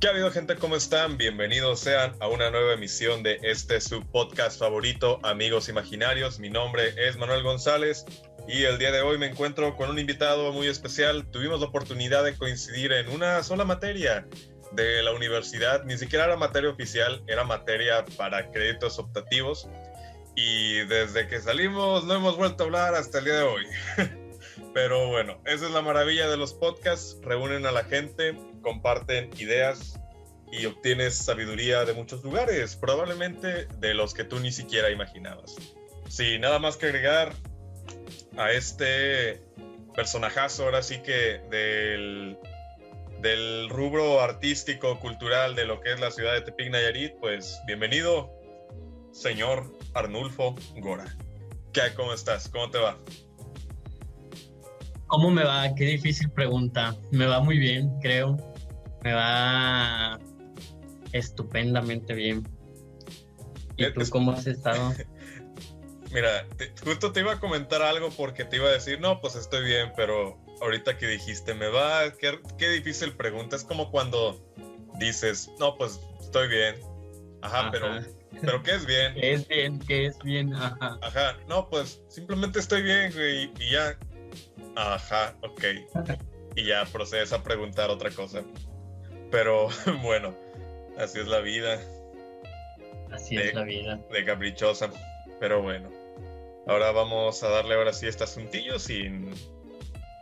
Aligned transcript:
¿Qué 0.00 0.06
ha 0.06 0.12
habido 0.12 0.30
gente? 0.30 0.56
¿Cómo 0.56 0.76
están? 0.76 1.18
Bienvenidos 1.18 1.80
sean 1.80 2.16
a 2.20 2.28
una 2.28 2.50
nueva 2.50 2.72
emisión 2.72 3.22
de 3.22 3.38
este 3.42 3.82
su 3.82 4.00
podcast 4.00 4.58
favorito, 4.58 5.20
Amigos 5.22 5.68
Imaginarios. 5.68 6.38
Mi 6.38 6.48
nombre 6.48 6.94
es 6.96 7.18
Manuel 7.18 7.42
González 7.42 8.06
y 8.48 8.62
el 8.62 8.78
día 8.78 8.92
de 8.92 9.02
hoy 9.02 9.18
me 9.18 9.26
encuentro 9.26 9.76
con 9.76 9.90
un 9.90 9.98
invitado 9.98 10.52
muy 10.52 10.68
especial. 10.68 11.26
Tuvimos 11.30 11.60
la 11.60 11.66
oportunidad 11.66 12.24
de 12.24 12.34
coincidir 12.34 12.92
en 12.92 13.10
una 13.10 13.42
sola 13.42 13.66
materia 13.66 14.26
de 14.72 15.02
la 15.02 15.12
universidad, 15.12 15.84
ni 15.84 15.98
siquiera 15.98 16.24
era 16.24 16.36
materia 16.38 16.70
oficial, 16.70 17.22
era 17.26 17.44
materia 17.44 18.02
para 18.16 18.50
créditos 18.50 18.98
optativos 18.98 19.68
y 20.34 20.78
desde 20.86 21.28
que 21.28 21.40
salimos 21.40 22.06
no 22.06 22.14
hemos 22.14 22.38
vuelto 22.38 22.62
a 22.62 22.66
hablar 22.66 22.94
hasta 22.94 23.18
el 23.18 23.26
día 23.26 23.34
de 23.34 23.42
hoy. 23.42 23.66
Pero 24.72 25.08
bueno, 25.08 25.42
esa 25.44 25.66
es 25.66 25.72
la 25.72 25.82
maravilla 25.82 26.26
de 26.26 26.38
los 26.38 26.54
podcasts, 26.54 27.18
reúnen 27.22 27.66
a 27.66 27.72
la 27.72 27.84
gente, 27.84 28.34
comparten 28.62 29.30
ideas 29.38 29.98
y 30.52 30.66
obtienes 30.66 31.16
sabiduría 31.16 31.84
de 31.84 31.92
muchos 31.92 32.24
lugares, 32.24 32.76
probablemente 32.76 33.66
de 33.78 33.94
los 33.94 34.14
que 34.14 34.24
tú 34.24 34.40
ni 34.40 34.50
siquiera 34.50 34.90
imaginabas. 34.90 35.56
Sin 36.08 36.40
nada 36.40 36.58
más 36.58 36.76
que 36.76 36.86
agregar 36.86 37.32
a 38.36 38.50
este 38.50 39.42
personajazo, 39.94 40.64
ahora 40.64 40.82
sí 40.82 40.98
que 41.02 41.40
del, 41.50 42.36
del 43.20 43.68
rubro 43.68 44.20
artístico, 44.20 44.98
cultural 44.98 45.54
de 45.54 45.66
lo 45.66 45.80
que 45.80 45.92
es 45.92 46.00
la 46.00 46.10
ciudad 46.10 46.34
de 46.34 46.40
Tepic 46.42 46.70
Nayarit, 46.70 47.14
pues 47.20 47.60
bienvenido, 47.66 48.30
señor 49.12 49.76
Arnulfo 49.94 50.56
Gora. 50.78 51.06
¿Qué? 51.72 51.82
¿Cómo 51.94 52.12
estás? 52.12 52.48
¿Cómo 52.48 52.70
te 52.70 52.78
va? 52.78 52.98
¿Cómo 55.06 55.30
me 55.30 55.44
va? 55.44 55.72
Qué 55.74 55.84
difícil 55.84 56.30
pregunta. 56.30 56.96
Me 57.10 57.26
va 57.26 57.40
muy 57.40 57.58
bien, 57.58 57.90
creo. 58.00 58.49
Me 59.02 59.12
va 59.12 60.18
estupendamente 61.12 62.14
bien. 62.14 62.46
¿Y 63.76 63.90
tú 63.92 64.02
cómo 64.10 64.32
has 64.32 64.46
estado? 64.46 64.94
Mira, 66.12 66.46
justo 66.84 67.12
te 67.12 67.20
iba 67.20 67.34
a 67.34 67.40
comentar 67.40 67.82
algo 67.82 68.10
porque 68.10 68.44
te 68.44 68.56
iba 68.56 68.68
a 68.68 68.72
decir, 68.72 69.00
no, 69.00 69.20
pues 69.20 69.36
estoy 69.36 69.64
bien, 69.64 69.92
pero 69.96 70.38
ahorita 70.60 70.98
que 70.98 71.06
dijiste, 71.06 71.54
me 71.54 71.68
va, 71.68 72.12
qué, 72.18 72.40
qué 72.58 72.68
difícil 72.68 73.12
pregunta. 73.16 73.54
Es 73.56 73.64
como 73.64 73.90
cuando 73.90 74.44
dices, 74.98 75.50
no, 75.60 75.76
pues 75.76 76.00
estoy 76.20 76.48
bien. 76.48 76.74
Ajá, 77.42 77.70
pero 77.70 78.00
pero 78.40 78.62
¿qué 78.62 78.74
es 78.74 78.86
bien? 78.86 79.14
¿Qué 79.14 79.32
es 79.32 79.48
bien? 79.48 79.78
¿Qué 79.78 80.06
es 80.06 80.18
bien? 80.18 80.54
Ajá. 80.54 80.98
Ajá, 81.02 81.36
no, 81.48 81.68
pues 81.68 82.02
simplemente 82.08 82.58
estoy 82.58 82.82
bien, 82.82 83.12
güey, 83.12 83.50
y 83.58 83.72
ya, 83.72 83.96
Ajá, 84.76 85.36
ok. 85.42 85.64
Y 86.56 86.64
ya 86.64 86.84
procedes 86.84 87.32
a 87.32 87.44
preguntar 87.44 87.90
otra 87.90 88.10
cosa. 88.10 88.42
Pero 89.30 89.68
bueno, 90.02 90.34
así 90.98 91.20
es 91.20 91.26
la 91.26 91.40
vida. 91.40 91.78
Así 93.10 93.36
es 93.36 93.54
la 93.54 93.64
vida. 93.64 94.00
De 94.10 94.24
caprichosa. 94.24 94.90
Pero 95.38 95.62
bueno. 95.62 95.90
Ahora 96.66 96.92
vamos 96.92 97.42
a 97.42 97.48
darle 97.48 97.74
ahora 97.74 97.92
sí 97.92 98.06
este 98.06 98.24
asuntillo 98.24 98.78
sin, 98.78 99.34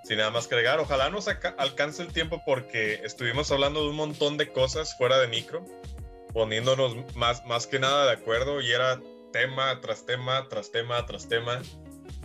sin 0.05 0.19
nada 0.19 0.31
más 0.31 0.47
que 0.47 0.55
agregar. 0.55 0.79
Ojalá 0.79 1.11
nos 1.11 1.29
alcance 1.29 2.03
el 2.03 2.13
tiempo 2.13 2.43
porque 2.47 3.01
estuvimos 3.05 3.51
hablando 3.51 3.83
de 3.83 3.91
un 3.91 3.97
montón 3.97 4.37
de 4.37 4.49
cosas 4.49 4.97
fuera 4.97 5.19
de 5.19 5.27
micro, 5.27 5.65
poniéndonos 6.33 6.97
más, 7.17 7.45
más 7.45 7.67
que 7.67 7.79
nada 7.79 8.07
de 8.07 8.13
acuerdo 8.13 8.61
y 8.61 8.73
era 8.73 9.01
tema 9.33 9.81
tras 9.81 10.07
tema, 10.07 10.49
tras 10.49 10.71
tema, 10.71 11.05
tras 11.05 11.29
tema 11.29 11.61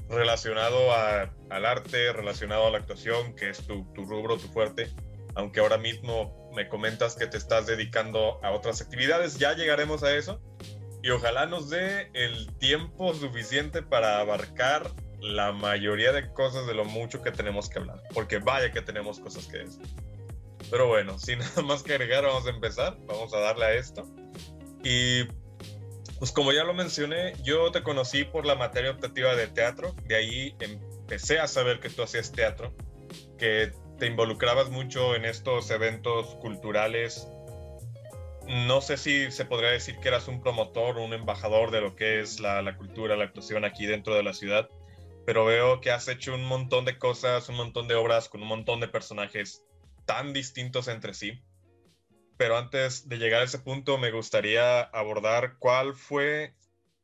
relacionado 0.09 0.93
al 0.93 1.65
arte, 1.65 2.13
relacionado 2.13 2.67
a 2.67 2.71
la 2.71 2.77
actuación, 2.77 3.35
que 3.35 3.49
es 3.49 3.65
tu, 3.65 3.83
rubro, 3.95 4.37
tu 4.37 4.47
fuerte, 4.47 4.89
aunque 5.35 5.59
ahora 5.59 5.77
mismo 5.77 6.42
me 6.53 6.67
comentas 6.69 7.15
que 7.15 7.27
te 7.27 7.37
estás 7.37 7.65
dedicando 7.65 8.39
a 8.43 8.51
otras 8.51 8.81
actividades, 8.81 9.37
ya 9.37 9.53
llegaremos 9.53 10.03
a 10.03 10.15
eso. 10.15 10.41
Y 11.01 11.09
ojalá 11.09 11.45
nos 11.45 11.69
dé 11.69 12.09
el 12.13 12.51
tiempo 12.57 13.13
suficiente 13.13 13.81
para 13.81 14.19
abarcar 14.19 14.89
la 15.19 15.51
mayoría 15.51 16.11
de 16.11 16.31
cosas 16.31 16.65
de 16.67 16.73
lo 16.73 16.85
mucho 16.85 17.21
que 17.21 17.31
tenemos 17.31 17.69
que 17.69 17.79
hablar, 17.79 18.01
porque 18.13 18.39
vaya 18.39 18.71
que 18.71 18.81
tenemos 18.81 19.19
cosas 19.19 19.47
que 19.47 19.59
decir. 19.59 19.85
Pero 20.69 20.87
bueno, 20.87 21.19
sin 21.19 21.39
nada 21.39 21.61
más 21.61 21.83
que 21.83 21.93
agregar, 21.93 22.23
vamos 22.23 22.47
a 22.47 22.49
empezar, 22.49 22.97
vamos 23.05 23.33
a 23.33 23.39
darle 23.39 23.65
a 23.65 23.73
esto. 23.73 24.03
Y 24.83 25.25
pues 26.19 26.31
como 26.31 26.53
ya 26.53 26.63
lo 26.63 26.73
mencioné, 26.73 27.33
yo 27.43 27.71
te 27.71 27.83
conocí 27.83 28.23
por 28.23 28.45
la 28.45 28.55
materia 28.55 28.91
optativa 28.91 29.35
de 29.35 29.47
teatro, 29.47 29.93
de 30.05 30.15
ahí 30.15 30.55
empecé 30.59 31.39
a 31.39 31.47
saber 31.47 31.79
que 31.79 31.89
tú 31.89 32.03
hacías 32.03 32.31
teatro, 32.31 32.73
que 33.37 33.73
te 34.03 34.07
involucrabas 34.07 34.69
mucho 34.69 35.15
en 35.15 35.23
estos 35.23 35.71
eventos 35.71 36.35
culturales. 36.41 37.25
No 38.49 38.81
sé 38.81 38.97
si 38.97 39.31
se 39.31 39.45
podría 39.45 39.69
decir 39.69 39.97
que 39.99 40.09
eras 40.09 40.27
un 40.27 40.41
promotor 40.41 40.97
o 40.97 41.05
un 41.05 41.13
embajador 41.13 41.71
de 41.71 41.79
lo 41.79 41.95
que 41.95 42.19
es 42.19 42.41
la, 42.41 42.61
la 42.61 42.75
cultura, 42.75 43.15
la 43.15 43.23
actuación 43.23 43.63
aquí 43.63 43.85
dentro 43.85 44.13
de 44.13 44.23
la 44.23 44.33
ciudad, 44.33 44.69
pero 45.25 45.45
veo 45.45 45.79
que 45.79 45.89
has 45.89 46.09
hecho 46.09 46.35
un 46.35 46.43
montón 46.43 46.83
de 46.83 46.97
cosas, 46.97 47.47
un 47.47 47.55
montón 47.55 47.87
de 47.87 47.95
obras 47.95 48.27
con 48.27 48.41
un 48.41 48.49
montón 48.49 48.81
de 48.81 48.89
personajes 48.89 49.63
tan 50.05 50.33
distintos 50.33 50.89
entre 50.89 51.13
sí 51.13 51.41
pero 52.35 52.57
antes 52.57 53.07
de 53.07 53.19
llegar 53.19 53.39
a 53.39 53.45
ese 53.45 53.59
punto 53.59 53.97
me 53.97 54.11
gustaría 54.11 54.81
abordar 54.81 55.55
cuál 55.59 55.95
fue 55.95 56.53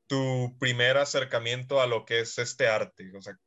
tu 0.07 0.53
primer 0.59 0.97
acercamiento 0.97 1.79
a 1.79 1.87
lo 1.87 2.03
que 2.03 2.19
es 2.19 2.37
este 2.39 2.67
arte. 2.67 3.09
O 3.15 3.21
sea, 3.21 3.39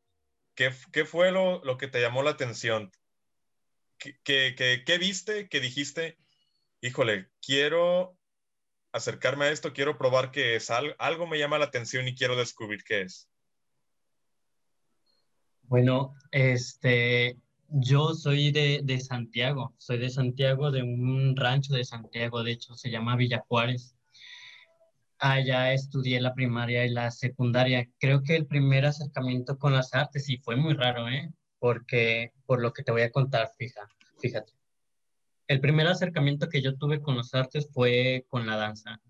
¿qué, 0.54 0.72
qué 0.90 1.04
fue 1.04 1.32
lo, 1.32 1.62
lo, 1.64 1.76
que 1.76 1.88
te 1.88 2.00
llamó 2.00 2.22
la 2.22 2.30
atención? 2.30 2.90
¿Qué, 4.24 4.54
qué, 4.56 4.82
qué 4.84 4.98
viste 4.98 5.48
que 5.48 5.60
dijiste, 5.60 6.18
híjole, 6.80 7.28
quiero 7.40 8.18
acercarme 8.92 9.44
a 9.44 9.50
esto, 9.50 9.72
quiero 9.72 9.96
probar 9.96 10.32
qué 10.32 10.56
es, 10.56 10.70
algo, 10.70 10.94
algo 10.98 11.26
me 11.26 11.38
llama 11.38 11.58
la 11.58 11.66
atención 11.66 12.08
y 12.08 12.14
quiero 12.14 12.36
descubrir 12.36 12.82
qué 12.84 13.02
es? 13.02 13.28
Bueno, 15.62 16.14
este, 16.32 17.38
yo 17.68 18.14
soy 18.14 18.50
de, 18.50 18.80
de, 18.82 19.00
Santiago, 19.00 19.74
soy 19.78 19.98
de 19.98 20.10
Santiago, 20.10 20.70
de 20.70 20.82
un 20.82 21.36
rancho 21.36 21.72
de 21.72 21.84
Santiago, 21.84 22.42
de 22.42 22.52
hecho, 22.52 22.74
se 22.74 22.90
llama 22.90 23.16
Villa 23.16 23.44
Juárez. 23.48 23.96
Allá 25.18 25.72
estudié 25.72 26.20
la 26.20 26.34
primaria 26.34 26.84
y 26.84 26.90
la 26.90 27.10
secundaria. 27.12 27.88
Creo 27.98 28.24
que 28.24 28.34
el 28.34 28.46
primer 28.46 28.84
acercamiento 28.84 29.56
con 29.56 29.72
las 29.72 29.94
artes, 29.94 30.28
y 30.28 30.38
fue 30.38 30.56
muy 30.56 30.74
raro, 30.74 31.08
¿eh? 31.08 31.30
Porque, 31.60 32.32
por 32.52 32.60
lo 32.60 32.74
que 32.74 32.82
te 32.82 32.92
voy 32.92 33.00
a 33.00 33.10
contar, 33.10 33.50
fija, 33.56 33.88
fíjate. 34.20 34.52
El 35.48 35.58
primer 35.62 35.86
acercamiento 35.86 36.50
que 36.50 36.60
yo 36.60 36.76
tuve 36.76 37.00
con 37.00 37.16
las 37.16 37.32
artes 37.32 37.66
fue 37.72 38.26
con 38.28 38.46
la 38.46 38.56
danza. 38.56 39.00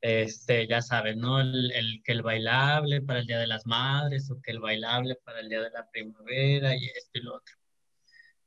Este, 0.00 0.66
ya 0.66 0.82
sabes, 0.82 1.16
¿no? 1.16 1.40
El, 1.40 1.70
el, 1.70 2.02
que 2.02 2.10
el 2.10 2.22
bailable 2.22 3.00
para 3.00 3.20
el 3.20 3.28
Día 3.28 3.38
de 3.38 3.46
las 3.46 3.66
Madres 3.66 4.28
o 4.32 4.42
que 4.42 4.50
el 4.50 4.58
bailable 4.58 5.14
para 5.24 5.38
el 5.38 5.48
Día 5.48 5.60
de 5.60 5.70
la 5.70 5.88
Primavera 5.92 6.74
y 6.74 6.86
esto 6.86 7.20
y 7.20 7.20
lo 7.20 7.36
otro. 7.36 7.54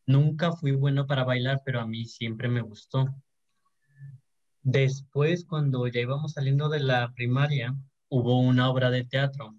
Nunca 0.05 0.51
fui 0.51 0.73
bueno 0.73 1.07
para 1.07 1.23
bailar, 1.23 1.61
pero 1.63 1.79
a 1.79 1.87
mí 1.87 2.03
siempre 2.03 2.49
me 2.49 2.59
gustó. 2.59 3.07
Después, 4.63 5.45
cuando 5.45 5.87
ya 5.87 6.01
íbamos 6.01 6.33
saliendo 6.33 6.67
de 6.67 6.81
la 6.81 7.13
primaria, 7.13 7.73
hubo 8.09 8.37
una 8.41 8.69
obra 8.69 8.91
de 8.91 9.05
teatro. 9.05 9.55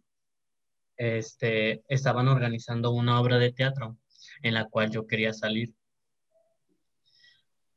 Este, 0.98 1.82
estaban 1.88 2.28
organizando 2.28 2.90
una 2.90 3.18
obra 3.18 3.38
de 3.38 3.52
teatro 3.52 3.96
en 4.42 4.54
la 4.54 4.64
cual 4.66 4.90
yo 4.90 5.06
quería 5.06 5.32
salir. 5.32 5.74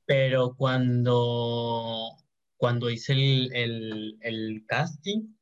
Pero 0.05 0.55
cuando, 0.55 2.17
cuando 2.57 2.89
hice 2.89 3.13
el, 3.13 4.17
el 4.21 4.63
casting, 4.67 5.35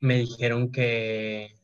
me 0.00 0.18
dijeron 0.18 0.72
que, 0.72 1.54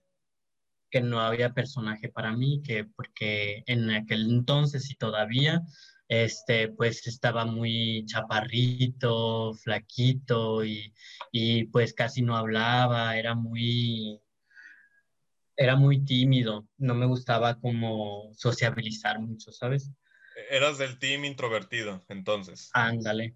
que 0.90 1.00
no 1.00 1.20
había 1.20 1.52
personaje 1.52 2.08
para 2.08 2.36
mí, 2.36 2.62
que 2.62 2.84
porque 2.84 3.64
en 3.66 3.90
aquel 3.90 4.30
entonces 4.30 4.90
y 4.90 4.94
todavía, 4.94 5.62
este, 6.08 6.68
pues 6.68 7.06
estaba 7.06 7.44
muy 7.44 8.04
chaparrito, 8.06 9.54
flaquito 9.54 10.64
y, 10.64 10.94
y 11.32 11.64
pues 11.64 11.92
casi 11.94 12.22
no 12.22 12.36
hablaba, 12.36 13.16
era 13.18 13.34
muy, 13.34 14.20
era 15.56 15.76
muy 15.76 16.04
tímido, 16.04 16.68
no 16.76 16.94
me 16.94 17.06
gustaba 17.06 17.58
como 17.58 18.30
sociabilizar 18.34 19.20
mucho, 19.20 19.52
¿sabes? 19.52 19.90
Eras 20.50 20.78
del 20.78 20.98
team 20.98 21.24
introvertido, 21.24 22.04
entonces. 22.08 22.70
Ándale. 22.74 23.34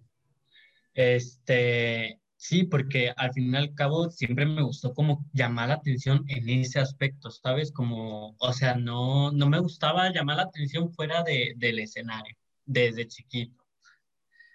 Este, 0.93 2.21
Sí, 2.41 2.63
porque 2.63 3.13
al 3.17 3.31
fin 3.33 3.53
y 3.53 3.55
al 3.55 3.75
cabo 3.75 4.09
siempre 4.09 4.47
me 4.47 4.63
gustó 4.63 4.95
como 4.95 5.23
llamar 5.31 5.69
la 5.69 5.75
atención 5.75 6.25
en 6.27 6.49
ese 6.49 6.79
aspecto, 6.79 7.29
¿sabes? 7.29 7.71
Como, 7.71 8.35
o 8.39 8.53
sea, 8.53 8.73
no, 8.73 9.31
no 9.31 9.47
me 9.47 9.59
gustaba 9.59 10.11
llamar 10.11 10.37
la 10.37 10.43
atención 10.43 10.91
fuera 10.91 11.21
de, 11.21 11.53
del 11.57 11.77
escenario, 11.77 12.35
desde 12.65 13.07
chiquito. 13.07 13.63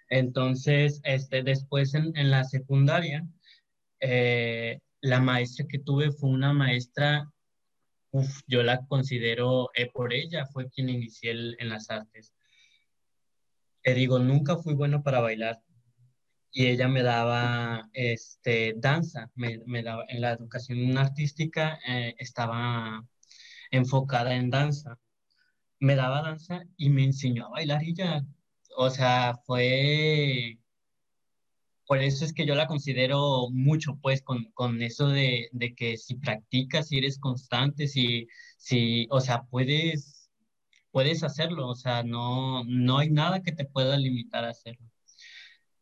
Entonces, 0.09 0.99
este, 1.05 1.43
después 1.43 1.93
en, 1.93 2.11
en 2.17 2.29
la 2.29 2.43
secundaria, 2.43 3.25
eh, 4.01 4.81
la 4.99 5.21
maestra 5.21 5.65
que 5.65 5.79
tuve 5.79 6.11
fue 6.11 6.29
una 6.29 6.51
maestra, 6.51 7.31
uf, 8.17 8.41
yo 8.47 8.63
la 8.63 8.85
considero, 8.87 9.69
eh, 9.75 9.89
por 9.91 10.13
ella 10.13 10.45
fue 10.47 10.69
quien 10.69 10.89
inicié 10.89 11.31
en 11.31 11.69
las 11.69 11.89
artes. 11.89 12.33
te 13.81 13.93
digo, 13.93 14.19
nunca 14.19 14.57
fui 14.57 14.73
bueno 14.73 15.03
para 15.03 15.21
bailar. 15.21 15.61
Y 16.51 16.67
ella 16.67 16.87
me 16.87 17.03
daba 17.03 17.89
este, 17.93 18.73
danza, 18.77 19.31
me, 19.35 19.59
me 19.65 19.83
daba, 19.83 20.05
en 20.09 20.21
la 20.21 20.31
educación 20.31 20.97
artística 20.97 21.79
eh, 21.87 22.15
estaba 22.17 23.05
enfocada 23.71 24.35
en 24.35 24.49
danza. 24.49 24.99
Me 25.79 25.95
daba 25.95 26.21
danza 26.23 26.63
y 26.77 26.89
me 26.89 27.03
enseñó 27.03 27.47
a 27.47 27.49
bailar 27.51 27.83
y 27.83 27.93
ya. 27.95 28.25
O 28.77 28.89
sea, 28.89 29.35
fue 29.45 30.59
por 31.87 31.99
eso 32.03 32.25
es 32.25 32.33
que 32.33 32.45
yo 32.45 32.55
la 32.55 32.67
considero 32.67 33.49
mucho, 33.51 33.97
pues, 34.01 34.21
con, 34.21 34.45
con 34.53 34.81
eso 34.81 35.07
de, 35.09 35.49
de, 35.53 35.73
que 35.75 35.97
si 35.97 36.15
practicas, 36.15 36.89
si 36.89 36.97
eres 36.99 37.19
constante, 37.19 37.87
si, 37.87 38.27
si 38.57 39.07
o 39.11 39.21
sea, 39.21 39.43
puedes, 39.43 40.29
puedes 40.91 41.23
hacerlo, 41.23 41.67
o 41.69 41.75
sea, 41.75 42.03
no, 42.03 42.63
no 42.65 42.99
hay 42.99 43.09
nada 43.09 43.41
que 43.41 43.53
te 43.53 43.65
pueda 43.65 43.97
limitar 43.97 44.45
a 44.45 44.49
hacerlo. 44.51 44.85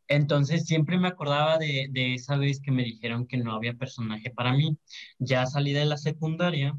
Entonces 0.07 0.65
siempre 0.65 0.97
me 0.97 1.07
acordaba 1.07 1.57
de, 1.57 1.87
de 1.91 2.13
esa 2.15 2.37
vez 2.37 2.61
que 2.61 2.71
me 2.71 2.83
dijeron 2.83 3.27
que 3.27 3.37
no 3.37 3.53
había 3.53 3.73
personaje 3.73 4.29
para 4.31 4.53
mí. 4.53 4.77
Ya 5.19 5.45
salí 5.47 5.73
de 5.73 5.85
la 5.85 5.97
secundaria 5.97 6.77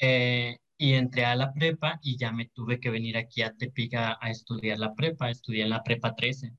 eh, 0.00 0.58
y 0.76 0.94
entré 0.94 1.24
a 1.24 1.36
la 1.36 1.52
prepa 1.52 2.00
y 2.02 2.16
ya 2.18 2.32
me 2.32 2.46
tuve 2.46 2.80
que 2.80 2.90
venir 2.90 3.16
aquí 3.16 3.42
a 3.42 3.52
Tepic 3.54 3.94
a, 3.94 4.18
estudiar 4.30 4.78
la 4.78 4.94
prepa, 4.94 5.30
estudié 5.30 5.66
la 5.66 5.82
prepa 5.82 6.14
13. 6.14 6.52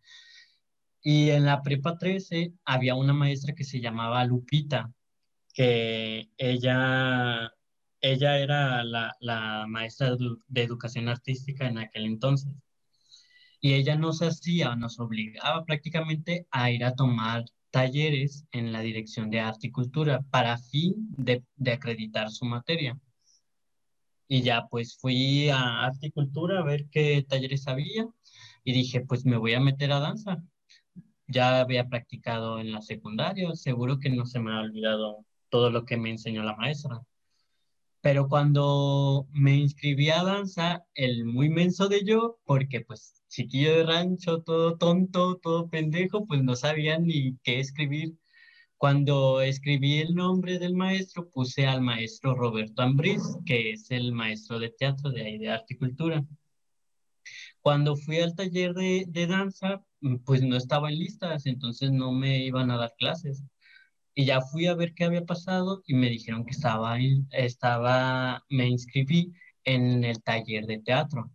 Y 1.08 1.30
en 1.30 1.46
la 1.46 1.62
prepa 1.62 2.00
13 2.00 2.54
había 2.66 2.96
una 2.96 3.14
maestra 3.14 3.54
que 3.54 3.64
se 3.64 3.80
llamaba 3.80 4.26
Lupita, 4.26 4.92
que 5.54 6.32
ella, 6.36 7.52
ella 8.02 8.40
era 8.40 8.84
la, 8.84 9.16
la 9.20 9.68
maestra 9.68 10.16
de 10.48 10.64
educación 10.64 11.08
artística 11.08 11.68
en 11.68 11.78
aquel 11.78 12.06
entonces. 12.06 12.52
Y 13.62 13.74
ella 13.76 13.96
nos 13.96 14.24
hacía, 14.24 14.76
nos 14.76 15.00
obligaba 15.00 15.64
prácticamente 15.64 16.48
a 16.50 16.72
ir 16.72 16.84
a 16.84 16.96
tomar 16.96 17.46
talleres 17.70 18.48
en 18.52 18.72
la 18.72 18.82
dirección 18.82 19.30
de 19.30 19.42
arte 19.42 19.68
y 19.68 19.72
cultura 19.72 20.22
para 20.32 20.58
fin 20.58 20.96
de, 21.18 21.44
de 21.56 21.72
acreditar 21.74 22.32
su 22.32 22.46
materia. 22.46 23.00
Y 24.28 24.42
ya 24.42 24.66
pues 24.72 24.98
fui 24.98 25.50
a 25.50 25.86
arte 25.86 26.08
y 26.08 26.12
cultura 26.12 26.62
a 26.62 26.64
ver 26.64 26.88
qué 26.90 27.24
talleres 27.30 27.68
había 27.68 28.08
y 28.64 28.74
dije, 28.74 29.02
pues 29.02 29.24
me 29.24 29.38
voy 29.38 29.54
a 29.54 29.60
meter 29.60 29.92
a 29.92 30.00
danza 30.00 30.42
ya 31.28 31.60
había 31.62 31.88
practicado 31.90 32.60
en 32.60 32.72
la 32.72 32.82
secundaria, 32.82 33.54
seguro 33.56 34.00
que 34.00 34.10
no 34.10 34.26
se 34.26 34.40
me 34.40 34.54
ha 34.54 34.60
olvidado 34.62 35.26
todo 35.50 35.70
lo 35.70 35.86
que 35.86 35.98
me 35.98 36.12
enseñó 36.12 36.44
la 36.44 36.56
maestra. 36.56 37.02
Pero 38.02 38.28
cuando 38.30 39.28
me 39.32 39.56
inscribí 39.56 40.12
a 40.12 40.24
danza, 40.24 40.86
el 40.94 41.26
muy 41.26 41.50
menso 41.50 41.88
de 41.88 42.04
yo, 42.06 42.38
porque 42.46 42.82
pues 42.82 43.24
chiquillo 43.30 43.78
de 43.78 43.84
rancho, 43.84 44.44
todo 44.44 44.78
tonto, 44.78 45.38
todo 45.38 45.70
pendejo, 45.70 46.26
pues 46.28 46.44
no 46.44 46.56
sabía 46.56 47.00
ni 47.00 47.38
qué 47.44 47.60
escribir. 47.60 48.16
Cuando 48.78 49.42
escribí 49.42 50.00
el 50.00 50.14
nombre 50.14 50.60
del 50.60 50.76
maestro, 50.76 51.30
puse 51.30 51.66
al 51.66 51.82
maestro 51.82 52.36
Roberto 52.36 52.84
Ambriz, 52.84 53.24
que 53.46 53.72
es 53.72 53.90
el 53.90 54.12
maestro 54.14 54.60
de 54.60 54.70
teatro 54.70 55.10
de 55.10 55.24
ahí 55.24 55.38
de 55.40 55.50
arte 55.50 55.74
y 55.74 55.78
cultura. 55.78 56.24
Cuando 57.62 57.96
fui 57.96 58.20
al 58.20 58.36
taller 58.36 58.74
de, 58.76 59.06
de 59.08 59.26
danza, 59.26 59.84
pues 60.26 60.44
no 60.44 60.56
estaba 60.56 60.90
en 60.90 61.00
listas, 61.00 61.46
entonces 61.46 61.92
no 61.92 62.12
me 62.12 62.44
iban 62.46 62.72
a 62.72 62.78
dar 62.78 62.94
clases. 62.98 63.44
Y 64.16 64.26
ya 64.26 64.42
fui 64.42 64.68
a 64.68 64.76
ver 64.76 64.94
qué 64.94 65.06
había 65.06 65.26
pasado 65.26 65.84
y 65.86 65.94
me 65.96 66.10
dijeron 66.10 66.46
que 66.46 66.52
estaba, 66.52 66.98
estaba, 67.32 68.44
me 68.50 68.68
inscribí 68.68 69.34
en 69.66 70.04
el 70.04 70.22
taller 70.24 70.66
de 70.68 70.80
teatro. 70.80 71.32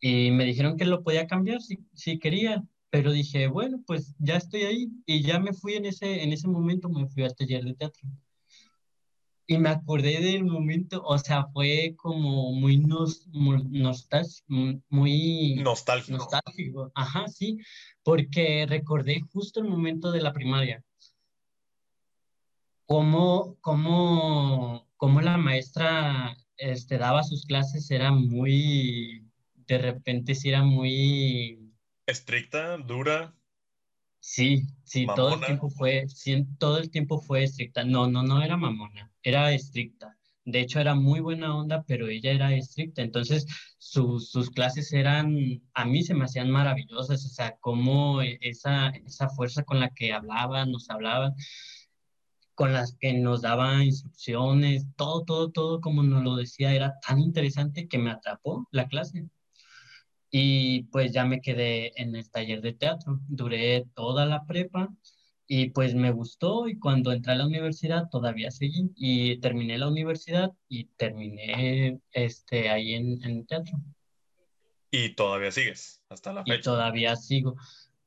Y 0.00 0.30
me 0.32 0.44
dijeron 0.44 0.76
que 0.76 0.84
lo 0.84 1.02
podía 1.02 1.26
cambiar 1.26 1.62
si, 1.62 1.78
si 1.94 2.18
quería, 2.18 2.64
pero 2.90 3.12
dije, 3.12 3.46
bueno, 3.46 3.82
pues 3.86 4.14
ya 4.18 4.36
estoy 4.36 4.62
ahí. 4.62 4.88
Y 5.06 5.22
ya 5.22 5.38
me 5.40 5.52
fui 5.52 5.74
en 5.74 5.86
ese, 5.86 6.22
en 6.24 6.32
ese 6.32 6.48
momento, 6.48 6.88
me 6.88 7.06
fui 7.08 7.22
al 7.22 7.34
taller 7.36 7.64
de 7.64 7.74
teatro 7.74 8.08
y 9.46 9.58
me 9.58 9.70
acordé 9.70 10.20
del 10.20 10.44
momento, 10.44 11.02
o 11.04 11.18
sea, 11.18 11.46
fue 11.52 11.94
como 11.96 12.52
muy, 12.52 12.78
nos, 12.78 13.26
muy, 13.28 13.62
muy 14.88 15.54
nostálgico. 15.56 16.18
nostálgico. 16.18 16.92
Ajá, 16.94 17.26
sí, 17.28 17.58
porque 18.02 18.66
recordé 18.68 19.20
justo 19.32 19.60
el 19.60 19.68
momento 19.68 20.12
de 20.12 20.22
la 20.22 20.32
primaria. 20.32 20.84
Cómo, 22.86 23.56
cómo, 23.60 24.88
cómo 24.96 25.20
la 25.20 25.36
maestra 25.38 26.36
este, 26.56 26.98
daba 26.98 27.24
sus 27.24 27.44
clases, 27.44 27.90
era 27.90 28.12
muy, 28.12 29.26
de 29.66 29.78
repente 29.78 30.34
sí 30.34 30.48
era 30.48 30.62
muy... 30.62 31.72
Estricta, 32.06 32.76
dura. 32.78 33.34
Sí, 34.20 34.68
sí, 34.84 35.06
todo 35.16 35.34
el 35.34 35.40
tiempo 35.40 35.68
fue, 35.68 36.08
sí, 36.08 36.46
todo 36.58 36.78
el 36.78 36.90
tiempo 36.90 37.20
fue 37.20 37.42
estricta. 37.42 37.84
No, 37.84 38.08
no, 38.08 38.22
no 38.22 38.40
era 38.40 38.56
mamona, 38.56 39.11
era 39.22 39.52
estricta. 39.52 40.16
De 40.44 40.60
hecho, 40.60 40.80
era 40.80 40.94
muy 40.94 41.20
buena 41.20 41.56
onda, 41.56 41.84
pero 41.86 42.08
ella 42.08 42.32
era 42.32 42.54
estricta. 42.54 43.02
Entonces, 43.02 43.46
sus, 43.78 44.30
sus 44.30 44.50
clases 44.50 44.92
eran, 44.92 45.62
a 45.74 45.84
mí 45.84 46.02
se 46.02 46.14
me 46.14 46.24
hacían 46.24 46.50
maravillosas. 46.50 47.24
O 47.24 47.28
sea, 47.28 47.56
cómo 47.60 48.22
esa, 48.22 48.88
esa 48.90 49.28
fuerza 49.28 49.62
con 49.64 49.80
la 49.80 49.90
que 49.90 50.12
hablaba, 50.12 50.66
nos 50.66 50.90
hablaba, 50.90 51.32
con 52.54 52.72
las 52.72 52.96
que 52.98 53.12
nos 53.14 53.42
daba 53.42 53.84
instrucciones, 53.84 54.86
todo, 54.96 55.24
todo, 55.24 55.50
todo, 55.50 55.80
como 55.80 56.02
nos 56.02 56.22
lo 56.24 56.36
decía, 56.36 56.72
era 56.74 56.94
tan 57.06 57.18
interesante 57.20 57.88
que 57.88 57.98
me 57.98 58.10
atrapó 58.10 58.66
la 58.72 58.88
clase. 58.88 59.28
Y 60.30 60.84
pues 60.84 61.12
ya 61.12 61.24
me 61.24 61.40
quedé 61.40 61.92
en 62.00 62.16
el 62.16 62.30
taller 62.30 62.62
de 62.62 62.72
teatro. 62.72 63.20
Duré 63.28 63.84
toda 63.94 64.26
la 64.26 64.44
prepa 64.46 64.88
y 65.54 65.68
pues 65.68 65.94
me 65.94 66.10
gustó 66.12 66.66
y 66.66 66.78
cuando 66.78 67.12
entré 67.12 67.32
a 67.32 67.36
la 67.36 67.44
universidad 67.44 68.08
todavía 68.08 68.50
seguí 68.50 68.90
y 68.96 69.36
terminé 69.36 69.76
la 69.76 69.88
universidad 69.88 70.50
y 70.66 70.86
terminé 70.96 72.00
este, 72.12 72.70
ahí 72.70 72.94
en, 72.94 73.22
en 73.22 73.44
teatro. 73.44 73.78
Y 74.90 75.14
todavía 75.14 75.52
sigues 75.52 76.00
hasta 76.08 76.32
la 76.32 76.42
fecha. 76.42 76.54
Y 76.54 76.62
todavía 76.62 77.16
sigo. 77.16 77.56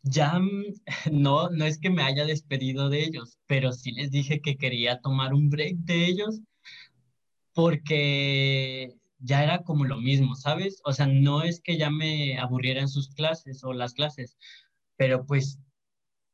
Ya 0.01 0.41
no, 1.11 1.51
no 1.51 1.65
es 1.65 1.77
que 1.77 1.91
me 1.91 2.01
haya 2.01 2.25
despedido 2.25 2.89
de 2.89 3.03
ellos, 3.03 3.37
pero 3.45 3.73
sí 3.73 3.91
les 3.91 4.09
dije 4.09 4.41
que 4.41 4.57
quería 4.57 4.99
tomar 5.01 5.35
un 5.35 5.51
break 5.51 5.75
de 5.75 6.07
ellos 6.07 6.41
porque 7.53 8.95
ya 9.19 9.43
era 9.43 9.61
como 9.61 9.85
lo 9.85 9.97
mismo, 9.97 10.33
¿sabes? 10.33 10.81
O 10.83 10.93
sea, 10.93 11.05
no 11.05 11.43
es 11.43 11.61
que 11.61 11.77
ya 11.77 11.91
me 11.91 12.39
aburrieran 12.39 12.89
sus 12.89 13.09
clases 13.09 13.63
o 13.63 13.71
las 13.71 13.93
clases, 13.93 14.35
pero 14.97 15.27
pues 15.27 15.59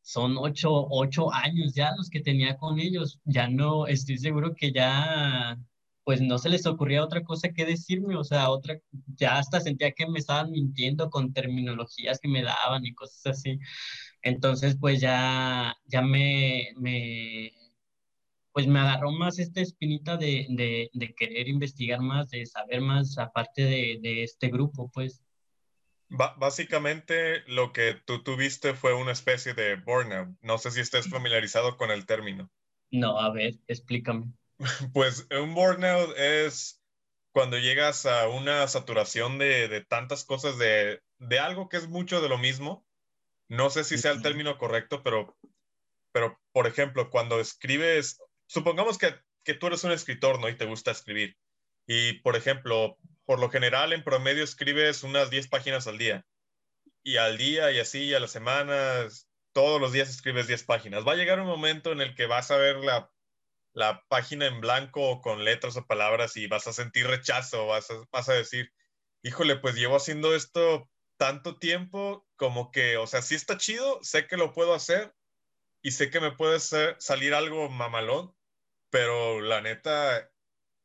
son 0.01 0.37
ocho, 0.37 0.69
ocho 0.89 1.33
años 1.33 1.73
ya 1.75 1.91
los 1.97 2.09
que 2.09 2.21
tenía 2.21 2.57
con 2.57 2.79
ellos. 2.79 3.19
Ya 3.25 3.47
no, 3.49 3.87
estoy 3.87 4.17
seguro 4.17 4.55
que 4.55 4.71
ya, 4.71 5.57
pues 6.03 6.21
no 6.21 6.37
se 6.39 6.49
les 6.49 6.65
ocurría 6.65 7.03
otra 7.03 7.23
cosa 7.23 7.49
que 7.49 7.65
decirme, 7.65 8.15
o 8.17 8.23
sea, 8.23 8.49
otra, 8.49 8.79
ya 9.15 9.37
hasta 9.37 9.59
sentía 9.61 9.91
que 9.93 10.07
me 10.07 10.19
estaban 10.19 10.51
mintiendo 10.51 11.09
con 11.09 11.33
terminologías 11.33 12.19
que 12.19 12.27
me 12.29 12.43
daban 12.43 12.85
y 12.85 12.93
cosas 12.93 13.37
así. 13.37 13.59
Entonces, 14.23 14.77
pues 14.79 15.01
ya, 15.01 15.75
ya 15.87 16.01
me, 16.01 16.69
me 16.77 17.51
pues 18.53 18.67
me 18.67 18.79
agarró 18.79 19.11
más 19.11 19.39
esta 19.39 19.61
espinita 19.61 20.17
de, 20.17 20.45
de, 20.49 20.89
de 20.93 21.13
querer 21.13 21.47
investigar 21.47 22.01
más, 22.01 22.29
de 22.29 22.45
saber 22.45 22.81
más 22.81 23.17
aparte 23.17 23.63
de, 23.63 23.99
de 24.01 24.23
este 24.23 24.49
grupo, 24.49 24.89
pues. 24.93 25.21
Básicamente 26.11 27.43
lo 27.47 27.71
que 27.73 27.93
tú 28.05 28.23
tuviste 28.23 28.73
fue 28.73 28.93
una 28.93 29.11
especie 29.11 29.53
de 29.53 29.75
burnout. 29.75 30.29
No 30.41 30.57
sé 30.57 30.71
si 30.71 30.81
estés 30.81 31.09
familiarizado 31.09 31.77
con 31.77 31.89
el 31.91 32.05
término. 32.05 32.51
No, 32.91 33.19
a 33.19 33.31
ver, 33.31 33.55
explícame. 33.67 34.25
Pues 34.93 35.27
un 35.31 35.55
burnout 35.55 36.15
es 36.17 36.83
cuando 37.31 37.57
llegas 37.57 38.05
a 38.05 38.27
una 38.27 38.67
saturación 38.67 39.39
de, 39.39 39.67
de 39.67 39.81
tantas 39.81 40.23
cosas, 40.23 40.57
de, 40.59 41.01
de, 41.17 41.39
algo 41.39 41.69
que 41.69 41.77
es 41.77 41.87
mucho 41.87 42.21
de 42.21 42.29
lo 42.29 42.37
mismo. 42.37 42.85
No 43.47 43.69
sé 43.69 43.83
si 43.83 43.97
sea 43.97 44.11
el 44.11 44.21
término 44.21 44.57
correcto, 44.57 45.01
pero, 45.01 45.35
pero 46.11 46.39
por 46.51 46.67
ejemplo, 46.67 47.09
cuando 47.09 47.39
escribes 47.39 48.19
supongamos 48.51 48.97
que, 48.97 49.15
que 49.43 49.53
tú 49.53 49.67
eres 49.67 49.83
un 49.85 49.91
escritor, 49.91 50.41
¿no? 50.41 50.49
Y 50.49 50.57
te 50.57 50.65
gusta 50.65 50.91
escribir. 50.91 51.37
Y, 51.87 52.19
por 52.19 52.35
ejemplo, 52.35 52.97
por 53.25 53.39
lo 53.39 53.49
general, 53.49 53.93
en 53.93 54.03
promedio 54.03 54.43
escribes 54.43 55.03
unas 55.03 55.29
10 55.29 55.47
páginas 55.47 55.87
al 55.87 55.97
día. 55.97 56.25
Y 57.03 57.17
al 57.17 57.37
día 57.37 57.71
y 57.71 57.79
así, 57.79 58.13
a 58.13 58.19
las 58.19 58.31
semanas, 58.31 59.29
todos 59.53 59.81
los 59.81 59.91
días 59.91 60.09
escribes 60.09 60.47
10 60.47 60.63
páginas. 60.63 61.07
Va 61.07 61.13
a 61.13 61.15
llegar 61.15 61.39
un 61.39 61.47
momento 61.47 61.91
en 61.91 62.01
el 62.01 62.15
que 62.15 62.25
vas 62.25 62.51
a 62.51 62.57
ver 62.57 62.77
la, 62.77 63.11
la 63.73 64.03
página 64.07 64.47
en 64.47 64.61
blanco 64.61 65.21
con 65.21 65.43
letras 65.43 65.77
o 65.77 65.85
palabras 65.85 66.37
y 66.37 66.47
vas 66.47 66.67
a 66.67 66.73
sentir 66.73 67.07
rechazo, 67.07 67.67
vas 67.67 67.89
a, 67.89 67.95
vas 68.11 68.29
a 68.29 68.33
decir, 68.33 68.71
híjole, 69.23 69.57
pues 69.57 69.75
llevo 69.75 69.95
haciendo 69.95 70.35
esto 70.35 70.89
tanto 71.17 71.57
tiempo 71.57 72.27
como 72.35 72.71
que, 72.71 72.97
o 72.97 73.05
sea, 73.05 73.21
sí 73.21 73.35
está 73.35 73.57
chido, 73.57 73.99
sé 74.01 74.27
que 74.27 74.37
lo 74.37 74.53
puedo 74.53 74.73
hacer 74.73 75.13
y 75.83 75.91
sé 75.91 76.09
que 76.09 76.19
me 76.19 76.31
puede 76.31 76.59
salir 76.59 77.33
algo 77.33 77.69
mamalón, 77.69 78.35
pero 78.89 79.39
la 79.39 79.61
neta, 79.61 80.30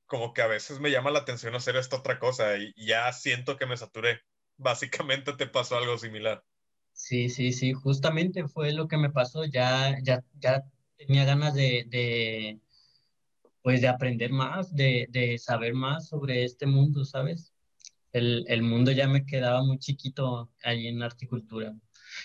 como 0.06 0.32
que 0.32 0.42
a 0.42 0.46
veces 0.46 0.80
me 0.80 0.90
llama 0.90 1.10
la 1.10 1.20
atención 1.20 1.54
hacer 1.54 1.76
esta 1.76 1.96
otra 1.96 2.18
cosa 2.18 2.56
y 2.58 2.72
ya 2.76 3.12
siento 3.12 3.56
que 3.56 3.66
me 3.66 3.76
saturé. 3.76 4.20
básicamente 4.58 5.32
te 5.34 5.46
pasó 5.46 5.76
algo 5.76 5.98
similar. 5.98 6.44
Sí, 6.92 7.28
sí, 7.28 7.52
sí, 7.52 7.72
justamente 7.74 8.48
fue 8.48 8.72
lo 8.72 8.88
que 8.88 8.96
me 8.96 9.10
pasó. 9.10 9.44
Ya, 9.44 9.98
ya, 10.02 10.24
ya 10.40 10.64
tenía 10.96 11.24
ganas 11.24 11.54
de, 11.54 11.84
de 11.88 12.60
pues 13.62 13.80
de 13.80 13.88
aprender 13.88 14.30
más, 14.30 14.74
de, 14.74 15.08
de, 15.10 15.38
saber 15.38 15.74
más 15.74 16.08
sobre 16.08 16.44
este 16.44 16.66
mundo, 16.66 17.04
¿sabes? 17.04 17.52
El, 18.12 18.44
el, 18.48 18.62
mundo 18.62 18.92
ya 18.92 19.08
me 19.08 19.26
quedaba 19.26 19.62
muy 19.64 19.78
chiquito 19.78 20.50
ahí 20.62 20.86
en 20.88 21.02
horticultura. 21.02 21.74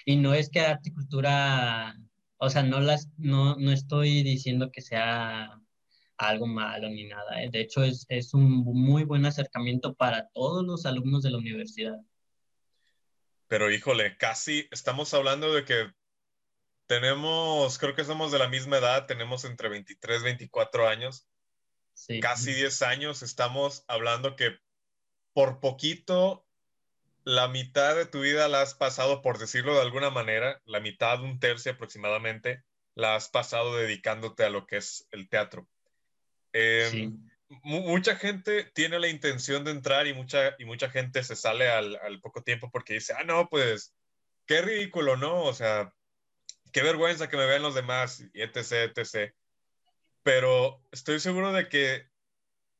Y 0.06 0.18
no 0.18 0.34
es 0.36 0.50
que 0.50 0.62
horticultura, 0.62 1.96
o 2.38 2.50
sea, 2.50 2.64
no, 2.64 2.80
las, 2.80 3.10
no, 3.18 3.56
no 3.58 3.72
estoy 3.72 4.24
diciendo 4.24 4.72
que 4.72 4.82
sea 4.82 5.61
algo 6.22 6.48
malo 6.48 6.90
ni 6.90 7.06
nada. 7.06 7.42
¿eh? 7.42 7.50
De 7.52 7.62
hecho, 7.62 7.84
es, 7.84 8.06
es 8.10 8.34
un 8.34 8.64
muy 8.64 9.04
buen 9.04 9.26
acercamiento 9.26 9.96
para 9.96 10.30
todos 10.30 10.66
los 10.66 10.86
alumnos 10.86 11.24
de 11.24 11.32
la 11.32 11.38
universidad. 11.38 11.98
Pero 13.48 13.72
híjole, 13.72 14.16
casi 14.18 14.68
estamos 14.72 15.14
hablando 15.14 15.54
de 15.54 15.66
que 15.66 15.92
tenemos, 16.86 17.78
creo 17.80 17.96
que 17.96 18.04
somos 18.04 18.32
de 18.32 18.40
la 18.40 18.48
misma 18.48 18.78
edad, 18.78 19.08
tenemos 19.08 19.46
entre 19.46 19.70
23 19.70 20.22
y 20.22 20.24
24 20.24 20.88
años. 20.88 21.28
Sí. 21.94 22.20
Casi 22.20 22.54
10 22.54 22.82
años, 22.84 23.24
estamos 23.24 23.84
hablando 23.88 24.36
que 24.36 24.58
por 25.34 25.60
poquito 25.60 26.46
la 27.24 27.48
mitad 27.48 27.96
de 27.96 28.06
tu 28.06 28.22
vida 28.22 28.48
la 28.48 28.62
has 28.62 28.74
pasado, 28.74 29.22
por 29.22 29.38
decirlo 29.38 29.74
de 29.74 29.82
alguna 29.82 30.10
manera, 30.10 30.62
la 30.66 30.80
mitad, 30.80 31.22
un 31.22 31.40
tercio 31.40 31.72
aproximadamente, 31.72 32.64
la 32.96 33.16
has 33.16 33.30
pasado 33.30 33.76
dedicándote 33.76 34.44
a 34.44 34.50
lo 34.50 34.66
que 34.66 34.78
es 34.78 35.08
el 35.12 35.30
teatro. 35.30 35.68
Em, 36.54 37.18
mucha 37.64 38.16
gente 38.16 38.64
tiene 38.74 39.00
la 39.00 39.08
intención 39.08 39.64
de 39.64 39.72
entrar 39.72 40.08
y 40.08 40.14
mucha, 40.14 40.56
y 40.58 40.66
mucha 40.66 40.90
gente 40.90 41.24
se 41.24 41.36
sale 41.36 41.70
al, 41.70 42.20
poco 42.22 42.44
tiempo 42.44 42.70
porque 42.72 42.96
dice, 42.96 43.14
ah, 43.18 43.24
no, 43.24 43.50
pues 43.50 43.94
qué 44.46 44.62
ridículo, 44.62 45.18
¿no? 45.18 45.44
O 45.44 45.54
sea, 45.54 45.94
qué 46.72 46.82
vergüenza 46.82 47.30
que 47.30 47.38
me 47.38 47.46
vean 47.46 47.62
los 47.62 47.76
demás, 47.76 48.24
y 48.34 48.42
etc., 48.42 48.92
etc. 48.96 49.34
Pero 50.24 50.82
estoy 50.92 51.20
seguro 51.20 51.52
de 51.52 51.68
que 51.68 52.10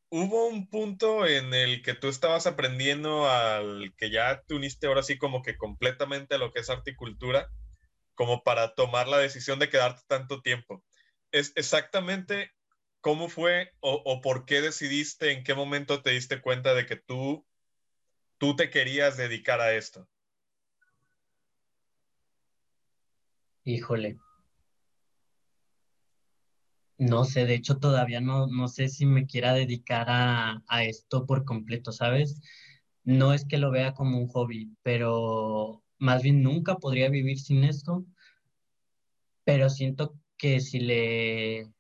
hubo 0.10 0.48
un 0.48 0.70
punto 0.70 1.26
en 1.26 1.54
el 1.54 1.82
que 1.82 1.94
tú 1.94 2.08
estabas 2.08 2.46
aprendiendo 2.46 3.30
al 3.30 3.94
que 3.98 4.12
ya 4.12 4.42
te 4.44 4.56
uniste 4.56 4.88
ahora 4.88 5.04
sí 5.04 5.18
como 5.18 5.42
que 5.42 5.58
completamente 5.58 6.36
a 6.36 6.38
lo 6.38 6.52
que 6.52 6.60
es 6.60 6.70
articultura, 6.70 7.50
como 8.16 8.44
para 8.44 8.76
tomar 8.76 9.08
la 9.08 9.18
decisión 9.18 9.60
de 9.60 9.70
quedarte 9.70 10.02
tanto 10.08 10.42
tiempo. 10.42 10.84
Es 11.32 11.54
exactamente 11.56 12.52
¿cómo 13.02 13.28
fue 13.28 13.74
o, 13.80 14.22
por 14.22 14.46
qué 14.46 14.62
decidiste, 14.62 15.32
en 15.32 15.44
qué 15.44 15.54
momento 15.56 16.02
te 16.02 16.12
diste 16.12 16.40
cuenta 16.40 16.74
de 16.74 16.86
que 16.86 16.96
tú, 16.96 17.46
tú 18.38 18.56
te 18.56 18.70
querías 18.70 19.18
dedicar 19.18 19.60
a 19.60 19.74
esto? 19.74 20.08
Híjole. 23.64 24.18
No 26.98 27.26
sé, 27.26 27.46
de 27.48 27.56
hecho 27.56 27.80
todavía 27.80 28.22
no, 28.22 28.46
no 28.46 28.68
sé 28.68 28.88
si 28.88 29.08
me 29.08 29.26
quiera 29.26 29.54
dedicar 29.54 30.06
a, 30.10 30.62
a 30.68 30.84
esto 30.84 31.26
por 31.26 31.46
completo, 31.46 31.92
¿sabes? 31.92 32.40
No 33.04 33.34
es 33.34 33.46
que 33.46 33.58
lo 33.58 33.72
vea 33.72 33.94
como 33.94 34.20
un 34.20 34.28
hobby, 34.28 34.76
pero 34.84 35.84
más 35.98 36.22
bien 36.22 36.44
nunca 36.44 36.76
podría 36.78 37.10
vivir 37.10 37.40
sin 37.40 37.64
esto, 37.64 38.06
pero 39.44 39.70
siento 39.70 40.16
que 40.38 40.60
si 40.60 40.80
le 40.80 41.72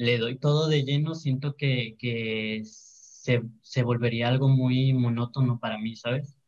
le 0.00 0.16
doy 0.16 0.38
todo 0.38 0.66
de 0.66 0.82
lleno, 0.82 1.14
siento 1.14 1.56
que, 1.56 1.94
que 1.98 2.62
se, 2.64 3.42
se, 3.60 3.82
volvería 3.82 4.28
algo 4.28 4.48
muy 4.48 4.94
monótono 4.94 5.60
para 5.60 5.76
mí, 5.76 5.94
¿sabes? 5.94 6.38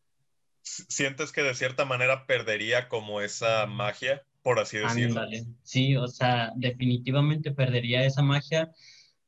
¿Sientes 0.63 1.33
que 1.33 1.43
de 1.43 1.53
cierta 1.53 1.85
manera 1.85 2.25
perdería 2.25 2.89
como 2.89 3.21
esa 3.21 3.67
magia, 3.67 4.23
por 4.43 4.59
así 4.59 4.79
decirlo? 4.79 5.21
Sí, 5.65 5.97
o 5.97 6.09
sea, 6.09 6.53
definitivamente 6.57 7.53
perdería 7.53 8.07
esa 8.07 8.23
magia 8.23 8.73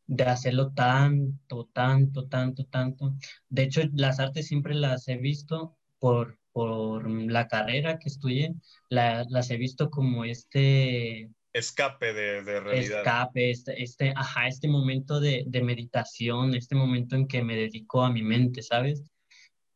de 0.06 0.24
hacerlo 0.24 0.72
tanto, 0.72 1.68
tanto, 1.74 2.26
tanto, 2.26 2.64
tanto. 2.64 3.14
De 3.50 3.64
hecho, 3.64 3.82
las 3.92 4.20
artes 4.20 4.46
siempre 4.46 4.74
las 4.74 5.06
he 5.06 5.18
visto 5.18 5.76
por, 5.98 6.38
por 6.52 7.10
la 7.10 7.46
carrera 7.46 7.98
que 7.98 8.08
estudié, 8.08 8.54
las 8.88 9.50
he 9.50 9.58
visto 9.58 9.90
como 9.90 10.24
este 10.24 11.28
escape 11.54 12.12
de, 12.12 12.42
de 12.42 12.60
realidad. 12.60 12.98
Escape, 12.98 13.50
este, 13.50 13.82
este, 13.82 14.12
ajá, 14.14 14.48
este 14.48 14.68
momento 14.68 15.20
de, 15.20 15.44
de, 15.46 15.62
meditación, 15.62 16.54
este 16.54 16.74
momento 16.74 17.14
en 17.14 17.28
que 17.28 17.42
me 17.42 17.56
dedico 17.56 18.02
a 18.02 18.10
mi 18.10 18.22
mente, 18.22 18.60
¿sabes? 18.60 19.04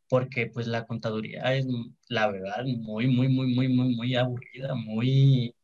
Porque 0.09 0.49
pues 0.49 0.67
la 0.67 0.87
contaduría 0.87 1.55
es, 1.55 1.67
la 2.09 2.31
verdad, 2.31 2.65
muy, 2.65 3.07
muy, 3.07 3.29
muy, 3.29 3.55
muy, 3.55 3.69
muy, 3.69 3.95
muy 3.95 4.15
aburrida, 4.17 4.75
muy... 4.75 5.55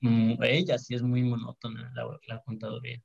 Mm, 0.00 0.42
ella 0.42 0.78
sí 0.78 0.94
es 0.94 1.02
muy 1.02 1.22
monótona, 1.22 1.92
la, 1.94 2.18
la 2.26 2.40
contaduría. 2.40 3.02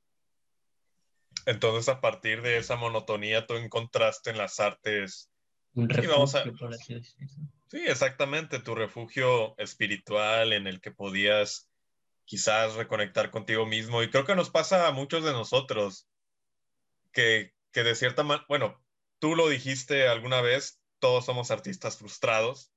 Entonces, 1.46 1.90
a 1.90 2.00
partir 2.00 2.42
de 2.42 2.58
esa 2.58 2.78
monotonía, 2.78 3.46
tú 3.46 3.56
encontraste 3.56 4.30
en 4.30 4.38
las 4.38 4.62
artes... 4.62 5.30
Un 5.74 5.90
refugio, 5.90 6.56
por 6.58 6.74
así 6.74 6.94
decirlo. 6.94 7.28
Sí, 7.68 7.82
exactamente, 7.86 8.60
tu 8.60 8.74
refugio 8.74 9.58
espiritual 9.58 10.54
en 10.54 10.68
el 10.68 10.80
que 10.80 10.92
podías 10.92 11.70
quizás 12.26 12.76
reconectar 12.76 13.32
contigo 13.32 13.66
mismo. 13.66 14.04
Y 14.04 14.10
creo 14.10 14.26
que 14.26 14.36
nos 14.36 14.50
pasa 14.50 14.88
a 14.88 14.92
muchos 14.92 15.24
de 15.24 15.32
nosotros 15.32 16.08
que, 17.12 17.54
que 17.72 17.84
de 17.84 17.96
cierta 17.96 18.24
manera, 18.24 18.46
bueno, 18.50 18.84
tú 19.20 19.36
lo 19.36 19.48
dijiste 19.50 20.08
alguna 20.08 20.42
vez, 20.42 20.80
todos 21.00 21.26
somos 21.26 21.52
artistas 21.52 21.98
frustrados. 21.98 22.72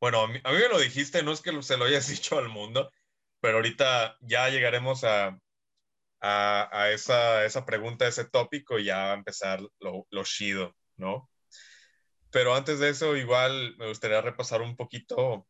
Bueno, 0.00 0.22
a 0.22 0.28
mí, 0.28 0.40
a 0.44 0.52
mí, 0.52 0.58
me 0.58 0.68
lo 0.68 0.78
dijiste, 0.78 1.22
no 1.22 1.32
es 1.32 1.40
que 1.40 1.62
se 1.62 1.76
lo 1.76 1.86
hayas 1.86 2.08
dicho 2.08 2.38
al 2.38 2.48
mundo, 2.48 2.90
pero 3.40 3.56
ahorita 3.58 4.18
ya 4.20 4.48
llegaremos 4.50 5.04
a, 5.04 5.38
a, 6.20 6.68
a 6.72 6.90
esa, 6.92 7.44
esa, 7.44 7.66
pregunta, 7.66 8.06
ese 8.06 8.24
tópico 8.24 8.78
y 8.78 8.84
ya 8.84 8.96
va 8.98 9.12
a 9.12 9.16
empezar 9.16 9.60
lo, 9.80 10.06
lo 10.10 10.24
chido, 10.24 10.76
¿no? 10.96 11.28
Pero 12.30 12.54
antes 12.54 12.78
de 12.78 12.90
eso, 12.90 13.16
igual 13.16 13.76
me 13.76 13.88
gustaría 13.88 14.20
repasar 14.22 14.62
un 14.62 14.76
poquito 14.76 15.46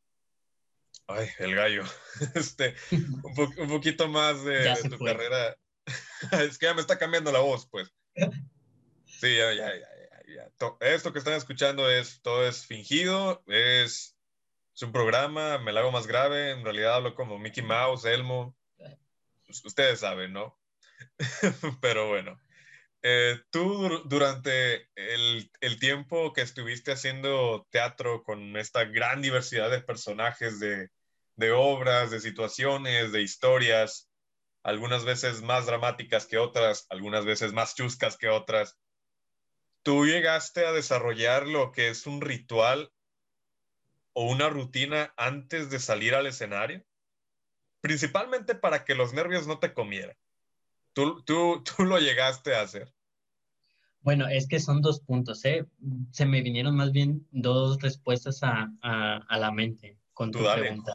Ay, 1.06 1.28
el 1.38 1.54
gallo. 1.54 1.84
Este, 2.34 2.74
un, 2.90 3.68
poquito 3.68 4.08
más 4.08 4.44
de, 4.44 4.74
tu 4.88 4.98
carrera. 4.98 5.56
es 6.32 6.58
que 6.58 6.66
ya 6.66 6.74
me 6.74 6.80
está 6.80 6.98
cambiando 6.98 7.32
la 7.32 7.40
voz, 7.40 7.66
pues. 7.66 7.92
Sí, 9.06 9.36
ya, 9.36 9.52
ya, 9.52 9.72
ya, 9.74 10.50
Esto 10.80 11.12
que 11.12 11.18
están 11.18 11.34
escuchando 11.34 11.90
es, 11.90 12.20
todo 12.22 12.46
es 12.46 12.66
fingido, 12.66 13.42
es, 13.46 14.16
es 14.74 14.82
un 14.82 14.92
programa, 14.92 15.58
me 15.58 15.72
lo 15.72 15.80
hago 15.80 15.92
más 15.92 16.06
grave, 16.06 16.50
en 16.50 16.64
realidad 16.64 16.94
hablo 16.94 17.14
como 17.14 17.38
Mickey 17.38 17.62
Mouse, 17.62 18.04
Elmo. 18.04 18.56
Ustedes 19.64 20.00
saben, 20.00 20.32
¿no? 20.32 20.58
Pero 21.80 22.08
bueno. 22.08 22.40
Eh, 23.04 23.40
tú 23.50 24.02
durante 24.04 24.88
el, 24.94 25.50
el, 25.60 25.80
tiempo 25.80 26.32
que 26.32 26.42
estuviste 26.42 26.92
haciendo 26.92 27.66
teatro 27.70 28.22
con 28.22 28.56
esta 28.56 28.84
gran 28.84 29.20
diversidad 29.20 29.70
de 29.70 29.82
personajes, 29.82 30.60
de, 30.60 30.88
de 31.34 31.50
obras, 31.50 32.12
de 32.12 32.20
situaciones, 32.20 33.10
de 33.10 33.22
historias, 33.22 34.08
algunas 34.62 35.04
veces 35.04 35.42
más 35.42 35.66
dramáticas 35.66 36.26
que 36.26 36.38
otras, 36.38 36.86
algunas 36.90 37.24
veces 37.24 37.52
más 37.52 37.74
chuscas 37.74 38.16
que 38.16 38.28
otras, 38.28 38.78
¿tú 39.82 40.06
llegaste 40.06 40.64
a 40.64 40.72
desarrollar 40.72 41.48
lo 41.48 41.72
que 41.72 41.88
es 41.88 42.06
un 42.06 42.20
ritual 42.20 42.92
o 44.12 44.30
una 44.30 44.48
rutina 44.48 45.12
antes 45.16 45.70
de 45.70 45.80
salir 45.80 46.14
al 46.14 46.26
escenario? 46.26 46.84
Principalmente 47.80 48.54
para 48.54 48.84
que 48.84 48.94
los 48.94 49.12
nervios 49.12 49.48
no 49.48 49.58
te 49.58 49.74
comieran. 49.74 50.16
¿Tú, 50.92 51.22
tú, 51.22 51.62
tú 51.76 51.84
lo 51.84 51.98
llegaste 51.98 52.54
a 52.54 52.62
hacer? 52.62 52.92
Bueno, 54.00 54.26
es 54.26 54.48
que 54.48 54.58
son 54.58 54.82
dos 54.82 55.00
puntos, 55.00 55.44
¿eh? 55.44 55.64
Se 56.10 56.26
me 56.26 56.42
vinieron 56.42 56.74
más 56.74 56.90
bien 56.90 57.26
dos 57.30 57.80
respuestas 57.80 58.42
a, 58.42 58.68
a, 58.82 59.38
la 59.38 59.52
mente 59.52 59.96
con 60.12 60.32
tu 60.32 60.40
pregunta. 60.40 60.94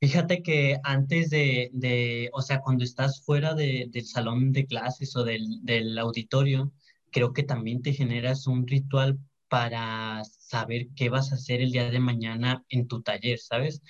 Fíjate 0.00 0.42
que 0.42 0.78
antes 0.84 1.30
de, 1.30 1.70
de, 1.72 2.30
o 2.32 2.42
sea, 2.42 2.60
cuando 2.60 2.84
estás 2.84 3.22
fuera 3.24 3.54
de, 3.54 3.86
del 3.90 4.06
salón 4.06 4.52
de 4.52 4.66
clases 4.66 5.16
o 5.16 5.24
del, 5.24 5.64
del 5.64 5.98
auditorio, 5.98 6.72
creo 7.10 7.32
que 7.32 7.42
también 7.42 7.82
te 7.82 7.92
generas 7.92 8.46
un 8.46 8.66
ritual 8.66 9.18
para 9.48 10.22
saber 10.24 10.88
qué 10.96 11.08
vas 11.08 11.30
a 11.30 11.34
hacer 11.34 11.60
el 11.60 11.72
día 11.72 11.90
de 11.90 12.00
mañana 12.00 12.64
en 12.68 12.88
tu 12.88 13.02
taller, 13.02 13.38
¿sabes? 13.38 13.82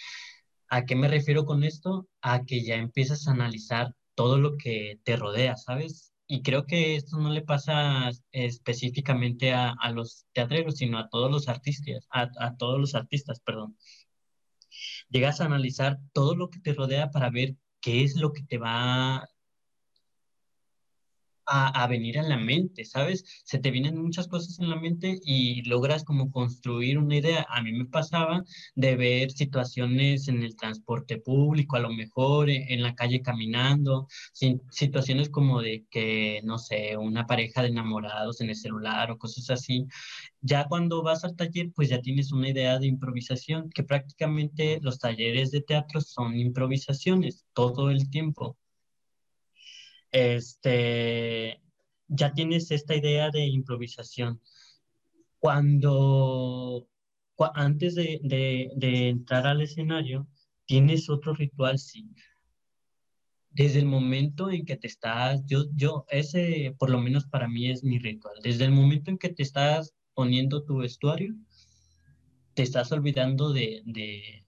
¿A 0.69 0.85
qué 0.85 0.97
me 0.97 1.09
refiero 1.09 1.45
con 1.45 1.65
esto? 1.65 2.09
A 2.21 2.45
que 2.45 2.65
ya 2.65 2.77
empiezas 2.77 3.29
a 3.29 3.33
analizar 3.33 3.95
todo 4.15 4.39
lo 4.39 4.57
que 4.57 5.01
te 5.05 5.17
rodea, 5.17 5.57
¿sabes? 5.57 6.13
Y 6.27 6.43
creo 6.43 6.67
que 6.67 6.97
esto 6.97 7.19
no 7.19 7.31
le 7.31 7.43
pasa 7.43 8.11
específicamente 8.33 9.53
a, 9.53 9.75
a 9.81 9.91
los 9.91 10.27
teatreros, 10.33 10.77
sino 10.77 10.99
a 10.99 11.09
todos 11.09 11.31
los 11.31 11.49
artistas, 11.49 12.07
a, 12.11 12.31
a, 12.39 12.57
todos 12.57 12.81
los 12.81 12.95
artistas, 12.95 13.41
perdón. 13.41 13.77
Llegas 15.11 15.41
a 15.41 15.45
analizar 15.47 15.99
todo 16.13 16.35
lo 16.35 16.51
que 16.51 16.61
te 16.61 16.73
rodea 16.75 17.11
para 17.11 17.31
ver 17.31 17.57
qué 17.81 18.03
es 18.05 18.17
lo 18.17 18.33
que 18.33 18.43
te 18.43 18.59
va 18.59 19.29
a, 21.53 21.87
venir 21.87 22.19
a 22.19 22.23
la 22.23 22.39
mente, 22.39 22.85
¿sabes? 22.85 23.25
Se 23.45 23.59
te 23.59 23.71
vienen 23.71 24.01
muchas 24.01 24.27
cosas 24.29 24.59
en 24.59 24.71
la 24.71 24.77
mente 24.77 25.19
y 25.25 25.63
logras 25.63 26.05
como 26.05 26.31
construir 26.31 26.99
una 26.99 27.17
idea. 27.17 27.47
A 27.51 27.63
mí 27.63 27.73
me 27.73 27.85
pasaba 27.87 28.43
de 28.75 28.97
ver 28.97 29.33
situaciones 29.33 30.29
en 30.29 30.43
el 30.43 30.57
transporte 30.57 31.19
público, 31.19 31.77
a 31.77 31.81
lo 31.81 31.91
mejor 31.91 32.49
e, 32.51 32.73
en, 32.73 32.83
la 32.83 32.95
calle 32.95 33.23
caminando, 33.23 34.09
situaciones 34.71 35.29
como 35.31 35.61
de 35.61 35.85
que, 35.91 36.41
no 36.45 36.59
sé, 36.59 36.97
una 36.97 37.27
pareja 37.27 37.63
de 37.63 37.69
enamorados 37.69 38.41
en 38.41 38.51
el 38.51 38.57
celular 38.57 39.11
o 39.11 39.19
cosas 39.19 39.51
así. 39.51 39.87
Ya 40.41 40.67
cuando 40.69 41.03
vas 41.03 41.25
al 41.25 41.37
taller, 41.37 41.71
pues 41.75 41.89
ya 41.91 42.01
tienes 42.01 42.33
una 42.33 42.49
idea 42.51 42.79
de 42.79 42.87
improvisación, 42.87 43.71
que 43.71 43.85
prácticamente 43.85 44.79
los 44.83 44.99
talleres 44.99 45.51
de 45.51 45.63
teatro 45.63 46.01
son 46.01 46.37
improvisaciones 46.39 47.45
todo 47.53 47.91
el 47.91 48.11
tiempo 48.11 48.57
este, 50.13 51.61
ya 52.09 52.33
tienes 52.33 52.71
esta 52.71 52.95
idea 52.95 53.31
de 53.31 53.47
improvisación. 53.47 54.41
Cuando, 55.39 56.87
antes 57.55 57.95
de, 57.97 58.71
entrar 59.09 59.47
al 59.47 59.63
escenario, 59.63 60.29
tienes 60.67 61.11
otro 61.11 61.35
ritual, 61.35 61.79
sí. 61.79 62.09
Desde 63.51 63.81
el 63.81 63.87
momento 63.87 64.51
en 64.51 64.65
que 64.65 64.77
te 64.77 64.87
estás, 64.87 65.45
yo, 65.47 65.65
yo, 65.75 66.07
ese 66.09 66.75
por 66.79 66.89
lo 66.91 67.01
menos 67.01 67.27
para 67.27 67.49
mí 67.49 67.71
es 67.71 67.85
mi 67.85 67.99
ritual. 67.99 68.35
Desde 68.43 68.65
el 68.65 68.73
momento 68.73 69.11
en 69.11 69.19
que 69.19 69.29
te 69.29 69.43
estás 69.43 69.95
poniendo 70.15 70.65
tu 70.65 70.79
vestuario, 70.79 71.35
te 72.55 72.63
estás 72.63 72.93
olvidando 72.93 73.53
de, 73.53 73.83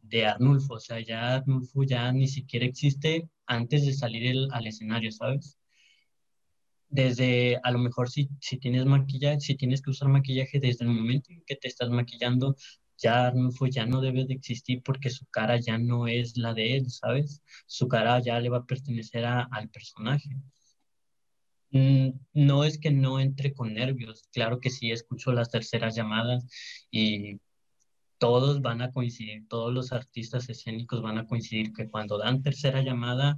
de, 0.02 0.26
Arnulfo. 0.26 0.74
O 0.74 0.80
sea, 0.80 1.00
ya 1.00 1.36
Arnulfo 1.36 1.82
ya 1.82 2.12
ni 2.12 2.28
siquiera 2.28 2.64
existe 2.64 3.28
antes 3.46 3.86
de 3.86 3.92
salir 3.92 4.48
al 4.52 4.66
escenario, 4.66 5.10
¿sabes? 5.12 5.58
Desde, 6.88 7.58
a 7.62 7.70
lo 7.72 7.78
mejor 7.78 8.10
si, 8.10 8.28
si 8.40 8.58
tienes 8.58 8.84
maquillaje, 8.86 9.40
si 9.40 9.56
tienes 9.56 9.82
que 9.82 9.90
usar 9.90 10.08
maquillaje 10.08 10.60
desde 10.60 10.84
el 10.84 10.90
momento 10.92 11.32
en 11.32 11.42
que 11.44 11.56
te 11.56 11.68
estás 11.68 11.90
maquillando, 11.90 12.56
ya 12.98 13.26
Arnulfo 13.26 13.66
ya 13.66 13.86
no 13.86 14.00
debe 14.00 14.24
de 14.24 14.34
existir 14.34 14.82
porque 14.82 15.10
su 15.10 15.26
cara 15.26 15.58
ya 15.60 15.78
no 15.78 16.06
es 16.06 16.36
la 16.36 16.54
de 16.54 16.76
él, 16.76 16.90
¿sabes? 16.90 17.42
Su 17.66 17.88
cara 17.88 18.20
ya 18.20 18.40
le 18.40 18.48
va 18.48 18.58
a 18.58 18.66
pertenecer 18.66 19.24
al 19.24 19.68
personaje. 19.70 20.30
Mm, 21.70 22.10
no 22.34 22.64
es 22.64 22.78
que 22.78 22.92
no 22.92 23.18
entre 23.18 23.52
con 23.52 23.74
nervios, 23.74 24.28
claro 24.32 24.60
que 24.60 24.70
sí, 24.70 24.92
escucho 24.92 25.32
las 25.32 25.50
terceras 25.50 25.96
llamadas 25.96 26.46
y 26.90 27.40
todos 28.18 28.62
van 28.62 28.82
a 28.82 28.90
coincidir, 28.90 29.46
todos 29.48 29.72
los 29.72 29.92
artistas 29.92 30.48
escénicos 30.48 31.02
van 31.02 31.18
a 31.18 31.26
coincidir 31.26 31.72
que 31.72 31.88
cuando 31.88 32.18
dan 32.18 32.42
tercera 32.42 32.82
llamada, 32.82 33.36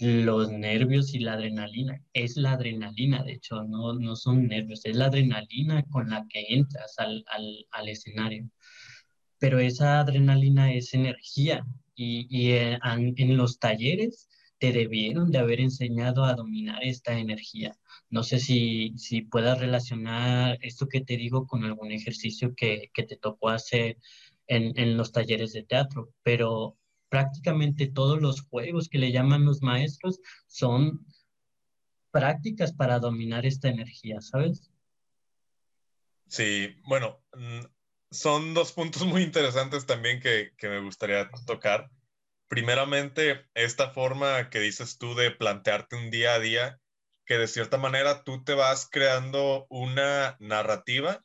los 0.00 0.50
nervios 0.50 1.14
y 1.14 1.20
la 1.20 1.34
adrenalina, 1.34 2.02
es 2.12 2.36
la 2.36 2.52
adrenalina, 2.52 3.22
de 3.22 3.34
hecho, 3.34 3.62
no, 3.64 3.94
no 3.94 4.16
son 4.16 4.48
nervios, 4.48 4.84
es 4.84 4.96
la 4.96 5.06
adrenalina 5.06 5.84
con 5.84 6.10
la 6.10 6.26
que 6.28 6.44
entras 6.48 6.98
al, 6.98 7.24
al, 7.28 7.66
al 7.70 7.88
escenario. 7.88 8.50
Pero 9.38 9.58
esa 9.60 10.00
adrenalina 10.00 10.72
es 10.72 10.94
energía 10.94 11.64
y, 11.94 12.26
y 12.28 12.52
en, 12.52 13.14
en 13.16 13.36
los 13.36 13.58
talleres 13.58 14.28
te 14.58 14.72
debieron 14.72 15.30
de 15.30 15.38
haber 15.38 15.60
enseñado 15.60 16.24
a 16.24 16.34
dominar 16.34 16.82
esta 16.84 17.18
energía. 17.18 17.76
No 18.10 18.22
sé 18.22 18.38
si, 18.38 18.94
si 18.96 19.22
puedas 19.22 19.58
relacionar 19.58 20.58
esto 20.62 20.88
que 20.88 21.00
te 21.00 21.16
digo 21.16 21.46
con 21.46 21.64
algún 21.64 21.92
ejercicio 21.92 22.54
que, 22.54 22.90
que 22.94 23.02
te 23.02 23.16
tocó 23.16 23.50
hacer 23.50 23.98
en, 24.46 24.78
en, 24.78 24.96
los 24.96 25.12
talleres 25.12 25.52
de 25.52 25.64
teatro, 25.64 26.10
pero 26.22 26.76
prácticamente 27.08 27.86
todos 27.86 28.20
los 28.20 28.42
juegos 28.42 28.88
que 28.88 28.98
le 28.98 29.12
llaman 29.12 29.44
los 29.44 29.62
maestros 29.62 30.20
son 30.46 31.06
prácticas 32.10 32.72
para 32.72 33.00
dominar 33.00 33.46
esta 33.46 33.68
energía, 33.68 34.20
¿sabes? 34.20 34.70
Sí, 36.28 36.76
bueno, 36.84 37.20
mm, 37.36 37.64
son 38.10 38.54
dos 38.54 38.72
puntos 38.72 39.04
muy 39.04 39.22
interesantes 39.22 39.86
también 39.86 40.20
que, 40.20 40.52
que 40.56 40.68
me 40.68 40.80
gustaría 40.80 41.28
tocar 41.46 41.90
primeramente, 42.48 43.46
esta 43.54 43.90
forma 43.90 44.50
que 44.50 44.60
dices 44.60 44.98
tú 44.98 45.14
de 45.14 45.30
plantearte 45.30 45.96
un 45.96 46.10
día 46.10 46.34
a 46.34 46.38
día, 46.38 46.80
que 47.26 47.38
de 47.38 47.48
cierta 47.48 47.78
manera 47.78 48.22
tú 48.24 48.44
te 48.44 48.54
vas 48.54 48.88
creando 48.90 49.66
una 49.70 50.36
narrativa 50.40 51.24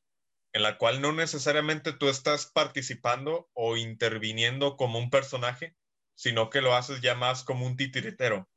en 0.54 0.64
la 0.64 0.78
cual 0.78 1.02
no 1.02 1.12
necesariamente 1.12 1.94
tú 1.94 2.10
estás 2.10 2.48
participando 2.48 3.50
o 3.54 3.78
interviniendo 3.78 4.78
como 4.78 4.98
un 4.98 5.10
personaje, 5.10 5.76
sino 6.16 6.50
que 6.50 6.62
lo 6.62 6.76
haces 6.76 7.02
ya 7.02 7.16
más 7.16 7.44
como 7.44 7.66
un 7.66 7.78
titiritero. 7.78 8.50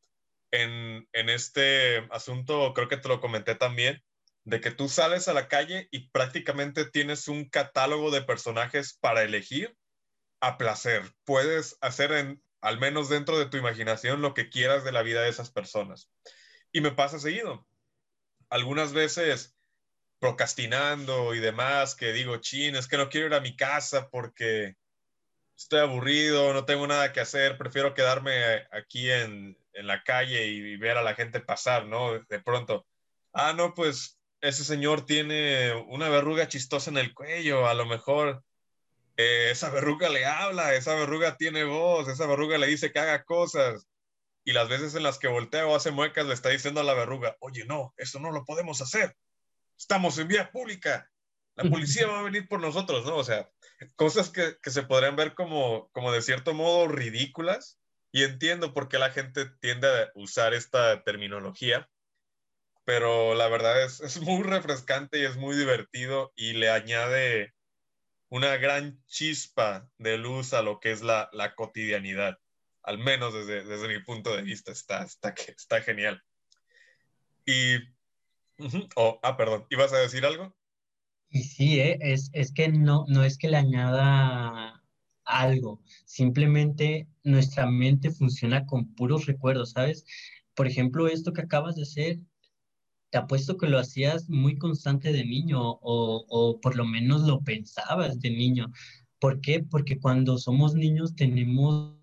En, 0.50 1.08
en 1.12 1.28
este 1.28 2.06
asunto, 2.10 2.72
creo 2.74 2.88
que 2.88 2.96
te 2.96 3.08
lo 3.08 3.20
comenté 3.20 3.54
también, 3.54 4.02
de 4.44 4.60
que 4.60 4.70
tú 4.70 4.88
sales 4.88 5.28
a 5.28 5.34
la 5.34 5.48
calle 5.48 5.88
y 5.90 6.10
prácticamente 6.10 6.84
tienes 6.84 7.28
un 7.28 7.48
catálogo 7.48 8.10
de 8.10 8.22
personajes 8.22 8.94
para 8.94 9.22
elegir 9.22 9.76
a 10.40 10.58
placer. 10.58 11.02
Puedes 11.24 11.76
hacer 11.80 12.12
en, 12.12 12.42
al 12.62 12.78
menos 12.78 13.08
dentro 13.08 13.38
de 13.38 13.46
tu 13.46 13.58
imaginación, 13.58 14.22
lo 14.22 14.34
que 14.34 14.48
quieras 14.48 14.84
de 14.84 14.92
la 14.92 15.02
vida 15.02 15.22
de 15.22 15.28
esas 15.28 15.50
personas. 15.50 16.10
Y 16.72 16.80
me 16.80 16.92
pasa 16.92 17.18
seguido. 17.18 17.66
Algunas 18.48 18.92
veces 18.92 19.56
procrastinando 20.20 21.34
y 21.34 21.40
demás, 21.40 21.96
que 21.96 22.12
digo, 22.12 22.36
chin, 22.36 22.76
es 22.76 22.86
que 22.86 22.96
no 22.96 23.08
quiero 23.08 23.26
ir 23.26 23.34
a 23.34 23.40
mi 23.40 23.56
casa 23.56 24.08
porque 24.08 24.76
estoy 25.56 25.80
aburrido, 25.80 26.52
no 26.52 26.64
tengo 26.64 26.86
nada 26.86 27.12
que 27.12 27.20
hacer, 27.20 27.58
prefiero 27.58 27.94
quedarme 27.94 28.64
aquí 28.70 29.10
en, 29.10 29.58
en 29.72 29.86
la 29.88 30.04
calle 30.04 30.46
y 30.46 30.76
ver 30.76 30.96
a 30.96 31.02
la 31.02 31.16
gente 31.16 31.40
pasar, 31.40 31.86
¿no? 31.86 32.20
De 32.20 32.40
pronto, 32.40 32.86
ah, 33.32 33.52
no, 33.52 33.74
pues 33.74 34.20
ese 34.40 34.64
señor 34.64 35.04
tiene 35.06 35.74
una 35.88 36.08
verruga 36.08 36.46
chistosa 36.46 36.90
en 36.90 36.98
el 36.98 37.12
cuello, 37.14 37.66
a 37.66 37.74
lo 37.74 37.86
mejor 37.86 38.44
eh, 39.16 39.50
esa 39.50 39.70
verruga 39.70 40.08
le 40.08 40.24
habla, 40.24 40.74
esa 40.74 40.94
verruga 40.94 41.36
tiene 41.36 41.64
voz, 41.64 42.08
esa 42.08 42.26
verruga 42.26 42.58
le 42.58 42.66
dice 42.66 42.92
que 42.92 42.98
haga 42.98 43.24
cosas. 43.24 43.86
Y 44.44 44.52
las 44.52 44.68
veces 44.68 44.94
en 44.94 45.04
las 45.04 45.18
que 45.18 45.28
voltea 45.28 45.66
o 45.66 45.76
hace 45.76 45.90
muecas 45.90 46.26
le 46.26 46.34
está 46.34 46.48
diciendo 46.48 46.80
a 46.80 46.84
la 46.84 46.94
verruga, 46.94 47.36
oye, 47.40 47.64
no, 47.66 47.94
eso 47.96 48.18
no 48.18 48.32
lo 48.32 48.44
podemos 48.44 48.80
hacer. 48.80 49.16
Estamos 49.78 50.18
en 50.18 50.28
vía 50.28 50.50
pública. 50.50 51.08
La 51.54 51.68
policía 51.68 52.06
va 52.06 52.20
a 52.20 52.24
venir 52.24 52.48
por 52.48 52.60
nosotros, 52.60 53.04
¿no? 53.04 53.16
O 53.16 53.24
sea, 53.24 53.50
cosas 53.94 54.30
que, 54.30 54.56
que 54.62 54.70
se 54.70 54.82
podrían 54.82 55.16
ver 55.16 55.34
como, 55.34 55.90
como 55.92 56.10
de 56.10 56.22
cierto 56.22 56.54
modo 56.54 56.88
ridículas. 56.88 57.78
Y 58.10 58.24
entiendo 58.24 58.74
por 58.74 58.88
qué 58.88 58.98
la 58.98 59.10
gente 59.10 59.46
tiende 59.60 59.88
a 59.88 60.10
usar 60.14 60.52
esta 60.54 61.02
terminología, 61.02 61.88
pero 62.84 63.34
la 63.34 63.48
verdad 63.48 63.82
es, 63.84 64.00
es 64.00 64.20
muy 64.20 64.42
refrescante 64.42 65.18
y 65.18 65.24
es 65.24 65.36
muy 65.36 65.56
divertido 65.56 66.32
y 66.36 66.52
le 66.52 66.68
añade 66.68 67.54
una 68.32 68.56
gran 68.56 68.98
chispa 69.04 69.90
de 69.98 70.16
luz 70.16 70.54
a 70.54 70.62
lo 70.62 70.80
que 70.80 70.90
es 70.90 71.02
la, 71.02 71.28
la 71.34 71.54
cotidianidad. 71.54 72.38
Al 72.82 72.96
menos 72.96 73.34
desde, 73.34 73.62
desde, 73.62 73.88
mi 73.88 74.02
punto 74.02 74.34
de 74.34 74.40
vista 74.40 74.72
está, 74.72 75.04
está, 75.04 75.34
está 75.54 75.82
genial. 75.82 76.22
Y, 77.44 77.76
oh, 78.96 79.20
ah, 79.22 79.36
perdón, 79.36 79.66
¿ibas 79.68 79.92
a 79.92 79.98
decir 79.98 80.24
algo? 80.24 80.56
Y 81.28 81.42
sí, 81.42 81.78
¿eh? 81.78 81.98
es, 82.00 82.30
es 82.32 82.54
que 82.54 82.68
no, 82.70 83.04
no 83.06 83.22
es 83.22 83.36
que 83.36 83.48
le 83.48 83.58
añada 83.58 84.82
algo, 85.26 85.82
simplemente 86.06 87.08
nuestra 87.24 87.66
mente 87.66 88.10
funciona 88.10 88.64
con 88.64 88.94
puros 88.94 89.26
recuerdos, 89.26 89.72
¿sabes? 89.72 90.06
Por 90.54 90.66
ejemplo, 90.66 91.06
esto 91.06 91.34
que 91.34 91.42
acabas 91.42 91.76
de 91.76 91.82
hacer 91.82 92.18
te 93.12 93.18
apuesto 93.18 93.58
que 93.58 93.66
lo 93.68 93.78
hacías 93.78 94.30
muy 94.30 94.56
constante 94.56 95.12
de 95.12 95.26
niño 95.26 95.60
o, 95.60 96.58
por 96.62 96.76
lo 96.76 96.86
menos 96.86 97.22
lo 97.22 97.42
pensabas 97.42 98.18
de 98.20 98.30
niño. 98.30 98.72
¿Por 99.20 99.42
qué? 99.42 99.62
Porque 99.62 100.00
cuando 100.00 100.38
somos 100.38 100.74
niños 100.74 101.14
tenemos 101.14 101.94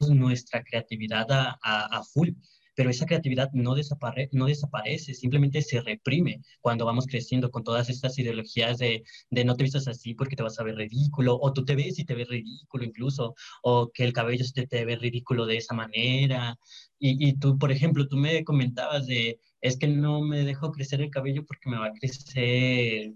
nuestra 0.00 0.62
creatividad 0.62 1.26
a 1.30 2.02
full 2.04 2.30
pero 2.78 2.90
esa 2.90 3.06
creatividad 3.06 3.50
no, 3.54 3.74
desapare 3.74 4.28
no 4.30 4.46
desaparece, 4.46 5.12
simplemente 5.12 5.62
se 5.62 5.80
reprime 5.80 6.42
cuando 6.60 6.84
vamos 6.86 7.06
creciendo 7.08 7.50
con 7.50 7.64
todas 7.64 7.90
estas 7.90 8.16
ideologías 8.20 8.78
de, 8.78 9.02
de, 9.30 9.44
no 9.44 9.56
te 9.56 9.64
vistas 9.64 9.88
así 9.88 10.14
porque 10.14 10.36
te 10.36 10.44
vas 10.44 10.60
a 10.60 10.62
ver 10.62 10.76
ridículo, 10.76 11.36
o 11.40 11.52
tú 11.52 11.64
te 11.64 11.74
ves 11.74 11.98
y 11.98 12.04
te 12.04 12.14
ves 12.14 12.28
ridículo 12.28 12.84
incluso, 12.84 13.34
o 13.64 13.90
que 13.92 14.04
el 14.04 14.12
cabello 14.12 14.44
se 14.44 14.64
te 14.68 14.84
ve 14.84 14.94
ridículo 14.94 15.44
de 15.46 15.56
esa 15.56 15.74
manera. 15.74 16.56
Y, 17.00 17.28
y 17.28 17.32
tú, 17.36 17.58
por 17.58 17.72
ejemplo, 17.72 18.06
tú 18.06 18.16
me 18.16 18.44
comentabas 18.44 19.08
de, 19.08 19.40
es 19.60 19.76
que 19.76 19.88
no 19.88 20.20
me 20.20 20.44
dejo 20.44 20.70
crecer 20.70 21.00
el 21.00 21.10
cabello 21.10 21.44
porque 21.46 21.68
me 21.68 21.78
va 21.78 21.86
a 21.86 21.92
crecer 21.94 23.12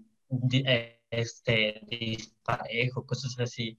este, 1.09 1.81
disparejo, 1.89 3.05
cosas 3.05 3.39
así. 3.39 3.77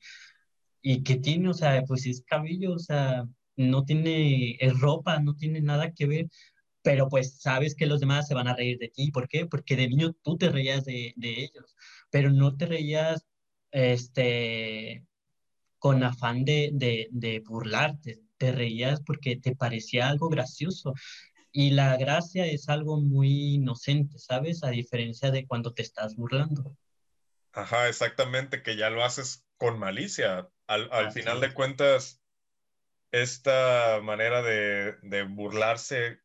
Y 0.81 1.03
que 1.03 1.16
tiene, 1.16 1.51
o 1.51 1.55
sea, 1.55 1.83
pues 1.87 2.07
es 2.07 2.23
cabello, 2.23 2.73
o 2.73 2.79
sea, 2.79 3.27
no 3.56 3.84
tiene, 3.84 4.56
es 4.60 4.78
ropa, 4.80 5.20
no 5.20 5.34
tiene 5.34 5.60
nada 5.60 5.92
que 5.92 6.06
ver, 6.06 6.28
pero 6.82 7.08
pues 7.08 7.40
sabes 7.40 7.74
que 7.74 7.86
los 7.86 8.00
demás 8.00 8.28
se 8.28 8.34
van 8.34 8.48
a 8.48 8.54
reír 8.54 8.78
de 8.78 8.88
ti. 8.88 9.10
¿Por 9.10 9.26
qué? 9.28 9.46
Porque 9.46 9.76
de 9.76 9.88
niño 9.88 10.14
tú 10.22 10.36
te 10.36 10.50
reías 10.50 10.84
de, 10.84 11.14
ellos, 11.16 11.74
pero 12.10 12.30
no 12.30 12.56
te 12.56 12.66
reías 12.66 13.26
este, 13.70 15.04
con 15.78 16.04
afán 16.04 16.44
de, 16.44 17.42
burlarte, 17.46 18.20
te 18.36 18.52
reías 18.52 19.00
porque 19.00 19.36
te 19.36 19.56
parecía 19.56 20.08
algo 20.08 20.28
gracioso. 20.28 20.92
Y 21.52 21.70
la 21.70 21.96
gracia 21.96 22.46
es 22.46 22.68
algo 22.68 23.00
muy 23.00 23.54
inocente, 23.54 24.18
¿sabes? 24.18 24.64
A 24.64 24.70
diferencia 24.70 25.30
de 25.30 25.46
cuando 25.46 25.72
te 25.72 25.82
estás 25.82 26.16
burlando. 26.16 26.76
Ajá, 27.52 27.88
exactamente, 27.88 28.62
que 28.62 28.76
ya 28.76 28.90
lo 28.90 29.04
haces 29.04 29.46
con 29.56 29.78
malicia. 29.78 30.50
Al, 30.66 31.12
final 31.12 31.40
de 31.40 31.54
cuentas, 31.54 32.20
esta 33.22 34.00
manera 34.03 34.42
de, 34.42 35.22
burlarse, 35.29 36.20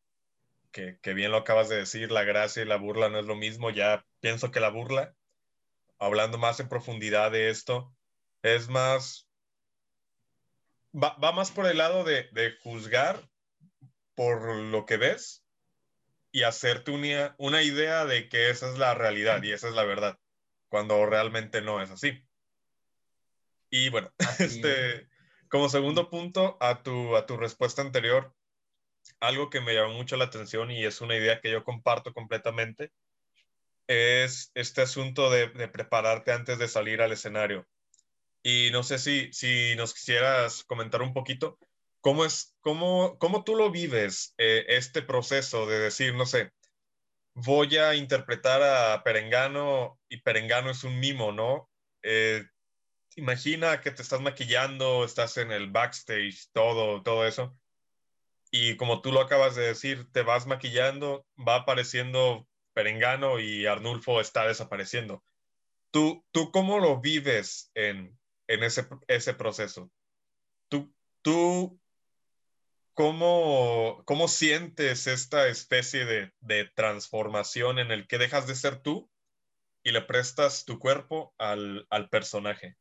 que, 0.72 0.98
que, 1.02 1.14
bien 1.14 1.32
lo 1.32 1.38
acabas 1.38 1.70
de 1.70 1.78
decir, 1.78 2.12
la 2.12 2.24
gracia 2.24 2.64
y 2.64 2.66
la 2.66 2.78
burla 2.78 3.10
no 3.10 3.20
es 3.20 3.26
lo 3.26 3.36
mismo, 3.36 3.70
ya 3.70 4.06
pienso 4.22 4.52
que 4.52 4.60
la 4.60 4.70
burla, 4.70 5.16
hablando 6.00 6.38
más 6.38 6.60
en 6.60 6.70
profundidad 6.70 7.32
de 7.32 7.50
esto, 7.50 7.96
es 8.42 8.70
más, 8.70 9.30
va, 10.96 11.16
va 11.18 11.32
más 11.32 11.52
por 11.52 11.68
el 11.68 11.78
lado 11.78 12.04
de, 12.04 12.28
de 12.32 12.56
juzgar 12.64 13.30
por 14.16 14.56
lo 14.56 14.86
que 14.86 14.98
ves 14.98 15.46
y 16.32 16.44
hacerte 16.44 16.92
una, 16.92 17.36
una 17.38 17.62
idea 17.62 18.06
de 18.06 18.30
que 18.30 18.50
esa 18.50 18.72
es 18.72 18.78
la 18.78 18.94
realidad 18.96 19.44
y 19.44 19.52
esa 19.52 19.68
es 19.68 19.76
la 19.76 19.84
verdad, 19.84 20.20
cuando 20.70 21.06
realmente 21.06 21.62
no 21.62 21.82
es 21.82 21.92
así. 21.92 22.26
Y 23.70 23.90
bueno, 23.90 24.12
este, 24.40 25.09
como 25.50 25.70
segundo 25.70 26.10
punto 26.10 26.58
a 26.60 26.84
tu, 26.84 27.16
a 27.16 27.26
tu 27.26 27.38
respuesta 27.38 27.82
anterior, 27.82 28.34
algo 29.20 29.50
que 29.50 29.62
me 29.62 29.74
llamó 29.74 29.94
mucho 29.94 30.18
la 30.18 30.26
atención 30.26 30.72
y 30.72 30.86
es 30.86 31.02
una 31.02 31.16
idea 31.16 31.42
que 31.42 31.52
yo 31.52 31.64
comparto 31.64 32.14
completamente, 32.14 32.92
es 33.88 34.52
este 34.54 34.82
asunto 34.82 35.30
de, 35.32 35.48
prepararte 35.68 36.32
antes 36.32 36.60
de 36.60 36.68
salir 36.68 37.02
al 37.02 37.12
escenario. 37.12 37.68
Y 38.44 38.70
no 38.72 38.84
sé 38.84 39.00
si, 39.00 39.34
si 39.34 39.76
nos 39.76 39.94
quisieras 39.94 40.64
comentar 40.64 41.02
un 41.02 41.14
poquito 41.14 41.58
¿Cómo, 42.02 42.24
es, 42.24 42.56
cómo, 42.62 43.18
cómo 43.20 43.44
tú 43.44 43.56
lo 43.56 43.72
vives, 43.72 44.34
eh, 44.38 44.66
este 44.70 45.02
proceso 45.02 45.66
de 45.68 45.80
decir, 45.80 46.16
no 46.16 46.26
sé, 46.26 46.54
voy 47.34 47.76
a 47.78 47.96
interpretar 47.96 48.64
a 48.64 49.04
Perengano 49.04 50.00
y 50.08 50.22
Perengano 50.22 50.70
es 50.70 50.86
un 50.86 50.98
mimo, 51.00 51.34
¿no? 51.34 51.70
Eh, 52.04 52.46
imagina 53.20 53.82
que 53.82 53.92
te 53.92 54.02
estás 54.02 54.22
maquillando, 54.22 55.06
estás 55.06 55.38
en 55.38 55.52
el 55.52 55.70
backstage, 55.70 56.50
todo, 56.52 57.04
todo 57.04 57.28
eso. 57.28 57.56
Y 58.52 58.78
como 58.78 59.02
tú 59.02 59.12
lo 59.12 59.22
acabas 59.22 59.56
de 59.56 59.64
decir, 59.64 60.12
te 60.12 60.24
vas 60.24 60.48
maquillando, 60.48 61.28
va 61.38 61.58
apareciendo 61.58 62.48
Perengano 62.74 63.40
y 63.40 63.66
Arnulfo 63.66 64.22
está 64.22 64.48
desapareciendo. 64.48 65.24
¿Tú, 65.92 66.26
tú 66.32 66.52
cómo 66.52 66.80
lo 66.80 67.00
vives 67.00 67.72
en, 67.76 68.18
en 68.48 68.64
ese, 68.64 68.88
ese 69.08 69.34
proceso? 69.34 69.92
¿Tú, 70.70 70.94
tú 71.22 71.80
¿Cómo, 73.00 74.04
¿Cómo 74.06 74.28
sientes 74.28 75.08
esta 75.08 75.48
especie 75.48 76.04
de, 76.04 76.34
de, 76.42 76.66
transformación 76.66 77.80
en 77.80 77.92
el 77.92 78.08
que 78.08 78.18
dejas 78.18 78.46
de 78.46 78.56
ser 78.56 78.82
tú 78.82 79.10
y 79.84 79.92
le 79.92 80.02
prestas 80.02 80.66
tu 80.66 80.80
cuerpo 80.80 81.34
al, 81.38 81.88
al 81.90 82.10
personaje? 82.10 82.76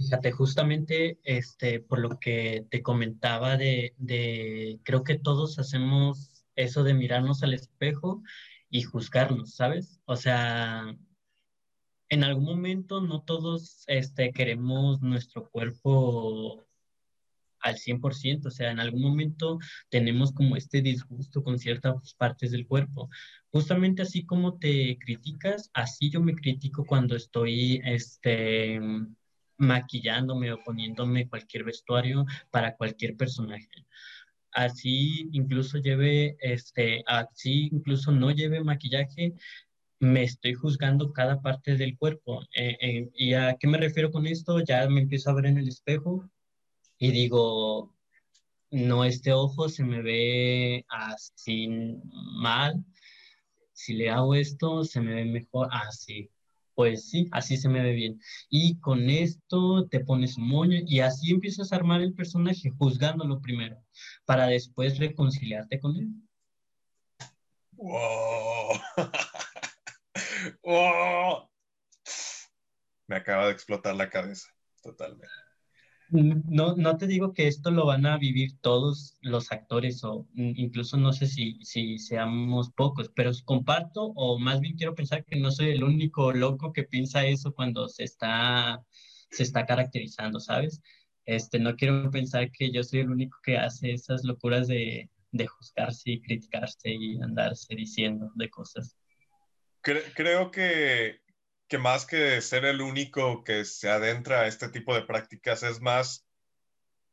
Fíjate, 0.00 0.32
justamente 0.32 1.18
este, 1.24 1.78
por 1.78 1.98
lo 1.98 2.18
que 2.18 2.64
te 2.70 2.82
comentaba 2.82 3.58
de, 3.58 3.92
de, 3.98 4.80
creo 4.82 5.04
que 5.04 5.18
todos 5.18 5.58
hacemos 5.58 6.46
eso 6.56 6.84
de 6.84 6.94
mirarnos 6.94 7.42
al 7.42 7.52
espejo 7.52 8.22
y 8.70 8.80
juzgarnos, 8.80 9.56
¿sabes? 9.56 10.00
O 10.06 10.16
sea, 10.16 10.96
en 12.08 12.24
algún 12.24 12.46
momento 12.46 13.02
no 13.02 13.20
todos 13.20 13.84
este, 13.88 14.32
queremos 14.32 15.02
nuestro 15.02 15.50
cuerpo 15.50 16.66
al 17.60 17.76
100%, 17.76 18.48
o 18.48 18.50
sea, 18.50 18.70
en 18.70 18.80
algún 18.80 19.02
momento 19.02 19.58
tenemos 19.90 20.32
como 20.32 20.56
este 20.56 20.80
disgusto 20.80 21.42
con 21.42 21.58
ciertas 21.58 22.14
partes 22.14 22.52
del 22.52 22.66
cuerpo. 22.66 23.10
Justamente 23.50 24.00
así 24.00 24.24
como 24.24 24.56
te 24.56 24.96
criticas, 24.98 25.70
así 25.74 26.08
yo 26.08 26.22
me 26.22 26.34
critico 26.34 26.86
cuando 26.86 27.16
estoy 27.16 27.82
este, 27.84 28.80
maquillándome 29.60 30.52
o 30.52 30.62
poniéndome 30.64 31.28
cualquier 31.28 31.64
vestuario 31.64 32.24
para 32.50 32.76
cualquier 32.76 33.16
personaje. 33.16 33.86
Así 34.52 35.28
incluso 35.32 35.78
lleve, 35.78 36.36
este, 36.40 37.04
así 37.06 37.68
incluso 37.72 38.10
no 38.10 38.30
lleve 38.32 38.64
maquillaje, 38.64 39.34
me 40.00 40.24
estoy 40.24 40.54
juzgando 40.54 41.12
cada 41.12 41.40
parte 41.42 41.76
del 41.76 41.96
cuerpo. 41.96 42.42
Eh, 42.56 42.76
eh, 42.80 43.10
¿Y 43.14 43.34
a 43.34 43.56
qué 43.60 43.68
me 43.68 43.78
refiero 43.78 44.10
con 44.10 44.26
esto? 44.26 44.60
Ya 44.60 44.88
me 44.88 45.02
empiezo 45.02 45.30
a 45.30 45.34
ver 45.34 45.46
en 45.46 45.58
el 45.58 45.68
espejo 45.68 46.28
y 46.98 47.12
digo, 47.12 47.94
no, 48.70 49.04
este 49.04 49.32
ojo 49.32 49.68
se 49.68 49.84
me 49.84 50.02
ve 50.02 50.84
así 50.88 51.68
mal, 51.68 52.84
si 53.72 53.94
le 53.94 54.10
hago 54.10 54.34
esto 54.34 54.84
se 54.84 55.00
me 55.00 55.14
ve 55.14 55.24
mejor, 55.24 55.68
así. 55.70 56.30
Pues 56.80 57.10
sí, 57.10 57.28
así 57.32 57.58
se 57.58 57.68
me 57.68 57.82
ve 57.82 57.92
bien. 57.92 58.18
Y 58.48 58.80
con 58.80 59.10
esto 59.10 59.86
te 59.90 60.00
pones 60.00 60.38
un 60.38 60.48
moño 60.48 60.78
y 60.86 61.00
así 61.00 61.30
empiezas 61.30 61.70
a 61.70 61.76
armar 61.76 62.00
el 62.00 62.14
personaje, 62.14 62.70
juzgándolo 62.70 63.38
primero, 63.38 63.76
para 64.24 64.46
después 64.46 64.98
reconciliarte 64.98 65.78
con 65.78 65.94
él. 65.96 66.08
¡Wow! 67.72 68.80
¡Wow! 70.64 71.50
Me 73.08 73.16
acaba 73.16 73.44
de 73.44 73.52
explotar 73.52 73.94
la 73.94 74.08
cabeza, 74.08 74.48
totalmente. 74.82 75.28
No, 76.10 76.74
no 76.76 76.96
te 76.96 77.06
digo 77.06 77.32
que 77.32 77.46
esto 77.46 77.70
lo 77.70 77.86
van 77.86 78.04
a 78.06 78.18
vivir 78.18 78.58
todos 78.60 79.16
los 79.22 79.52
actores 79.52 80.02
o 80.04 80.26
incluso 80.34 80.96
no 80.96 81.12
sé 81.12 81.26
si, 81.26 81.58
si 81.62 81.98
seamos 81.98 82.70
pocos, 82.70 83.10
pero 83.14 83.30
comparto 83.44 84.12
o 84.16 84.38
más 84.38 84.60
bien 84.60 84.76
quiero 84.76 84.94
pensar 84.94 85.24
que 85.24 85.36
no 85.36 85.50
soy 85.50 85.70
el 85.70 85.84
único 85.84 86.32
loco 86.32 86.72
que 86.72 86.84
piensa 86.84 87.26
eso 87.26 87.54
cuando 87.54 87.88
se 87.88 88.04
está, 88.04 88.84
se 89.30 89.42
está 89.44 89.66
caracterizando, 89.66 90.40
¿sabes? 90.40 90.82
Este, 91.26 91.58
no 91.60 91.76
quiero 91.76 92.10
pensar 92.10 92.50
que 92.50 92.72
yo 92.72 92.82
soy 92.82 93.00
el 93.00 93.10
único 93.10 93.38
que 93.42 93.56
hace 93.56 93.92
esas 93.92 94.24
locuras 94.24 94.66
de, 94.66 95.10
de 95.32 95.46
juzgarse 95.46 96.10
y 96.12 96.20
criticarse 96.20 96.90
y 96.90 97.20
andarse 97.20 97.74
diciendo 97.74 98.32
de 98.34 98.50
cosas. 98.50 98.96
Creo 99.82 100.50
que, 100.50 101.20
que 101.70 101.78
más 101.78 102.04
que 102.04 102.40
ser 102.42 102.64
el 102.64 102.82
único 102.82 103.44
que 103.44 103.64
se 103.64 103.88
adentra 103.88 104.40
a 104.40 104.48
este 104.48 104.68
tipo 104.68 104.92
de 104.92 105.02
prácticas, 105.02 105.62
es 105.62 105.80
más 105.80 106.26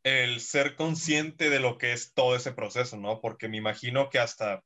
el 0.04 0.41
ser 0.41 0.76
consciente 0.76 1.52
de 1.52 1.60
lo 1.60 1.78
que 1.78 1.93
es 1.93 2.13
todo 2.13 2.36
ese 2.36 2.52
proceso, 2.54 2.98
¿no? 2.98 3.22
Porque 3.22 3.48
me 3.48 3.58
imagino 3.58 4.10
que 4.10 4.17
hasta... 4.17 4.63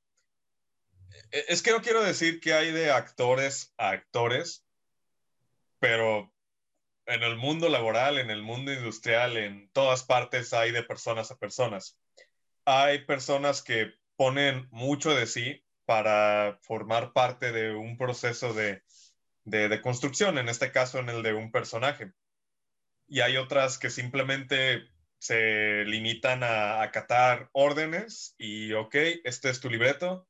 E, 1.31 1.45
es 1.49 1.61
que 1.61 1.71
no 1.71 1.81
quiero 1.81 2.01
decir 2.01 2.39
que 2.39 2.53
hay 2.53 2.71
de 2.71 2.89
actores 2.89 3.73
a 3.77 3.89
actores, 3.89 4.65
pero 5.79 6.33
en 7.05 7.23
el 7.23 7.35
mundo 7.35 7.67
laboral, 7.67 8.17
en 8.17 8.31
el 8.31 8.43
mundo 8.43 8.71
industrial, 8.71 9.35
en 9.35 9.69
todas 9.73 10.03
partes 10.03 10.53
hay 10.53 10.71
de 10.71 10.83
personas 10.83 11.31
a 11.31 11.37
personas. 11.37 11.99
Hay 12.63 13.03
personas 13.03 13.61
que 13.61 13.91
ponen 14.15 14.69
mucho 14.71 15.13
de 15.13 15.27
sí 15.27 15.65
para 15.83 16.59
formar 16.61 17.11
parte 17.11 17.51
de 17.51 17.75
un 17.75 17.97
proceso 17.97 18.53
de 18.53 18.83
de, 19.43 19.81
construcción, 19.81 20.37
en 20.37 20.49
este 20.49 20.71
caso 20.71 20.99
en 20.99 21.09
el 21.09 21.23
de 21.23 21.33
un 21.33 21.51
personaje. 21.51 22.11
Y 23.07 23.21
hay 23.21 23.37
otras 23.37 23.77
que 23.77 23.89
simplemente 23.89 24.87
se 25.19 25.83
limitan 25.85 26.43
a 26.43 26.81
acatar 26.81 27.49
órdenes 27.51 28.35
y, 28.37 28.73
ok, 28.73 28.95
este 29.23 29.49
es 29.49 29.59
tu 29.59 29.69
libreto, 29.69 30.27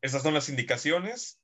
esas 0.00 0.22
son 0.22 0.34
las 0.34 0.48
indicaciones 0.48 1.40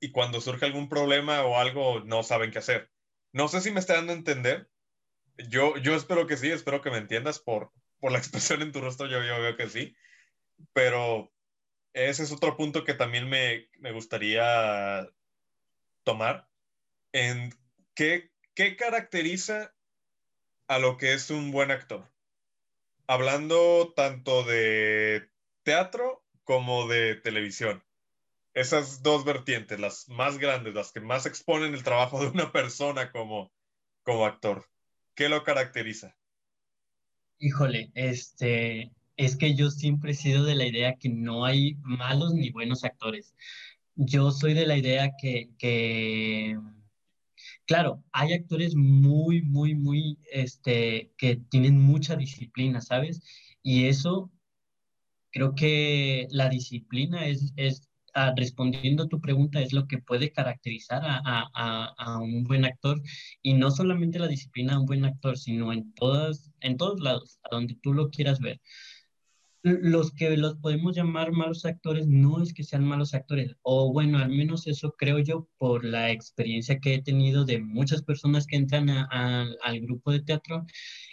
y 0.00 0.10
cuando 0.10 0.40
surge 0.40 0.66
algún 0.66 0.88
problema 0.88 1.42
o 1.44 1.58
algo 1.58 2.00
no 2.00 2.22
saben 2.22 2.50
qué 2.50 2.58
hacer. 2.58 2.90
No 3.32 3.48
sé 3.48 3.60
si 3.60 3.70
me 3.70 3.80
está 3.80 3.94
dando 3.94 4.12
a 4.12 4.16
entender. 4.16 4.68
Yo, 5.48 5.76
yo 5.78 5.94
espero 5.94 6.26
que 6.26 6.36
sí, 6.36 6.50
espero 6.50 6.80
que 6.82 6.90
me 6.90 6.98
entiendas 6.98 7.38
por, 7.38 7.72
por 8.00 8.12
la 8.12 8.18
expresión 8.24 8.62
en 8.62 8.72
tu 8.72 8.80
rostro, 8.80 9.06
yo, 9.06 9.22
yo 9.22 9.40
veo 9.40 9.56
que 9.56 9.68
sí. 9.68 9.96
Pero 10.72 11.32
ese 11.92 12.22
es 12.22 12.32
otro 12.32 12.56
punto 12.56 12.84
que 12.84 12.94
también 12.94 13.28
me, 13.28 13.68
me 13.78 13.92
gustaría 13.92 15.08
tomar 16.04 16.48
en 17.12 17.54
qué, 17.94 18.30
qué 18.54 18.76
caracteriza 18.76 19.74
a 20.68 20.78
lo 20.78 20.96
que 20.96 21.12
es 21.14 21.30
un 21.30 21.50
buen 21.50 21.70
actor. 21.70 22.10
Hablando 23.06 23.92
tanto 23.94 24.44
de 24.44 25.28
teatro 25.62 26.24
como 26.44 26.86
de 26.86 27.16
televisión. 27.16 27.82
Esas 28.54 29.02
dos 29.02 29.24
vertientes, 29.24 29.80
las 29.80 30.08
más 30.08 30.38
grandes, 30.38 30.74
las 30.74 30.92
que 30.92 31.00
más 31.00 31.26
exponen 31.26 31.74
el 31.74 31.82
trabajo 31.82 32.20
de 32.20 32.28
una 32.28 32.52
persona 32.52 33.10
como, 33.10 33.52
como 34.02 34.26
actor. 34.26 34.68
¿Qué 35.14 35.28
lo 35.28 35.42
caracteriza? 35.42 36.16
Híjole, 37.38 37.90
este, 37.94 38.92
es 39.16 39.36
que 39.36 39.54
yo 39.54 39.70
siempre 39.70 40.12
he 40.12 40.14
sido 40.14 40.44
de 40.44 40.54
la 40.54 40.66
idea 40.66 40.96
que 40.96 41.08
no 41.08 41.44
hay 41.44 41.76
malos 41.82 42.32
ni 42.34 42.50
buenos 42.50 42.84
actores 42.84 43.34
yo 43.96 44.30
soy 44.30 44.54
de 44.54 44.66
la 44.66 44.76
idea 44.76 45.12
que, 45.20 46.58
Claro, 47.66 48.02
hay 48.12 48.32
actores 48.34 48.74
muy, 48.74 49.42
muy, 49.42 49.74
muy, 49.74 50.18
este, 50.30 51.12
que 51.16 51.36
tienen 51.50 51.80
mucha 51.80 52.16
disciplina, 52.16 52.80
¿sabes? 52.80 53.22
Y 53.62 53.86
eso, 53.86 54.30
creo 55.32 55.54
que 55.54 56.26
la 56.30 56.48
disciplina 56.48 57.26
es, 57.26 57.52
es 57.56 57.88
ah, 58.14 58.34
respondiendo 58.36 59.04
a 59.04 59.08
tu 59.08 59.20
pregunta, 59.20 59.60
es 59.60 59.72
lo 59.72 59.86
que 59.86 59.98
puede 59.98 60.32
caracterizar 60.32 61.02
a, 61.04 61.22
a, 61.24 61.94
a, 61.96 62.18
un 62.18 62.44
buen 62.44 62.64
actor. 62.66 63.02
Y 63.42 63.54
no 63.54 63.70
solamente 63.70 64.18
la 64.18 64.28
disciplina 64.28 64.74
a 64.74 64.80
un 64.80 64.86
buen 64.86 65.04
actor, 65.04 65.38
sino 65.38 65.72
en, 65.72 65.92
todas, 65.94 66.50
en 66.60 66.76
todos 66.76 67.00
lados, 67.00 67.38
a 67.44 67.54
donde 67.54 67.76
tú 67.82 67.94
lo 67.94 68.10
quieras 68.10 68.40
ver 68.40 68.60
los 69.64 70.12
que 70.12 70.36
los 70.36 70.56
podemos 70.56 70.94
llamar 70.94 71.32
malos 71.32 71.64
actores 71.64 72.06
no 72.06 72.42
es 72.42 72.52
que 72.52 72.64
sean 72.64 72.84
malos 72.84 73.14
actores, 73.14 73.56
o 73.62 73.92
bueno, 73.92 74.18
al 74.18 74.28
menos 74.28 74.66
eso 74.66 74.94
creo 74.98 75.18
yo 75.20 75.48
por 75.56 75.84
la 75.86 76.10
experiencia 76.10 76.78
que 76.80 76.94
he 76.94 77.02
tenido 77.02 77.46
de 77.46 77.60
muchas 77.60 78.02
personas 78.02 78.46
que 78.46 78.56
entran 78.56 78.90
al 78.90 79.80
grupo 79.80 80.12
de 80.12 80.20
teatro 80.20 80.66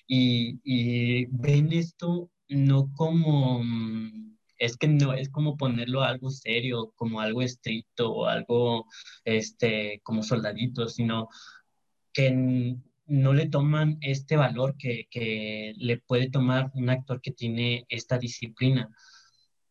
y, 0.06 0.60
y, 0.66 1.28
ven 1.28 1.72
esto 1.72 2.30
no 2.50 2.92
como, 2.94 3.64
mm, 3.64 4.38
es 4.58 4.76
que 4.78 4.88
no 4.90 5.14
es 5.14 5.30
como 5.30 5.56
ponerlo 5.58 6.04
algo 6.04 6.30
serio, 6.30 6.92
como 6.98 7.22
algo 7.22 7.42
estricto 7.42 8.12
o 8.12 8.26
algo 8.26 8.86
este, 9.24 10.02
como 10.04 10.24
soldadito, 10.24 10.90
sino 10.90 11.30
que 12.14 12.78
no 13.12 13.34
le 13.34 13.50
toman 13.50 13.98
este 14.02 14.38
valor 14.38 14.78
que, 14.78 15.74
le 15.78 15.98
puede 15.98 16.30
tomar 16.30 16.72
un 16.74 16.90
actor 16.90 17.22
que 17.22 17.32
tiene 17.32 17.86
esta 17.90 18.18
disciplina. 18.18 18.90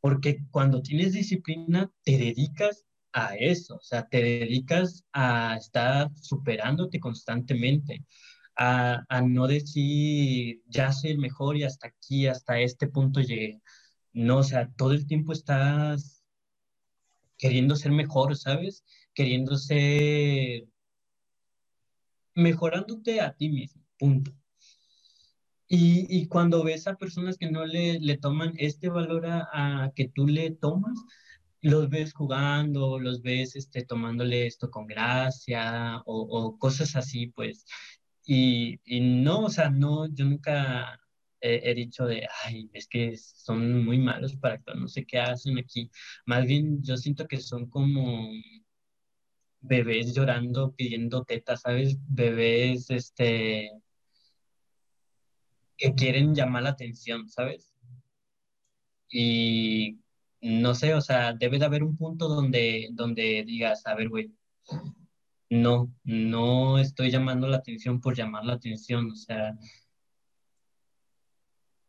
Porque 0.01 0.41
cuando 0.51 0.83
tienes 0.83 1.15
disciplina, 1.15 1.91
te 2.05 2.19
dedicas 2.19 2.87
a 3.13 3.37
eso, 3.37 3.77
o 3.77 3.81
sea, 3.83 4.07
te 4.09 4.23
dedicas 4.23 5.05
a 5.13 5.57
estar 5.59 6.11
superándote 6.17 7.01
constantemente, 7.01 8.05
a, 8.57 9.05
no 9.27 9.47
decir, 9.47 10.63
ya 10.67 10.93
soy 10.93 11.13
el 11.13 11.19
mejor 11.19 11.57
y 11.57 11.65
hasta 11.65 11.89
aquí, 11.89 12.27
hasta 12.27 12.61
este 12.61 12.89
punto 12.89 13.21
llegué. 13.21 13.63
No, 14.13 14.39
o 14.39 14.43
sea, 14.43 14.69
todo 14.77 14.93
el 14.93 15.07
tiempo 15.07 15.33
estás 15.33 16.23
queriendo 17.39 17.75
ser 17.77 17.93
mejor, 17.93 18.37
¿sabes? 18.37 18.85
Queriendo 19.15 19.57
ser 19.57 20.65
mejorándote 22.35 23.21
a 23.21 23.35
ti 23.35 23.49
mismo, 23.49 23.83
punto. 23.99 24.33
Y, 25.69 26.07
y, 26.09 26.27
cuando 26.27 26.65
ves 26.65 26.89
a 26.89 26.97
personas 26.97 27.39
que 27.39 27.49
no 27.51 27.65
le, 27.65 28.01
le 28.01 28.19
toman 28.19 28.55
este 28.59 28.89
valor 28.89 29.25
a, 29.27 29.93
que 29.95 30.09
tú 30.09 30.27
le 30.27 30.51
tomas, 30.51 30.99
los 31.63 31.89
ves 31.89 32.13
jugando, 32.13 32.99
los 32.99 33.23
ves 33.23 33.55
este, 33.57 33.85
tomándole 33.85 34.47
esto 34.47 34.71
con 34.71 34.87
gracia 34.87 36.03
o, 36.07 36.59
cosas 36.59 36.97
así, 36.97 37.29
pues. 37.29 37.65
Y, 38.25 38.81
y, 38.85 39.01
no, 39.01 39.45
o 39.45 39.51
sea, 39.51 39.71
no, 39.71 40.13
yo 40.13 40.25
nunca 40.25 40.99
he, 41.41 41.71
he, 41.71 41.75
dicho 41.75 42.05
de, 42.07 42.27
ay, 42.45 42.71
es 42.73 42.89
que 42.89 43.17
son 43.17 43.85
muy 43.85 43.99
malos 43.99 44.37
para 44.37 44.55
actuar, 44.57 44.77
no 44.77 44.89
sé 44.89 45.07
qué 45.07 45.19
hacen 45.21 45.59
aquí. 45.59 45.91
Más 46.27 46.47
bien, 46.47 46.83
yo 46.83 46.97
siento 46.97 47.29
que 47.29 47.39
son 47.39 47.69
como 47.71 48.31
bebés 49.61 50.15
llorando, 50.15 50.73
pidiendo 50.75 51.25
tetas, 51.25 51.63
¿sabes? 51.63 51.97
Bebés, 52.09 52.91
este, 52.91 53.71
que 55.77 55.95
quieren 55.95 56.35
llamar 56.35 56.65
la 56.65 56.71
atención, 56.71 57.29
¿sabes? 57.29 57.75
Y 59.11 59.99
no 60.41 60.75
sé, 60.75 60.95
o 60.95 61.01
sea, 61.01 61.35
debe 61.35 61.59
de 61.59 61.65
haber 61.65 61.83
un 61.83 61.97
punto 61.97 62.29
donde, 62.29 62.89
donde 62.93 63.45
digas, 63.47 63.87
a 63.87 63.95
ver, 63.95 64.09
güey, 64.09 64.33
no, 65.51 65.93
no 66.05 66.79
estoy 66.79 67.11
llamando 67.11 67.49
la 67.49 67.57
atención 67.59 68.01
por 68.01 68.15
llamar 68.15 68.45
la 68.45 68.55
atención, 68.55 69.11
o 69.11 69.17
sea, 69.17 69.57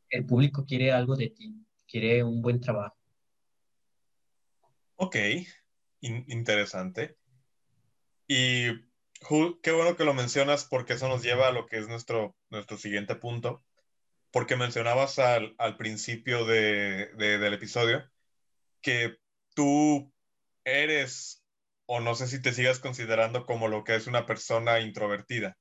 el 0.10 0.26
público 0.26 0.66
quiere 0.66 0.92
algo 0.92 1.16
de 1.16 1.30
ti, 1.30 1.54
quiere 1.88 2.24
un 2.24 2.42
buen 2.42 2.60
trabajo. 2.60 2.96
Ok, 4.96 5.16
interesante. 6.02 7.18
Y 8.34 8.86
qué 9.62 9.74
bueno 9.74 9.98
que 9.98 10.06
lo 10.06 10.14
mencionas 10.14 10.64
porque 10.64 10.94
eso 10.94 11.10
nos 11.10 11.22
lleva 11.22 11.50
a 11.50 11.52
lo 11.52 11.66
que 11.66 11.78
es 11.78 11.90
nuestro, 11.90 12.38
nuestro 12.50 12.78
siguiente 12.78 13.16
punto. 13.16 13.62
Porque 14.32 14.56
mencionabas 14.56 15.20
al, 15.20 15.54
al 15.58 15.76
principio 15.76 16.46
de, 16.46 17.08
del 17.18 17.54
episodio 17.54 18.10
que 18.80 19.18
tú 19.54 20.14
eres, 20.64 21.44
o 21.86 22.00
no 22.00 22.16
sé 22.16 22.26
si 22.26 22.42
te 22.42 22.54
sigas 22.54 22.80
considerando 22.80 23.46
como 23.46 23.68
lo 23.68 23.84
que 23.84 23.96
es 23.96 24.08
una 24.08 24.26
persona 24.26 24.80
introvertida. 24.80 25.58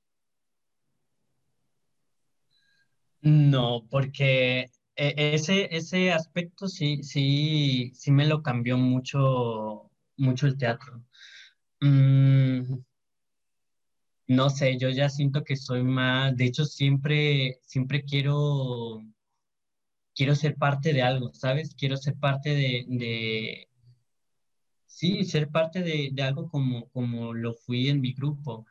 No, 3.20 3.88
porque 3.90 4.70
e, 4.94 5.34
ese, 5.34 5.74
ese 5.74 6.12
aspecto 6.12 6.68
sí, 6.68 7.02
sí, 7.02 7.90
sí 7.96 8.12
me 8.12 8.28
lo 8.28 8.44
cambió 8.44 8.78
mucho, 8.78 9.90
mucho 10.16 10.46
el 10.46 10.56
teatro. 10.56 11.02
Mm, 11.82 12.82
no 14.28 14.48
sé, 14.50 14.78
yo 14.78 14.88
ya 14.90 15.08
siento 15.10 15.44
que 15.44 15.56
soy 15.56 15.82
más, 15.82 16.34
de 16.36 16.44
hecho 16.46 16.64
siempre, 16.64 17.58
siempre 17.62 18.04
quiero, 18.04 19.02
quiero 20.14 20.34
ser 20.36 20.56
parte 20.56 20.92
de 20.92 21.02
algo, 21.02 21.32
¿sabes? 21.34 21.74
Quiero 21.74 21.96
ser 21.96 22.14
parte 22.16 22.50
de, 22.50 22.84
de 22.88 23.68
sí, 24.86 25.24
ser 25.24 25.50
parte 25.50 25.82
de, 25.82 26.10
de 26.12 26.22
algo 26.22 26.48
como, 26.48 26.88
como 26.90 27.34
lo 27.34 27.54
fui 27.54 27.88
en 27.88 28.00
mi 28.00 28.12
grupo. 28.14 28.66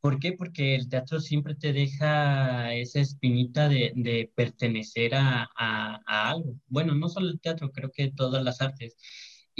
¿Por 0.00 0.18
qué? 0.20 0.32
Porque 0.32 0.74
el 0.76 0.88
teatro 0.88 1.20
siempre 1.20 1.54
te 1.54 1.72
deja 1.74 2.74
esa 2.74 3.00
espinita 3.00 3.68
de, 3.68 3.92
de 3.96 4.32
pertenecer 4.34 5.14
a, 5.14 5.44
a, 5.56 6.00
a, 6.06 6.30
algo. 6.30 6.56
Bueno, 6.68 6.94
no 6.94 7.08
solo 7.08 7.28
el 7.30 7.40
teatro, 7.40 7.70
creo 7.72 7.90
que 7.92 8.12
todas 8.12 8.42
las 8.44 8.60
artes. 8.62 8.96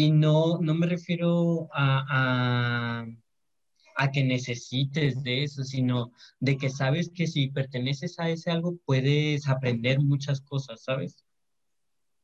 Y 0.01 0.13
no, 0.13 0.57
no 0.63 0.73
me 0.73 0.87
refiero 0.87 1.69
a, 1.75 3.05
a, 3.97 4.11
que 4.11 4.25
necesites 4.25 5.23
de 5.23 5.45
eso, 5.45 5.63
sino 5.63 6.15
de 6.39 6.57
que 6.57 6.71
sabes 6.71 7.11
que 7.15 7.27
si 7.27 7.49
perteneces 7.49 8.19
a 8.19 8.31
ese 8.31 8.51
algo 8.51 8.79
puedes 8.87 9.47
aprender 9.47 10.01
muchas 10.01 10.41
cosas, 10.41 10.85
¿sabes? 10.85 11.23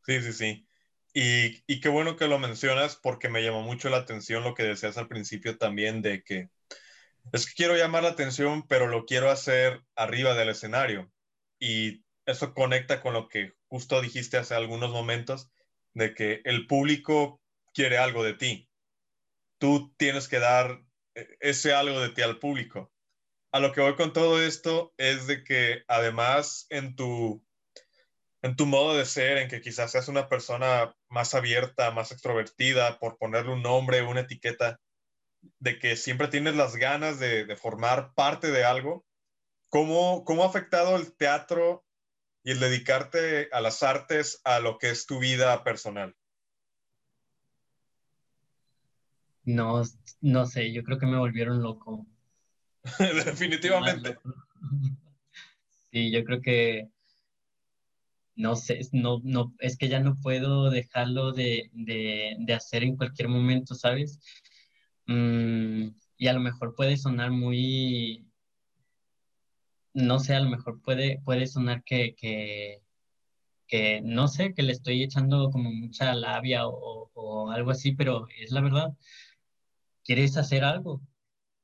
Sí, 0.07 0.23
sí, 0.23 0.33
sí. 0.33 0.67
Y, 1.13 1.63
y 1.67 1.81
qué 1.81 1.91
bueno 1.91 2.17
que 2.17 2.29
lo 2.29 2.39
mencionas 2.39 2.97
porque 2.97 3.29
me 3.29 3.43
llamó 3.43 3.61
mucho 3.61 3.91
la 3.91 3.99
atención 3.99 4.43
lo 4.43 4.55
que 4.55 4.63
decías 4.63 4.97
al 4.97 5.09
principio 5.09 5.59
también 5.59 6.01
de 6.01 6.23
que 6.23 6.49
es 7.35 7.45
que 7.45 7.53
quiero 7.57 7.77
llamar 7.77 8.05
la 8.05 8.09
atención, 8.09 8.67
pero 8.67 8.87
lo 8.87 9.05
quiero 9.05 9.31
hacer 9.31 9.83
arriba 9.97 10.33
del 10.33 10.49
escenario. 10.49 11.13
Y 11.59 12.07
eso 12.25 12.55
conecta 12.55 13.03
con 13.03 13.13
lo 13.13 13.29
que 13.29 13.53
justo 13.67 14.01
dijiste 14.01 14.39
hace 14.39 14.55
algunos 14.55 14.93
momentos, 14.93 15.51
de 15.93 16.15
que 16.15 16.41
el 16.45 16.67
público 16.67 17.43
quiere 17.77 17.99
algo 17.99 18.25
de 18.25 18.33
ti. 18.33 18.71
Tú 19.59 19.95
tienes 19.99 20.29
que 20.29 20.39
dar 20.39 20.83
eh, 21.15 21.37
ese 21.41 21.75
algo 21.75 22.01
de 22.01 22.09
ti 22.09 22.23
al 22.23 22.39
público. 22.39 22.91
A 23.53 23.61
lo 23.61 23.73
que 23.73 23.83
voy 23.83 23.97
con 23.97 24.15
todo 24.15 24.43
esto 24.43 24.95
es 24.97 25.27
de 25.27 25.45
que 25.45 25.85
además 25.87 26.67
en 26.71 26.97
tu, 26.97 27.45
en 28.41 28.57
tu 28.57 28.65
modo 28.65 28.97
de 28.97 29.05
ser, 29.05 29.37
en 29.37 29.49
que 29.49 29.61
quizás 29.61 29.93
seas 29.93 30.09
una 30.09 30.29
persona 30.29 30.97
más 31.09 31.35
abierta, 31.35 31.91
más 31.91 32.13
extrovertida, 32.13 32.99
por 32.99 33.19
ponerle 33.19 33.53
un 33.53 33.63
nombre, 33.63 34.03
una 34.03 34.21
etiqueta, 34.21 34.81
de 35.59 35.79
que 35.79 35.97
siempre 35.97 36.29
tienes 36.29 36.57
las 36.57 36.77
ganas 36.77 37.19
de, 37.19 37.45
de 37.45 37.57
formar 37.57 38.15
parte 38.15 38.51
de 38.51 38.65
algo, 38.65 39.05
¿cómo, 39.69 40.25
¿cómo 40.25 40.45
ha 40.45 40.49
afectado 40.49 40.97
el 40.97 41.15
teatro 41.15 41.85
y 42.43 42.53
el 42.53 42.61
dedicarte 42.61 43.51
a 43.53 43.61
las 43.61 43.83
artes 43.83 44.41
a 44.45 44.61
lo 44.61 44.79
que 44.79 44.89
es 44.89 45.05
tu 45.05 45.19
vida 45.19 45.63
personal? 45.63 46.17
No, 49.47 49.83
no 50.21 50.47
sé, 50.47 50.73
yo 50.73 50.83
creo 50.83 50.99
que 50.99 51.07
me 51.07 51.19
volvieron 51.19 51.63
loco. 51.63 52.07
Definitivamente. 52.99 54.19
Sí, 55.93 56.11
yo 56.11 56.25
creo 56.25 56.43
que 56.43 56.91
no 58.37 58.55
sé, 58.55 58.81
no, 58.93 59.21
no, 59.25 59.55
es 59.61 59.79
que 59.79 59.89
ya 59.89 60.01
no 60.01 60.17
puedo 60.23 60.71
dejarlo 60.71 61.33
de, 61.33 61.71
hacer 62.55 62.85
en 62.85 62.97
cualquier 62.97 63.29
momento, 63.29 63.75
¿sabes? 63.75 64.21
Mm, 65.07 65.89
y 66.19 66.27
a 66.27 66.33
lo 66.35 66.41
mejor 66.41 66.75
puede 66.75 66.97
sonar 66.99 67.31
muy, 67.31 68.27
no 69.95 70.19
sé, 70.19 70.35
a 70.35 70.41
lo 70.41 70.51
mejor 70.51 70.83
puede, 70.83 71.21
puede 71.25 71.47
sonar 71.47 71.83
que, 71.85 72.15
que, 73.67 74.01
no 74.03 74.29
sé, 74.29 74.53
que 74.55 74.63
le 74.63 74.73
estoy 74.73 75.03
echando 75.03 75.51
como 75.51 75.71
mucha 75.73 76.15
labia 76.15 76.67
o, 76.69 77.11
o 77.15 77.51
algo 77.51 77.71
así, 77.71 77.93
pero 77.93 78.27
es 78.39 78.51
la 78.51 78.61
verdad. 78.61 78.93
¿Quieres 80.07 80.37
hacer 80.37 80.63
algo? 80.63 81.03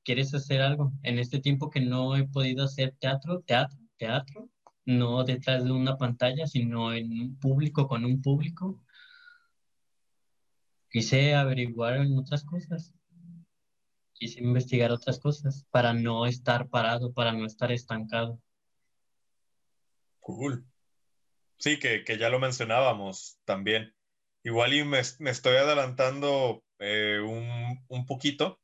¿Quieres 0.03 0.33
hacer 0.33 0.61
algo? 0.61 0.91
En 1.01 1.17
este 1.17 1.39
tiempo 1.39 1.69
que 1.69 1.79
no 1.79 2.17
he 2.17 2.27
podido 2.27 2.65
hacer 2.65 2.93
teatro, 2.99 3.41
teatro, 3.41 3.79
teatro, 3.97 4.49
no 4.85 5.23
detrás 5.23 5.63
de 5.63 5.71
una 5.71 5.97
pantalla, 5.97 6.45
sino 6.45 6.93
en 6.93 7.11
un 7.21 7.39
público, 7.39 7.87
con 7.87 8.03
un 8.03 8.21
público, 8.21 8.83
quise 10.89 11.33
averiguar 11.35 11.95
en 11.95 12.17
otras 12.17 12.43
cosas. 12.43 12.93
quise 14.13 14.41
investigar 14.41 14.91
otras 14.91 15.19
cosas 15.19 15.65
para 15.71 15.93
no 15.93 16.25
estar 16.25 16.67
parado, 16.67 17.13
para 17.13 17.31
no 17.31 17.45
estar 17.45 17.71
estancado. 17.71 18.39
Cool. 20.19 20.65
Sí, 21.57 21.79
que, 21.79 22.03
ya 22.19 22.29
lo 22.29 22.39
mencionábamos 22.39 23.39
también. 23.45 23.93
Igual 24.43 24.73
y 24.73 24.83
me, 24.83 24.99
estoy 24.99 25.55
adelantando 25.55 26.63
eh, 26.79 27.19
un, 27.23 27.83
un 27.87 28.05
poquito, 28.05 28.59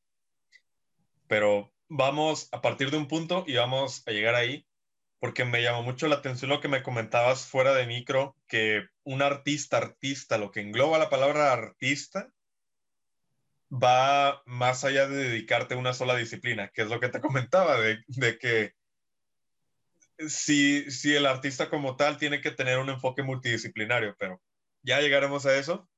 pero 1.28 1.72
vamos 1.88 2.50
a 2.52 2.62
partir 2.62 2.92
de 2.92 2.98
un 2.98 3.08
punto 3.08 3.44
y 3.48 3.56
vamos 3.56 4.04
a 4.06 4.12
llegar 4.12 4.36
ahí, 4.36 4.66
porque 5.20 5.46
me 5.46 5.62
llamó 5.62 5.84
mucho 5.84 6.08
la 6.08 6.16
atención 6.16 6.50
lo 6.50 6.62
que 6.62 6.68
me 6.68 6.84
comentabas 6.84 7.46
fuera 7.48 7.74
de 7.74 7.88
micro, 7.88 8.36
que 8.48 8.88
un 9.04 9.22
artista, 9.22 9.78
artista, 9.78 10.38
lo 10.38 10.52
que 10.52 10.62
engloba 10.62 10.98
la 10.98 11.10
palabra 11.10 11.52
artista, 11.52 12.30
va 13.72 14.42
más 14.46 14.84
allá 14.84 15.08
de 15.08 15.30
dedicarte 15.30 15.76
a 15.76 15.78
una 15.78 15.94
sola 15.94 16.16
disciplina, 16.16 16.70
que 16.70 16.82
es 16.82 16.90
lo 16.90 17.00
que 17.00 17.10
te 17.10 17.22
comentaba, 17.22 17.80
de, 17.80 18.04
que 18.40 18.74
si, 20.28 20.90
si 20.92 21.16
el 21.16 21.26
artista 21.26 21.70
como 21.70 21.96
tal 21.96 22.18
tiene 22.18 22.42
que 22.42 22.52
tener 22.52 22.80
un 22.80 22.90
enfoque 22.90 23.24
multidisciplinario, 23.24 24.16
pero 24.20 24.42
ya 24.84 25.00
llegaremos 25.00 25.46
a 25.46 25.58
eso. 25.58 25.90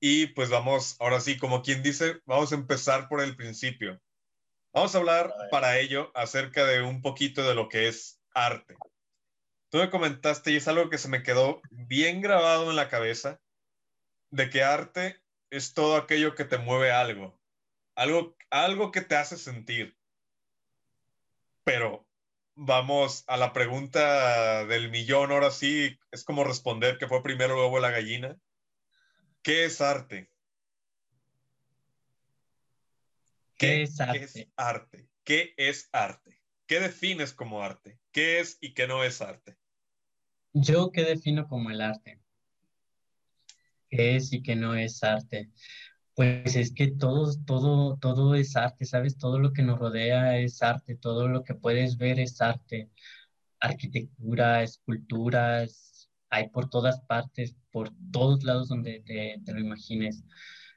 Y 0.00 0.28
pues 0.28 0.48
vamos, 0.48 0.96
ahora 1.00 1.20
sí, 1.20 1.36
como 1.38 1.62
quien 1.62 1.82
dice, 1.82 2.20
vamos 2.24 2.52
a 2.52 2.54
empezar 2.54 3.08
por 3.08 3.20
el 3.20 3.36
principio. 3.36 4.00
Vamos 4.72 4.94
a 4.94 4.98
hablar 4.98 5.34
para 5.50 5.78
ello 5.78 6.12
acerca 6.14 6.64
de 6.64 6.82
un 6.82 7.02
poquito 7.02 7.46
de 7.46 7.54
lo 7.54 7.68
que 7.68 7.88
es 7.88 8.20
arte. 8.32 8.76
Tú 9.70 9.78
me 9.78 9.90
comentaste, 9.90 10.52
y 10.52 10.56
es 10.56 10.68
algo 10.68 10.88
que 10.88 10.98
se 10.98 11.08
me 11.08 11.22
quedó 11.22 11.60
bien 11.70 12.22
grabado 12.22 12.70
en 12.70 12.76
la 12.76 12.88
cabeza, 12.88 13.40
de 14.30 14.50
que 14.50 14.62
arte 14.62 15.20
es 15.50 15.74
todo 15.74 15.96
aquello 15.96 16.34
que 16.34 16.44
te 16.44 16.58
mueve 16.58 16.90
algo, 16.90 17.38
algo, 17.94 18.36
algo 18.50 18.92
que 18.92 19.00
te 19.00 19.16
hace 19.16 19.36
sentir. 19.36 19.96
Pero 21.64 22.07
vamos 22.60 23.24
a 23.28 23.36
la 23.36 23.52
pregunta 23.52 24.66
del 24.66 24.90
millón, 24.90 25.30
ahora 25.30 25.50
sí, 25.50 25.96
es 26.10 26.24
como 26.24 26.44
responder 26.44 26.98
que 26.98 27.06
fue 27.06 27.22
primero 27.22 27.54
luego 27.54 27.78
la 27.78 27.90
gallina. 27.90 28.36
¿Qué 29.42 29.64
es 29.64 29.80
arte? 29.80 30.30
¿Qué, 33.56 33.82
es 33.82 34.00
arte? 34.00 34.18
¿Qué 34.18 34.24
es 34.24 34.48
arte? 34.56 35.08
¿Qué 35.24 35.54
es 35.56 35.88
arte? 35.92 36.40
¿Qué 36.66 36.80
defines 36.80 37.32
como 37.32 37.62
arte? 37.62 37.98
¿Qué 38.12 38.40
es 38.40 38.58
y 38.60 38.74
qué 38.74 38.86
no 38.86 39.04
es 39.04 39.22
arte? 39.22 39.56
Yo 40.52 40.90
qué 40.92 41.04
defino 41.04 41.48
como 41.48 41.70
el 41.70 41.80
arte 41.80 42.20
qué 43.88 44.16
es 44.16 44.32
y 44.32 44.42
qué 44.42 44.54
no 44.56 44.74
es 44.74 45.02
arte. 45.02 45.50
Pues 46.18 46.56
es 46.56 46.74
que 46.74 46.88
todo, 46.88 47.32
todo, 47.46 47.96
todo 47.98 48.34
es 48.34 48.56
arte, 48.56 48.84
¿sabes? 48.84 49.16
Todo 49.18 49.38
lo 49.38 49.52
que 49.52 49.62
nos 49.62 49.78
rodea 49.78 50.36
es 50.40 50.60
arte, 50.62 50.96
todo 50.96 51.28
lo 51.28 51.44
que 51.44 51.54
puedes 51.54 51.96
ver 51.96 52.18
es 52.18 52.40
arte. 52.40 52.90
Arquitectura, 53.60 54.64
esculturas, 54.64 56.10
hay 56.28 56.48
por 56.50 56.70
todas 56.70 57.00
partes, 57.02 57.54
por 57.70 57.90
todos 58.12 58.42
lados 58.42 58.68
donde 58.68 59.00
te, 59.06 59.52
lo 59.52 59.60
imagines. 59.60 60.24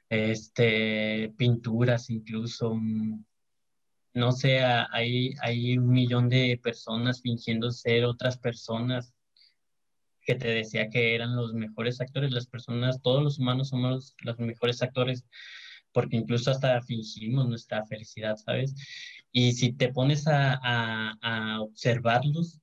Este, 0.08 1.34
pinturas 1.36 2.08
incluso, 2.10 2.76
mm, 2.76 3.24
no 4.14 4.32
sé, 4.32 4.60
hay, 4.62 5.34
hay 5.40 5.76
un 5.76 5.88
millón 5.90 6.28
de 6.28 6.60
personas 6.62 7.20
fingiendo 7.20 7.72
ser 7.72 8.04
otras 8.04 8.38
personas 8.38 9.12
que 10.24 10.34
te 10.34 10.48
decía 10.48 10.88
que 10.90 11.14
eran 11.14 11.36
los 11.36 11.54
mejores 11.54 12.00
actores, 12.00 12.32
las 12.32 12.46
personas, 12.46 13.02
todos 13.02 13.22
los 13.22 13.38
humanos 13.38 13.68
somos 13.70 14.14
los 14.22 14.38
mejores 14.38 14.82
actores, 14.82 15.24
porque 15.92 16.16
incluso 16.16 16.50
hasta 16.50 16.80
fingimos 16.82 17.48
nuestra 17.48 17.84
felicidad, 17.86 18.36
¿sabes? 18.36 18.74
Y 19.32 19.52
si 19.52 19.72
te 19.72 19.92
pones 19.92 20.26
a, 20.28 20.60
a, 21.22 21.60
observarlos, 21.60 22.60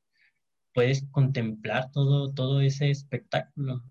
puedes 0.73 1.05
contemplar 1.11 1.91
todo, 1.91 2.33
todo 2.33 2.61
ese 2.61 2.91
espectáculo. 2.91 3.83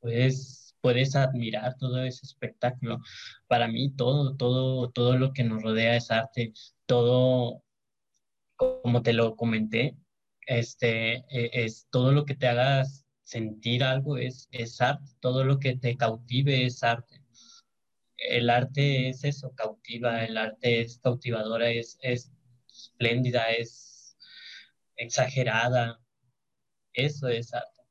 Puedes, 0.00 0.76
puedes 0.80 1.14
admirar 1.16 1.76
todo 1.78 2.02
ese 2.02 2.26
espectáculo. 2.26 2.98
Para 3.46 3.68
mí, 3.68 3.92
todo, 3.94 4.36
todo, 4.36 4.90
todo 4.90 5.16
lo 5.16 5.32
que 5.32 5.44
nos 5.44 5.62
rodea 5.62 5.96
es 5.96 6.10
arte. 6.10 6.52
Todo, 6.86 7.62
como 8.56 9.02
te 9.02 9.12
lo 9.12 9.36
comenté, 9.36 9.96
este, 10.46 11.24
e, 11.30 11.50
es 11.64 11.86
todo 11.90 12.12
lo 12.12 12.24
que 12.24 12.34
te 12.34 12.48
haga 12.48 12.84
sentir 13.24 13.84
algo 13.84 14.18
es, 14.18 14.48
es 14.50 14.80
arte, 14.80 15.10
todo 15.20 15.44
lo 15.44 15.58
que 15.58 15.76
te 15.76 15.96
cautive 15.96 16.66
es 16.66 16.82
arte. 16.82 17.22
El 18.16 18.50
arte 18.50 19.08
es 19.08 19.24
eso, 19.24 19.52
cautiva, 19.54 20.24
el 20.24 20.36
arte 20.36 20.80
es 20.80 20.98
cautivadora, 20.98 21.70
es, 21.70 21.98
es 22.02 22.30
espléndida, 22.68 23.50
es 23.50 24.16
exagerada. 24.96 26.00
Eso 26.92 27.28
es 27.28 27.52
arte. 27.54 27.82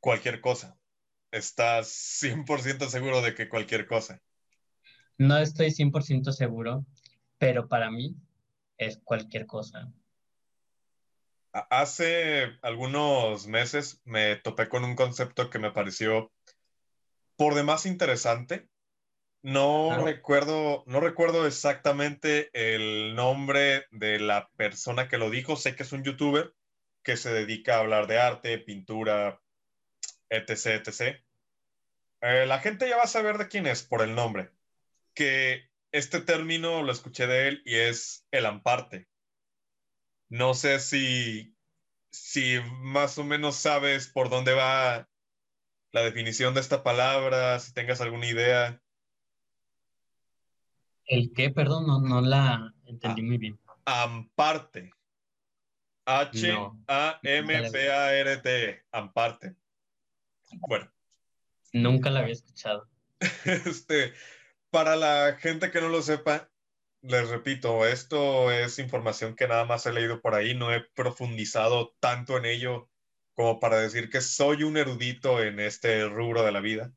Cualquier 0.00 0.40
cosa. 0.40 0.78
¿Estás 1.30 1.88
100% 1.88 2.88
seguro 2.88 3.20
de 3.22 3.34
que 3.34 3.48
cualquier 3.48 3.86
cosa? 3.86 4.22
No 5.18 5.36
estoy 5.38 5.70
100% 5.70 6.32
seguro, 6.32 6.86
pero 7.38 7.68
para 7.68 7.90
mí 7.90 8.14
es 8.76 8.98
cualquier 8.98 9.46
cosa. 9.46 9.92
Hace 11.70 12.58
algunos 12.62 13.46
meses 13.46 14.00
me 14.04 14.36
topé 14.36 14.68
con 14.68 14.84
un 14.84 14.94
concepto 14.94 15.50
que 15.50 15.58
me 15.58 15.70
pareció 15.70 16.32
por 17.36 17.54
demás 17.54 17.86
interesante. 17.86 18.68
No 19.42 20.04
recuerdo, 20.04 20.82
no 20.86 21.00
recuerdo 21.00 21.46
exactamente 21.46 22.50
el 22.52 23.14
nombre 23.14 23.86
de 23.90 24.18
la 24.18 24.50
persona 24.56 25.08
que 25.08 25.18
lo 25.18 25.30
dijo. 25.30 25.56
Sé 25.56 25.76
que 25.76 25.84
es 25.84 25.92
un 25.92 26.02
youtuber 26.02 26.54
que 27.02 27.16
se 27.16 27.32
dedica 27.32 27.76
a 27.76 27.80
hablar 27.80 28.08
de 28.08 28.18
arte, 28.18 28.58
pintura, 28.58 29.40
etc, 30.28 30.86
etc. 30.86 31.22
Eh, 32.20 32.46
la 32.46 32.58
gente 32.58 32.88
ya 32.88 32.96
va 32.96 33.04
a 33.04 33.06
saber 33.06 33.38
de 33.38 33.48
quién 33.48 33.66
es 33.66 33.82
por 33.82 34.02
el 34.02 34.14
nombre. 34.14 34.50
Que 35.14 35.70
este 35.92 36.20
término 36.20 36.82
lo 36.82 36.92
escuché 36.92 37.26
de 37.26 37.48
él 37.48 37.62
y 37.64 37.76
es 37.76 38.26
el 38.30 38.44
amparte. 38.46 39.08
No 40.28 40.54
sé 40.54 40.80
si, 40.80 41.54
si 42.10 42.58
más 42.80 43.18
o 43.18 43.24
menos 43.24 43.56
sabes 43.56 44.08
por 44.08 44.28
dónde 44.28 44.52
va 44.52 45.08
la 45.92 46.02
definición 46.02 46.54
de 46.54 46.60
esta 46.60 46.82
palabra, 46.82 47.58
si 47.60 47.72
tengas 47.72 48.00
alguna 48.00 48.26
idea. 48.26 48.80
¿El 51.06 51.32
qué? 51.32 51.50
Perdón, 51.50 51.86
no, 51.86 52.20
la 52.20 52.74
entendí 52.84 53.22
muy 53.22 53.38
bien. 53.38 53.58
Amparte. 53.86 54.92
H-A-M-P-A-R-T. 56.04 57.22
Amparte. 58.92 59.56
Bueno. 60.68 60.90
Nunca 61.72 62.10
la 62.10 62.20
había 62.20 62.34
escuchado. 62.34 62.88
Este, 63.44 64.14
para 64.70 64.94
la 64.96 65.36
gente 65.40 65.70
que 65.70 65.80
no 65.80 65.88
lo 65.88 66.02
sepa, 66.02 66.50
les 67.02 67.28
repito, 67.28 67.86
esto 67.86 68.50
es 68.50 68.78
información 68.78 69.36
que 69.36 69.48
nada 69.48 69.64
más 69.64 69.86
he 69.86 69.92
leído 69.92 70.20
por 70.20 70.34
ahí, 70.34 70.54
no 70.54 70.72
he 70.72 70.80
profundizado 70.94 71.94
tanto 72.00 72.36
en 72.36 72.44
ello 72.44 72.90
como 73.34 73.60
para 73.60 73.78
decir 73.78 74.10
que 74.10 74.20
soy 74.20 74.64
un 74.64 74.76
erudito 74.76 75.42
en 75.42 75.60
este 75.60 76.06
rubro 76.08 76.42
de 76.42 76.52
la 76.52 76.60
vida. 76.60 76.92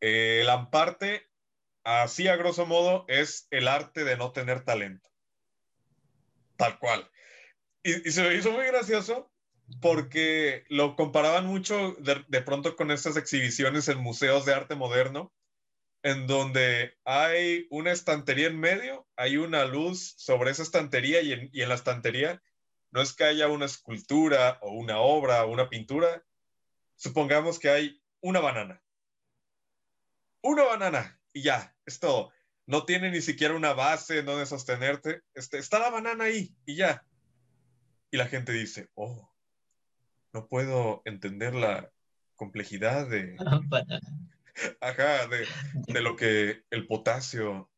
el 0.00 0.48
amparte, 0.48 1.28
así 1.84 2.28
a 2.28 2.36
grosso 2.36 2.66
modo, 2.66 3.04
es 3.08 3.46
el 3.50 3.68
arte 3.68 4.04
de 4.04 4.16
no 4.16 4.32
tener 4.32 4.64
talento. 4.64 5.10
Tal 6.56 6.78
cual. 6.78 7.10
Y, 7.82 8.10
se 8.10 8.22
me 8.22 8.34
hizo 8.34 8.50
muy 8.52 8.66
gracioso 8.66 9.30
porque 9.80 10.64
lo 10.68 10.96
comparaban 10.96 11.46
mucho 11.46 11.92
de, 11.98 12.24
de 12.28 12.42
pronto 12.42 12.76
con 12.76 12.90
estas 12.90 13.16
exhibiciones 13.16 13.88
en 13.88 13.98
museos 13.98 14.44
de 14.44 14.54
arte 14.54 14.74
moderno 14.74 15.32
en 16.02 16.26
donde 16.26 16.96
hay 17.04 17.66
una 17.70 17.92
estantería 17.92 18.48
en 18.48 18.58
medio, 18.58 19.06
hay 19.16 19.36
una 19.36 19.64
luz 19.64 20.14
sobre 20.16 20.50
esa 20.50 20.62
estantería 20.62 21.20
y 21.20 21.32
en, 21.32 21.68
la 21.68 21.74
estantería 21.74 22.42
no 22.90 23.00
es 23.00 23.14
que 23.14 23.24
haya 23.24 23.48
una 23.48 23.66
escultura 23.66 24.58
o 24.62 24.72
una 24.72 25.00
obra 25.00 25.44
o 25.44 25.52
una 25.52 25.68
pintura, 25.68 26.24
supongamos 26.96 27.58
que 27.58 27.70
hay 27.70 28.02
una 28.20 28.40
banana. 28.40 28.82
Una 30.42 30.64
banana 30.64 31.20
y 31.32 31.42
ya, 31.42 31.74
es 31.86 32.00
todo. 32.00 32.32
No 32.66 32.84
tiene 32.84 33.10
ni 33.10 33.22
siquiera 33.22 33.54
una 33.54 33.72
base 33.72 34.18
en 34.18 34.26
donde 34.26 34.46
sostenerte. 34.46 35.22
Este, 35.34 35.58
está 35.58 35.78
la 35.78 35.90
banana 35.90 36.24
ahí 36.24 36.54
y 36.66 36.76
ya. 36.76 37.06
Y 38.10 38.16
la 38.16 38.26
gente 38.26 38.52
dice, 38.52 38.90
oh, 38.94 39.32
no 40.32 40.48
puedo 40.48 41.02
entender 41.04 41.54
la 41.54 41.90
complejidad 42.34 43.08
de, 43.08 43.36
Ajá, 44.80 45.26
de, 45.28 46.00
lo 46.00 46.16
que 46.16 46.64
el 46.70 46.86
potasio 46.86 47.70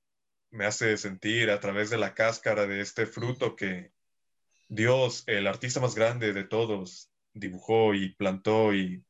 me 0.51 0.67
hace 0.67 0.97
sentir 0.97 1.51
a 1.51 1.61
través 1.61 1.91
de 1.91 1.99
la 1.99 2.15
cáscara 2.15 2.67
de 2.67 2.81
este 2.81 3.07
fruto 3.07 3.57
que 3.57 3.93
Dios, 4.69 5.25
el 5.27 5.47
artista 5.47 5.81
más 5.81 5.95
grande 5.95 6.33
de 6.33 6.45
todos, 6.45 7.11
dibujó 7.33 7.95
y 7.95 8.15
plantó 8.15 8.75
y 8.75 9.05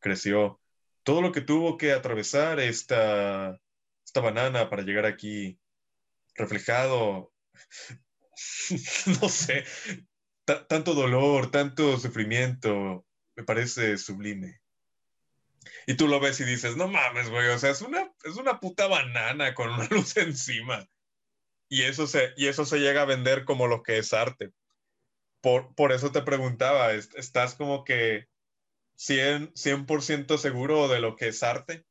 creció. 0.00 0.60
Todo 1.02 1.20
lo 1.22 1.32
que 1.32 1.40
tuvo 1.40 1.76
que 1.76 1.92
atravesar 1.92 2.60
esta, 2.60 3.58
esta 4.04 4.20
banana 4.20 4.70
para 4.70 4.82
llegar 4.82 5.06
aquí 5.06 5.58
reflejado, 6.34 7.32
no 9.20 9.28
sé, 9.28 9.64
tanto 10.44 10.94
dolor, 10.94 11.50
tanto 11.50 11.98
sufrimiento, 11.98 13.04
me 13.36 13.44
parece 13.44 13.98
sublime. 13.98 14.61
Y 15.86 15.94
tú 15.94 16.08
lo 16.08 16.20
ves 16.20 16.40
y 16.40 16.44
dices, 16.44 16.76
no 16.76 16.88
mames, 16.88 17.30
güey, 17.30 17.48
o 17.48 17.58
sea, 17.58 17.70
es 17.70 17.82
una, 17.82 18.12
es 18.24 18.36
una 18.36 18.60
puta 18.60 18.86
banana 18.86 19.54
con 19.54 19.70
una 19.70 19.86
luz 19.90 20.16
encima. 20.16 20.88
Y 21.68 21.82
eso, 21.82 22.06
se, 22.06 22.34
y 22.36 22.46
eso 22.46 22.64
se 22.64 22.78
llega 22.78 23.02
a 23.02 23.06
vender 23.06 23.44
como 23.44 23.66
lo 23.66 23.82
que 23.82 23.98
es 23.98 24.12
arte. 24.12 24.52
Por, 25.40 25.74
por 25.74 25.92
eso 25.92 26.12
te 26.12 26.22
preguntaba, 26.22 26.92
¿estás 26.92 27.54
como 27.54 27.84
que 27.84 28.28
100%, 28.98 30.00
100 30.00 30.38
seguro 30.38 30.88
de 30.88 31.00
lo 31.00 31.16
que 31.16 31.28
es 31.28 31.42
arte? 31.42 31.84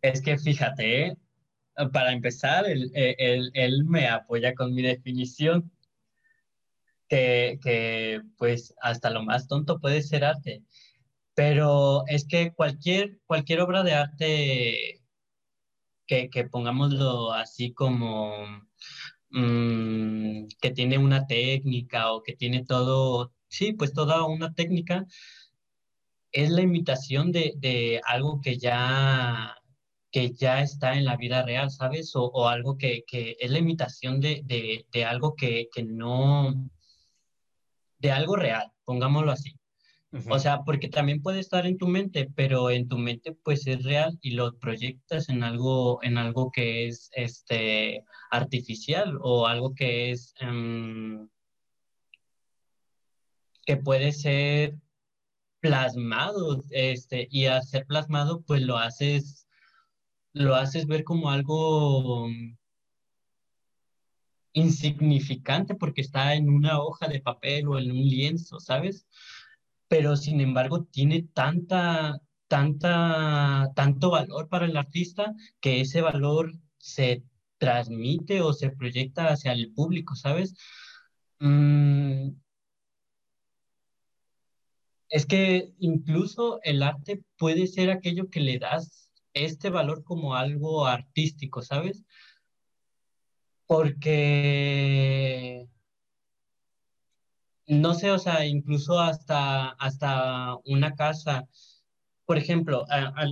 Es 0.00 0.22
que 0.22 0.38
fíjate, 0.38 1.16
para 1.92 2.12
empezar, 2.12 2.66
él, 2.66 2.90
él, 2.94 3.84
me 3.84 4.08
apoya 4.08 4.54
con 4.54 4.74
mi 4.74 4.82
definición, 4.82 5.70
que, 7.08 7.58
que 7.62 8.22
pues 8.38 8.74
hasta 8.80 9.10
lo 9.10 9.22
más 9.22 9.48
tonto 9.48 9.80
puede 9.80 10.02
ser 10.02 10.24
arte. 10.24 10.62
Pero 11.40 12.04
es 12.06 12.26
que 12.28 12.52
cualquier, 12.52 13.18
cualquier 13.26 13.60
obra 13.62 13.82
de 13.82 13.94
arte 13.94 15.00
que, 16.06 16.28
que 16.28 16.44
pongámoslo 16.44 17.32
así 17.32 17.72
como 17.72 18.46
mm, 19.30 20.48
que 20.60 20.70
tiene 20.72 20.98
una 20.98 21.26
técnica 21.26 22.12
o 22.12 22.22
que 22.22 22.34
tiene 22.36 22.66
todo, 22.66 23.32
sí, 23.48 23.72
pues 23.72 23.94
toda 23.94 24.26
una 24.26 24.52
técnica, 24.52 25.06
es 26.32 26.50
la 26.50 26.60
imitación 26.60 27.32
de, 27.32 27.54
de 27.56 28.02
algo 28.06 28.40
que 28.42 28.58
ya, 28.58 29.56
que 30.12 30.32
ya 30.32 30.60
está 30.62 30.94
en 30.94 31.06
la 31.06 31.16
vida 31.16 31.42
real, 31.42 31.70
¿sabes? 31.70 32.14
O, 32.16 32.24
o 32.26 32.48
algo 32.48 32.76
que, 32.76 33.04
que, 33.06 33.36
es 33.40 33.50
la 33.50 33.60
imitación 33.60 34.20
de, 34.20 34.42
de, 34.44 34.86
de 34.92 35.04
algo 35.06 35.34
que, 35.36 35.68
que 35.72 35.84
no, 35.84 36.54
de 37.98 38.12
algo 38.12 38.36
real, 38.36 38.72
pongámoslo 38.84 39.32
así. 39.32 39.59
O 40.28 40.38
sea, 40.40 40.64
porque 40.64 40.88
también 40.88 41.22
puede 41.22 41.38
estar 41.38 41.66
en 41.66 41.78
tu 41.78 41.86
mente, 41.86 42.28
pero 42.34 42.70
en 42.70 42.88
tu 42.88 42.98
mente 42.98 43.32
pues 43.32 43.66
es 43.68 43.84
real 43.84 44.18
y 44.20 44.32
lo 44.32 44.58
proyectas 44.58 45.28
en 45.28 45.44
algo, 45.44 46.02
en 46.02 46.18
algo 46.18 46.50
que 46.50 46.88
es 46.88 47.10
este, 47.14 48.04
artificial 48.30 49.18
o 49.22 49.46
algo 49.46 49.72
que 49.74 50.10
es 50.10 50.34
em, 50.40 51.28
que 53.64 53.76
puede 53.76 54.12
ser 54.12 54.76
plasmado, 55.60 56.64
este, 56.70 57.28
y 57.30 57.46
al 57.46 57.62
ser 57.62 57.86
plasmado, 57.86 58.42
pues 58.42 58.62
lo 58.62 58.78
haces, 58.78 59.46
lo 60.32 60.56
haces 60.56 60.86
ver 60.86 61.04
como 61.04 61.30
algo 61.30 62.28
insignificante 64.52 65.74
porque 65.74 66.00
está 66.00 66.34
en 66.34 66.48
una 66.50 66.80
hoja 66.80 67.08
de 67.08 67.20
papel 67.20 67.68
o 67.68 67.78
en 67.78 67.92
un 67.92 67.98
lienzo, 67.98 68.58
¿sabes? 68.60 69.06
Pero 69.90 70.16
sin 70.16 70.40
embargo 70.40 70.84
tiene 70.84 71.24
tanta, 71.34 72.20
tanta, 72.46 73.72
tanto 73.74 74.10
valor 74.10 74.48
para 74.48 74.66
el 74.66 74.76
artista 74.76 75.34
que 75.60 75.80
ese 75.80 76.00
valor 76.00 76.52
se 76.78 77.24
transmite 77.58 78.40
o 78.40 78.52
se 78.52 78.70
proyecta 78.70 79.32
hacia 79.32 79.52
el 79.52 79.72
público, 79.72 80.14
¿sabes? 80.14 80.54
Mm, 81.40 82.30
es 85.08 85.26
que 85.26 85.74
incluso 85.80 86.60
el 86.62 86.84
arte 86.84 87.24
puede 87.36 87.66
ser 87.66 87.90
aquello 87.90 88.30
que 88.30 88.40
le 88.40 88.60
das 88.60 89.10
este 89.34 89.70
valor 89.70 90.04
como 90.04 90.36
algo 90.36 90.86
artístico, 90.86 91.62
¿sabes? 91.62 92.04
Porque 93.66 95.68
no 97.70 97.94
sé, 97.94 98.10
o 98.10 98.18
sea, 98.18 98.44
incluso 98.46 98.98
hasta, 98.98 99.70
hasta 99.70 100.56
una 100.64 100.94
casa, 100.96 101.48
por 102.26 102.36
ejemplo, 102.36 102.84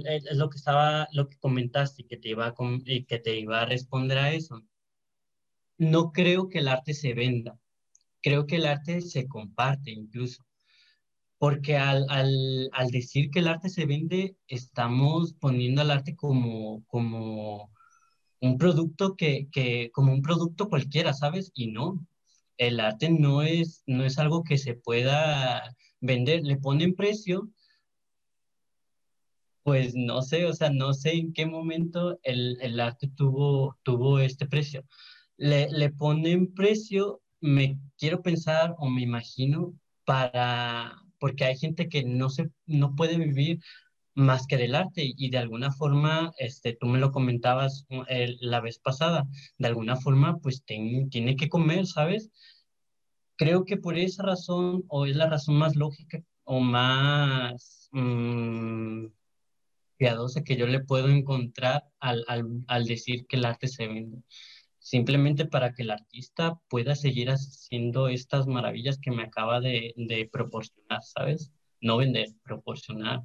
es 0.06 0.36
lo 0.36 0.48
que 0.48 0.58
estaba, 0.58 1.08
lo 1.12 1.28
que 1.28 1.38
comentaste 1.38 2.04
que 2.06 2.16
te 2.16 2.30
iba 2.30 2.46
a, 2.46 2.54
que 2.54 3.18
te 3.18 3.38
iba 3.40 3.62
a 3.62 3.66
responder 3.66 4.18
a 4.18 4.32
eso. 4.32 4.62
No 5.78 6.12
creo 6.12 6.48
que 6.48 6.60
el 6.60 6.68
arte 6.68 6.94
se 6.94 7.14
venda, 7.14 7.58
creo 8.22 8.46
que 8.46 8.56
el 8.56 8.66
arte 8.66 9.00
se 9.00 9.26
comparte 9.26 9.90
incluso, 9.90 10.44
porque 11.38 11.76
al, 11.76 12.06
al 12.08 12.88
decir 12.90 13.30
que 13.30 13.40
el 13.40 13.48
arte 13.48 13.68
se 13.68 13.86
vende, 13.86 14.36
estamos 14.46 15.34
poniendo 15.34 15.82
al 15.82 15.90
arte 15.90 16.14
como, 16.14 16.84
como 16.86 17.72
un 18.40 18.56
producto 18.58 19.16
que, 19.16 19.48
que, 19.50 19.90
como 19.92 20.12
un 20.12 20.22
producto 20.22 20.68
cualquiera, 20.68 21.12
¿sabes? 21.12 21.50
Y 21.54 21.68
no, 21.72 22.06
el 22.58 22.80
arte 22.80 23.10
no 23.10 23.42
es, 23.42 23.82
no 23.86 24.04
es 24.04 24.18
algo 24.18 24.44
que 24.44 24.58
se 24.58 24.74
pueda 24.74 25.74
vender, 26.00 26.42
le 26.44 26.56
ponen 26.56 26.94
precio, 26.94 27.48
pues 29.62 29.94
no 29.94 30.22
sé, 30.22 30.46
o 30.46 30.52
sea, 30.54 30.70
no 30.70 30.94
sé 30.94 31.12
en 31.12 31.32
qué 31.32 31.46
momento 31.46 32.18
el, 32.22 32.80
arte 32.80 33.08
tuvo, 33.14 33.76
tuvo 33.82 34.18
este 34.18 34.46
precio. 34.46 34.84
Le, 35.36 35.68
le 35.70 35.90
ponen 35.90 36.54
precio, 36.54 37.20
me 37.40 37.78
quiero 37.98 38.22
pensar 38.22 38.74
o 38.78 38.88
me 38.88 39.02
imagino, 39.02 39.74
para, 40.04 40.96
porque 41.18 41.44
hay 41.44 41.56
gente 41.56 41.88
que 41.88 42.02
no, 42.02 42.30
se, 42.30 42.50
no 42.66 42.96
puede 42.96 43.18
vivir 43.18 43.60
más 44.18 44.46
que 44.48 44.56
del 44.56 44.74
arte 44.74 45.14
y 45.16 45.30
de 45.30 45.38
alguna 45.38 45.70
forma, 45.70 46.32
este, 46.38 46.74
tú 46.74 46.86
me 46.86 46.98
lo 46.98 47.12
comentabas 47.12 47.86
eh, 48.08 48.36
la 48.40 48.60
vez 48.60 48.78
pasada, 48.80 49.26
de 49.58 49.68
alguna 49.68 49.96
forma 49.96 50.38
pues 50.38 50.64
tiene 50.64 51.36
que 51.36 51.48
comer, 51.48 51.86
¿sabes? 51.86 52.30
Creo 53.36 53.64
que 53.64 53.76
por 53.76 53.96
esa 53.96 54.24
razón, 54.24 54.84
o 54.88 55.06
es 55.06 55.16
la 55.16 55.28
razón 55.30 55.56
más 55.56 55.76
lógica 55.76 56.22
o 56.44 56.60
más 56.60 57.88
mmm, 57.92 59.06
piadosa 59.96 60.42
que 60.42 60.56
yo 60.56 60.66
le 60.66 60.80
puedo 60.80 61.08
encontrar 61.08 61.84
al, 62.00 62.24
al 62.66 62.84
decir 62.86 63.26
que 63.26 63.36
el 63.36 63.44
arte 63.44 63.68
se 63.68 63.86
vende 63.86 64.22
simplemente 64.80 65.44
para 65.46 65.74
que 65.74 65.82
el 65.82 65.90
artista 65.90 66.58
pueda 66.68 66.94
seguir 66.96 67.30
haciendo 67.30 68.08
estas 68.08 68.46
maravillas 68.46 68.98
que 68.98 69.10
me 69.10 69.24
acaba 69.24 69.60
de, 69.60 69.92
de, 69.96 70.28
proporcionar, 70.32 71.02
¿sabes? 71.02 71.52
No 71.80 71.98
vender, 71.98 72.30
proporcionar 72.42 73.22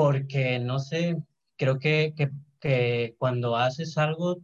porque 0.00 0.58
no 0.58 0.78
sé, 0.78 1.22
creo 1.56 1.78
que, 1.78 2.14
que, 2.60 3.14
cuando 3.18 3.56
haces 3.56 3.98
algo 3.98 4.40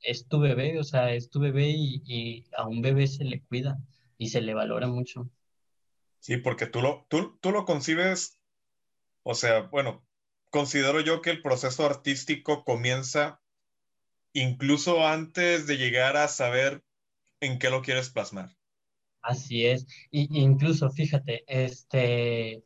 es 0.00 0.26
tu 0.26 0.40
bebé, 0.40 0.78
o 0.78 0.84
sea, 0.84 1.12
es 1.12 1.28
tu 1.28 1.38
bebé 1.38 1.68
y, 1.68 2.46
a 2.56 2.66
un 2.66 2.80
bebé 2.80 3.06
se 3.06 3.24
le 3.24 3.42
cuida 3.42 3.78
y 4.16 4.28
se 4.28 4.40
le 4.40 4.54
valora 4.54 4.88
mucho. 4.88 5.28
Sí, 6.20 6.38
porque 6.38 6.66
tú 6.66 6.80
lo, 6.80 7.04
tú, 7.08 7.36
tú 7.40 7.50
lo 7.50 7.66
concibes, 7.66 8.40
o 9.22 9.34
sea, 9.34 9.62
bueno, 9.62 10.02
considero 10.48 11.00
yo 11.00 11.20
que 11.20 11.30
el 11.30 11.42
proceso 11.42 11.84
artístico 11.84 12.64
comienza 12.64 13.42
incluso 14.32 15.06
antes 15.06 15.66
de 15.66 15.76
llegar 15.76 16.16
a 16.16 16.28
saber 16.28 16.82
en 17.40 17.58
qué 17.58 17.68
lo 17.68 17.82
quieres 17.82 18.08
plasmar. 18.08 18.56
Así 19.20 19.66
es, 19.66 19.86
y 20.10 20.26
incluso 20.40 20.90
fíjate, 20.90 21.44
este, 21.46 22.64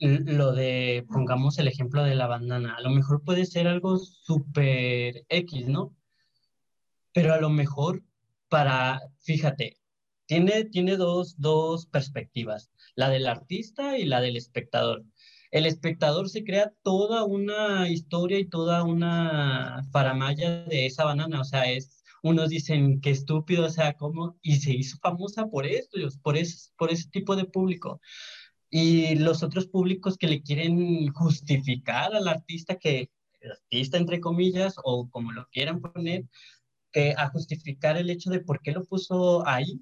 lo 0.00 0.52
de, 0.52 1.04
pongamos 1.08 1.58
el 1.58 1.68
ejemplo 1.68 2.04
de 2.04 2.14
la 2.14 2.26
bandana, 2.26 2.76
a 2.76 2.80
lo 2.80 2.90
mejor 2.90 3.24
puede 3.24 3.46
ser 3.46 3.66
algo 3.66 3.98
súper 3.98 5.24
X, 5.28 5.66
¿no? 5.66 5.96
Pero 7.12 7.34
a 7.34 7.40
lo 7.40 7.50
mejor 7.50 8.04
para, 8.48 9.00
fíjate, 9.20 9.78
tiene, 10.26 10.64
tiene 10.64 10.96
dos, 10.96 11.36
dos 11.38 11.86
perspectivas, 11.86 12.70
la 12.94 13.08
del 13.08 13.26
artista 13.26 13.98
y 13.98 14.04
la 14.04 14.20
del 14.20 14.36
espectador. 14.36 15.04
El 15.50 15.66
espectador 15.66 16.28
se 16.28 16.44
crea 16.44 16.72
toda 16.82 17.24
una 17.24 17.88
historia 17.88 18.38
y 18.38 18.48
toda 18.48 18.84
una 18.84 19.82
faramaya 19.90 20.64
de 20.64 20.86
esa 20.86 21.04
banana, 21.04 21.40
o 21.40 21.44
sea, 21.44 21.70
es, 21.70 22.02
unos 22.22 22.50
dicen 22.50 23.00
que 23.00 23.10
estúpido, 23.10 23.66
o 23.66 23.70
sea, 23.70 23.94
¿cómo? 23.94 24.38
Y 24.42 24.56
se 24.56 24.72
hizo 24.72 24.98
famosa 24.98 25.46
por 25.46 25.66
esto, 25.66 25.98
por 26.22 26.36
ese, 26.36 26.70
por 26.76 26.92
ese 26.92 27.08
tipo 27.10 27.36
de 27.36 27.44
público 27.46 28.00
y 28.70 29.14
los 29.16 29.42
otros 29.42 29.66
públicos 29.66 30.16
que 30.18 30.28
le 30.28 30.42
quieren 30.42 31.08
justificar 31.12 32.14
al 32.14 32.28
artista 32.28 32.76
que, 32.76 33.10
el 33.40 33.52
artista 33.52 33.96
entre 33.96 34.20
comillas, 34.20 34.74
o 34.84 35.08
como 35.10 35.32
lo 35.32 35.46
quieran 35.50 35.80
poner, 35.80 36.24
que 36.92 37.14
a 37.16 37.28
justificar 37.30 37.96
el 37.96 38.10
hecho 38.10 38.30
de 38.30 38.40
por 38.40 38.60
qué 38.60 38.72
lo 38.72 38.84
puso 38.84 39.46
ahí, 39.46 39.80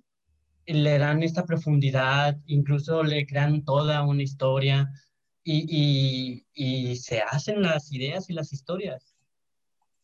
le 0.66 0.98
dan 0.98 1.22
esta 1.22 1.44
profundidad, 1.44 2.36
incluso 2.46 3.02
le 3.02 3.26
crean 3.26 3.64
toda 3.64 4.02
una 4.02 4.22
historia 4.22 4.90
y, 5.44 5.64
y, 5.68 6.46
y 6.54 6.96
se 6.96 7.20
hacen 7.20 7.62
las 7.62 7.92
ideas 7.92 8.28
y 8.30 8.32
las 8.32 8.52
historias. 8.52 9.14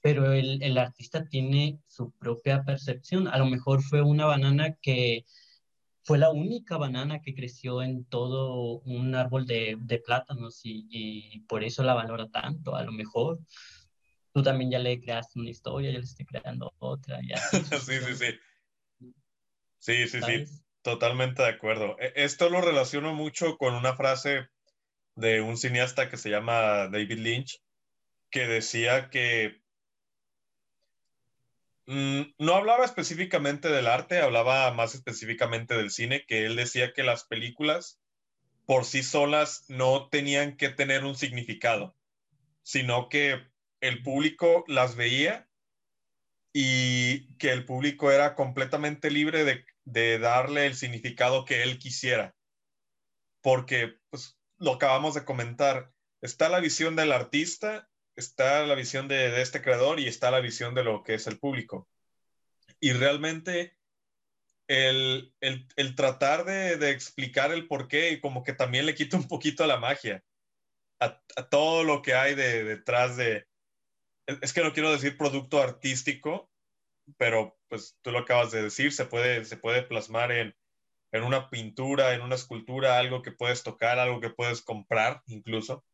Pero 0.00 0.32
el, 0.32 0.62
el 0.62 0.78
artista 0.78 1.24
tiene 1.28 1.78
su 1.86 2.10
propia 2.12 2.64
percepción. 2.64 3.28
A 3.28 3.38
lo 3.38 3.46
mejor 3.46 3.82
fue 3.82 4.02
una 4.02 4.26
banana 4.26 4.76
que 4.80 5.24
fue 6.04 6.18
la 6.18 6.30
única 6.30 6.76
banana 6.76 7.20
que 7.20 7.34
creció 7.34 7.82
en 7.82 8.04
todo 8.04 8.80
un 8.80 9.14
árbol 9.14 9.46
de, 9.46 9.76
de 9.78 9.98
plátanos 9.98 10.60
y, 10.64 10.86
y, 10.90 11.40
por 11.40 11.62
eso 11.62 11.82
la 11.82 11.94
valora 11.94 12.28
tanto. 12.28 12.74
A 12.74 12.82
lo 12.82 12.92
mejor 12.92 13.38
tú 14.32 14.42
también 14.42 14.70
ya 14.70 14.78
le 14.78 15.00
creaste 15.00 15.38
una 15.38 15.50
historia, 15.50 15.90
yo 15.90 15.98
le 15.98 16.04
estoy 16.04 16.26
creando 16.26 16.74
otra. 16.78 17.20
Ya, 17.26 17.36
sí, 17.80 17.98
sí, 18.00 18.14
sí. 18.16 18.26
Sí, 19.78 20.06
sí, 20.06 20.20
sí, 20.22 20.44
totalmente 20.82 21.42
de 21.42 21.48
acuerdo. 21.48 21.96
E, 21.98 22.12
esto 22.16 22.48
lo 22.48 22.60
relaciono 22.60 23.14
mucho 23.14 23.56
con 23.56 23.74
una 23.74 23.94
frase 23.94 24.48
de 25.14 25.40
un 25.40 25.56
cineasta 25.56 26.08
que 26.08 26.16
se 26.16 26.30
llama 26.30 26.88
David 26.88 27.18
Lynch, 27.18 27.60
que 28.30 28.46
decía 28.46 29.10
que 29.10 29.61
no 31.92 32.54
hablaba 32.54 32.84
específicamente 32.84 33.68
del 33.68 33.86
arte, 33.86 34.20
hablaba 34.20 34.72
más 34.72 34.94
específicamente 34.94 35.74
del 35.74 35.90
cine, 35.90 36.24
que 36.26 36.46
él 36.46 36.56
decía 36.56 36.92
que 36.92 37.02
las 37.02 37.24
películas 37.24 38.00
por 38.66 38.84
sí 38.84 39.02
solas 39.02 39.64
no 39.68 40.08
tenían 40.08 40.56
que 40.56 40.70
tener 40.70 41.04
un 41.04 41.16
significado, 41.16 41.96
sino 42.62 43.08
que 43.08 43.46
el 43.80 44.02
público 44.02 44.64
las 44.68 44.96
veía 44.96 45.48
y 46.54 47.34
que 47.36 47.50
el 47.50 47.64
público 47.64 48.10
era 48.10 48.34
completamente 48.34 49.10
libre 49.10 49.44
de, 49.44 49.64
de 49.84 50.18
darle 50.18 50.66
el 50.66 50.74
significado 50.74 51.44
que 51.44 51.62
él 51.62 51.78
quisiera. 51.78 52.34
Porque, 53.42 53.98
pues, 54.10 54.38
lo 54.58 54.74
acabamos 54.74 55.14
de 55.14 55.24
comentar, 55.24 55.92
está 56.20 56.48
la 56.48 56.60
visión 56.60 56.94
del 56.94 57.12
artista, 57.12 57.90
está 58.16 58.66
la 58.66 58.74
visión 58.74 59.08
de, 59.08 59.40
este 59.40 59.62
creador 59.62 60.00
y 60.00 60.08
está 60.08 60.30
la 60.30 60.40
visión 60.40 60.74
de 60.74 60.84
lo 60.84 61.02
que 61.02 61.14
es 61.14 61.26
el 61.26 61.38
público. 61.38 61.88
Y 62.80 62.92
realmente 62.92 63.76
el, 64.68 65.32
tratar 65.96 66.44
de, 66.44 66.90
explicar 66.90 67.52
el 67.52 67.66
por 67.66 67.88
qué, 67.88 68.20
como 68.20 68.42
que 68.42 68.52
también 68.52 68.86
le 68.86 68.94
quita 68.94 69.16
un 69.16 69.28
poquito 69.28 69.64
a 69.64 69.66
la 69.66 69.78
magia, 69.78 70.24
a, 71.00 71.20
todo 71.50 71.84
lo 71.84 72.02
que 72.02 72.14
hay 72.14 72.34
detrás 72.34 73.16
de, 73.16 73.46
es 74.26 74.52
que 74.52 74.62
no 74.62 74.72
quiero 74.72 74.92
decir 74.92 75.16
producto 75.16 75.60
artístico, 75.60 76.50
pero 77.16 77.58
pues 77.68 77.98
tú 78.02 78.10
lo 78.10 78.20
acabas 78.20 78.50
de 78.52 78.62
decir, 78.62 78.92
se 78.92 79.06
puede, 79.06 79.44
se 79.44 79.56
puede 79.56 79.82
plasmar 79.82 80.32
en, 80.32 80.54
en 81.12 81.22
una 81.24 81.50
pintura, 81.50 82.14
en 82.14 82.22
una 82.22 82.36
escultura, 82.36 82.98
algo 82.98 83.22
que 83.22 83.32
puedes 83.32 83.62
tocar, 83.62 83.98
algo 83.98 84.20
que 84.20 84.30
puedes 84.30 84.62
comprar 84.62 85.22
incluso. 85.26 85.84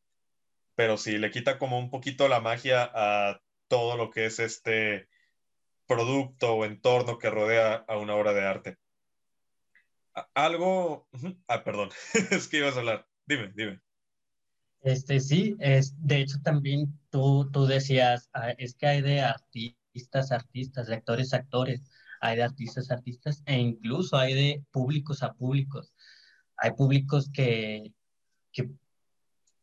Pero 0.79 0.97
sí, 0.97 1.18
le 1.18 1.33
quita 1.33 1.59
como 1.59 1.76
un 1.76 1.91
poquito 1.91 2.29
la 2.29 2.39
magia 2.39 2.89
a 2.95 3.43
todo 3.66 3.97
lo 3.97 4.12
que 4.12 4.26
es 4.26 4.39
este 4.39 5.09
producto 5.89 6.55
o 6.55 6.64
entorno 6.64 7.18
que 7.18 7.31
rodea 7.31 7.74
a 7.89 7.97
una 7.97 8.14
obra 8.14 8.33
de 8.33 8.47
arte. 8.47 8.79
Algo... 10.35 11.09
Ah, 11.49 11.64
perdón, 11.64 11.91
es 12.31 12.47
que 12.47 12.59
ibas 12.59 12.76
a 12.76 12.79
hablar. 12.79 13.09
Dime, 13.26 13.53
dime. 13.57 13.81
Este 14.83 15.18
sí, 15.18 15.57
es, 15.59 15.95
de 15.99 16.20
hecho 16.20 16.37
también 16.45 16.97
tú, 17.11 17.51
tú 17.51 17.66
decías, 17.66 18.31
ah, 18.33 18.51
es 18.57 18.76
que 18.76 18.87
hay 18.87 19.03
de 19.03 19.20
artistas, 19.20 20.31
artistas, 20.31 20.87
de 20.87 20.95
actores, 20.95 21.35
actores 21.35 21.91
hay 22.20 22.37
de 22.37 22.45
artistas 22.45 22.93
artistas 22.93 23.43
e 23.47 23.59
incluso 23.59 24.16
hay 24.16 24.35
de 24.35 24.64
públicos 24.70 25.24
a 25.24 25.33
públicos. 25.33 25.93
Hay 26.57 26.70
públicos 26.74 27.29
que, 27.33 27.93
que 28.53 28.70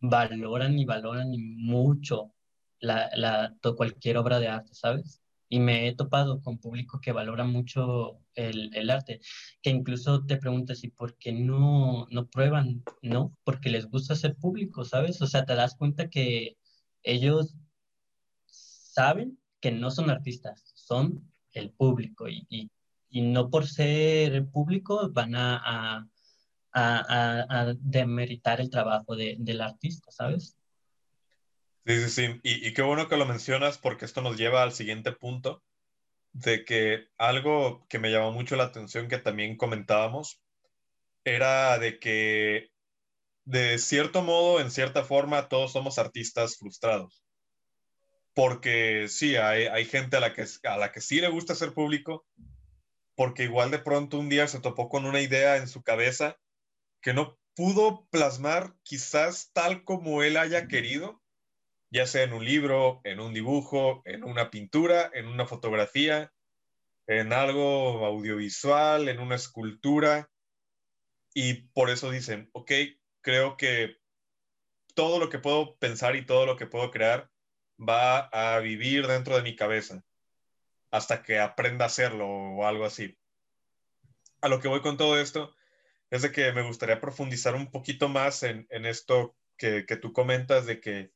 valoran 0.10 0.80
y 0.80 0.86
valoran 0.86 1.32
mucho 1.58 2.34
la, 2.80 3.10
la, 3.16 3.56
cualquier 3.76 4.18
obra 4.18 4.39
de 4.39 4.47
arte, 4.47 4.74
¿sabes? 4.74 5.22
Y 5.49 5.60
me 5.60 5.88
he 5.88 5.95
topado 5.95 6.41
con 6.41 6.58
público 6.58 6.99
que 7.01 7.12
valora 7.12 7.43
mucho 7.43 8.20
el, 8.36 8.76
el 8.76 8.89
arte, 8.89 9.22
que 9.62 9.70
incluso 9.70 10.26
te 10.26 10.38
preguntas, 10.38 10.84
¿y 10.84 10.89
por 10.89 11.18
qué 11.18 11.32
no, 11.34 12.08
no 12.10 12.28
prueban? 12.28 12.84
No, 13.01 13.38
porque 13.43 13.70
les 13.70 13.88
gusta 13.88 14.16
ser 14.16 14.36
público, 14.36 14.84
¿sabes? 14.86 15.22
O 15.22 15.28
sea, 15.28 15.45
te 15.45 15.56
das 15.56 15.76
cuenta 15.76 16.10
que 16.10 16.58
ellos 17.03 17.56
saben 18.47 19.39
que 19.60 19.72
no 19.72 19.91
son 19.91 20.10
artistas, 20.10 20.72
son 20.76 21.32
el 21.53 21.72
público 21.72 22.28
y, 22.28 22.45
y, 22.49 22.70
y 23.10 23.22
no 23.22 23.49
por 23.49 23.68
ser 23.68 24.47
público 24.47 25.10
van 25.12 25.36
a, 25.36 25.58
a, 25.64 26.08
a, 26.76 27.45
a 27.49 27.73
demeritar 27.80 28.59
el 28.59 28.69
trabajo 28.69 29.15
de, 29.15 29.36
del 29.39 29.61
artista, 29.61 30.11
¿sabes? 30.11 30.57
Sí, 31.86 32.01
sí, 32.01 32.09
sí. 32.09 32.39
Y, 32.43 32.67
y, 32.67 32.73
qué 32.73 32.82
bueno 32.82 33.07
que 33.07 33.17
lo 33.17 33.26
mencionas 33.26 33.78
porque 33.78 34.05
esto 34.05 34.21
nos 34.21 34.38
lleva 34.38 34.63
al 34.63 34.73
siguiente 34.73 35.11
punto 35.11 35.63
de 36.34 36.65
que 36.65 37.07
algo 37.17 37.86
que 37.88 37.99
me 37.99 38.11
llamó 38.11 38.32
mucho 38.32 38.55
la 38.55 38.65
atención 38.65 39.07
que 39.07 39.17
también 39.17 39.55
comentábamos 39.55 40.41
era 41.23 41.78
de 41.80 41.99
que 41.99 42.71
de 43.45 43.78
cierto 43.78 44.23
modo, 44.23 44.59
en 44.59 44.71
cierta 44.71 45.03
forma, 45.03 45.47
todos 45.47 45.71
somos 45.71 45.99
artistas 45.99 46.57
frustrados 46.57 47.26
porque 48.36 49.07
sí, 49.07 49.38
hay, 49.38 49.65
hay 49.65 49.86
gente 49.86 50.17
a 50.17 50.19
la, 50.19 50.34
que, 50.34 50.45
a 50.63 50.78
la 50.78 50.91
que 50.91 51.01
sí 51.01 51.21
le 51.21 51.30
gusta 51.30 51.55
ser 51.55 51.73
público, 51.73 52.28
porque 53.15 53.43
igual 53.43 53.71
de 53.71 53.80
pronto 53.80 54.19
un 54.19 54.28
día 54.28 54.47
se 54.47 54.59
topó 54.59 54.89
con 54.89 55.05
una 55.05 55.21
idea 55.21 55.55
en 55.55 55.69
su 55.69 55.82
cabeza 55.82 56.38
que 57.06 57.14
no 57.14 57.38
pudo 57.53 58.08
plasmar 58.10 58.74
quizás 58.82 59.51
tal 59.53 59.84
como 59.84 60.24
él 60.24 60.38
haya 60.38 60.68
querido, 60.68 61.22
ya 61.91 62.08
sea 62.08 62.24
en 62.24 62.34
un 62.34 62.43
libro, 62.43 63.01
en 63.03 63.20
un 63.20 63.32
dibujo, 63.32 64.01
en 64.06 64.24
una 64.24 64.49
pintura, 64.49 65.12
en 65.14 65.28
una 65.28 65.45
fotografía, 65.45 66.34
en 67.06 67.32
algo 67.32 68.08
audiovisual, 68.08 69.08
en 69.08 69.20
una 69.20 69.36
escultura. 69.36 70.32
Y 71.36 71.68
por 71.76 71.91
eso 71.91 72.10
dicen, 72.10 72.49
ok, 72.53 72.72
creo 73.22 73.56
que 73.56 73.97
todo 74.95 75.20
lo 75.20 75.30
que 75.30 75.38
puedo 75.38 75.76
pensar 75.76 76.16
y 76.16 76.26
todo 76.26 76.47
lo 76.47 76.58
que 76.58 76.66
puedo 76.66 76.89
crear 76.89 77.30
va 77.80 78.30
a 78.30 78.58
vivir 78.62 79.06
dentro 79.06 79.36
de 79.36 79.43
mi 79.43 79.56
cabeza 79.56 80.03
hasta 80.89 81.22
que 81.22 81.38
aprenda 81.38 81.86
a 81.86 81.88
hacerlo 81.88 82.28
o 82.28 82.66
algo 82.66 82.84
así. 82.84 83.16
A 84.41 84.47
lo 84.47 84.60
que 84.60 84.70
voy 84.70 84.82
con 84.82 84.97
todo 84.97 85.20
esto 85.20 85.56
es 86.10 86.22
de 86.22 86.32
que 86.32 86.51
me 86.53 86.62
gustaría 86.62 87.01
profundizar 87.01 87.56
un 87.56 87.72
poquito 87.72 88.10
más 88.10 88.43
en, 88.43 88.68
esto 88.70 89.36
que, 89.58 89.84
tú 90.01 90.14
comentas 90.14 90.66
de 90.66 90.80
que 90.80 91.12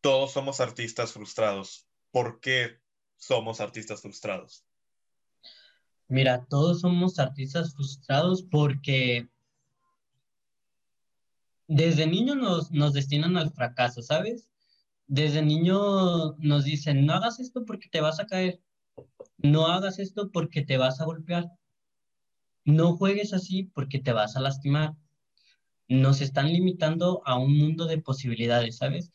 todos 0.00 0.32
somos 0.32 0.60
artistas 0.60 1.12
frustrados. 1.12 1.86
¿Por 2.10 2.40
qué 2.40 2.80
somos 3.16 3.60
artistas 3.60 4.02
frustrados? 4.02 4.64
Mira, 6.08 6.44
todos 6.48 6.80
somos 6.80 7.18
artistas 7.18 7.74
frustrados 7.74 8.42
porque 8.42 9.28
desde 11.68 12.06
niño 12.06 12.34
nos, 12.34 12.72
nos 12.72 12.94
destinan 12.94 13.36
al 13.36 13.52
fracaso, 13.52 14.02
¿sabes? 14.02 14.50
desde 15.10 15.42
niño 15.42 16.36
nos 16.38 16.64
dicen, 16.64 17.04
no 17.04 17.14
hagas 17.14 17.40
esto 17.40 17.64
porque 17.66 17.88
te 17.88 18.00
vas 18.00 18.20
a 18.20 18.26
caer, 18.26 18.60
no 19.38 19.66
hagas 19.66 19.98
esto 19.98 20.30
porque 20.30 20.62
te 20.62 20.76
vas 20.76 21.00
a 21.00 21.04
golpear, 21.04 21.50
no 22.64 22.96
juegues 22.96 23.32
así 23.32 23.64
porque 23.64 23.98
te 23.98 24.12
vas 24.12 24.36
a 24.36 24.40
lastimar. 24.40 24.94
Nos 25.88 26.20
están 26.20 26.52
limitando 26.52 27.22
a 27.24 27.38
un 27.38 27.56
mundo 27.58 27.86
de 27.86 27.98
posibilidades, 27.98 28.76
¿sabes? 28.78 29.10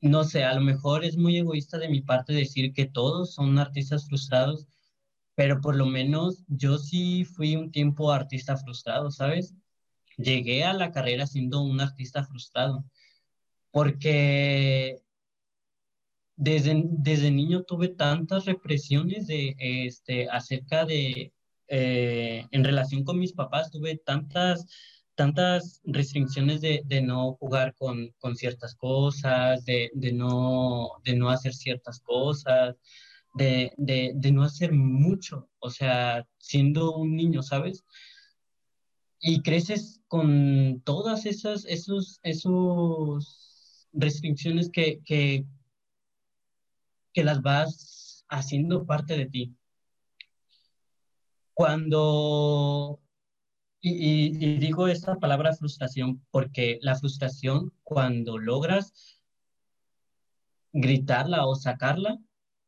No 0.00 0.24
sé, 0.24 0.44
a 0.44 0.54
lo 0.54 0.60
mejor 0.60 1.04
es 1.04 1.16
muy 1.16 1.38
egoísta 1.38 1.78
de 1.78 1.88
mi 1.88 2.02
parte 2.02 2.32
decir 2.32 2.74
que 2.74 2.84
todos 2.84 3.34
son 3.34 3.58
artistas 3.58 4.06
frustrados, 4.06 4.66
pero 5.34 5.60
por 5.60 5.76
lo 5.76 5.86
menos 5.86 6.44
yo 6.46 6.78
sí 6.78 7.24
fui 7.24 7.56
un 7.56 7.70
tiempo 7.72 8.12
artista 8.12 8.56
frustrado, 8.56 9.10
¿sabes? 9.10 9.54
Llegué 10.18 10.64
a 10.64 10.74
la 10.74 10.92
carrera 10.92 11.26
siendo 11.26 11.62
un 11.62 11.80
artista 11.80 12.24
frustrado 12.24 12.84
porque 13.74 15.02
desde, 16.36 16.82
desde 16.86 17.30
niño 17.30 17.62
tuve 17.62 17.88
tantas 17.88 18.44
represiones 18.44 19.26
de, 19.26 19.54
este, 19.58 20.28
acerca 20.28 20.84
de, 20.84 21.32
eh, 21.68 22.46
en 22.50 22.64
relación 22.64 23.04
con 23.04 23.18
mis 23.18 23.32
papás, 23.32 23.70
tuve 23.70 23.96
tantas, 24.04 24.66
tantas 25.14 25.80
restricciones 25.84 26.60
de, 26.60 26.82
de 26.84 27.02
no 27.02 27.34
jugar 27.34 27.74
con, 27.76 28.10
con 28.18 28.36
ciertas 28.36 28.74
cosas, 28.74 29.64
de, 29.64 29.90
de, 29.94 30.12
no, 30.12 30.90
de 31.04 31.14
no 31.14 31.30
hacer 31.30 31.54
ciertas 31.54 32.00
cosas, 32.00 32.76
de, 33.34 33.72
de, 33.76 34.12
de 34.14 34.32
no 34.32 34.42
hacer 34.42 34.72
mucho, 34.72 35.48
o 35.58 35.70
sea, 35.70 36.26
siendo 36.38 36.96
un 36.96 37.16
niño, 37.16 37.42
¿sabes? 37.42 37.84
Y 39.20 39.42
creces 39.42 40.00
con 40.08 40.82
todas 40.84 41.26
esas, 41.26 41.64
esos, 41.64 42.20
esos 42.22 43.88
restricciones 43.92 44.70
que, 44.70 45.00
que, 45.04 45.46
que 47.14 47.24
las 47.24 47.40
vas 47.40 48.26
haciendo 48.28 48.84
parte 48.84 49.16
de 49.16 49.26
ti. 49.26 49.56
Cuando, 51.54 53.00
y, 53.80 54.44
y, 54.44 54.58
digo 54.58 54.88
esta 54.88 55.16
palabra 55.16 55.54
frustración 55.54 56.22
porque 56.30 56.78
la 56.82 56.96
frustración 56.96 57.72
cuando 57.84 58.38
logras 58.38 59.20
gritarla 60.72 61.46
o 61.46 61.54
sacarla, 61.54 62.18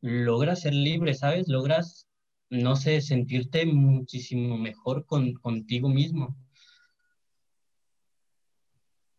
logras 0.01 0.61
ser 0.61 0.75
libre, 0.75 1.15
¿sabes? 1.15 1.49
Logras 1.49 2.07
no 2.51 2.77
sé, 2.77 3.01
sentirte 3.01 3.67
muchísimo 3.67 4.57
mejor 4.57 5.07
con, 5.07 5.35
contigo 5.35 5.89
mismo. 5.89 6.37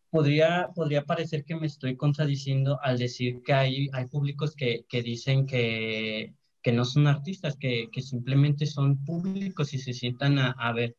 Podría, 0.09 0.69
podría 0.73 1.03
parecer 1.05 1.43
que 1.43 1.55
me 1.55 1.67
estoy 1.67 1.97
contradiciendo 1.97 2.79
al 2.81 2.97
decir 2.97 3.41
que 3.43 3.53
hay, 3.53 3.89
hay 3.93 4.05
públicos 4.05 4.55
que, 4.55 4.85
que 4.87 5.03
dicen 5.03 5.45
que, 5.45 6.33
que, 6.61 6.71
no 6.71 6.85
son 6.85 7.07
artistas, 7.07 7.57
que, 7.57 7.89
que, 7.91 8.01
simplemente 8.01 8.65
son 8.65 9.03
públicos 9.03 9.73
y 9.73 9.79
se 9.79 9.93
sientan 9.93 10.39
a, 10.39 10.51
a, 10.51 10.71
ver. 10.73 10.95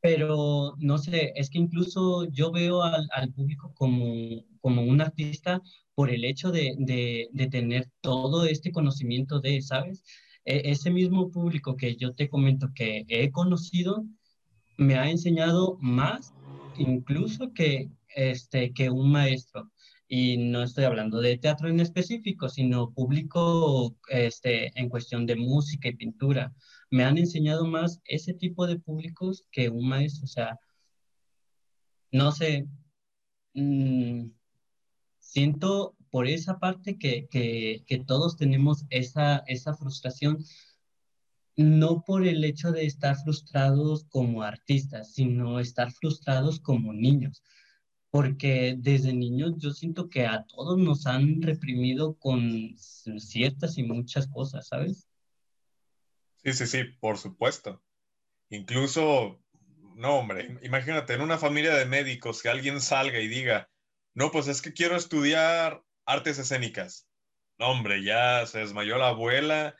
Pero 0.00 0.74
no 0.78 0.98
sé, 0.98 1.32
es 1.36 1.48
que 1.48 1.58
incluso 1.58 2.28
yo 2.30 2.50
veo 2.52 2.82
al, 2.82 3.08
al 3.12 3.32
público 3.32 3.72
como, 3.74 4.44
como 4.60 4.82
un 4.82 5.00
artista 5.00 5.62
por 5.94 6.10
el 6.10 6.24
hecho 6.24 6.50
de, 6.50 6.74
de, 6.78 7.28
de 7.32 7.46
tener 7.48 7.88
todo 8.00 8.44
este 8.46 8.72
conocimiento 8.72 9.40
de, 9.40 9.62
¿sabes? 9.62 10.04
E, 10.44 10.70
ese 10.70 10.90
mismo 10.90 11.30
público 11.30 11.76
que 11.76 11.96
yo 11.96 12.14
te 12.14 12.28
comento 12.28 12.72
que 12.74 13.04
he 13.08 13.30
conocido 13.30 14.04
me 14.76 14.96
ha 14.96 15.10
enseñado 15.10 15.78
más 15.80 16.34
incluso 16.78 17.52
que, 17.52 17.90
este, 18.08 18.72
que 18.72 18.90
un 18.90 19.10
maestro. 19.10 19.70
Y 20.06 20.36
no 20.36 20.62
estoy 20.62 20.84
hablando 20.84 21.20
de 21.20 21.38
teatro 21.38 21.68
en 21.68 21.80
específico, 21.80 22.48
sino 22.48 22.92
público 22.92 23.96
este, 24.08 24.70
en 24.78 24.88
cuestión 24.88 25.26
de 25.26 25.36
música 25.36 25.88
y 25.88 25.96
pintura. 25.96 26.54
Me 26.90 27.04
han 27.04 27.18
enseñado 27.18 27.66
más 27.66 28.00
ese 28.04 28.34
tipo 28.34 28.66
de 28.66 28.78
públicos 28.78 29.44
que 29.50 29.68
un 29.70 29.88
maestro. 29.88 30.24
O 30.24 30.28
sea, 30.28 30.58
no 32.12 32.32
sé, 32.32 32.66
mmm, 33.54 34.26
siento 35.18 35.96
por 36.10 36.28
esa 36.28 36.60
parte 36.60 36.96
que, 36.96 37.26
que, 37.28 37.82
que 37.86 37.98
todos 37.98 38.36
tenemos 38.36 38.84
esa, 38.90 39.38
esa 39.48 39.74
frustración, 39.74 40.38
no 41.56 42.02
por 42.02 42.26
el 42.26 42.44
hecho 42.44 42.72
de 42.72 42.84
estar 42.86 43.16
frustrados 43.16 44.04
como 44.08 44.42
artistas, 44.42 45.12
sino 45.12 45.60
estar 45.60 45.92
frustrados 45.92 46.60
como 46.60 46.92
niños. 46.92 47.42
Porque 48.10 48.76
desde 48.78 49.12
niños 49.12 49.54
yo 49.58 49.70
siento 49.70 50.08
que 50.08 50.26
a 50.26 50.44
todos 50.44 50.78
nos 50.78 51.06
han 51.06 51.42
reprimido 51.42 52.14
con 52.14 52.74
ciertas 52.76 53.78
y 53.78 53.82
muchas 53.82 54.28
cosas, 54.28 54.68
¿sabes? 54.68 55.08
Sí, 56.44 56.52
sí, 56.52 56.66
sí, 56.66 56.84
por 57.00 57.18
supuesto. 57.18 57.82
Incluso, 58.50 59.40
no, 59.96 60.18
hombre, 60.18 60.58
imagínate 60.62 61.14
en 61.14 61.22
una 61.22 61.38
familia 61.38 61.74
de 61.74 61.86
médicos 61.86 62.42
que 62.42 62.48
alguien 62.48 62.80
salga 62.80 63.18
y 63.18 63.28
diga, 63.28 63.68
no, 64.12 64.30
pues 64.30 64.46
es 64.46 64.62
que 64.62 64.72
quiero 64.72 64.96
estudiar 64.96 65.82
artes 66.04 66.38
escénicas. 66.38 67.08
No, 67.58 67.68
hombre, 67.68 68.04
ya 68.04 68.46
se 68.46 68.60
desmayó 68.60 68.98
la 68.98 69.08
abuela, 69.08 69.76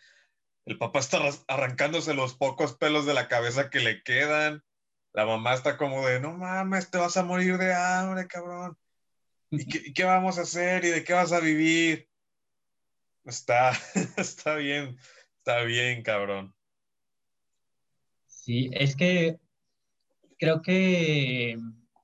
el 0.66 0.78
papá 0.78 1.00
está 1.00 1.20
arrancándose 1.48 2.14
los 2.14 2.34
pocos 2.34 2.74
pelos 2.74 3.06
de 3.06 3.14
la 3.14 3.28
cabeza 3.28 3.70
que 3.70 3.80
le 3.80 4.02
quedan, 4.02 4.62
la 5.12 5.26
mamá 5.26 5.54
está 5.54 5.76
como 5.76 6.06
de, 6.06 6.20
no 6.20 6.32
mames, 6.32 6.90
te 6.90 6.98
vas 6.98 7.16
a 7.16 7.22
morir 7.22 7.58
de 7.58 7.74
hambre, 7.74 8.26
cabrón. 8.26 8.76
¿Y 9.50 9.66
qué, 9.66 9.92
qué 9.92 10.04
vamos 10.04 10.38
a 10.38 10.42
hacer? 10.42 10.84
¿Y 10.84 10.88
de 10.88 11.04
qué 11.04 11.12
vas 11.12 11.32
a 11.32 11.40
vivir? 11.40 12.08
Está, 13.24 13.72
está 14.16 14.56
bien, 14.56 14.98
está 15.38 15.62
bien, 15.62 16.02
cabrón. 16.02 16.54
Sí, 18.26 18.70
es 18.72 18.96
que 18.96 19.38
creo 20.38 20.62
que 20.62 21.58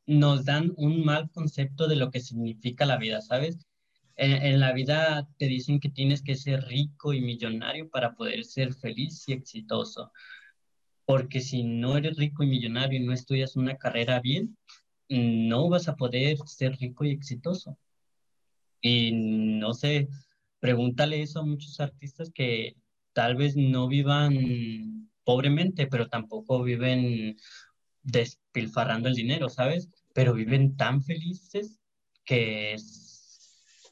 nos 0.07 0.45
dan 0.45 0.73
un 0.77 1.05
mal 1.05 1.31
concepto 1.31 1.89
de 1.89 1.97
lo 1.97 2.11
que 2.11 2.21
significa 2.21 2.87
la 2.87 2.97
vida, 2.97 3.21
¿sabes? 3.21 3.59
En, 4.21 4.61
la 4.61 4.73
vida 4.73 5.27
te 5.39 5.47
dicen 5.47 5.81
que 5.81 5.89
tienes 5.89 6.23
que 6.23 6.35
ser 6.35 6.63
rico 6.65 7.15
y 7.15 7.23
millonario 7.23 7.89
para 7.89 8.15
poder 8.15 8.45
ser 8.45 8.75
feliz 8.75 9.27
y 9.27 9.33
exitoso. 9.33 10.13
Porque 11.07 11.41
si 11.41 11.63
no 11.63 11.97
eres 11.97 12.19
rico 12.19 12.43
y 12.43 12.47
millonario 12.47 13.01
y 13.01 13.05
no 13.05 13.13
estudias 13.13 13.57
una 13.57 13.77
carrera 13.77 14.21
bien, 14.21 14.57
no 15.09 15.69
vas 15.71 15.89
a 15.89 15.97
poder 15.97 16.37
ser 16.47 16.77
rico 16.77 17.05
y 17.05 17.11
exitoso. 17.11 17.79
Y 18.83 19.13
no 19.13 19.73
sé, 19.73 20.09
pregúntale 20.61 21.23
eso 21.23 21.41
a 21.41 21.47
muchos 21.47 21.81
artistas 21.81 22.31
que 22.33 22.77
tal 23.15 23.37
vez 23.37 23.57
no 23.57 23.89
vivan 23.89 25.11
pobremente, 25.25 25.87
pero 25.87 26.09
tampoco 26.09 26.63
viven 26.63 27.39
despilfarrando 28.03 29.09
el 29.09 29.15
dinero, 29.15 29.49
¿sabes? 29.49 29.89
Pero 30.13 30.35
viven 30.35 30.77
tan 30.77 31.03
felices 31.03 31.81
que 32.25 32.77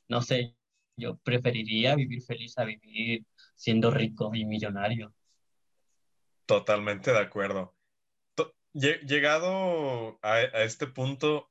no 0.09 0.23
sé, 0.23 0.57
yo 0.97 1.17
preferiría 1.19 1.95
vivir 1.95 2.23
feliz 2.23 2.59
a 2.59 2.65
vivir 2.65 3.25
siendo 3.55 3.91
rico 3.91 4.35
y 4.35 4.45
millonario. 4.45 5.15
Totalmente 6.47 7.13
de 7.13 7.19
acuerdo. 7.19 7.75
Llegado 8.73 10.19
a, 10.23 10.41
este 10.41 10.87
punto, 10.87 11.51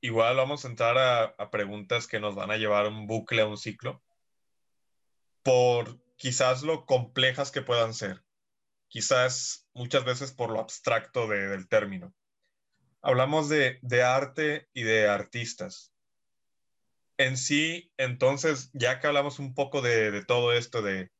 igual 0.00 0.36
vamos 0.36 0.64
a 0.64 0.68
entrar 0.68 0.98
a, 1.38 1.50
preguntas 1.50 2.06
que 2.06 2.20
nos 2.20 2.34
van 2.34 2.50
a 2.50 2.56
llevar 2.56 2.86
un 2.86 3.06
bucle, 3.06 3.42
a 3.42 3.46
un 3.46 3.56
ciclo, 3.56 4.02
por 5.42 6.00
quizás 6.16 6.62
lo 6.62 6.86
complejas 6.86 7.50
que 7.50 7.62
puedan 7.62 7.94
ser, 7.94 8.24
quizás 8.88 9.68
muchas 9.72 10.04
veces 10.04 10.32
por 10.32 10.50
lo 10.50 10.60
abstracto 10.60 11.28
de, 11.28 11.48
del 11.48 11.68
término. 11.68 12.14
Hablamos 13.02 13.48
de, 13.48 13.78
de 13.82 14.02
arte 14.02 14.68
y 14.72 14.82
de 14.82 15.08
artistas 15.08 15.91
en 17.22 17.36
sí, 17.36 17.92
entonces, 17.98 18.70
ya 18.72 18.98
que 18.98 19.06
hablamos 19.06 19.38
un 19.38 19.54
poco 19.54 19.80
de, 19.80 20.24
todo 20.24 20.52
esto 20.52 20.82
de, 20.82 21.10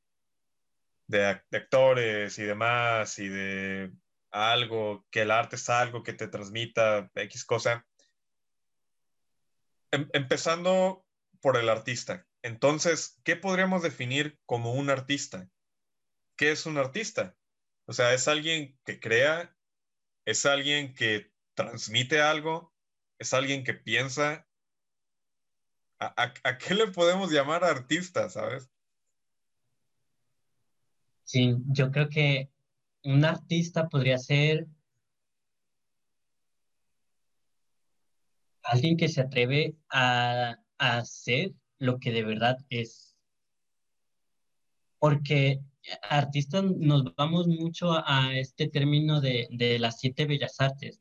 de, 1.06 1.26
actores 1.52 2.38
y 2.38 2.42
demás, 2.42 3.18
y 3.18 3.28
de 3.28 3.92
algo, 4.30 5.06
que 5.10 5.22
el 5.22 5.30
arte 5.30 5.56
es 5.56 5.70
algo 5.70 6.02
que 6.02 6.12
te 6.12 6.26
transmita 6.26 7.10
X 7.14 7.44
cosa, 7.44 7.86
em, 9.92 10.08
empezando 10.12 11.06
por 11.40 11.56
el 11.56 11.68
artista. 11.68 12.26
Entonces, 12.42 13.20
¿qué 13.22 13.36
podríamos 13.36 13.82
definir 13.82 14.40
como 14.44 14.72
un 14.72 14.90
artista? 14.90 15.48
¿Qué 16.36 16.50
es 16.50 16.66
un 16.66 16.78
artista? 16.78 17.36
O 17.86 17.92
sea, 17.92 18.12
es 18.12 18.26
alguien 18.26 18.76
que 18.84 18.98
crea, 18.98 19.56
es 20.24 20.46
alguien 20.46 20.94
que 20.94 21.30
transmite 21.54 22.20
algo, 22.20 22.74
es 23.20 23.34
alguien 23.34 23.62
que 23.62 23.74
piensa, 23.74 24.48
¿A, 26.16 26.58
qué 26.58 26.74
le 26.74 26.88
podemos 26.88 27.30
llamar 27.30 27.64
artista, 27.64 28.28
sabes? 28.28 28.70
Sí, 31.24 31.56
yo 31.68 31.90
creo 31.90 32.08
que 32.08 32.50
un 33.04 33.24
artista 33.24 33.88
podría 33.88 34.18
ser 34.18 34.66
alguien 38.62 38.96
que 38.96 39.08
se 39.08 39.20
atreve 39.20 39.76
a, 39.90 40.56
hacer 40.78 41.52
lo 41.78 41.98
que 42.00 42.10
de 42.10 42.24
verdad 42.24 42.58
es. 42.68 43.16
Porque 44.98 45.60
artistas 46.02 46.64
nos 46.64 47.14
vamos 47.14 47.46
mucho 47.46 47.92
a, 47.92 48.36
este 48.36 48.68
término 48.68 49.20
de, 49.20 49.46
de 49.52 49.78
las 49.78 50.00
siete 50.00 50.26
bellas 50.26 50.60
artes, 50.60 51.00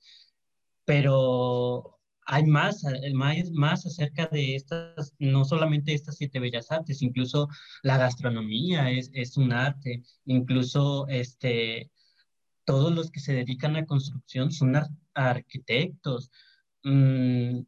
pero 0.85 2.00
hay 2.31 2.45
más, 2.45 2.85
eh, 2.85 3.13
más, 3.13 3.51
más 3.51 3.85
acerca 3.85 4.25
de 4.27 4.55
estas, 4.55 5.13
no 5.19 5.43
solamente 5.43 5.93
estas 5.93 6.15
siete 6.15 6.39
bellas 6.39 6.71
artes, 6.71 7.01
incluso 7.01 7.49
la 7.83 7.97
gastronomía 7.97 8.89
es, 8.89 9.11
es 9.13 9.35
un 9.35 9.51
arte, 9.51 10.01
incluso 10.25 11.07
este, 11.09 11.91
todos 12.63 12.93
los 12.93 13.11
que 13.11 13.19
se 13.19 13.33
dedican 13.33 13.75
a 13.75 13.85
construcción 13.85 14.49
son 14.49 14.77
arquitectos. 15.13 16.31
Mm, 16.83 17.63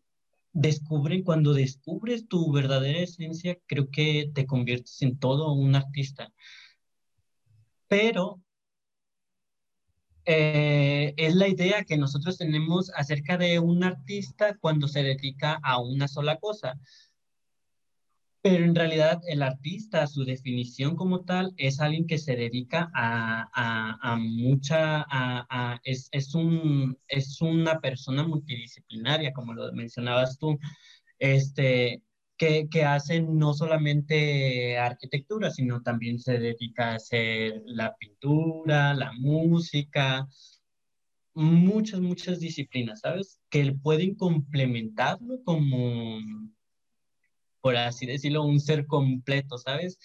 descubren, 0.54 1.24
cuando 1.24 1.54
descubres 1.54 2.30
tu 2.30 2.50
verdadera 2.54 3.00
esencia, 3.00 3.58
creo 3.68 3.90
que 3.92 4.32
te 4.34 4.46
conviertes 4.46 5.02
en 5.02 5.20
todo 5.20 5.52
un 5.52 5.76
artista. 5.76 6.32
Pero 7.90 8.42
eh, 10.26 11.14
es 11.18 11.36
la 11.36 11.48
idea 11.48 11.84
que 11.84 11.98
nosotros 11.98 12.38
tenemos 12.38 12.92
acerca 12.96 13.38
de 13.38 13.60
un 13.60 13.84
artista 13.84 14.58
cuando 14.58 14.88
se 14.88 15.04
dedica 15.04 15.60
a 15.64 15.80
una 15.80 16.08
sola 16.08 16.40
cosa. 16.40 16.80
Pero 18.42 18.66
en 18.66 18.76
realidad 18.76 19.22
el 19.28 19.42
artista, 19.42 20.06
su 20.06 20.26
definición 20.26 20.98
como 20.98 21.22
tal, 21.24 21.54
es 21.56 21.80
alguien 21.80 22.08
que 22.08 22.18
se 22.18 22.36
dedica 22.36 22.92
a, 22.94 23.50
a, 23.54 24.14
a 24.14 24.18
mucha, 24.18 25.06
a, 25.10 25.80
es, 25.86 26.10
es, 26.12 26.36
un, 26.36 26.98
es 27.08 27.42
una 27.42 27.80
persona 27.80 28.28
multidisciplinaria, 28.28 29.32
como 29.32 29.54
lo 29.54 29.72
mencionabas 29.72 30.38
tú. 30.38 30.60
Este, 31.20 32.02
que, 32.38 32.68
que, 32.70 32.84
hacen 32.84 33.38
no 33.38 33.54
solamente 33.54 34.78
arquitectura, 34.78 35.52
sino 35.52 35.82
también 35.82 36.20
se 36.20 36.40
dedica 36.40 36.92
a 36.92 36.96
hacer 36.96 37.62
la 37.66 37.96
pintura, 37.96 38.94
la 38.94 39.12
música, 39.14 40.28
muchas, 41.34 42.00
muchas 42.02 42.40
disciplinas, 42.40 43.02
¿sabes? 43.02 43.40
Que 43.50 43.74
pueden 43.74 44.16
complementarlo 44.16 45.44
como, 45.44 46.20
por 47.62 47.76
así 47.78 48.06
decirlo, 48.06 48.44
un 48.44 48.60
ser 48.60 48.88
completo, 48.88 49.58
¿sabes? 49.58 50.00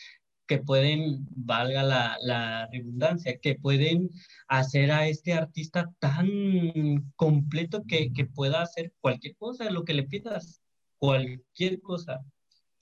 que 0.49 0.59
pueden, 0.59 1.27
valga 1.31 1.83
la, 1.85 2.69
redundancia, 2.73 3.39
que 3.39 3.55
pueden 3.55 4.11
hacer 4.49 4.91
a 4.91 5.07
este 5.07 5.35
artista 5.35 5.93
tan 6.01 7.13
completo 7.17 7.85
que, 7.87 8.11
pueda 8.35 8.63
hacer 8.63 8.93
cualquier 9.01 9.37
cosa, 9.37 9.71
lo 9.71 9.85
que 9.85 9.95
le 9.95 10.05
pidas, 10.05 10.63
cualquier 10.99 11.81
cosa 11.81 12.21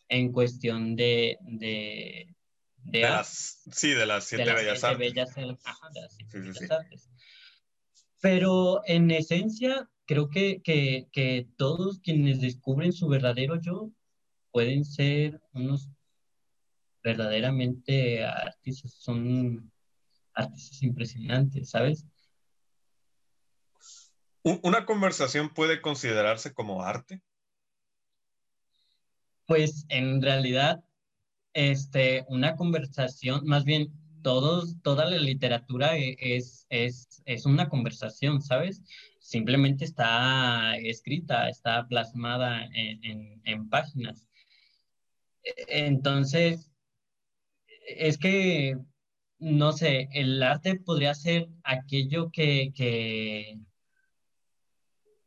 en 0.09 0.33
cuestión 0.33 0.97
de... 0.97 1.39
de, 1.43 2.35
de, 2.83 3.01
las, 3.01 3.63
sí, 3.71 3.91
de 3.91 4.07
las 4.07 4.25
siete, 4.25 4.53
bellas, 4.53 4.83
artes. 4.85 5.15
Pero 8.21 8.83
en 8.87 9.11
esencia, 9.11 9.89
creo 10.07 10.29
que, 10.29 10.61
que 10.63 11.49
todos 11.57 12.01
quienes 12.01 12.41
descubren 12.41 12.93
su 12.93 13.09
verdadero 13.09 13.61
yo 13.61 13.91
pueden 14.51 14.85
ser 14.85 15.41
unos 15.53 15.91
verdaderamente 17.03 18.25
artistas, 18.25 18.95
son 18.99 19.71
artistas 20.35 20.83
impresionantes, 20.83 21.71
¿sabes? 21.71 22.05
¿Una 24.43 24.87
conversación 24.87 25.53
puede 25.53 25.81
considerarse 25.81 26.55
como 26.55 26.83
arte? 26.83 27.21
Pues 29.47 29.87
en 29.89 30.23
realidad, 30.23 30.85
este, 31.55 32.25
una 32.29 32.57
conversación, 32.57 33.47
más 33.47 33.65
bien, 33.65 33.93
todos, 34.23 34.77
toda 34.83 35.09
la 35.09 35.19
literatura 35.19 35.97
e, 35.97 36.17
es, 36.19 36.67
es, 36.69 37.23
es 37.27 37.47
una 37.47 37.69
conversación, 37.69 38.43
¿sabes? 38.43 38.83
Simplemente 39.21 39.85
está 39.85 40.77
escrita, 40.79 41.49
está 41.49 41.87
plasmada 41.89 42.65
en, 42.73 43.41
en, 43.45 43.69
páginas. 43.69 44.27
Entonces, 45.69 46.71
es 47.87 48.19
que, 48.19 48.77
no 49.39 49.73
sé, 49.73 50.09
el 50.13 50.43
arte 50.43 50.77
podría 50.77 51.15
ser 51.15 51.49
aquello 51.65 52.31
que, 52.33 52.73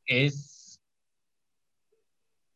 es 0.05 0.79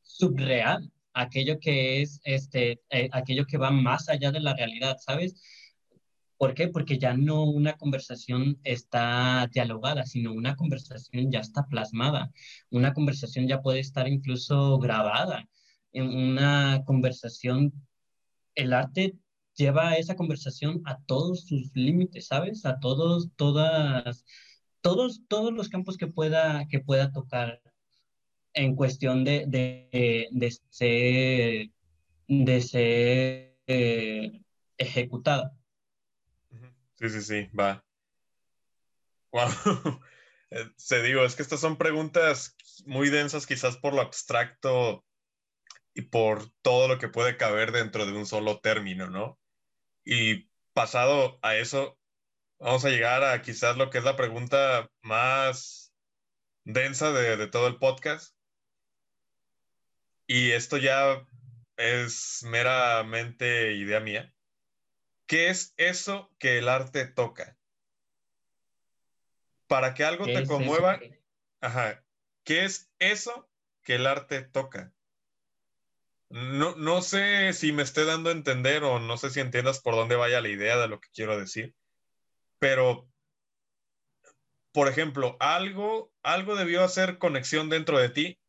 subreal, 0.02 0.92
aquello 1.14 1.60
que 1.60 2.02
es, 2.02 2.20
este, 2.24 2.82
eh, 2.90 3.10
aquello 3.12 3.46
que 3.46 3.58
va 3.58 3.72
más 3.72 4.10
allá 4.10 4.32
de 4.32 4.40
la 4.40 4.56
realidad, 4.56 4.98
¿sabes? 5.00 5.36
¿Por 6.38 6.54
qué? 6.56 6.68
Porque 6.68 7.00
ya 7.00 7.14
no 7.14 7.46
una 7.46 7.78
conversación 7.78 8.60
está 8.64 9.48
dialogada, 9.54 10.06
sino 10.06 10.34
una 10.34 10.56
conversación 10.56 11.32
ya 11.32 11.40
está 11.40 11.68
plasmada. 11.68 12.32
Una 12.70 12.94
conversación 12.94 13.48
ya 13.48 13.62
puede 13.62 13.80
estar 13.80 14.08
incluso 14.10 14.78
grabada. 14.80 15.48
En 15.94 16.08
una 16.10 16.84
conversación, 16.86 17.74
el 18.56 18.74
arte 18.74 19.16
lleva 19.56 19.96
esa 19.96 20.16
conversación 20.16 20.82
a 20.86 21.00
todos 21.04 21.48
sus 21.48 21.72
límites, 21.76 22.28
¿sabes? 22.28 22.66
A 22.66 22.80
todos, 22.80 23.30
todas, 23.38 24.26
todos, 24.82 25.22
todos 25.30 25.54
los 25.54 25.70
campos 25.70 25.98
que 25.98 26.08
pueda, 26.08 26.68
que 26.68 26.80
pueda 26.82 27.12
tocar 27.14 27.62
en 28.54 28.76
cuestión 28.76 29.24
de, 29.24 29.46
de, 29.48 30.28
de 30.32 30.52
ser, 30.70 31.70
de 32.28 32.62
ser 32.62 33.58
eh, 33.68 34.42
ejecutada. 34.78 35.56
Sí, 36.96 37.10
sí, 37.10 37.22
sí, 37.22 37.50
va. 37.58 37.84
Wow. 39.32 39.50
Eh, 40.56 40.70
se 40.76 41.02
digo, 41.02 41.26
es 41.26 41.36
que 41.36 41.42
estas 41.42 41.60
son 41.62 41.78
preguntas 41.78 42.56
muy 42.86 43.10
densas, 43.10 43.48
quizás 43.48 43.76
por 43.76 43.96
lo 43.96 44.02
abstracto 44.02 45.04
y 45.96 46.04
por 46.04 46.52
todo 46.62 46.88
lo 46.88 47.00
que 47.00 47.08
puede 47.08 47.38
caber 47.38 47.72
dentro 47.72 48.06
de 48.06 48.12
un 48.14 48.28
solo 48.28 48.60
término, 48.60 49.10
¿no? 49.10 49.40
Y 50.06 50.50
pasado 50.74 51.40
a 51.42 51.56
eso, 51.56 51.98
vamos 52.60 52.86
a 52.86 52.90
llegar 52.90 53.24
a 53.24 53.42
quizás 53.42 53.78
lo 53.78 53.90
que 53.90 53.98
es 53.98 54.04
la 54.04 54.16
pregunta 54.16 54.90
más 55.02 55.94
densa 56.64 57.12
de, 57.12 57.48
todo 57.48 57.68
el 57.68 57.78
podcast. 57.78 58.36
Y 60.28 60.52
esto 60.52 60.78
ya 60.78 61.26
es 61.78 62.44
meramente 62.44 63.74
idea 63.74 64.00
mía. 64.00 64.34
¿Qué 65.26 65.50
es 65.50 65.74
eso 65.78 66.32
que 66.40 66.58
el 66.58 66.70
arte 66.70 67.06
toca? 67.06 67.58
Para 69.68 69.94
que 69.94 70.04
algo 70.04 70.26
te 70.26 70.46
conmueva, 70.46 71.00
ajá, 71.62 72.04
¿qué 72.44 72.66
es 72.66 72.92
eso 73.00 73.50
que 73.82 73.96
el 73.96 74.06
arte 74.06 74.42
toca? 74.44 74.94
No, 76.30 76.76
no 76.76 77.02
sé 77.02 77.54
si 77.54 77.72
me 77.72 77.84
esté 77.84 78.06
dando 78.06 78.30
a 78.30 78.34
entender 78.34 78.84
o 78.84 79.00
no 79.00 79.18
sé 79.18 79.30
si 79.30 79.40
entiendas 79.40 79.80
por 79.80 79.96
dónde 79.96 80.16
vaya 80.16 80.42
la 80.42 80.50
idea 80.50 80.78
de 80.78 80.88
lo 80.88 81.00
que 81.00 81.10
quiero 81.14 81.40
decir, 81.40 81.76
pero, 82.60 83.10
por 84.72 84.88
ejemplo, 84.88 85.38
algo, 85.40 86.12
algo 86.22 86.56
debió 86.56 86.84
hacer 86.84 87.18
conexión 87.18 87.70
dentro 87.70 88.00
de 88.00 88.10
ti 88.10 88.43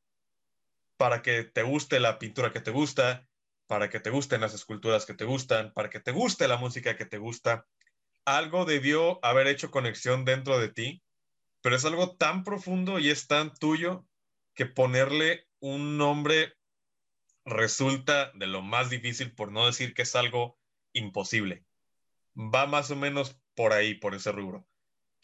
para 0.96 1.22
que 1.22 1.44
te 1.44 1.62
guste 1.62 2.00
la 2.00 2.18
pintura 2.18 2.52
que 2.52 2.60
te 2.60 2.70
gusta, 2.70 3.28
para 3.66 3.88
que 3.88 4.00
te 4.00 4.10
gusten 4.10 4.40
las 4.40 4.54
esculturas 4.54 5.06
que 5.06 5.14
te 5.14 5.24
gustan, 5.24 5.72
para 5.72 5.90
que 5.90 6.00
te 6.00 6.12
guste 6.12 6.48
la 6.48 6.56
música 6.56 6.96
que 6.96 7.06
te 7.06 7.18
gusta. 7.18 7.66
Algo 8.24 8.64
debió 8.64 9.24
haber 9.24 9.46
hecho 9.46 9.70
conexión 9.70 10.24
dentro 10.24 10.58
de 10.58 10.68
ti, 10.68 11.02
pero 11.60 11.76
es 11.76 11.84
algo 11.84 12.16
tan 12.16 12.44
profundo 12.44 12.98
y 12.98 13.10
es 13.10 13.26
tan 13.26 13.54
tuyo 13.54 14.06
que 14.54 14.66
ponerle 14.66 15.48
un 15.60 15.96
nombre 15.96 16.54
resulta 17.44 18.30
de 18.34 18.46
lo 18.46 18.62
más 18.62 18.90
difícil, 18.90 19.34
por 19.34 19.52
no 19.52 19.66
decir 19.66 19.94
que 19.94 20.02
es 20.02 20.14
algo 20.14 20.58
imposible. 20.92 21.64
Va 22.36 22.66
más 22.66 22.90
o 22.90 22.96
menos 22.96 23.40
por 23.54 23.72
ahí, 23.72 23.94
por 23.94 24.14
ese 24.14 24.32
rubro. 24.32 24.66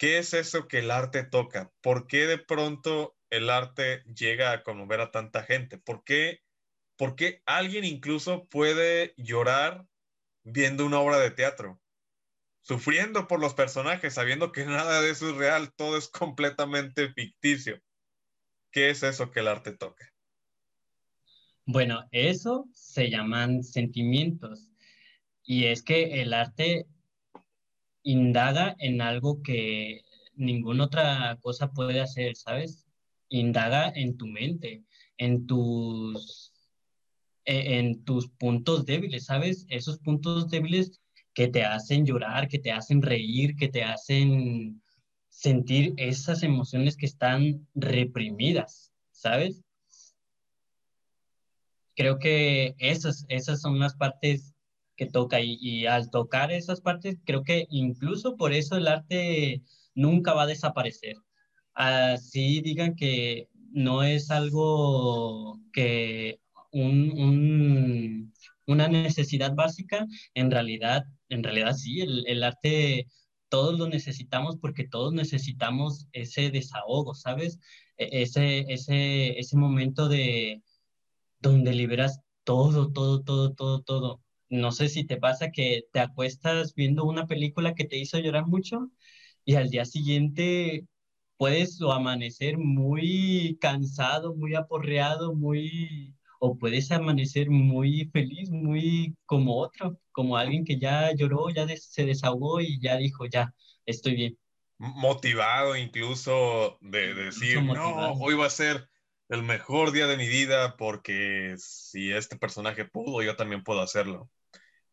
¿Qué 0.01 0.17
es 0.17 0.33
eso 0.33 0.67
que 0.67 0.79
el 0.79 0.91
arte 0.91 1.25
toca? 1.25 1.71
¿Por 1.83 2.07
qué 2.07 2.27
de 2.27 2.39
pronto 2.39 3.19
el 3.29 3.51
arte 3.51 4.03
llega 4.05 4.51
a 4.51 4.63
conmover 4.63 5.03
a 5.03 5.11
tanta 5.11 5.43
gente? 5.43 5.77
¿Por 5.77 6.05
qué, 6.05 6.41
por 6.97 7.17
qué 7.17 7.43
alguien 7.45 7.85
incluso 7.85 8.49
puede 8.49 9.13
llorar 9.19 9.87
viendo 10.43 10.87
una 10.87 11.01
obra 11.01 11.19
de 11.19 11.31
teatro? 11.31 11.83
Sufriendo 12.63 13.29
por 13.29 13.41
los 13.41 13.53
personajes, 13.53 14.15
sabiendo 14.15 14.53
que 14.53 14.65
nada 14.65 15.03
de 15.03 15.11
eso 15.11 15.29
es 15.29 15.37
real, 15.37 15.75
todo 15.75 15.99
es 15.99 16.09
completamente 16.09 17.13
ficticio. 17.13 17.79
¿Qué 18.71 18.89
es 18.89 19.03
eso 19.03 19.31
que 19.31 19.41
el 19.41 19.49
arte 19.49 19.73
toca? 19.73 20.11
Bueno, 21.67 22.09
eso 22.11 22.71
se 22.73 23.11
llaman 23.11 23.63
sentimientos. 23.63 24.71
Y 25.43 25.67
es 25.67 25.83
que 25.83 26.23
el 26.23 26.33
arte 26.33 26.87
indaga 28.03 28.77
en 28.79 29.01
algo 29.01 29.43
que 29.43 30.03
ninguna 30.35 30.85
otra 30.85 31.39
cosa 31.41 31.73
puede 31.73 32.01
hacer, 32.01 32.37
¿sabes? 32.37 32.87
Indaga 33.29 33.93
en 33.95 34.17
tu 34.17 34.27
mente, 34.27 34.83
en 35.19 35.47
tus, 35.47 36.53
e, 37.45 37.79
en 37.79 38.05
tus 38.05 38.29
puntos 38.29 38.85
débiles, 38.87 39.27
¿sabes? 39.27 39.67
Esos 39.69 39.99
puntos 39.99 40.49
débiles 40.51 41.01
que 41.35 41.49
te 41.49 41.65
hacen 41.65 42.07
llorar, 42.07 42.49
que 42.49 42.59
te 42.59 42.73
hacen 42.73 43.03
reír, 43.03 43.57
que 43.57 43.69
te 43.69 43.83
hacen 43.85 44.83
sentir 45.29 45.95
esas 45.97 46.43
emociones 46.43 46.97
que 46.97 47.07
están 47.07 47.67
reprimidas, 47.75 48.93
¿sabes? 49.13 49.63
creo 52.01 52.19
que 52.19 52.75
esas, 52.79 53.27
esas 53.29 53.61
son 53.61 53.79
las 53.79 53.95
partes 53.95 54.50
que 55.01 55.07
toca 55.07 55.41
y, 55.41 55.87
al 55.87 56.11
tocar 56.11 56.53
esas 56.53 56.83
partes, 56.83 57.17
creo 57.25 57.43
que 57.43 57.67
incluso 57.71 58.37
por 58.37 58.53
eso 58.53 58.77
el 58.77 58.87
arte 58.87 59.63
nunca 59.95 60.35
va 60.35 60.43
a 60.43 60.47
desaparecer. 60.47 61.17
Así 61.73 62.61
digan 62.61 62.97
que 62.97 63.49
no 63.73 64.03
es 64.03 64.31
algo 64.31 65.59
que 65.73 66.41
un, 66.71 68.31
una 68.67 68.89
necesidad 68.89 69.55
básica, 69.55 70.07
en 70.35 70.51
realidad, 70.51 71.05
en 71.31 71.45
realidad 71.45 71.73
sí, 71.75 72.03
el, 72.03 72.27
el 72.27 72.45
arte 72.45 73.07
todos 73.49 73.79
lo 73.79 73.89
necesitamos 73.89 74.59
porque 74.59 74.87
todos 74.87 75.15
necesitamos 75.15 76.09
ese 76.13 76.51
desahogo, 76.51 77.15
¿sabes? 77.15 77.59
E, 77.97 78.23
ese, 78.23 78.67
ese, 78.69 79.39
ese 79.39 79.57
momento 79.57 80.11
de, 80.11 80.63
donde 81.41 81.73
liberas 81.73 82.21
todo, 82.45 82.93
todo, 82.93 83.23
todo, 83.23 83.55
todo, 83.55 83.81
todo. 83.81 84.21
No 84.51 84.73
sé 84.73 84.89
si 84.89 85.05
te 85.05 85.17
pasa 85.17 85.53
que 85.53 85.85
te 85.93 86.01
acuestas 86.01 86.75
viendo 86.75 87.05
una 87.05 87.27
película 87.27 87.75
que 87.75 87.85
te 87.85 87.99
hizo 87.99 88.19
llorar 88.19 88.47
mucho 88.47 88.91
y 89.45 89.55
al 89.55 89.71
día 89.71 89.85
siguiente 89.85 90.87
puedes 91.37 91.81
o 91.81 91.93
amanecer 91.93 92.59
muy 92.59 93.57
cansado, 93.61 94.35
muy 94.35 94.55
aporreado, 94.55 95.35
muy 95.35 96.15
o 96.41 96.59
puedes 96.59 96.91
amanecer 96.91 97.49
muy 97.51 98.11
feliz, 98.13 98.51
muy 98.51 99.15
como 99.27 99.57
otro, 99.59 100.01
como 100.11 100.37
alguien 100.37 100.65
que 100.65 100.79
ya 100.79 101.15
lloró, 101.15 101.51
ya 101.51 101.67
se 101.77 102.05
desahogó 102.05 102.61
y 102.61 102.81
ya 102.81 102.97
dijo, 102.97 103.27
ya, 103.27 103.55
estoy 103.87 104.15
bien. 104.15 104.39
Motivado 104.79 105.77
incluso 105.77 106.79
de, 106.81 107.15
decir, 107.15 107.63
no, 107.63 108.13
hoy 108.15 108.35
va 108.35 108.47
a 108.47 108.51
ser 108.51 108.89
el 109.29 109.43
mejor 109.43 109.93
día 109.93 110.07
de 110.07 110.17
mi 110.17 110.29
vida 110.29 110.77
porque 110.77 111.55
si 111.59 112.11
este 112.11 112.37
personaje 112.37 112.85
pudo, 112.85 113.23
yo 113.23 113.37
también 113.37 113.63
puedo 113.63 113.81
hacerlo. 113.81 114.31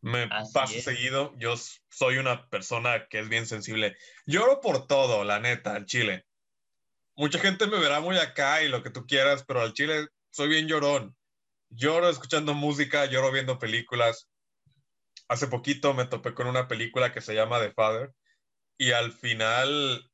Me 0.00 0.28
pasa 0.28 0.66
seguido. 0.66 1.34
Yo 1.38 1.54
soy 1.90 2.18
una 2.18 2.48
persona 2.48 3.06
que 3.08 3.20
es 3.20 3.28
bien 3.28 3.46
sensible. 3.46 3.96
Lloro 4.26 4.60
por 4.60 4.86
todo, 4.86 5.24
la 5.24 5.40
neta, 5.40 5.74
al 5.74 5.86
chile. 5.86 6.24
Mucha 7.16 7.38
gente 7.38 7.66
me 7.66 7.78
verá 7.78 8.00
muy 8.00 8.16
acá 8.16 8.62
y 8.62 8.68
lo 8.68 8.82
que 8.82 8.90
tú 8.90 9.06
quieras, 9.06 9.44
pero 9.46 9.60
al 9.60 9.72
chile 9.72 10.06
soy 10.30 10.48
bien 10.48 10.68
llorón. 10.68 11.16
Lloro 11.70 12.08
escuchando 12.08 12.54
música, 12.54 13.06
lloro 13.06 13.32
viendo 13.32 13.58
películas. 13.58 14.28
Hace 15.26 15.48
poquito 15.48 15.94
me 15.94 16.06
topé 16.06 16.32
con 16.32 16.46
una 16.46 16.68
película 16.68 17.12
que 17.12 17.20
se 17.20 17.34
llama 17.34 17.60
The 17.60 17.72
Father 17.72 18.12
y 18.78 18.92
al 18.92 19.12
final 19.12 20.10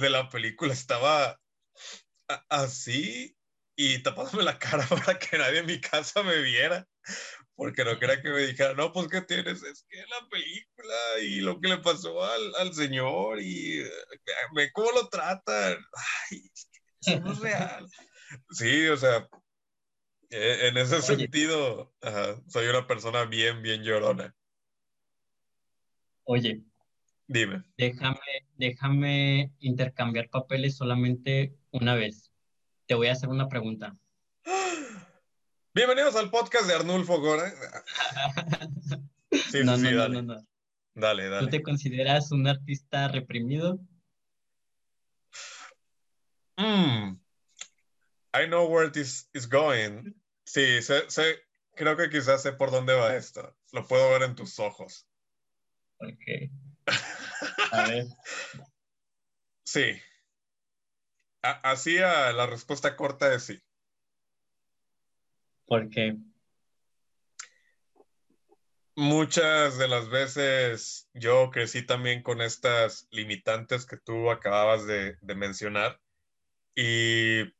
de 0.00 0.10
la 0.10 0.28
película 0.28 0.72
estaba 0.72 1.40
así 2.48 3.36
y 3.76 4.02
tapándome 4.02 4.42
la 4.42 4.58
cara 4.58 4.86
para 4.88 5.18
que 5.18 5.38
nadie 5.38 5.60
en 5.60 5.66
mi 5.66 5.80
casa 5.80 6.22
me 6.22 6.36
viera, 6.42 6.86
porque 7.60 7.84
no 7.84 7.98
quería 7.98 8.22
que 8.22 8.30
me 8.30 8.46
dijera, 8.46 8.72
no, 8.72 8.90
pues 8.90 9.06
¿qué 9.08 9.20
tienes? 9.20 9.62
Es 9.62 9.84
que 9.86 9.98
la 9.98 10.26
película 10.30 10.94
y 11.20 11.40
lo 11.40 11.60
que 11.60 11.68
le 11.68 11.76
pasó 11.76 12.24
al, 12.24 12.54
al 12.58 12.72
señor 12.72 13.38
y 13.38 13.80
eh, 13.80 13.90
ve 14.54 14.72
cómo 14.72 14.90
lo 14.92 15.08
tratan. 15.10 15.76
Ay, 16.30 16.50
eso 17.02 17.20
no 17.20 17.32
es 17.32 17.38
real. 17.40 17.86
Sí, 18.48 18.86
o 18.86 18.96
sea, 18.96 19.28
e, 20.30 20.68
en 20.68 20.78
ese 20.78 21.02
sentido, 21.02 21.92
soy 22.48 22.66
una 22.68 22.86
persona 22.86 23.26
bien, 23.26 23.60
bien 23.60 23.82
llorona. 23.82 24.34
Oye. 26.24 26.62
Dime. 27.26 27.62
Déjame, 27.76 28.48
déjame 28.56 29.52
intercambiar 29.58 30.30
papeles 30.30 30.78
solamente 30.78 31.54
una 31.72 31.94
vez 31.94 32.30
te 32.90 32.96
voy 32.96 33.06
a 33.06 33.12
hacer 33.12 33.28
una 33.28 33.48
pregunta. 33.48 33.96
Bienvenidos 35.72 36.16
al 36.16 36.30
podcast 36.30 36.66
de 36.66 36.74
Arnulfo 36.74 37.20
Gora. 37.20 37.52
Sí, 39.30 39.62
no, 39.64 39.76
sí, 39.76 39.82
no, 39.84 39.96
dale. 39.96 40.22
no, 40.22 40.34
no, 40.34 40.46
Dale, 40.94 41.28
dale. 41.28 41.46
¿Tú 41.46 41.50
te 41.50 41.62
consideras 41.62 42.32
un 42.32 42.46
artista 42.48 43.06
reprimido? 43.08 43.78
Mm. 46.56 47.16
I 48.34 48.46
know 48.46 48.68
where 48.68 48.90
this 48.90 49.28
is 49.32 49.48
going. 49.48 50.14
Sí, 50.44 50.82
sé, 50.82 51.08
sé, 51.08 51.38
creo 51.74 51.96
que 51.96 52.10
quizás 52.10 52.42
sé 52.42 52.52
por 52.52 52.72
dónde 52.72 52.94
va 52.94 53.14
esto. 53.16 53.56
Lo 53.72 53.86
puedo 53.86 54.10
ver 54.10 54.22
en 54.22 54.34
tus 54.34 54.58
ojos. 54.58 55.06
Ok. 55.98 56.50
A 57.72 57.88
ver. 57.88 58.06
Sí, 59.64 60.00
Así 61.42 61.98
a 61.98 62.32
la 62.32 62.46
respuesta 62.46 62.96
corta 62.96 63.32
es 63.32 63.44
sí. 63.44 63.62
¿Por 65.70 65.88
qué? 65.88 66.16
Muchas 68.96 69.78
de 69.78 69.86
las 69.86 70.08
veces 70.08 71.08
yo 71.14 71.52
crecí 71.52 71.86
también 71.86 72.24
con 72.24 72.40
estas 72.40 73.06
limitantes 73.12 73.86
que 73.86 73.96
tú 73.96 74.32
acababas 74.32 74.84
de, 74.88 75.16
de 75.20 75.34
mencionar 75.36 76.00
y 76.74 77.54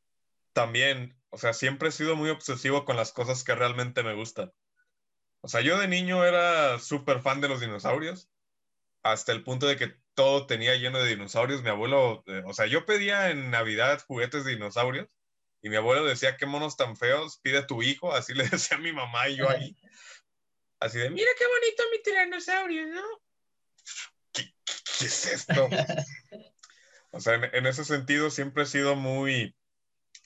también, 0.52 1.16
o 1.28 1.38
sea, 1.38 1.52
siempre 1.52 1.90
he 1.90 1.92
sido 1.92 2.16
muy 2.16 2.30
obsesivo 2.30 2.84
con 2.84 2.96
las 2.96 3.12
cosas 3.12 3.44
que 3.44 3.54
realmente 3.54 4.02
me 4.02 4.16
gustan. 4.16 4.52
O 5.40 5.46
sea, 5.46 5.60
yo 5.60 5.78
de 5.78 5.86
niño 5.86 6.24
era 6.24 6.80
súper 6.80 7.20
fan 7.20 7.40
de 7.40 7.48
los 7.48 7.60
dinosaurios, 7.60 8.28
hasta 9.04 9.30
el 9.30 9.44
punto 9.44 9.68
de 9.68 9.76
que 9.76 9.94
todo 10.14 10.48
tenía 10.48 10.74
lleno 10.74 10.98
de 10.98 11.10
dinosaurios. 11.10 11.62
Mi 11.62 11.68
abuelo, 11.68 12.24
eh, 12.26 12.42
o 12.44 12.54
sea, 12.54 12.66
yo 12.66 12.86
pedía 12.86 13.30
en 13.30 13.52
Navidad 13.52 14.02
juguetes 14.04 14.44
de 14.44 14.50
dinosaurios 14.50 15.06
y 15.62 15.68
mi 15.68 15.76
abuelo 15.76 16.04
decía, 16.04 16.36
qué 16.36 16.46
monos 16.46 16.76
tan 16.76 16.96
feos, 16.96 17.38
pide 17.42 17.62
tu 17.64 17.82
hijo, 17.82 18.12
así 18.12 18.34
le 18.34 18.44
decía 18.48 18.76
a 18.76 18.80
mi 18.80 18.92
mamá 18.92 19.28
y 19.28 19.36
yo 19.36 19.48
ahí. 19.48 19.76
Así 20.80 20.98
de, 20.98 21.10
mira 21.10 21.30
qué 21.38 21.46
bonito 21.46 21.82
mi 21.92 22.02
tiranosaurio, 22.02 22.86
¿no? 22.86 23.02
¿Qué, 24.32 24.50
es 25.00 25.26
esto? 25.26 25.68
o 27.10 27.20
sea, 27.20 27.34
en, 27.34 27.66
ese 27.66 27.84
sentido 27.84 28.30
siempre 28.30 28.62
he 28.62 28.66
sido 28.66 28.96
muy 28.96 29.54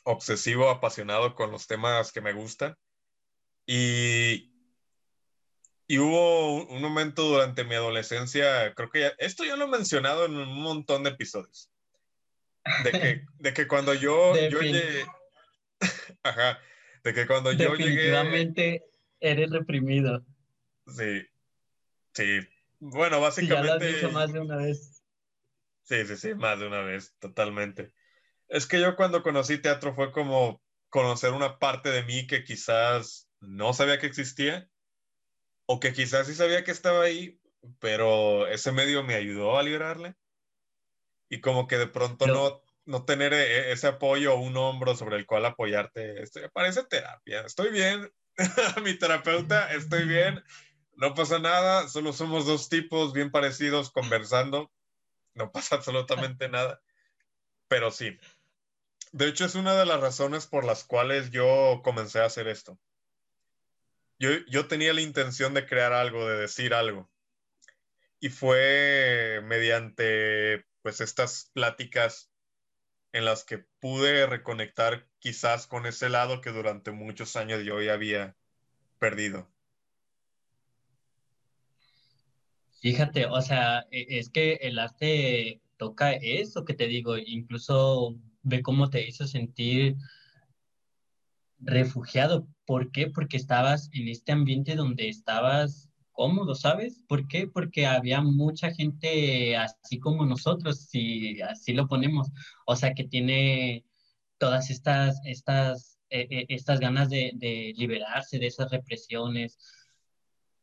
obsesivo, 0.04 0.70
apasionado 0.70 1.34
con 1.34 1.50
los 1.50 1.66
temas 1.66 2.12
que 2.12 2.20
me 2.20 2.32
gustan. 2.32 2.76
Y, 3.66 4.52
y 5.88 5.98
hubo 5.98 6.64
un 6.66 6.82
momento 6.82 7.22
durante 7.22 7.64
mi 7.64 7.74
adolescencia, 7.74 8.72
creo 8.74 8.90
que 8.90 9.00
ya, 9.00 9.12
esto 9.18 9.44
ya 9.44 9.56
lo 9.56 9.64
he 9.64 9.68
mencionado 9.68 10.26
en 10.26 10.36
un 10.36 10.62
montón 10.62 11.02
de 11.02 11.10
episodios, 11.10 11.70
de 12.84 12.92
que, 12.92 13.24
de 13.38 13.54
que 13.54 13.66
cuando 13.66 13.94
yo, 13.94 14.34
yo 14.50 14.60
llegué, 14.60 15.04
ajá, 16.24 16.58
de 17.04 17.14
que 17.14 17.26
cuando 17.26 17.52
yo 17.52 17.74
llegué... 17.74 17.84
Definitivamente 17.84 18.84
eres 19.20 19.50
reprimido. 19.50 20.24
Sí, 20.86 21.26
sí. 22.12 22.40
Bueno, 22.80 23.20
básicamente... 23.20 23.66
ya 23.66 23.74
lo 23.74 23.84
has 23.84 23.94
dicho 23.94 24.10
más 24.10 24.32
de 24.32 24.40
una 24.40 24.56
vez. 24.56 25.02
Sí, 25.84 26.04
sí, 26.06 26.16
sí, 26.16 26.34
más 26.34 26.58
de 26.58 26.66
una 26.66 26.80
vez, 26.80 27.14
totalmente. 27.18 27.92
Es 28.48 28.66
que 28.66 28.80
yo 28.80 28.96
cuando 28.96 29.22
conocí 29.22 29.58
teatro 29.58 29.94
fue 29.94 30.12
como 30.12 30.62
conocer 30.88 31.32
una 31.32 31.58
parte 31.58 31.90
de 31.90 32.04
mí 32.04 32.26
que 32.26 32.44
quizás 32.44 33.28
no 33.40 33.72
sabía 33.72 33.98
que 33.98 34.06
existía 34.06 34.68
o 35.66 35.80
que 35.80 35.92
quizás 35.92 36.26
sí 36.26 36.34
sabía 36.34 36.64
que 36.64 36.70
estaba 36.70 37.04
ahí, 37.04 37.40
pero 37.80 38.46
ese 38.46 38.72
medio 38.72 39.02
me 39.02 39.14
ayudó 39.14 39.58
a 39.58 39.62
liberarle. 39.62 40.14
Y 41.28 41.40
como 41.40 41.66
que 41.66 41.78
de 41.78 41.86
pronto 41.86 42.26
no, 42.26 42.34
no 42.34 42.63
tener 43.06 43.32
e, 43.32 43.72
ese 43.72 43.86
apoyo 43.86 44.34
o 44.34 44.40
un 44.40 44.56
hombro 44.56 44.96
sobre 44.96 45.16
el 45.16 45.26
cual 45.26 45.44
apoyarte, 45.46 46.22
esto 46.22 46.40
parece 46.52 46.84
terapia. 46.84 47.42
Estoy 47.42 47.70
bien, 47.70 48.12
mi 48.84 48.98
terapeuta, 48.98 49.72
estoy 49.72 50.06
bien, 50.06 50.42
no 50.96 51.14
pasa 51.14 51.38
nada, 51.38 51.88
solo 51.88 52.12
somos 52.12 52.46
dos 52.46 52.68
tipos 52.68 53.12
bien 53.12 53.30
parecidos 53.30 53.90
conversando, 53.90 54.70
no 55.34 55.52
pasa 55.52 55.76
absolutamente 55.76 56.48
nada. 56.48 56.80
Pero 57.68 57.90
sí, 57.90 58.18
de 59.12 59.28
hecho 59.28 59.44
es 59.44 59.54
una 59.54 59.74
de 59.74 59.86
las 59.86 60.00
razones 60.00 60.46
por 60.46 60.64
las 60.64 60.84
cuales 60.84 61.30
yo 61.30 61.80
comencé 61.82 62.20
a 62.20 62.26
hacer 62.26 62.48
esto 62.48 62.78
yo, 64.18 64.68
tenía 64.68 64.92
la 64.92 65.00
intención 65.00 65.54
de 65.54 65.66
crear 65.66 65.92
algo, 65.92 66.26
de 66.26 66.38
decir 66.38 66.74
algo. 66.74 67.10
Y 68.20 68.30
fue 68.30 69.40
mediante 69.44 70.64
pues 70.82 71.00
estas 71.00 71.50
pláticas 71.52 72.30
en 73.14 73.24
las 73.24 73.44
que 73.44 73.58
pude 73.58 74.26
reconectar 74.26 75.06
quizás 75.20 75.68
con 75.68 75.86
ese 75.86 76.08
lado 76.08 76.40
que 76.40 76.50
durante 76.50 76.90
muchos 76.90 77.36
años 77.36 77.62
yo 77.64 77.76
había 77.76 78.34
perdido. 78.98 79.48
Fíjate, 82.82 83.26
o 83.26 83.40
sea, 83.40 83.86
e, 83.92 84.18
es 84.18 84.30
que 84.30 84.54
el 84.54 84.80
arte 84.80 85.60
toca 85.76 86.12
eso 86.12 86.64
que 86.64 86.74
te 86.74 86.88
digo, 86.88 87.16
incluso 87.16 88.16
ve 88.42 88.62
cómo 88.62 88.90
te 88.90 89.06
hizo 89.06 89.28
sentir 89.28 89.94
refugiado. 91.60 92.48
¿Por 92.66 92.90
qué? 92.90 93.06
Porque 93.06 93.36
estabas 93.36 93.90
en 93.92 94.08
este 94.08 94.32
ambiente 94.32 94.74
donde 94.74 95.08
estabas 95.08 95.83
cómodo, 96.14 96.54
¿sabes? 96.54 97.02
¿Por 97.08 97.28
qué? 97.28 97.46
Porque 97.46 97.86
había 97.86 98.22
mucha 98.22 98.72
gente 98.72 99.56
así 99.56 99.98
como 99.98 100.24
nosotros, 100.24 100.86
si 100.88 101.42
así 101.42 101.74
lo 101.74 101.86
ponemos, 101.88 102.30
o 102.66 102.76
sea, 102.76 102.94
que 102.94 103.04
tiene 103.04 103.84
todas 104.38 104.70
estas, 104.70 105.20
estas, 105.24 105.98
eh, 106.10 106.26
eh, 106.30 106.46
estas 106.48 106.80
ganas 106.80 107.10
de, 107.10 107.74
liberarse 107.76 108.38
de 108.38 108.46
esas 108.46 108.70
represiones, 108.70 109.58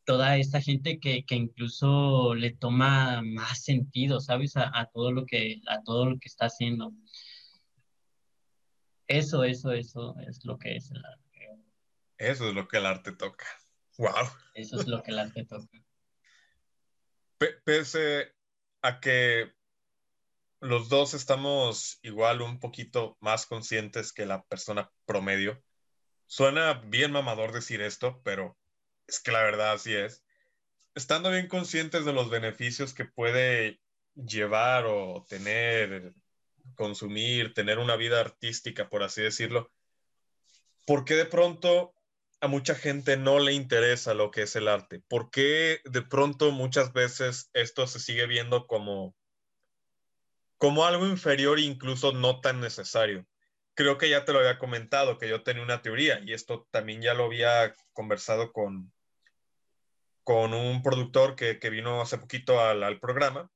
toda 0.06 0.38
esta 0.38 0.62
gente 0.62 1.00
que, 1.00 1.24
incluso 1.30 2.34
le 2.36 2.52
toma 2.52 3.22
más 3.22 3.64
sentido, 3.64 4.20
¿sabes? 4.20 4.54
A, 4.56 4.90
todo 4.94 5.12
lo 5.12 5.26
que, 5.26 5.62
a 5.68 5.84
todo 5.84 6.10
lo 6.10 6.20
que 6.20 6.28
está 6.28 6.46
haciendo. 6.48 6.94
Eso, 9.08 9.44
eso, 9.44 9.72
eso 9.74 10.16
es 10.28 10.46
lo 10.46 10.58
que 10.58 10.78
es 10.78 10.90
el 10.92 11.04
arte. 11.06 11.22
Eso 12.18 12.50
es 12.50 12.56
lo 12.56 12.68
que 12.68 12.78
el 12.78 12.86
arte 12.86 13.12
toca. 13.12 13.46
Wow. 13.98 14.30
Eso 14.54 14.80
es 14.80 14.88
lo 14.88 15.04
que 15.04 15.12
el 15.12 15.20
arte 15.20 15.46
toca. 15.46 15.68
pese 17.66 18.34
a 18.82 19.00
que 19.00 19.54
los 20.60 20.90
dos 20.90 21.14
estamos 21.14 22.00
igual 22.04 22.42
un 22.42 22.60
poquito 22.60 23.18
más 23.20 23.46
conscientes 23.46 24.14
que 24.14 24.26
la 24.26 24.44
persona 24.44 24.92
promedio. 25.06 25.64
Suena 26.28 26.74
bien 26.74 27.12
mamador 27.12 27.52
decir 27.52 27.82
esto, 27.82 28.22
pero 28.24 28.58
es 29.08 29.20
que 29.20 29.32
la 29.32 29.44
verdad 29.44 29.74
así 29.74 29.94
es. 29.94 30.24
Estando 30.94 31.32
bien 31.32 31.48
conscientes 31.48 32.06
de 32.06 32.14
los 32.14 32.30
beneficios 32.30 32.94
que 32.94 33.06
puede 33.06 33.82
llevar 34.16 34.86
o 34.86 35.26
tener 35.28 36.14
consumir, 36.76 37.54
tener 37.54 37.80
una 37.80 37.96
vida 37.96 38.20
artística, 38.20 38.90
por 38.90 39.04
así 39.04 39.22
decirlo, 39.22 39.72
¿por 40.86 41.06
qué 41.06 41.16
de 41.16 41.26
pronto 41.26 41.94
a 42.42 42.48
mucha 42.48 42.74
gente 42.74 43.18
no 43.18 43.40
le 43.40 43.54
interesa 43.54 44.16
lo 44.16 44.32
que 44.32 44.42
es 44.42 44.56
el 44.56 44.68
arte? 44.68 45.00
¿Por 45.08 45.30
qué 45.30 45.80
de 45.86 46.02
pronto 46.02 46.52
muchas 46.52 46.92
veces 46.92 47.52
esto 47.54 47.86
se 47.86 48.00
sigue 48.00 48.26
viendo 48.26 48.66
como, 48.66 49.16
como 50.58 50.86
algo 50.86 51.06
inferior 51.06 51.60
e 51.60 51.62
incluso 51.62 52.14
no 52.14 52.42
tan 52.42 52.60
necesario? 52.60 53.28
Creo 53.76 54.00
que 54.00 54.10
ya 54.10 54.26
te 54.26 54.34
lo 54.34 54.40
había 54.40 54.58
comentado, 54.58 55.20
que 55.20 55.30
yo 55.30 55.44
tenía 55.44 55.62
una 55.62 55.84
teoría 55.84 56.20
y 56.20 56.34
esto 56.34 56.68
también 56.72 57.04
ya 57.04 57.14
lo 57.14 57.26
había 57.26 57.76
conversado 57.94 58.52
con, 58.52 58.92
con 60.24 60.56
un 60.56 60.82
productor 60.82 61.36
que, 61.36 61.60
que 61.60 61.70
vino 61.70 62.02
hace 62.02 62.18
poquito 62.18 62.60
al, 62.60 62.84
al, 62.84 63.00
programa, 63.00 63.52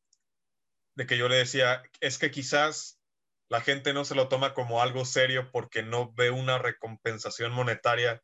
de 0.93 1.07
que 1.07 1.17
yo 1.17 1.27
le 1.27 1.37
decía, 1.37 1.81
es 2.01 2.19
que 2.19 2.29
quizás 2.29 2.99
la 3.49 3.61
gente 3.61 3.93
no 3.93 4.05
se 4.05 4.13
lo 4.13 4.27
toma 4.27 4.53
como 4.53 4.81
algo 4.81 5.05
serio 5.05 5.49
porque 5.51 5.81
no 5.81 6.13
ve 6.13 6.29
una 6.29 6.59
recompensación 6.59 7.51
monetaria 7.51 8.21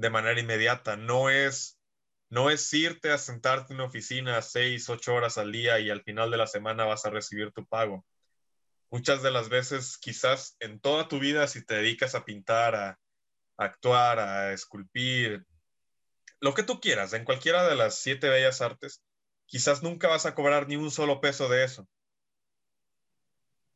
de 0.00 0.10
manera 0.10 0.40
inmediata. 0.40 0.96
No 0.96 1.30
es, 1.30 1.78
no 2.30 2.50
es 2.50 2.72
irte 2.72 3.12
a 3.12 3.18
sentarte 3.18 3.72
en 3.72 3.80
una 3.80 3.88
oficina 3.88 4.40
seis, 4.42 4.88
ocho 4.88 5.14
horas 5.14 5.36
al 5.38 5.52
día 5.52 5.78
y 5.78 5.90
al 5.90 6.02
final 6.02 6.30
de 6.30 6.38
la 6.38 6.46
semana 6.46 6.86
vas 6.86 7.04
a 7.04 7.10
recibir 7.10 7.52
tu 7.52 7.66
pago. 7.66 8.04
Muchas 8.90 9.22
de 9.22 9.30
las 9.30 9.48
veces, 9.50 9.98
quizás 9.98 10.56
en 10.58 10.80
toda 10.80 11.06
tu 11.06 11.20
vida, 11.20 11.46
si 11.46 11.64
te 11.64 11.74
dedicas 11.74 12.14
a 12.14 12.24
pintar, 12.24 12.74
a, 12.74 12.98
actuar, 13.56 14.18
a 14.18 14.52
esculpir, 14.52 15.44
lo 16.40 16.54
que 16.54 16.62
tú 16.62 16.80
quieras, 16.80 17.12
en 17.12 17.24
cualquiera 17.24 17.68
de 17.68 17.76
las 17.76 17.96
siete 17.96 18.30
bellas 18.30 18.62
artes, 18.62 19.02
quizás 19.44 19.82
nunca 19.82 20.08
vas 20.08 20.24
a 20.24 20.34
cobrar 20.34 20.66
ni 20.66 20.76
un 20.76 20.90
solo 20.90 21.20
peso 21.20 21.48
de 21.50 21.64
eso. 21.64 21.86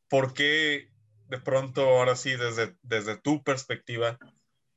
¿Por 0.08 0.32
qué 0.32 0.90
de 1.28 1.38
pronto, 1.38 1.82
ahora 1.82 2.16
sí, 2.16 2.34
desde, 2.34 2.76
desde 2.82 3.18
tu 3.18 3.42
perspectiva, 3.42 4.18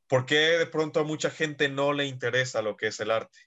por 0.08 0.26
qué 0.26 0.36
de 0.36 0.68
pronto 0.68 1.00
a 1.00 1.04
mucha 1.04 1.30
gente 1.30 1.70
no 1.70 1.94
le 1.94 2.06
interesa 2.06 2.62
lo 2.62 2.78
que 2.78 2.88
es 2.88 3.00
el 3.00 3.12
arte? 3.12 3.38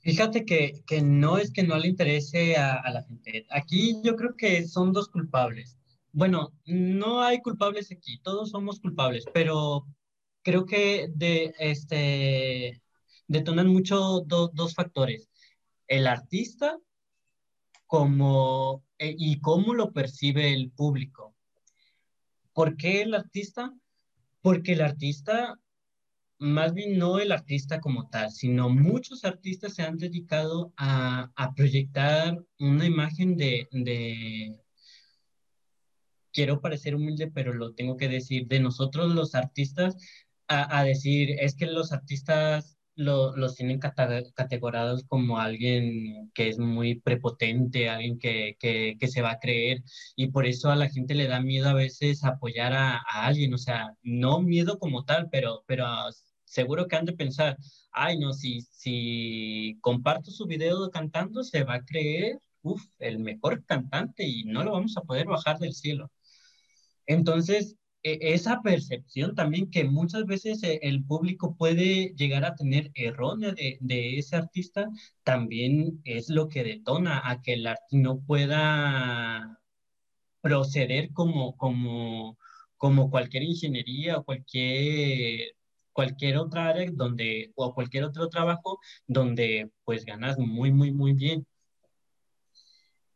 Fíjate 0.00 0.44
que, 0.44 0.82
que 0.86 1.02
no 1.02 1.38
es 1.38 1.52
que 1.52 1.62
no 1.62 1.76
le 1.76 1.88
interese 1.88 2.56
a, 2.56 2.90
la 2.90 3.02
gente. 3.02 3.46
Aquí 3.50 4.00
yo 4.02 4.16
creo 4.16 4.34
que 4.36 4.66
son 4.66 4.92
dos 4.92 5.08
culpables. 5.08 5.76
Bueno, 6.12 6.52
no 6.64 7.22
hay 7.22 7.42
culpables 7.42 7.92
aquí, 7.92 8.18
todos 8.20 8.50
somos 8.50 8.80
culpables, 8.80 9.24
pero 9.34 9.86
creo 10.42 10.64
que 10.64 11.10
de, 11.14 11.54
este, 11.58 12.80
detonan 13.26 13.68
mucho 13.68 14.20
dos 14.20 14.74
factores. 14.74 15.28
El 15.86 16.06
artista 16.06 16.78
como, 17.86 18.84
eh, 18.98 19.14
y 19.18 19.40
cómo 19.40 19.74
lo 19.74 19.92
percibe 19.92 20.52
el 20.52 20.70
público. 20.70 21.34
¿Por 22.58 22.76
qué 22.76 23.02
el 23.02 23.14
artista? 23.14 23.72
Porque 24.40 24.72
el 24.72 24.80
artista, 24.80 25.60
más 26.40 26.74
bien 26.74 26.98
no 26.98 27.20
el 27.20 27.30
artista 27.30 27.80
como 27.80 28.08
tal, 28.08 28.32
sino 28.32 28.68
muchos 28.68 29.24
artistas 29.24 29.74
se 29.76 29.84
han 29.84 29.96
dedicado 29.96 30.72
a, 30.76 31.30
proyectar 31.54 32.36
una 32.58 32.84
imagen 32.84 33.36
de, 33.36 34.58
quiero 36.32 36.60
parecer 36.60 36.96
humilde, 36.96 37.30
pero 37.32 37.54
lo 37.54 37.74
tengo 37.74 37.96
que 37.96 38.08
decir, 38.08 38.48
de 38.48 38.58
nosotros 38.58 39.14
los 39.14 39.36
artistas 39.36 39.96
a, 40.48 40.82
decir, 40.82 41.36
es 41.38 41.54
que 41.54 41.66
los 41.66 41.92
artistas 41.92 42.76
lo, 42.98 43.36
los 43.36 43.54
tienen 43.54 43.78
categorados 43.78 45.04
como 45.06 45.38
alguien 45.38 46.30
que 46.34 46.48
es 46.48 46.58
muy 46.58 47.00
prepotente, 47.00 47.88
alguien 47.88 48.18
que, 48.18 48.56
que, 48.58 48.96
que, 48.98 49.08
se 49.08 49.22
va 49.22 49.32
a 49.32 49.38
creer, 49.38 49.82
y 50.16 50.28
por 50.28 50.46
eso 50.46 50.70
a 50.70 50.76
la 50.76 50.88
gente 50.90 51.14
le 51.14 51.28
da 51.28 51.40
miedo 51.40 51.68
a 51.68 51.74
veces 51.74 52.24
apoyar 52.24 52.72
a, 52.72 52.96
a 52.96 53.26
alguien, 53.26 53.54
o 53.54 53.58
sea, 53.58 53.94
no 54.02 54.40
miedo 54.40 54.78
como 54.80 55.04
tal, 55.04 55.28
pero, 55.30 55.64
pero 55.66 55.86
seguro 56.44 56.88
que 56.88 56.96
han 56.96 57.04
de 57.04 57.12
pensar, 57.12 57.56
ay, 57.92 58.18
no, 58.18 58.32
si, 58.32 58.62
si 58.72 59.78
comparto 59.80 60.30
su 60.32 60.46
video 60.46 60.90
cantando, 60.90 61.44
se 61.44 61.62
va 61.64 61.74
a 61.76 61.84
creer, 61.84 62.38
uff, 62.62 62.84
el 62.98 63.20
mejor 63.20 63.64
cantante 63.64 64.26
y 64.26 64.44
no 64.44 64.64
lo 64.64 64.72
vamos 64.72 64.96
a 64.96 65.02
poder 65.02 65.26
bajar 65.26 65.58
del 65.58 65.74
cielo. 65.74 66.10
Entonces, 67.06 67.76
esa 68.02 68.62
percepción 68.62 69.34
también 69.34 69.70
que 69.70 69.84
muchas 69.84 70.24
veces 70.26 70.62
eh, 70.62 70.78
el 70.82 71.04
público 71.04 71.56
puede 71.56 72.14
llegar 72.16 72.44
a 72.44 72.54
tener 72.54 72.90
errónea 72.94 73.52
de, 73.52 73.78
de, 73.80 74.18
ese 74.18 74.36
artista, 74.36 74.88
también 75.24 76.00
es 76.04 76.28
lo 76.30 76.48
que 76.48 76.64
detona 76.64 77.20
a 77.24 77.42
que 77.42 77.54
el 77.54 77.66
arte 77.66 77.96
no 77.96 78.20
pueda 78.20 79.58
proceder 80.40 81.12
como, 81.12 81.56
como, 81.56 82.38
como 82.76 83.10
cualquier 83.10 83.42
ingeniería 83.44 84.18
o 84.18 84.24
cualquier, 84.24 85.54
cualquier 85.92 86.38
otra 86.38 86.68
área 86.68 86.90
donde, 86.92 87.52
o 87.56 87.74
cualquier 87.74 88.04
otro 88.04 88.28
trabajo 88.28 88.78
donde 89.06 89.70
pues 89.84 90.04
ganas 90.04 90.38
muy, 90.38 90.72
muy, 90.72 90.92
muy 90.92 91.12
bien. 91.14 91.46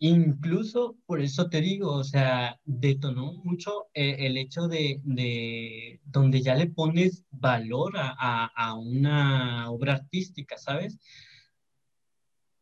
Incluso 0.04 0.96
por 1.06 1.20
eso 1.20 1.48
te 1.48 1.60
digo, 1.60 1.92
o 1.92 2.02
sea, 2.02 2.60
detonó 2.64 3.34
mucho 3.44 3.86
eh, 3.94 4.16
el 4.26 4.36
hecho 4.36 4.66
de, 4.66 5.00
de, 5.04 6.00
donde 6.04 6.42
ya 6.42 6.56
le 6.56 6.66
pones 6.66 7.24
valor 7.30 7.96
a, 7.96 8.12
a, 8.18 8.46
a, 8.46 8.74
una 8.74 9.70
obra 9.70 9.92
artística, 9.92 10.58
¿sabes? 10.58 10.98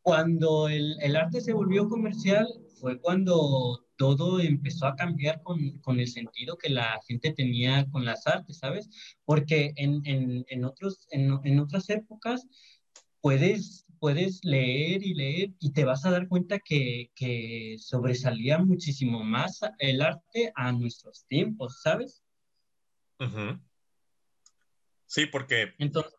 Cuando 0.02 0.68
el, 0.68 1.00
el, 1.00 1.16
arte 1.16 1.40
se 1.40 1.54
volvió 1.54 1.88
comercial 1.88 2.46
fue 2.78 3.00
cuando 3.00 3.86
todo 3.96 4.40
empezó 4.40 4.84
a 4.84 4.96
cambiar 4.96 5.42
con, 5.42 5.78
con, 5.78 5.98
el 5.98 6.08
sentido 6.08 6.58
que 6.58 6.68
la 6.68 7.00
gente 7.08 7.32
tenía 7.32 7.86
con 7.90 8.04
las 8.04 8.26
artes, 8.26 8.58
¿sabes? 8.58 8.90
Porque 9.24 9.72
en, 9.76 10.02
en, 10.04 10.44
en 10.48 10.64
otros, 10.66 11.06
en, 11.10 11.40
en 11.44 11.58
otras 11.58 11.88
épocas 11.88 12.46
puedes 13.22 13.86
puedes 14.00 14.42
leer 14.44 15.04
y 15.04 15.14
leer 15.14 15.50
y 15.60 15.72
te 15.72 15.84
vas 15.84 16.04
a 16.04 16.10
dar 16.10 16.26
cuenta 16.26 16.58
que, 16.58 17.12
que 17.14 17.76
sobresalía 17.78 18.58
muchísimo 18.58 19.22
más 19.22 19.60
el 19.78 20.00
arte 20.00 20.52
a 20.56 20.72
nuestros 20.72 21.26
tiempos, 21.26 21.82
¿sabes? 21.82 22.24
Uh 23.20 23.24
-huh. 23.24 23.60
Sí, 25.06 25.26
porque... 25.26 25.74
Entonces... 25.78 26.14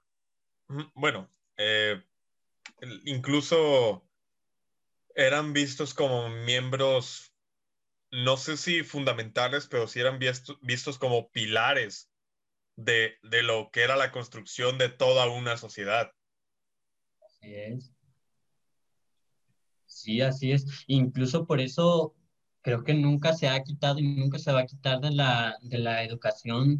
Bueno, 0.93 1.29
eh, 1.57 2.01
incluso 3.03 4.07
eran 5.15 5.51
vistos 5.51 5.93
como 5.93 6.29
miembros, 6.29 7.33
no 8.11 8.37
sé 8.37 8.55
si 8.55 8.83
fundamentales, 8.83 9.67
pero 9.67 9.87
sí 9.87 9.99
eran 9.99 10.17
vistos, 10.19 10.57
vistos 10.61 10.97
como 10.97 11.29
pilares 11.31 12.09
de, 12.77 13.17
de 13.23 13.43
lo 13.43 13.69
que 13.71 13.81
era 13.81 13.97
la 13.97 14.11
construcción 14.11 14.77
de 14.77 14.89
toda 14.89 15.29
una 15.29 15.57
sociedad. 15.57 16.13
Es. 17.41 17.91
Sí, 19.85 20.21
así 20.21 20.51
es. 20.51 20.65
Incluso 20.87 21.45
por 21.45 21.59
eso 21.59 22.15
creo 22.61 22.83
que 22.83 22.93
nunca 22.93 23.33
se 23.33 23.47
ha 23.47 23.63
quitado 23.63 23.99
y 23.99 24.03
nunca 24.15 24.39
se 24.39 24.51
va 24.51 24.61
a 24.61 24.65
quitar 24.65 24.99
de 25.01 25.11
la, 25.11 25.57
de 25.61 25.77
la 25.77 26.03
educación 26.03 26.79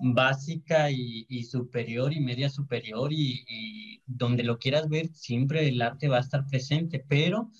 básica 0.00 0.90
y, 0.90 1.26
y, 1.28 1.44
superior 1.44 2.12
y 2.12 2.20
media 2.20 2.50
superior 2.50 3.12
y, 3.12 3.44
y, 3.48 4.02
donde 4.06 4.42
lo 4.42 4.58
quieras 4.58 4.88
ver, 4.88 5.08
siempre 5.14 5.68
el 5.68 5.80
arte 5.80 6.08
va 6.08 6.18
a 6.18 6.20
estar 6.20 6.46
presente, 6.46 7.04
pero 7.08 7.50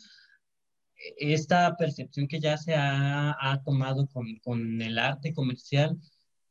esta 1.17 1.77
percepción 1.77 2.27
que 2.29 2.41
ya 2.41 2.57
se 2.57 2.75
ha, 2.75 3.37
ha 3.41 3.63
tomado 3.63 4.07
con, 4.09 4.37
con, 4.39 4.81
el 4.83 4.99
arte 4.99 5.35
comercial, 5.35 5.99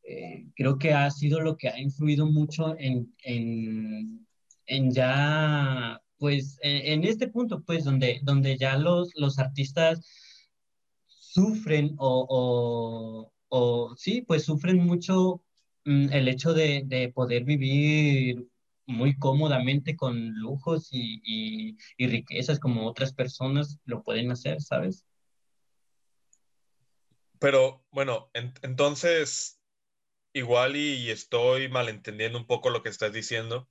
eh, 0.04 0.48
creo 0.56 0.78
que 0.78 0.94
ha 0.94 1.10
sido 1.12 1.42
lo 1.42 1.58
que 1.58 1.70
ha 1.70 1.80
influido 1.80 2.26
mucho 2.28 2.76
en, 2.78 3.14
en 3.24 4.23
en 4.66 4.92
ya, 4.92 6.02
pues, 6.18 6.58
en, 6.62 7.04
en, 7.04 7.04
este 7.04 7.28
punto, 7.28 7.64
pues, 7.64 7.84
donde, 7.84 8.20
donde 8.24 8.58
ya 8.58 8.78
los, 8.78 9.10
los 9.16 9.40
artistas 9.40 10.02
sufren 11.34 11.96
o, 11.98 13.32
o, 13.50 13.96
sí, 13.98 14.22
pues 14.22 14.46
sufren 14.46 14.78
mucho 14.78 15.42
mm, 15.86 16.14
el 16.14 16.28
hecho 16.28 16.54
de, 16.54 16.84
de, 16.86 17.12
poder 17.12 17.44
vivir 17.44 18.48
muy 18.86 19.18
cómodamente 19.18 19.96
con 19.96 20.30
lujos 20.36 20.90
y, 20.92 21.76
y, 21.98 22.08
riquezas 22.08 22.60
como 22.60 22.88
otras 22.88 23.14
personas 23.14 23.80
lo 23.86 24.04
pueden 24.04 24.32
hacer, 24.32 24.62
¿sabes? 24.62 25.06
Pero 27.40 27.84
bueno, 27.92 28.30
en, 28.34 28.54
entonces, 28.62 29.60
igual 30.34 30.76
y, 30.76 30.96
y 30.96 31.10
estoy 31.10 31.68
malentendiendo 31.70 32.38
un 32.38 32.48
poco 32.48 32.70
lo 32.70 32.84
que 32.84 32.90
estás 32.90 33.12
diciendo 33.12 33.68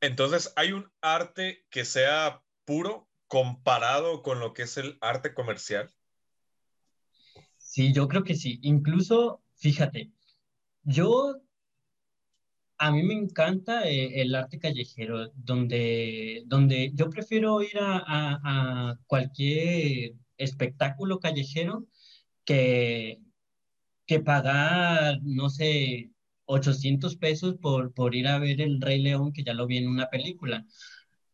Entonces, 0.00 0.52
¿hay 0.56 0.72
un 0.72 0.90
arte 1.00 1.66
que 1.70 1.84
sea 1.84 2.42
puro 2.64 3.08
comparado 3.28 4.22
con 4.22 4.40
lo 4.40 4.52
que 4.52 4.62
es 4.62 4.76
el 4.76 4.98
arte 5.00 5.34
comercial? 5.34 5.90
Sí, 7.56 7.92
yo 7.92 8.08
creo 8.08 8.24
que 8.24 8.34
sí. 8.34 8.58
Incluso, 8.62 9.42
fíjate, 9.56 10.10
yo, 10.82 11.40
a 12.78 12.90
mí 12.90 13.02
me 13.02 13.14
encanta 13.14 13.88
eh, 13.88 14.20
el 14.22 14.34
arte 14.34 14.58
callejero, 14.58 15.30
donde, 15.34 16.42
donde 16.46 16.92
yo 16.94 17.10
prefiero 17.10 17.62
ir 17.62 17.78
a, 17.78 17.98
a, 17.98 18.90
a 18.90 18.98
cualquier 19.06 20.14
espectáculo 20.36 21.20
callejero 21.20 21.86
que, 22.44 23.20
que 24.06 24.20
pagar, 24.20 25.20
no 25.22 25.50
sé, 25.50 26.10
800 26.50 27.16
pesos 27.16 27.56
por, 27.60 27.92
por 27.94 28.14
ir 28.14 28.28
a 28.28 28.38
ver 28.38 28.60
El 28.60 28.80
Rey 28.80 29.00
León, 29.02 29.32
que 29.32 29.44
ya 29.44 29.54
lo 29.54 29.66
vi 29.66 29.78
en 29.78 29.88
una 29.88 30.08
película. 30.10 30.66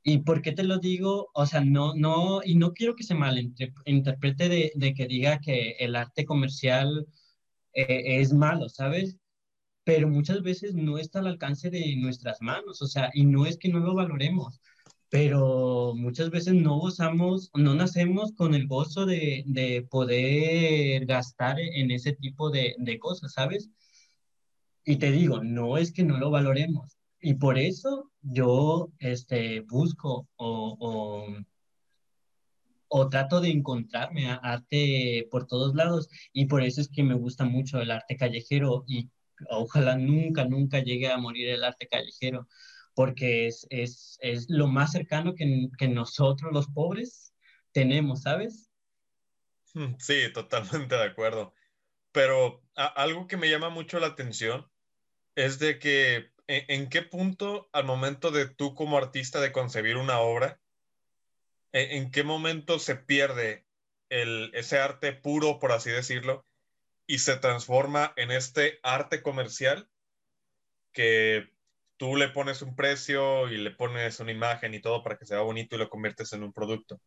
¿Y 0.03 0.19
por 0.19 0.43
qué 0.43 0.53
te 0.53 0.65
lo 0.65 0.79
digo? 0.79 1.31
O 1.35 1.47
sea, 1.47 1.63
no, 1.63 1.95
no, 1.95 2.41
y 2.45 2.55
no 2.57 2.73
quiero 2.75 2.95
que 2.97 3.05
se 3.05 3.15
malinterprete 3.15 4.49
de, 4.49 4.73
de 4.75 4.95
que 4.95 5.07
diga 5.07 5.41
que 5.41 5.73
el 5.81 5.97
arte 5.97 6.25
comercial 6.25 7.07
eh, 7.75 8.21
es 8.21 8.33
malo, 8.33 8.69
¿sabes? 8.69 9.19
pero 9.85 10.09
muchas 10.09 10.43
veces 10.43 10.75
no 10.75 10.99
está 10.99 11.21
al 11.21 11.29
alcance 11.29 11.71
de 11.71 11.97
nuestras 11.97 12.43
manos, 12.43 12.83
o 12.83 12.87
sea, 12.87 13.11
y 13.15 13.25
no 13.25 13.47
es 13.47 13.57
que 13.59 13.69
no 13.69 13.79
lo 13.81 13.95
valoremos, 13.95 14.61
pero 15.09 15.95
muchas 15.97 16.31
veces 16.31 16.55
no 16.55 16.79
gozamos, 16.79 17.51
no 17.55 17.75
nacemos 17.75 18.33
con 18.33 18.55
el 18.55 18.67
gozo 18.67 19.07
de, 19.07 19.45
de 19.47 19.87
poder 19.89 21.07
gastar 21.07 21.61
en 21.61 21.91
ese 21.93 22.13
tipo 22.15 22.51
de, 22.51 22.75
de 22.79 22.99
cosas, 22.99 23.33
¿sabes? 23.35 23.71
Y 24.87 24.97
te 24.97 25.11
digo, 25.11 25.45
no 25.45 25.77
es 25.77 25.93
que 25.93 26.05
no 26.05 26.17
lo 26.17 26.31
valoremos, 26.31 26.97
y 27.21 27.35
por 27.35 27.59
eso 27.59 28.13
yo 28.23 28.93
este, 29.01 29.61
busco 29.63 30.29
o, 30.37 30.77
o, 30.79 31.37
o 32.87 33.09
trato 33.09 33.41
de 33.41 33.51
encontrarme 33.51 34.31
arte 34.31 35.27
por 35.29 35.47
todos 35.49 35.75
lados 35.75 36.09
y 36.33 36.47
por 36.47 36.63
eso 36.63 36.81
es 36.81 36.89
que 36.89 37.03
me 37.03 37.15
gusta 37.15 37.45
mucho 37.45 37.81
el 37.81 37.91
arte 37.91 38.17
callejero 38.17 38.85
y 38.87 39.11
ojalá 39.51 39.97
nunca, 39.97 40.45
nunca 40.45 40.79
llegue 40.79 41.11
a 41.11 41.19
morir 41.19 41.49
el 41.49 41.65
arte 41.65 41.89
callejero 41.89 42.47
porque 42.95 43.49
es, 43.49 43.67
es, 43.71 44.19
es 44.21 44.47
lo 44.49 44.69
más 44.69 44.93
cercano 44.93 45.35
que, 45.35 45.69
que, 45.79 45.89
nosotros 45.89 46.53
los 46.53 46.69
pobres 46.69 47.35
tenemos, 47.73 48.23
¿sabes? 48.23 48.71
Sí, 49.99 50.33
totalmente 50.33 50.95
de 50.95 51.05
acuerdo. 51.05 51.53
Pero 52.13 52.63
algo 52.75 53.27
que 53.27 53.37
me 53.37 53.51
llama 53.51 53.69
mucho 53.69 53.99
la 53.99 54.07
atención 54.07 54.67
es 55.37 55.59
de 55.59 55.79
que 55.79 56.33
en, 56.49 56.89
qué 56.89 57.03
punto 57.03 57.69
al 57.73 57.85
momento 57.85 58.31
de 58.31 58.49
tú 58.49 58.75
como 58.75 58.99
artista 58.99 59.41
de 59.41 59.53
concebir 59.53 59.97
una 59.97 60.19
obra, 60.21 60.61
en, 61.73 62.11
qué 62.11 62.25
momento 62.25 62.79
se 62.79 62.97
pierde 62.97 63.67
el, 64.09 64.51
ese 64.55 64.79
arte 64.79 65.13
puro, 65.13 65.59
por 65.59 65.73
así 65.73 65.91
decirlo, 65.91 66.47
y 67.07 67.19
se 67.19 67.37
transforma 67.37 68.13
en 68.17 68.31
este 68.31 68.81
arte 68.83 69.23
comercial 69.23 69.89
que 70.93 71.51
tú 71.99 72.17
le 72.17 72.29
pones 72.29 72.63
un 72.63 72.75
precio 72.75 73.49
y 73.49 73.59
le 73.59 73.71
pones 73.71 74.19
una 74.21 74.33
imagen 74.33 74.73
y 74.73 74.81
todo 74.81 75.03
para 75.03 75.19
que 75.19 75.27
sea 75.27 75.41
bonito 75.41 75.77
y 75.77 75.79
lo 75.79 75.91
conviertes 75.91 76.33
en 76.33 76.45
un 76.45 76.53
producto. 76.53 77.01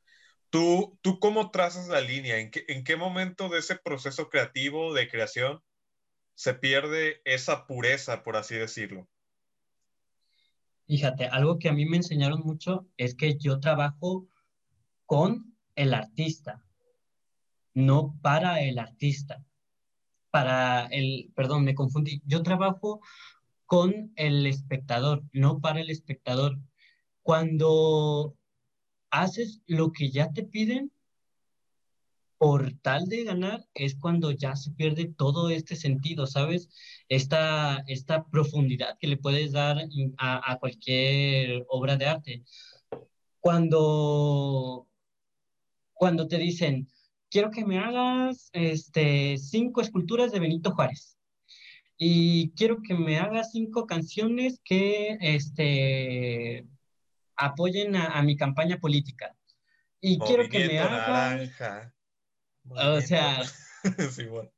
¿Tú, 0.51 0.99
tú 1.01 1.19
cómo 1.19 1.51
trazas 1.51 1.87
la 1.87 2.01
línea? 2.01 2.37
¿En 2.37 2.51
qué, 2.51 2.65
¿En 2.67 2.83
qué 2.83 2.95
momento 2.95 3.49
de 3.49 3.59
ese 3.59 3.75
proceso 3.77 4.29
creativo 4.29 4.93
de 4.93 5.09
creación 5.09 5.63
se 6.39 6.53
pierde 6.53 7.21
esa 7.25 7.67
pureza, 7.67 8.23
por 8.23 8.37
así 8.37 8.55
decirlo? 8.55 9.09
Fíjate, 10.87 11.25
algo 11.25 11.59
que 11.59 11.67
a 11.67 11.73
mí 11.73 11.85
me 11.85 11.97
enseñaron 11.97 12.39
mucho 12.45 12.87
es 12.95 13.13
que 13.13 13.37
yo 13.37 13.59
trabajo 13.59 14.25
con 15.05 15.53
el 15.75 15.93
artista, 15.93 16.63
no 17.73 18.17
para 18.21 18.61
el 18.61 18.79
artista. 18.79 19.43
Para 20.31 20.85
el, 20.85 21.29
perdón, 21.35 21.65
me 21.65 21.75
confundí. 21.75 22.21
Yo 22.25 22.41
trabajo 22.41 23.01
con 23.65 24.13
el 24.15 24.45
espectador, 24.45 25.23
no 25.33 25.59
para 25.59 25.81
el 25.81 25.89
espectador. 25.89 26.57
Cuando 27.21 28.37
haces 29.09 29.61
lo 29.67 29.91
que 29.91 30.09
ya 30.09 30.31
te 30.31 30.43
piden 30.43 30.89
por 32.39 32.73
tal 32.81 33.07
de 33.09 33.25
ganar, 33.25 33.65
es 33.73 33.95
cuando 33.95 34.31
ya 34.31 34.55
se 34.55 34.71
pierde 34.71 35.13
todo 35.15 35.49
este 35.49 35.75
sentido, 35.75 36.25
¿sabes? 36.25 36.69
Esta, 37.09 37.83
esta 37.87 38.25
profundidad 38.25 38.97
que 38.99 39.07
le 39.07 39.17
puedes 39.17 39.51
dar 39.51 39.77
a, 40.17 40.51
a 40.51 40.57
cualquier 40.57 41.65
obra 41.69 41.97
de 41.97 42.05
arte. 42.07 42.43
Cuando, 43.41 44.87
cuando 45.93 46.27
te 46.29 46.37
dicen, 46.37 46.87
quiero 47.29 47.51
que 47.51 47.65
me 47.65 47.77
hagas 47.79 48.49
este, 48.53 49.37
cinco 49.37 49.81
esculturas 49.81 50.31
de 50.31 50.39
Benito 50.39 50.71
Juárez 50.71 51.17
y 51.97 52.51
quiero 52.51 52.81
que 52.81 52.93
me 52.93 53.19
hagas 53.19 53.51
cinco 53.51 53.85
canciones 53.85 54.61
que 54.63 55.17
este, 55.19 56.65
apoyen 57.35 57.97
a, 57.97 58.21
mi 58.23 58.37
campaña 58.37 58.77
política. 58.77 59.35
Y 59.99 60.17
quiero 60.19 60.47
que 60.47 60.67
me 60.67 60.79
hagas... 60.79 61.91
O 62.69 63.01
sea... 63.01 63.43
sí, 64.11 64.25
bueno. 64.25 64.51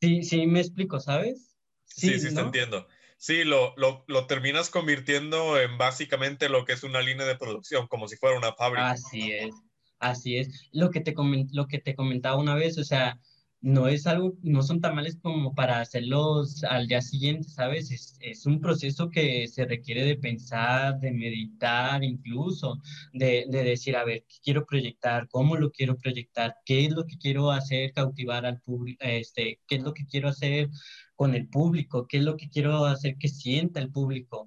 sí, 0.00 0.22
sí, 0.22 0.46
me 0.46 0.60
explico, 0.60 1.00
¿sabes? 1.00 1.56
Sí, 1.86 2.18
sí, 2.18 2.34
te 2.34 2.40
entiendo. 2.40 2.86
Sí, 3.16 3.44
lo, 3.44 3.74
lo, 3.76 4.04
lo, 4.08 4.26
terminas 4.26 4.68
convirtiendo 4.68 5.58
en 5.60 5.78
básicamente 5.78 6.48
lo 6.48 6.64
que 6.64 6.72
es 6.72 6.82
una 6.82 7.00
línea 7.00 7.24
de 7.24 7.36
producción, 7.36 7.86
como 7.86 8.08
si 8.08 8.16
fuera 8.16 8.36
una 8.36 8.52
fábrica. 8.52 8.90
Así 8.90 9.32
es, 9.32 9.54
así 9.98 10.36
es. 10.36 10.68
Lo 10.72 10.90
que 10.90 11.00
te, 11.00 11.14
lo 11.52 11.66
que 11.66 11.78
te 11.78 11.94
comentaba 11.94 12.36
una 12.36 12.54
vez, 12.54 12.76
o 12.76 12.84
sea, 12.84 13.18
no 13.64 13.88
es 13.88 14.06
algo, 14.06 14.34
no 14.42 14.62
son 14.62 14.82
tamales 14.82 15.16
como 15.22 15.54
para 15.54 15.80
hacerlos 15.80 16.62
al 16.64 16.86
día 16.86 17.00
siguiente, 17.00 17.48
¿sabes? 17.48 17.90
Es, 17.90 18.14
es, 18.20 18.44
un 18.44 18.60
proceso 18.60 19.08
que 19.08 19.48
se 19.48 19.64
requiere 19.64 20.04
de 20.04 20.16
pensar, 20.16 21.00
de 21.00 21.10
meditar, 21.12 22.04
incluso, 22.04 22.82
de, 23.14 23.46
de, 23.48 23.64
decir, 23.64 23.96
a 23.96 24.04
ver, 24.04 24.26
¿qué 24.28 24.36
quiero 24.44 24.66
proyectar? 24.66 25.28
¿Cómo 25.30 25.56
lo 25.56 25.70
quiero 25.72 25.96
proyectar? 25.96 26.56
¿Qué 26.66 26.84
es 26.84 26.92
lo 26.92 27.06
que 27.06 27.16
quiero 27.16 27.50
hacer 27.50 27.94
cautivar 27.94 28.44
al 28.44 28.60
público? 28.60 29.02
Este, 29.02 29.60
¿Qué 29.66 29.76
es 29.76 29.82
lo 29.82 29.94
que 29.94 30.04
quiero 30.04 30.28
hacer 30.28 30.68
con 31.16 31.34
el 31.34 31.48
público? 31.48 32.06
¿Qué 32.06 32.18
es 32.18 32.24
lo 32.24 32.36
que 32.36 32.50
quiero 32.50 32.84
hacer 32.84 33.16
que 33.16 33.28
sienta 33.28 33.80
el 33.80 33.90
público? 33.90 34.46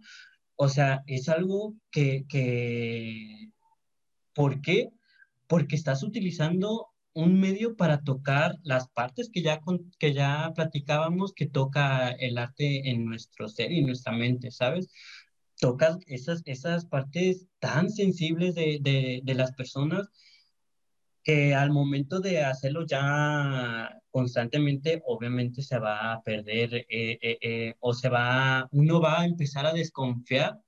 O 0.57 0.69
sea, 0.69 1.03
es 1.07 1.27
algo 1.27 1.75
que, 1.89 2.25
que 2.29 3.49
¿por 4.35 4.61
qué? 4.61 4.91
Porque 5.47 5.75
estás 5.75 6.03
utilizando 6.03 6.89
un 7.17 7.39
medio 7.39 7.75
para 7.75 8.03
tocar 8.03 8.57
las 8.63 8.89
partes 8.89 9.29
que 9.33 9.41
ya, 9.41 9.59
que 9.97 10.13
ya 10.13 10.51
platicábamos 10.55 11.33
que 11.33 11.47
toca 11.47 12.11
el 12.11 12.37
arte 12.37 12.89
en 12.91 13.05
nuestro 13.05 13.49
ser 13.49 13.71
y 13.71 13.81
nuestra 13.81 14.13
mente, 14.13 14.51
¿sabes? 14.51 14.89
Tocas 15.59 15.97
esas, 16.05 16.43
esas 16.45 16.85
partes 16.85 17.47
tan 17.59 17.89
sensibles 17.89 18.53
de, 18.53 18.77
de, 18.81 19.21
de 19.23 19.33
las 19.33 19.51
personas 19.53 20.09
que 21.23 21.55
al 21.55 21.71
momento 21.71 22.19
de 22.19 22.43
hacerlo 22.43 22.85
ya 22.85 23.99
constantemente, 24.11 25.01
obviamente 25.05 25.63
se 25.63 25.79
va 25.79 26.13
a 26.13 26.21
perder 26.21 26.75
eh, 26.75 26.85
eh, 27.21 27.37
eh, 27.41 27.73
o 27.79 27.93
se 27.95 28.09
va, 28.09 28.67
uno 28.71 29.01
va 29.01 29.21
a 29.21 29.25
empezar 29.25 29.65
a 29.65 29.73
desconfiar 29.73 30.59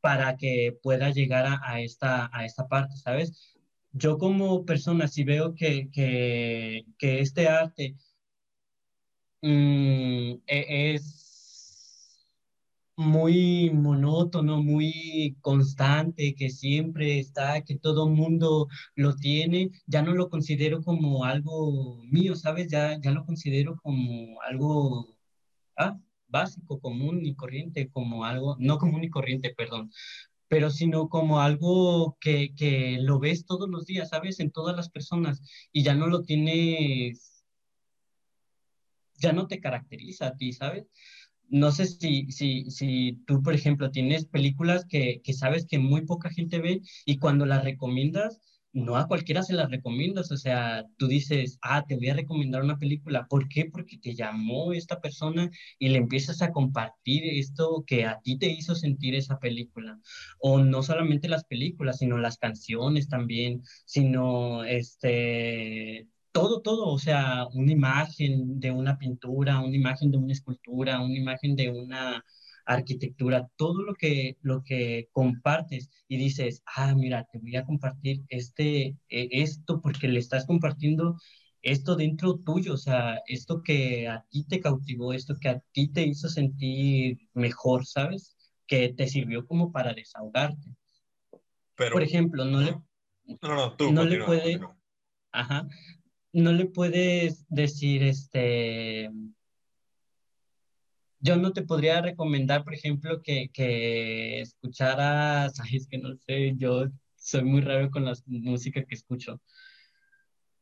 para 0.00 0.36
que 0.36 0.76
pueda 0.82 1.10
llegar 1.10 1.46
a, 1.46 1.60
a, 1.62 1.80
esta, 1.80 2.28
a 2.32 2.44
esta 2.44 2.66
parte, 2.66 2.96
¿sabes? 2.96 3.53
Yo 3.94 4.18
como 4.18 4.64
persona, 4.66 5.08
si 5.08 5.24
veo 5.24 5.54
que, 5.54 5.88
que, 5.92 6.84
este 7.20 7.48
arte 7.48 7.96
mm, 9.42 10.42
e, 10.46 10.94
es 10.94 11.24
muy 12.96 13.70
monótono, 13.70 14.62
muy 14.62 15.36
constante, 15.40 16.34
que 16.36 16.50
siempre 16.50 17.18
está, 17.18 17.62
que 17.62 17.76
todo 17.78 18.08
mundo 18.08 18.68
lo 18.94 19.16
tiene, 19.16 19.70
ya 19.86 20.02
no 20.02 20.14
lo 20.14 20.28
considero 20.30 20.82
como 20.82 21.24
algo 21.24 22.02
mío, 22.04 22.36
¿sabes? 22.36 22.68
Ya, 22.70 22.98
ya 23.00 23.10
lo 23.12 23.24
considero 23.26 23.76
como 23.82 24.40
algo 24.42 25.16
ah, 25.76 25.98
básico, 26.28 26.80
común 26.80 27.24
y 27.26 27.34
corriente, 27.34 27.88
como 27.90 28.24
algo, 28.24 28.56
no 28.58 28.78
común 28.78 29.04
y 29.04 29.10
corriente, 29.10 29.54
perdón, 29.56 29.90
pero 30.48 30.70
sino 30.70 31.08
como 31.08 31.40
algo 31.40 32.16
que, 32.20 32.54
que, 32.54 32.98
lo 33.00 33.18
ves 33.18 33.46
todos 33.46 33.68
los 33.68 33.86
días, 33.86 34.10
¿sabes? 34.10 34.40
En 34.40 34.50
todas 34.50 34.76
las 34.76 34.90
personas 34.90 35.42
y 35.72 35.82
ya 35.82 35.94
no 35.94 36.06
lo 36.06 36.22
tienes, 36.22 37.44
ya 39.18 39.32
no 39.32 39.46
te 39.46 39.60
caracteriza 39.60 40.28
a 40.28 40.36
ti, 40.36 40.52
¿sabes? 40.52 40.86
No 41.48 41.72
sé 41.72 41.86
si, 41.86 42.30
si, 42.30 42.70
si 42.70 43.22
tú, 43.26 43.42
por 43.42 43.54
ejemplo, 43.54 43.90
tienes 43.90 44.26
películas 44.26 44.86
que, 44.86 45.20
que 45.22 45.32
sabes 45.32 45.66
que 45.66 45.78
muy 45.78 46.02
poca 46.02 46.30
gente 46.30 46.58
ve 46.58 46.80
y 47.04 47.18
cuando 47.18 47.46
las 47.46 47.64
recomiendas, 47.64 48.40
no 48.74 48.96
a 48.96 49.06
cualquiera 49.08 49.42
se 49.42 49.54
las 49.54 49.70
recomiendas, 49.70 50.30
o 50.32 50.36
sea, 50.36 50.84
tú 50.98 51.06
dices, 51.06 51.58
ah, 51.62 51.84
te 51.86 51.94
voy 51.96 52.08
a 52.08 52.14
recomendar 52.14 52.62
una 52.62 52.76
película, 52.78 53.26
¿por 53.28 53.48
qué? 53.48 53.66
Porque 53.66 53.98
te 53.98 54.14
llamó 54.14 54.72
esta 54.72 55.00
persona 55.00 55.48
y 55.78 55.88
le 55.88 55.98
empiezas 55.98 56.42
a 56.42 56.50
compartir 56.50 57.22
esto 57.24 57.84
que 57.86 58.04
a 58.04 58.20
ti 58.20 58.36
te 58.36 58.48
hizo 58.48 58.74
sentir 58.74 59.14
esa 59.14 59.38
película, 59.38 59.98
o 60.38 60.58
no 60.58 60.82
solamente 60.82 61.28
las 61.28 61.44
películas, 61.44 61.98
sino 61.98 62.18
las 62.18 62.36
canciones 62.38 63.08
también, 63.08 63.62
sino 63.86 64.64
este, 64.64 66.08
todo, 66.32 66.60
todo, 66.60 66.88
o 66.88 66.98
sea, 66.98 67.46
una 67.54 67.72
imagen 67.72 68.58
de 68.58 68.72
una 68.72 68.98
pintura, 68.98 69.60
una 69.60 69.76
imagen 69.76 70.10
de 70.10 70.18
una 70.18 70.32
escultura, 70.32 71.00
una 71.00 71.16
imagen 71.16 71.54
de 71.54 71.70
una 71.70 72.24
arquitectura, 72.66 73.48
todo 73.56 73.82
lo 73.82 73.94
que, 73.94 74.36
lo 74.40 74.62
que 74.62 75.08
compartes 75.12 75.90
y 76.08 76.16
dices, 76.16 76.62
ah, 76.66 76.94
mira, 76.94 77.26
te 77.30 77.38
voy 77.38 77.56
a 77.56 77.64
compartir 77.64 78.22
este, 78.28 78.96
e, 79.08 79.28
esto 79.30 79.80
porque 79.80 80.08
le 80.08 80.18
estás 80.18 80.46
compartiendo 80.46 81.16
esto 81.62 81.96
dentro 81.96 82.36
tuyo, 82.36 82.74
o 82.74 82.76
sea, 82.76 83.20
esto 83.26 83.62
que 83.62 84.06
a 84.08 84.24
ti 84.30 84.44
te 84.44 84.60
cautivó, 84.60 85.12
esto 85.12 85.36
que 85.40 85.48
a 85.48 85.60
ti 85.72 85.88
te 85.88 86.02
hizo 86.02 86.28
sentir 86.28 87.18
mejor, 87.32 87.86
¿sabes? 87.86 88.36
Que 88.66 88.90
te 88.90 89.08
sirvió 89.08 89.46
como 89.46 89.72
para 89.72 89.94
desahogarte. 89.94 90.70
Pero, 91.74 91.92
Por 91.92 92.02
ejemplo, 92.02 92.44
no, 92.44 92.60
le... 92.60 92.72
No, 93.40 93.54
no, 93.54 93.76
tú, 93.76 93.90
no 93.92 94.04
le 94.04 94.22
puede, 94.22 94.60
ajá, 95.32 95.66
no 96.34 96.52
le 96.52 96.66
puedes 96.66 97.46
decir, 97.48 98.02
este, 98.02 99.10
yo 101.24 101.36
no 101.36 101.54
te 101.54 101.62
podría 101.62 102.02
recomendar, 102.02 102.64
por 102.64 102.74
ejemplo, 102.74 103.22
que, 103.22 103.48
que 103.50 104.42
escucharas, 104.42 105.58
ay, 105.60 105.76
es 105.76 105.88
que 105.88 105.96
no 105.98 106.14
sé, 106.26 106.52
yo 106.56 106.84
soy 107.16 107.42
muy 107.42 107.62
raro 107.62 107.90
con 107.90 108.04
la 108.04 108.12
música 108.26 108.84
que 108.84 108.94
escucho. 108.94 109.40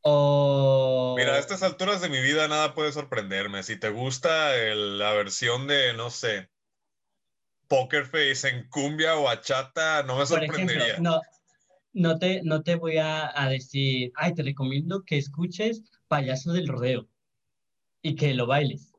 O... 0.01 1.15
Mira, 1.17 1.33
a 1.33 1.39
estas 1.39 1.63
alturas 1.63 2.01
de 2.01 2.09
mi 2.09 2.21
vida 2.21 2.47
nada 2.47 2.73
puede 2.73 2.93
sorprenderme. 2.93 3.63
Si 3.63 3.77
te 3.77 3.89
gusta 3.89 4.51
la 4.73 5.13
versión 5.13 5.67
de, 5.67 5.93
no 5.93 6.09
sé, 6.09 6.49
Poker 7.67 8.05
Face 8.05 8.47
en 8.47 8.67
cumbia 8.69 9.17
o 9.17 9.27
achata, 9.27 10.03
no 10.03 10.17
me 10.17 10.25
sorprendería. 10.25 10.97
no, 10.99 11.19
no, 11.91 12.19
te, 12.19 12.41
no 12.43 12.63
te 12.63 12.75
voy 12.75 12.97
a, 12.97 13.31
a, 13.41 13.49
decir, 13.49 14.13
ay, 14.15 14.33
te 14.33 14.43
recomiendo 14.43 15.03
que 15.03 15.17
escuches 15.17 15.83
Payaso 16.07 16.53
del 16.53 16.67
Rodeo 16.69 17.09
y 18.01 18.15
que 18.15 18.33
lo 18.33 18.47
bailes. 18.47 18.92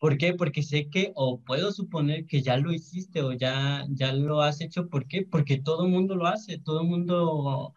¿Por 0.00 0.18
qué? 0.18 0.34
Porque 0.34 0.62
sé 0.62 0.88
que, 0.90 1.12
o 1.14 1.40
puedo 1.42 1.72
suponer 1.72 2.26
que 2.26 2.42
ya 2.42 2.56
lo 2.56 2.72
hiciste 2.72 3.22
o 3.22 3.32
ya, 3.34 3.86
ya 3.90 4.12
lo 4.12 4.42
has 4.42 4.60
hecho. 4.60 4.88
¿Por 4.88 5.06
qué? 5.06 5.22
Porque 5.22 5.58
todo 5.60 5.84
el 5.86 5.92
mundo 5.92 6.16
lo 6.16 6.26
hace, 6.26 6.58
todo 6.58 6.80
el 6.82 6.88
mundo 6.88 7.74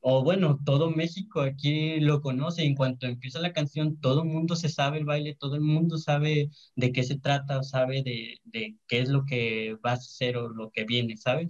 o 0.00 0.22
bueno, 0.24 0.58
todo 0.64 0.90
México 0.90 1.40
aquí 1.40 2.00
lo 2.00 2.20
conoce. 2.22 2.64
En 2.64 2.74
cuanto 2.74 3.06
empieza 3.06 3.40
la 3.40 3.52
canción, 3.52 4.00
todo 4.00 4.22
el 4.22 4.28
mundo 4.28 4.56
se 4.56 4.68
sabe 4.68 4.98
el 4.98 5.04
baile, 5.04 5.34
todo 5.34 5.54
el 5.56 5.60
mundo 5.62 5.98
sabe 5.98 6.50
de 6.76 6.92
qué 6.92 7.02
se 7.02 7.18
trata, 7.18 7.58
o 7.58 7.62
sabe 7.62 8.02
de, 8.02 8.38
de 8.44 8.76
qué 8.86 9.00
es 9.00 9.08
lo 9.08 9.24
que 9.24 9.76
va 9.84 9.92
a 9.92 9.94
hacer 9.94 10.36
o 10.36 10.48
lo 10.48 10.70
que 10.70 10.84
viene, 10.84 11.16
¿sabes? 11.16 11.48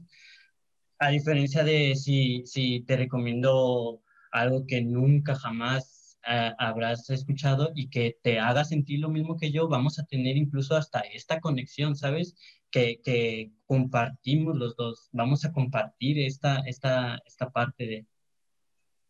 A 0.99 1.11
diferencia 1.11 1.65
de 1.65 1.95
si, 1.97 2.43
si 2.47 2.81
te 2.81 2.97
recomiendo 2.97 4.03
algo 4.33 4.67
que 4.67 4.83
nunca 4.83 5.35
jamás 5.35 5.98
ah, 6.25 6.55
habrás 6.59 7.09
escuchado 7.11 7.71
y 7.75 7.91
que 7.91 8.19
te 8.23 8.39
haga 8.39 8.65
sentir 8.65 9.01
lo 9.01 9.09
mismo 9.09 9.37
que 9.37 9.51
yo, 9.53 9.69
vamos 9.69 9.99
a 9.99 10.07
tener 10.07 10.37
incluso 10.37 10.77
hasta 10.77 11.01
esta 11.01 11.41
conexión, 11.41 11.97
¿sabes? 11.97 12.35
Que, 12.71 13.01
que 13.03 13.53
compartimos 13.67 14.57
los 14.57 14.77
dos, 14.77 15.09
vamos 15.13 15.45
a 15.45 15.53
compartir 15.53 16.19
esta, 16.19 16.61
esta, 16.67 17.21
esta 17.27 17.51
parte 17.51 17.87
de, 17.87 18.07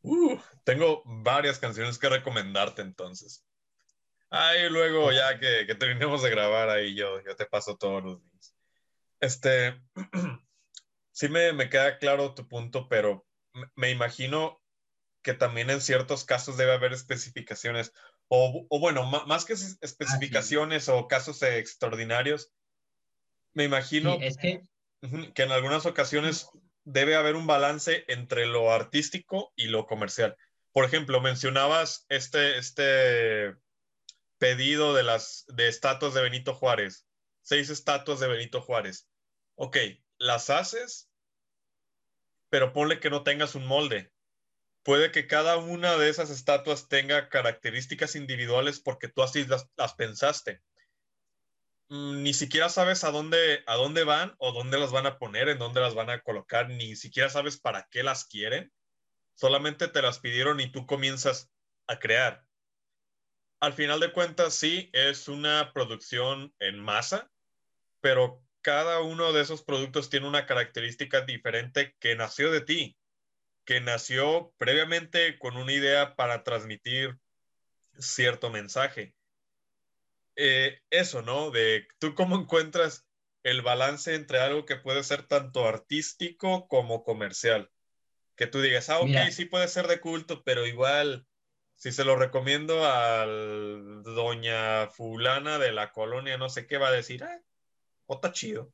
Uh, 0.03 0.39
tengo 0.65 1.03
varias 1.05 1.59
canciones 1.59 1.99
que 1.99 2.09
recomendarte 2.09 2.83
entonces. 2.83 3.45
Ahí 4.31 4.69
luego, 4.69 5.11
ya 5.13 5.39
que, 5.39 5.67
que, 5.67 5.75
terminemos 5.75 6.23
de 6.23 6.31
grabar, 6.31 6.69
ahí 6.69 6.95
yo, 6.95 7.23
yo 7.25 7.35
te 7.35 7.47
paso 7.47 7.77
todos 7.77 8.05
los 8.05 8.23
días. 8.23 8.55
Este, 9.21 9.83
sí 11.13 11.29
me, 11.29 11.53
me, 11.53 11.69
queda 11.69 11.99
claro 11.99 12.35
tu 12.35 12.47
punto, 12.47 12.89
pero 12.89 13.27
me, 13.75 13.91
imagino 13.91 14.61
que 15.23 15.35
también 15.35 15.71
en 15.71 15.81
ciertos 15.81 16.25
casos 16.25 16.57
debe 16.57 16.73
haber 16.73 16.93
especificaciones, 16.93 17.93
o, 18.29 18.67
o 18.69 18.79
bueno, 18.79 19.05
más 19.05 19.45
que 19.45 19.55
especificaciones 19.55 20.89
o 20.89 21.09
casos 21.09 21.43
extraordinarios, 21.43 22.53
me 23.53 23.65
imagino 23.65 24.19
es 24.21 24.37
que... 24.37 24.63
que 25.35 25.43
en 25.43 25.53
algunas 25.53 25.87
ocasiones 25.87 26.49
debe 26.85 27.15
haber 27.15 27.37
un 27.37 27.47
balance 27.47 28.05
entre 28.09 28.47
lo 28.47 28.73
artístico 28.73 29.53
y 29.55 29.69
lo 29.69 29.87
comercial. 29.87 30.37
Por 30.73 30.85
ejemplo, 30.85 31.21
mencionabas 31.21 32.05
este, 32.09 32.59
este 32.59 33.55
pedido 34.39 34.95
de 34.95 35.03
las 35.03 35.45
de 35.49 35.69
estatuas 35.69 36.15
de 36.15 36.23
Benito 36.23 36.55
Juárez, 36.55 37.07
seis 37.43 37.71
estatuas 37.71 38.21
de 38.21 38.29
Benito 38.29 38.61
Juárez. 38.61 39.09
Ok, 39.55 39.77
las 40.19 40.51
haces, 40.51 41.11
pero 42.49 42.73
ponle 42.73 43.01
que 43.01 43.11
no 43.11 43.23
tengas 43.23 43.55
un 43.55 43.67
molde. 43.67 44.13
Puede 44.83 45.11
que 45.11 45.27
cada 45.27 45.57
una 45.57 45.97
de 45.97 46.09
esas 46.09 46.31
estatuas 46.31 46.89
tenga 46.89 47.29
características 47.29 48.17
individuales 48.17 48.81
porque 48.81 49.09
tú 49.09 49.23
así 49.23 49.45
las, 49.47 49.95
pensaste. 49.95 50.63
Mm, 51.89 52.23
ni 52.23 52.35
siquiera 52.35 52.69
sabes 52.69 53.05
a 53.05 53.11
dónde, 53.11 53.63
a 53.67 53.77
dónde 53.77 54.05
van 54.05 54.35
o 54.39 54.53
dónde 54.53 54.79
las 54.79 54.93
van 54.93 55.07
a 55.07 55.19
poner, 55.19 55.49
en 55.49 55.59
dónde 55.59 55.81
las 55.81 55.95
van 55.95 56.11
a 56.11 56.21
colocar, 56.21 56.69
ni 56.71 56.97
siquiera 56.97 57.29
sabes 57.29 57.59
para 57.59 57.89
qué 57.91 58.03
las 58.03 58.25
quieren. 58.25 58.73
Solamente 59.35 59.89
te 59.89 60.03
las 60.03 60.19
pidieron 60.19 60.61
y 60.61 60.71
tú 60.71 60.87
comienzas 60.87 61.51
a 61.87 61.99
crear. 61.99 62.45
Al 63.61 63.73
final 63.73 64.01
de 64.01 64.13
cuentas, 64.13 64.55
sí, 64.55 64.89
es 64.93 65.29
una 65.29 65.73
producción 65.73 66.55
en 66.61 66.79
masa, 66.79 67.31
pero 68.01 68.45
cada 68.63 69.01
uno 69.01 69.33
de 69.33 69.43
esos 69.43 69.63
productos 69.63 70.11
tiene 70.11 70.29
una 70.29 70.47
característica 70.47 71.23
diferente 71.23 71.97
que 71.99 72.15
nació 72.15 72.53
de 72.53 72.61
ti, 72.61 72.99
que 73.69 73.83
nació 73.83 74.55
previamente 74.57 75.39
con 75.39 75.59
una 75.59 75.75
idea 75.75 76.17
para 76.17 76.43
transmitir 76.43 77.19
cierto 77.99 78.49
mensaje. 78.49 79.15
Eh, 80.37 80.81
eso, 80.89 81.21
¿no? 81.21 81.51
De 81.51 81.87
tú 81.99 82.15
cómo 82.15 82.37
encuentras 82.41 83.07
el 83.43 83.61
balance 83.61 84.15
entre 84.15 84.39
algo 84.39 84.65
que 84.65 84.77
puede 84.77 85.05
ser 85.05 85.25
tanto 85.25 85.69
artístico 85.69 86.67
como 86.67 87.05
comercial. 87.05 87.71
Que 88.37 88.47
tú 88.47 88.63
digas, 88.63 88.89
ah, 88.89 89.01
ok, 89.01 89.31
sí 89.33 89.45
puede 89.45 89.69
ser 89.69 89.87
de 89.87 90.01
culto, 90.01 90.45
pero 90.45 90.67
igual, 90.67 91.27
si 91.75 91.93
se 91.93 92.07
lo 92.07 92.17
recomiendo 92.17 92.87
a 92.87 93.27
doña 93.27 94.87
fulana 94.87 95.59
de 95.59 95.73
la 95.73 95.93
colonia, 95.93 96.39
no 96.39 96.49
sé 96.49 96.67
qué 96.67 96.79
va 96.79 96.89
a 96.89 96.93
decir, 96.93 97.23
ah, 97.23 97.43
o 98.07 98.15
está 98.15 98.33
chido. 98.33 98.73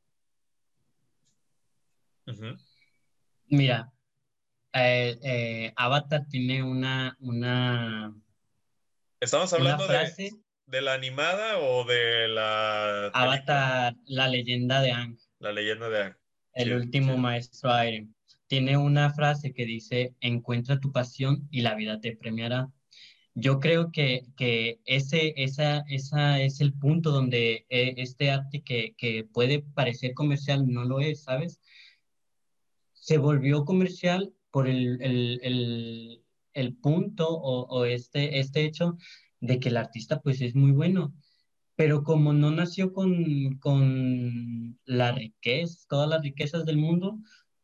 Mira, 3.48 3.93
eh, 4.74 5.18
eh, 5.22 5.72
Avatar 5.76 6.26
tiene 6.28 6.62
una, 6.62 7.16
una... 7.20 8.14
Estamos 9.20 9.52
hablando 9.52 9.86
de 9.86 10.32
¿De 10.66 10.80
la 10.80 10.94
animada 10.94 11.58
o 11.58 11.84
de 11.84 12.26
la... 12.28 13.06
Avatar, 13.08 13.94
la 14.06 14.28
leyenda 14.28 14.80
de 14.80 14.92
Ang. 14.92 15.18
La 15.38 15.52
leyenda 15.52 15.88
de 15.88 16.02
Ang. 16.02 16.16
El 16.54 16.72
último 16.74 17.16
maestro 17.16 17.72
aire. 17.72 18.08
Tiene 18.46 18.76
una 18.76 19.12
frase 19.12 19.52
que 19.52 19.64
dice, 19.66 20.14
encuentra 20.20 20.80
tu 20.80 20.90
pasión 20.90 21.46
y 21.50 21.60
la 21.60 21.74
vida 21.74 22.00
te 22.00 22.16
premiará. 22.16 22.70
Yo 23.34 23.60
creo 23.60 23.90
que, 23.92 24.22
que 24.36 24.80
ese 24.84 25.34
esa, 25.36 25.84
esa 25.88 26.40
es 26.40 26.60
el 26.60 26.72
punto 26.72 27.10
donde 27.10 27.66
eh, 27.68 27.94
este 27.98 28.30
arte 28.30 28.62
que, 28.62 28.94
que 28.96 29.24
puede 29.24 29.60
parecer 29.60 30.14
comercial 30.14 30.66
no 30.66 30.84
lo 30.84 31.00
es, 31.00 31.24
¿sabes? 31.24 31.60
Se 32.92 33.18
volvió 33.18 33.64
comercial 33.64 34.32
por 34.54 34.68
el, 34.68 35.02
el, 35.02 35.40
el, 35.42 36.24
el 36.52 36.76
punto 36.76 37.28
o, 37.28 37.84
este, 37.86 38.38
este 38.38 38.64
hecho 38.64 38.96
de 39.40 39.58
que 39.58 39.68
el 39.68 39.76
artista 39.76 40.20
pues 40.22 40.40
es 40.42 40.54
muy 40.54 40.70
bueno, 40.70 41.12
pero 41.74 42.04
como 42.04 42.32
no 42.32 42.52
nació 42.52 42.92
con, 42.92 43.58
con 43.58 44.78
la 44.84 45.10
riqueza, 45.10 45.84
todas 45.88 46.08
las 46.08 46.22
riquezas 46.22 46.64
del 46.66 46.76
mundo, 46.76 47.18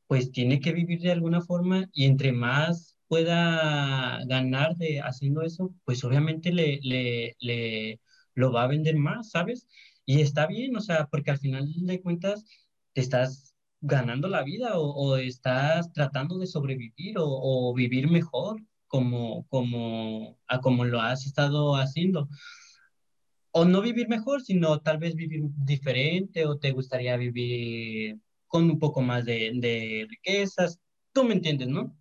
pues 0.08 0.32
tiene 0.32 0.58
que 0.58 0.72
vivir 0.72 1.00
de 1.00 1.12
alguna 1.12 1.40
forma 1.40 1.88
y 1.92 2.06
entre 2.06 2.32
más 2.32 2.98
pueda 3.06 4.24
ganar 4.26 4.74
de 4.76 5.00
haciendo 5.00 5.42
eso, 5.42 5.72
pues 5.84 6.02
obviamente 6.02 6.52
le, 6.52 6.80
le, 6.82 7.36
le 7.38 8.00
lo 8.34 8.50
va 8.52 8.64
a 8.64 8.66
vender 8.68 8.96
más, 8.96 9.30
¿sabes? 9.30 9.68
Y 10.04 10.22
está 10.22 10.48
bien, 10.48 10.74
o 10.74 10.80
sea, 10.80 11.06
porque 11.06 11.30
al 11.30 11.38
final 11.38 11.72
de 11.72 12.02
cuentas 12.02 12.44
te 12.94 13.00
estás 13.00 13.49
ganando 13.80 14.28
la 14.28 14.42
vida 14.42 14.78
o, 14.78 14.90
o 14.90 15.16
estás 15.16 15.92
tratando 15.92 16.38
de 16.38 16.46
sobrevivir 16.46 17.18
o, 17.18 17.26
o 17.26 17.74
vivir 17.74 18.10
mejor 18.10 18.60
como, 18.90 19.46
como, 19.48 20.36
a 20.48 20.60
como 20.60 20.84
lo 20.84 21.00
has 21.00 21.24
estado 21.24 21.76
haciendo. 21.76 22.28
O 23.52 23.64
no 23.64 23.80
vivir 23.80 24.08
mejor, 24.08 24.42
sino 24.42 24.80
tal 24.80 24.98
vez 24.98 25.14
vivir 25.14 25.42
diferente 25.56 26.46
o 26.46 26.58
te 26.58 26.72
gustaría 26.72 27.16
vivir 27.16 28.18
con 28.48 28.64
un 28.64 28.78
poco 28.78 29.00
más 29.00 29.24
de, 29.24 29.52
de 29.54 30.06
riquezas. 30.08 30.80
Tú 31.12 31.24
me 31.24 31.34
entiendes, 31.34 31.68
¿no? 31.68 31.96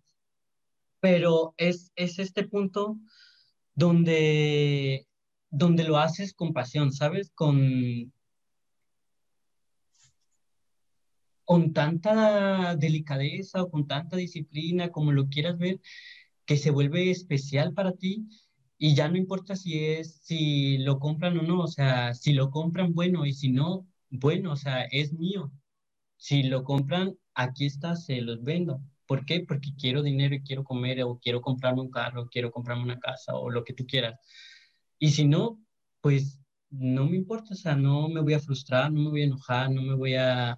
Pero 1.00 1.54
es, 1.56 1.92
es 1.96 2.18
este 2.18 2.46
punto 2.46 2.98
donde, 3.74 5.06
donde 5.50 5.84
lo 5.84 5.96
haces 5.96 6.34
con 6.34 6.52
pasión, 6.52 6.92
¿sabes? 6.92 7.30
Con, 7.34 8.12
con 11.50 11.72
tanta 11.72 12.76
delicadeza 12.76 13.60
o 13.64 13.70
con 13.72 13.88
tanta 13.88 14.16
disciplina, 14.16 14.90
como 14.90 15.10
lo 15.10 15.28
quieras 15.28 15.58
ver, 15.58 15.80
que 16.46 16.56
se 16.56 16.70
vuelve 16.70 17.10
especial 17.10 17.74
para 17.74 17.90
ti 17.94 18.28
y 18.78 18.94
ya 18.94 19.08
no 19.08 19.16
importa 19.16 19.56
si 19.56 19.84
es, 19.84 20.20
si 20.22 20.78
lo 20.78 21.00
compran 21.00 21.36
o 21.38 21.42
no, 21.42 21.62
o 21.62 21.66
sea, 21.66 22.14
si 22.14 22.34
lo 22.34 22.52
compran, 22.52 22.94
bueno, 22.94 23.26
y 23.26 23.32
si 23.32 23.50
no, 23.50 23.88
bueno, 24.10 24.52
o 24.52 24.56
sea, 24.56 24.82
es 24.92 25.12
mío. 25.12 25.50
Si 26.18 26.44
lo 26.44 26.62
compran, 26.62 27.16
aquí 27.34 27.66
está, 27.66 27.96
se 27.96 28.20
los 28.20 28.44
vendo. 28.44 28.80
¿Por 29.06 29.24
qué? 29.24 29.40
Porque 29.40 29.70
quiero 29.76 30.04
dinero 30.04 30.36
y 30.36 30.42
quiero 30.44 30.62
comer 30.62 31.02
o 31.02 31.18
quiero 31.18 31.40
comprarme 31.40 31.80
un 31.80 31.90
carro, 31.90 32.28
quiero 32.30 32.52
comprarme 32.52 32.84
una 32.84 33.00
casa 33.00 33.34
o 33.34 33.50
lo 33.50 33.64
que 33.64 33.74
tú 33.74 33.86
quieras. 33.88 34.20
Y 35.00 35.10
si 35.10 35.26
no, 35.26 35.58
pues 36.00 36.39
no 36.70 37.06
me 37.06 37.16
importa, 37.16 37.54
o 37.54 37.56
sea, 37.56 37.74
no 37.74 38.08
me 38.08 38.20
voy 38.20 38.34
a 38.34 38.40
frustrar, 38.40 38.92
no 38.92 39.00
me 39.00 39.10
voy 39.10 39.22
a 39.22 39.26
enojar, 39.26 39.70
no 39.70 39.82
me 39.82 39.94
voy 39.94 40.14
a... 40.14 40.56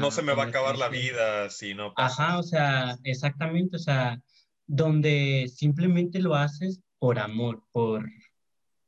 no, 0.00 0.10
se 0.10 0.22
me 0.22 0.34
va 0.34 0.44
a 0.44 0.46
acabar 0.46 0.76
la 0.76 0.88
vida 0.88 1.48
si 1.50 1.74
no 1.74 1.94
pasa. 1.94 2.24
Ajá, 2.24 2.38
o 2.38 2.42
sea, 2.42 2.98
exactamente, 3.04 3.76
o 3.76 3.78
sea, 3.78 4.20
donde 4.66 5.50
simplemente 5.54 6.18
lo 6.18 6.34
haces 6.34 6.80
por 6.98 7.18
amor, 7.18 7.62
por, 7.70 8.10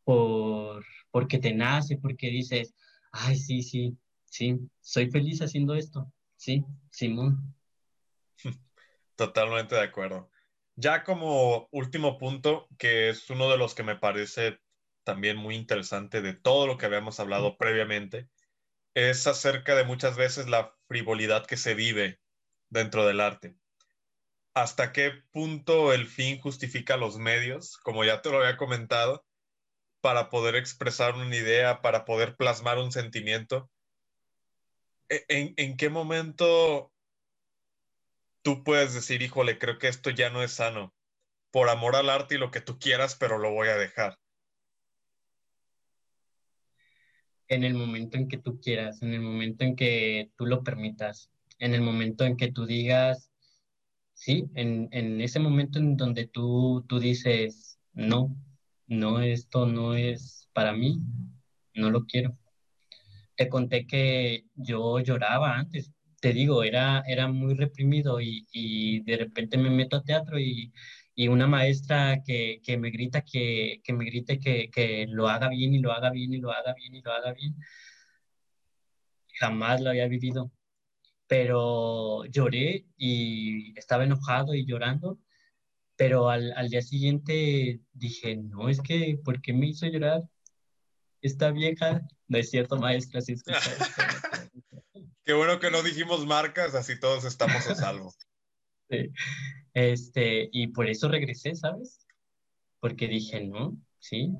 por, 0.03 0.85
porque 1.13 1.39
te 1.39 1.55
nace, 1.55 1.97
porque 1.97 2.29
dices, 2.29 2.75
ay, 3.13 3.37
sí, 3.37 3.63
sí, 3.63 3.97
sí, 4.25 4.59
soy 4.81 5.11
feliz 5.11 5.41
haciendo 5.41 5.75
esto. 5.75 6.13
Sí, 6.37 6.65
Simón. 6.91 7.55
Totalmente 9.17 9.77
de 9.77 9.83
acuerdo. 9.83 10.31
Ya 10.75 11.05
como 11.05 11.69
último 11.73 12.19
punto, 12.19 12.69
que 12.79 13.11
es 13.11 13.31
uno 13.31 13.51
de 13.51 13.59
los 13.59 13.75
que 13.75 13.83
me 13.83 13.97
parece 13.97 14.59
también 15.09 15.39
muy 15.39 15.55
interesante 15.55 16.21
de 16.21 16.35
todo 16.35 16.67
lo 16.67 16.77
que 16.77 16.85
habíamos 16.85 17.19
hablado 17.19 17.57
previamente, 17.57 18.29
es 18.93 19.27
acerca 19.27 19.75
de 19.75 19.85
muchas 19.85 20.19
veces 20.19 20.49
la 20.49 20.77
frivolidad 20.87 21.47
que 21.47 21.57
se 21.57 21.73
vive 21.73 22.21
dentro 22.69 23.07
del 23.07 23.23
arte. 23.23 23.57
¿Hasta 24.53 24.93
qué 24.93 25.13
punto 25.33 25.95
el 25.95 26.07
fin 26.07 26.39
justifica 26.39 26.99
los 26.99 27.17
medios, 27.17 27.79
como 27.79 28.05
ya 28.05 28.21
te 28.21 28.31
lo 28.31 28.41
había 28.41 28.59
comentado, 28.59 29.25
para 30.03 30.29
poder 30.29 30.57
expresar 30.57 31.15
una 31.15 31.35
idea, 31.35 31.81
para 31.81 32.05
poder 32.05 32.37
plasmar 32.37 32.77
un 32.77 32.93
sentimiento? 32.93 33.71
¿E-, 35.09 35.25
¿En, 35.29 35.55
en 35.57 35.79
qué 35.79 35.89
momento 35.89 36.93
tú 38.43 38.63
puedes 38.63 38.93
decir, 38.93 39.23
híjole, 39.23 39.59
creo 39.59 39.79
que 39.79 39.89
esto 39.89 40.11
ya 40.11 40.29
no 40.29 40.43
es 40.43 40.53
sano? 40.53 40.95
Por 41.51 41.71
amor 41.71 41.97
al 41.97 42.11
arte 42.11 42.35
y 42.35 42.39
lo 42.39 42.51
que 42.51 42.61
tú 42.61 42.79
quieras, 42.79 43.17
pero 43.17 43.39
lo 43.39 43.53
voy 43.53 43.69
a 43.69 43.77
dejar. 43.77 44.19
En 47.49 47.65
el 47.65 47.75
momento 47.75 48.17
en 48.19 48.29
que 48.29 48.39
tú 48.39 48.61
quieras, 48.61 49.03
en 49.03 49.15
el 49.15 49.21
momento 49.21 49.65
en 49.65 49.77
que 49.77 50.31
tú 50.37 50.47
lo 50.47 50.63
permitas, 50.63 51.31
en 51.59 51.75
el 51.75 51.81
momento 51.83 52.25
en 52.25 52.37
que 52.37 52.53
tú 52.53 52.67
digas, 52.67 53.31
sí, 54.15 54.47
en, 54.55 55.21
ese 55.21 55.41
momento 55.41 55.79
en 55.79 55.97
donde 55.97 56.27
tú, 56.27 56.85
tú 56.89 57.01
dices, 57.01 57.79
no, 57.95 58.37
no, 58.87 59.21
esto 59.21 59.67
no 59.67 59.95
es 59.95 60.49
para 60.53 60.73
mí, 60.73 61.01
no 61.75 61.91
lo 61.91 62.05
quiero. 62.07 62.37
Te 63.37 63.49
conté 63.49 63.87
que 63.87 64.45
yo 64.55 65.01
lloraba 65.01 65.57
antes, 65.57 65.93
te 66.21 66.33
digo, 66.33 66.65
era, 66.65 67.03
era 67.07 67.29
muy 67.29 67.55
reprimido 67.55 68.21
y, 68.21 68.47
y 68.53 69.01
de 69.01 69.17
repente 69.17 69.57
me 69.59 69.71
meto 69.71 69.97
a 69.97 70.05
teatro 70.05 70.39
y 70.39 70.73
y 71.19 71.27
una 71.27 71.49
maestra 71.49 72.23
que, 72.25 72.61
que 72.63 72.77
me 72.79 72.91
grita 72.91 73.23
que, 73.23 73.81
que 73.83 73.93
me 73.93 74.05
grite 74.05 74.39
que, 74.39 74.71
que, 74.71 75.05
lo 75.09 75.29
haga 75.29 75.49
bien 75.49 75.75
y 75.75 75.81
lo 75.81 75.91
haga 75.91 76.11
bien 76.11 76.33
y 76.33 76.39
lo 76.39 76.53
haga 76.53 76.75
bien 76.75 76.95
y 76.95 77.03
lo 77.03 77.11
haga 77.11 77.33
bien. 77.33 77.57
Jamás 79.41 79.81
lo 79.81 79.91
había 79.91 80.07
vivido. 80.07 80.53
Pero 81.27 82.25
lloré 82.27 82.87
y 82.97 83.77
estaba 83.77 84.05
enojado 84.05 84.55
y 84.55 84.65
llorando, 84.65 85.19
pero 85.97 86.31
al, 86.31 86.53
al 86.53 86.69
día 86.69 86.83
siguiente 86.83 87.81
dije, 87.93 88.37
no, 88.37 88.69
es 88.69 88.81
que, 88.81 89.19
¿por 89.25 89.43
qué 89.43 89.53
me 89.53 89.67
hizo 89.67 89.89
llorar 89.89 90.23
esta 91.21 91.51
vieja? 91.51 92.01
No 92.29 92.39
es 92.39 92.49
cierto, 92.49 92.77
maestra, 92.77 93.23
si 93.23 93.35
Qué 95.25 95.33
bueno 95.33 95.59
que 95.59 95.73
no 95.73 95.83
dijimos 95.83 96.25
marcas, 96.27 96.77
así 96.77 97.01
todos 97.01 97.25
estamos 97.25 97.67
a 97.67 97.75
salvo. 97.75 98.15
Sí. 98.89 99.11
Este, 99.79 100.49
y 100.51 100.67
por 100.67 100.89
eso 100.89 101.09
regresé, 101.09 101.55
¿sabes? 101.55 102.05
Porque 102.81 103.07
dije, 103.07 103.45
no, 103.45 103.77
sí. 104.01 104.33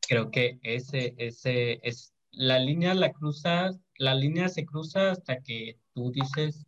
Creo 0.00 0.28
que 0.32 0.58
ese, 0.62 1.14
ese 1.16 1.78
es, 1.84 2.12
la 2.32 2.58
línea 2.58 2.94
la 2.94 3.12
cruzas, 3.12 3.78
la 3.98 4.16
línea 4.16 4.48
se 4.48 4.66
cruza 4.66 5.12
hasta 5.12 5.42
que 5.44 5.78
tú 5.94 6.10
dices, 6.10 6.66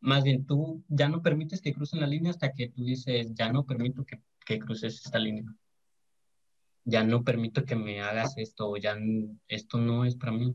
más 0.00 0.24
bien 0.24 0.44
tú 0.44 0.84
ya 0.88 1.08
no 1.08 1.22
permites 1.22 1.62
que 1.62 1.72
crucen 1.72 2.00
la 2.00 2.06
línea 2.06 2.32
hasta 2.32 2.52
que 2.52 2.68
tú 2.68 2.84
dices, 2.84 3.32
ya 3.32 3.50
no 3.50 3.64
permito 3.64 4.04
que, 4.04 4.20
que 4.44 4.58
cruces 4.58 5.02
esta 5.06 5.18
línea. 5.18 5.46
Ya 6.84 7.02
no 7.02 7.24
permito 7.24 7.64
que 7.64 7.76
me 7.76 8.02
hagas 8.02 8.36
esto, 8.36 8.76
ya 8.76 8.94
esto 9.48 9.78
no 9.78 10.04
es 10.04 10.16
para 10.16 10.32
mí. 10.32 10.54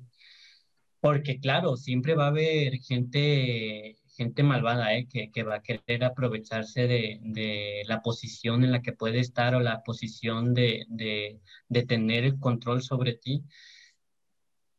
Porque 0.99 1.39
claro, 1.39 1.75
siempre 1.75 2.13
va 2.13 2.25
a 2.25 2.27
haber 2.27 2.77
gente 2.77 3.97
gente 4.21 4.43
malvada, 4.43 4.93
¿eh? 4.95 5.07
que, 5.09 5.31
que, 5.31 5.43
va 5.43 5.55
a 5.55 5.63
querer 5.63 6.03
aprovecharse 6.03 6.87
de, 6.87 7.19
de, 7.23 7.83
la 7.87 8.01
posición 8.01 8.63
en 8.63 8.71
la 8.71 8.81
que 8.81 8.93
puede 8.93 9.19
estar 9.19 9.55
o 9.55 9.59
la 9.59 9.81
posición 9.83 10.53
de, 10.53 10.85
de, 10.89 11.39
de, 11.69 11.83
tener 11.83 12.23
el 12.25 12.39
control 12.39 12.83
sobre 12.83 13.13
ti. 13.13 13.43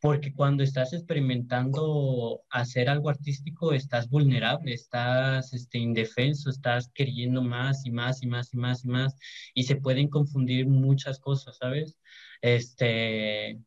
Porque 0.01 0.33
cuando 0.33 0.63
estás 0.65 0.93
experimentando 0.93 2.43
hacer 2.51 2.89
algo 2.89 3.09
artístico, 3.09 3.73
estás 3.73 4.09
vulnerable, 4.09 4.75
estás 4.75 5.53
este, 5.53 5.79
indefenso, 5.79 6.51
estás 6.51 6.91
queriendo 6.95 7.41
más 7.43 7.87
y 7.87 7.91
más 7.91 8.23
y 8.23 8.27
más 8.27 8.53
y 8.55 8.57
más 8.59 8.85
y 8.85 8.89
más, 8.89 9.17
y 9.55 9.63
se 9.65 9.77
pueden 9.77 10.09
confundir 10.09 10.67
muchas 10.67 11.19
cosas, 11.21 11.57
¿sabes? 11.59 11.99
Este, 12.41 13.61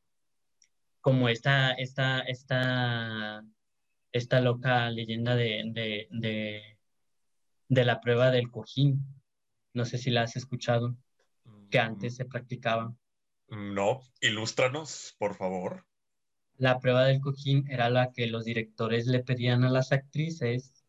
como 1.01 1.29
esta, 1.29 1.71
esta, 1.73 2.21
esta 2.21 3.45
esta 4.15 4.39
loca 4.39 4.89
leyenda 4.89 5.35
de, 5.35 6.07
de, 6.09 7.83
la 7.83 7.99
prueba 7.99 8.31
del 8.31 8.49
cojín. 8.49 9.05
No 9.73 9.83
sé 9.83 9.97
si 9.97 10.09
la 10.09 10.21
has 10.21 10.37
escuchado, 10.37 10.95
que 11.69 11.79
antes 11.79 12.13
mm. 12.13 12.15
se 12.15 12.25
practicaba. 12.25 12.95
No, 13.49 13.99
ilústranos, 14.21 15.15
por 15.19 15.35
favor. 15.35 15.85
La 16.57 16.79
prueba 16.79 17.03
del 17.03 17.19
cojín 17.19 17.69
era 17.69 17.89
la 17.89 18.13
que 18.13 18.27
los 18.27 18.45
directores 18.45 19.05
le 19.07 19.21
pedían 19.21 19.65
a 19.65 19.69
las 19.69 19.91
actrices 19.91 20.85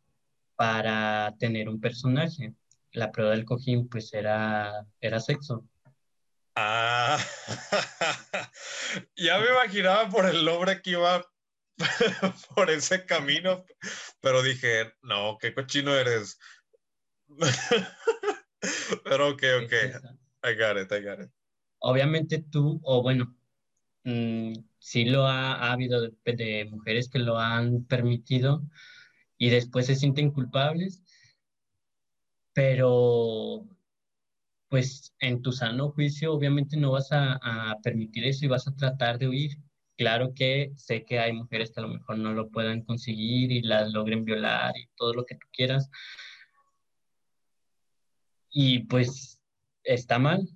para 0.54 1.34
tener 1.40 1.68
un 1.68 1.80
personaje. 1.80 2.54
La 2.92 3.10
prueba 3.10 3.32
del 3.32 3.44
cojín, 3.44 3.88
pues, 3.88 4.14
era, 4.14 4.86
era 5.00 5.18
sexo. 5.18 5.64
Ah, 6.54 7.18
ya 9.16 9.40
me 9.40 9.48
imaginaba 9.48 10.08
por 10.08 10.26
el 10.26 10.44
nombre 10.44 10.80
que 10.80 10.90
iba 10.90 11.26
por 12.54 12.70
ese 12.70 13.04
camino, 13.04 13.64
pero 14.20 14.42
dije, 14.42 14.92
no, 15.02 15.36
qué 15.38 15.54
cochino 15.54 15.94
eres. 15.94 16.38
pero 19.04 19.30
ok, 19.30 19.42
ok, 19.64 19.72
I 20.44 20.54
got 20.54 20.76
it, 20.78 20.92
I 20.92 21.02
got 21.02 21.20
it. 21.20 21.30
Obviamente 21.78 22.38
tú, 22.38 22.80
o 22.82 23.02
bueno, 23.02 23.36
mm, 24.04 24.52
sí 24.78 25.04
lo 25.04 25.26
ha, 25.26 25.72
habido 25.72 26.08
de, 26.24 26.68
mujeres 26.70 27.08
que 27.08 27.18
lo 27.18 27.38
han 27.38 27.84
permitido 27.84 28.62
y 29.36 29.50
después 29.50 29.86
se 29.86 29.96
sienten 29.96 30.30
culpables, 30.30 31.02
pero 32.54 33.66
pues 34.68 35.14
en 35.20 35.42
tu 35.42 35.52
sano 35.52 35.90
juicio 35.90 36.32
obviamente 36.32 36.76
no 36.76 36.92
vas 36.92 37.12
a, 37.12 37.38
a 37.42 37.80
permitir 37.82 38.24
eso 38.24 38.44
y 38.44 38.48
vas 38.48 38.66
a 38.66 38.74
tratar 38.74 39.18
de 39.18 39.28
huir 39.28 39.65
Claro 39.96 40.34
que 40.34 40.72
sé 40.76 41.04
que 41.04 41.18
hay 41.18 41.32
mujeres 41.32 41.72
que 41.72 41.80
a 41.80 41.84
lo 41.84 41.88
mejor 41.88 42.18
no 42.18 42.34
lo 42.34 42.50
puedan 42.50 42.82
conseguir 42.82 43.50
y 43.50 43.62
las 43.62 43.92
logren 43.92 44.24
violar 44.24 44.76
y 44.76 44.88
todo 44.94 45.14
lo 45.14 45.24
que 45.24 45.36
tú 45.36 45.46
quieras. 45.52 45.90
Y 48.50 48.80
pues 48.80 49.40
está 49.84 50.18
mal, 50.18 50.48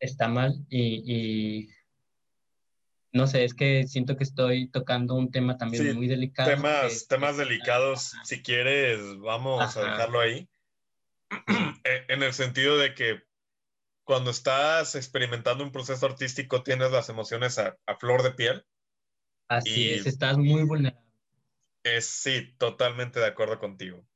está 0.00 0.28
mal 0.28 0.66
y, 0.68 1.70
no 3.12 3.26
sé, 3.26 3.44
es 3.44 3.54
que 3.54 3.86
siento 3.86 4.16
que 4.16 4.24
estoy 4.24 4.68
tocando 4.68 5.14
un 5.14 5.30
tema 5.30 5.56
también 5.56 5.94
muy 5.94 6.08
delicado. 6.08 6.50
Temas, 6.50 7.06
temas 7.08 7.36
delicados, 7.38 8.14
si 8.24 8.42
quieres, 8.42 9.18
vamos 9.18 9.76
a 9.76 9.80
dejarlo 9.80 10.20
ahí. 10.20 10.48
Eh, 11.84 12.04
en 12.08 12.22
el 12.22 12.32
sentido 12.34 12.76
de 12.76 12.94
que 12.94 13.22
cuando 14.04 14.30
estás 14.30 14.94
experimentando 14.94 15.64
un 15.64 15.72
proceso 15.72 16.06
artístico 16.06 16.62
tienes 16.62 16.90
las 16.90 17.08
emociones 17.08 17.58
a, 17.58 17.76
flor 17.98 18.22
de 18.22 18.32
piel. 18.32 18.66
Así 19.48 19.90
es, 19.90 20.06
estás 20.06 20.36
muy 20.38 20.64
vulnerable. 20.64 21.00
Es, 21.82 22.06
sí, 22.06 22.54
totalmente 22.58 23.20
de 23.20 23.26
acuerdo 23.26 23.58
contigo. 23.58 24.06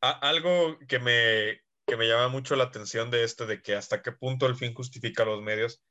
algo 0.00 0.78
que 0.86 0.98
me, 0.98 1.60
que 1.86 1.96
me 1.96 2.06
llama 2.06 2.28
mucho 2.28 2.56
la 2.56 2.64
atención 2.64 3.10
de 3.10 3.24
esto, 3.24 3.46
de 3.46 3.62
que 3.62 3.74
hasta 3.74 4.02
qué 4.02 4.12
punto 4.12 4.46
el 4.46 4.56
fin 4.56 4.74
justifica 4.74 5.24
los 5.24 5.42
medios, 5.42 5.82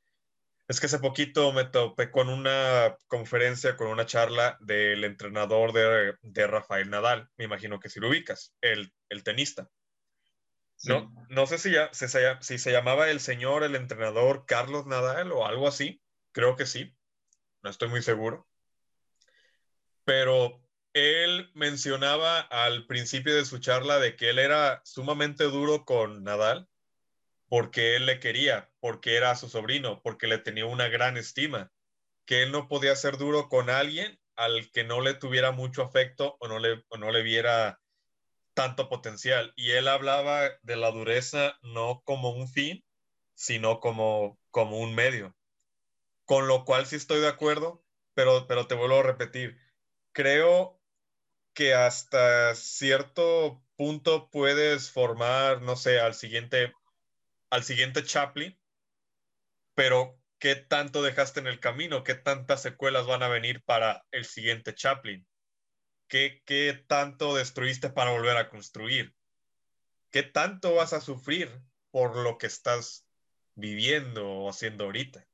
es 0.68 0.80
que 0.80 0.88
hace 0.88 1.00
poquito 1.00 1.54
me 1.54 1.66
topé 1.66 2.10
con 2.10 2.28
una 2.28 2.98
conferencia, 3.08 3.76
con 3.76 3.88
una 3.88 4.06
charla 4.06 4.58
del 4.62 5.04
entrenador 5.04 5.74
de, 5.74 6.16
de 6.22 6.48
Rafael 6.48 6.90
Nadal, 6.90 7.30
me 7.38 7.46
imagino 7.46 7.80
que 7.80 7.90
si 7.90 8.00
lo 8.00 8.10
ubicas, 8.10 8.54
el, 8.62 8.92
el 9.10 9.24
tenista. 9.24 9.70
No, 10.86 11.14
no 11.30 11.48
sé 11.48 11.58
si, 11.58 11.72
ya, 11.72 11.90
si, 11.94 12.08
se, 12.58 12.72
llamaba 12.72 13.10
el 13.10 13.20
señor, 13.20 13.64
el 13.64 13.76
entrenador 13.76 14.46
Carlos 14.46 14.86
Nadal 14.86 15.32
o 15.32 15.46
algo 15.46 15.68
así. 15.68 16.02
Creo 16.32 16.56
que 16.56 16.66
sí. 16.66 16.96
No 17.64 17.70
estoy 17.70 17.90
muy 17.90 18.02
seguro. 18.02 18.48
Pero 20.04 20.62
él 20.94 21.52
mencionaba 21.56 22.40
al 22.40 22.86
principio 22.86 23.36
de 23.36 23.46
su 23.46 23.60
charla 23.60 24.00
de 24.00 24.16
que 24.16 24.30
él 24.30 24.40
era 24.40 24.82
sumamente 24.86 25.46
duro 25.46 25.84
con 25.86 26.24
Nadal 26.24 26.70
porque 27.48 27.96
él 27.96 28.06
le 28.06 28.20
quería, 28.20 28.72
porque 28.80 29.16
era 29.16 29.36
su 29.36 29.50
sobrino, 29.50 30.02
porque 30.02 30.28
le 30.28 30.38
tenía 30.38 30.66
una 30.66 30.88
gran 30.88 31.18
estima, 31.18 31.72
que 32.26 32.44
él 32.44 32.52
no 32.52 32.68
podía 32.68 32.96
ser 32.96 33.18
duro 33.18 33.50
con 33.50 33.70
alguien 33.70 34.20
al 34.36 34.70
que 34.72 34.84
no 34.84 35.02
le 35.02 35.14
tuviera 35.14 35.52
mucho 35.52 35.84
afecto 35.84 36.38
o 36.40 36.48
no 36.48 36.60
le, 36.60 36.84
o 36.90 36.98
no 36.98 37.12
le 37.12 37.22
viera 37.22 37.80
tanto 38.56 38.90
potencial. 38.90 39.54
Y 39.56 39.72
él 39.72 39.88
hablaba 39.88 40.50
de 40.64 40.76
la 40.78 40.92
dureza 40.92 41.60
no 41.62 42.02
como 42.06 42.32
un 42.32 42.48
fin, 42.48 42.84
sino 43.36 43.80
como, 43.80 44.40
como 44.52 44.80
un 44.80 44.96
medio. 44.96 45.36
Con 46.26 46.48
lo 46.48 46.66
cual 46.66 46.88
sí 46.88 46.96
estoy 46.96 47.22
de 47.22 47.28
acuerdo, 47.28 47.84
pero, 48.16 48.48
pero 48.48 48.68
te 48.68 48.76
vuelvo 48.76 49.00
a 49.00 49.04
repetir. 49.04 49.60
Creo 50.14 50.82
que 51.54 51.74
hasta 51.74 52.56
cierto 52.56 53.64
punto 53.78 54.30
puedes 54.30 54.92
formar, 54.92 55.62
no 55.62 55.76
sé, 55.76 56.00
al 56.00 56.16
siguiente, 56.16 56.74
al 57.50 57.64
siguiente 57.64 58.04
Chaplin, 58.04 58.58
pero 59.76 60.20
¿qué 60.40 60.56
tanto 60.56 61.04
dejaste 61.04 61.40
en 61.40 61.48
el 61.48 61.60
camino? 61.60 62.04
¿Qué 62.04 62.16
tantas 62.16 62.62
secuelas 62.62 63.06
van 63.06 63.24
a 63.24 63.28
venir 63.28 63.64
para 63.64 64.06
el 64.12 64.26
siguiente 64.26 64.74
Chaplin? 64.74 65.28
¿Qué, 66.08 66.44
qué 66.46 66.84
tanto 66.88 67.36
destruiste 67.36 67.90
para 67.90 68.12
volver 68.12 68.38
a 68.38 68.50
construir? 68.50 69.16
¿Qué 70.12 70.24
tanto 70.24 70.76
vas 70.76 70.94
a 70.94 71.02
sufrir 71.02 71.50
por 71.92 72.16
lo 72.16 72.38
que 72.38 72.48
estás 72.48 73.06
viviendo 73.56 74.30
o 74.30 74.50
haciendo 74.50 74.86
ahorita? 74.86 75.26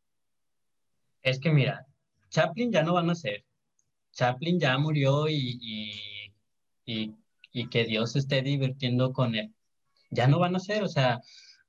Es 1.21 1.39
que 1.39 1.51
mira, 1.51 1.85
Chaplin 2.29 2.71
ya 2.71 2.83
no 2.83 2.93
van 2.93 3.09
a 3.09 3.15
ser. 3.15 3.45
Chaplin 4.13 4.59
ya 4.59 4.77
murió 4.77 5.27
y, 5.29 5.59
y, 6.85 7.15
y, 7.51 7.69
que 7.69 7.85
Dios 7.85 8.15
esté 8.15 8.41
divirtiendo 8.41 9.13
con 9.13 9.35
él. 9.35 9.53
Ya 10.09 10.27
no 10.27 10.39
van 10.39 10.55
a 10.55 10.59
ser, 10.59 10.83
o 10.83 10.87
sea, 10.87 11.21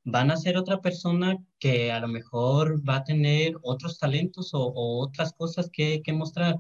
van 0.05 0.31
a 0.31 0.37
ser 0.37 0.57
otra 0.57 0.81
persona 0.81 1.37
que 1.59 1.93
a 1.93 2.01
lo 2.01 2.09
mejor 2.09 2.87
va 2.89 2.97
a 2.97 3.05
tener 3.05 3.55
otros 3.63 3.99
talentos 3.99 4.51
o, 4.55 4.73
otras 4.75 5.33
cosas 5.33 5.71
que, 5.73 6.03
que 6.03 6.13
mostrar. 6.13 6.57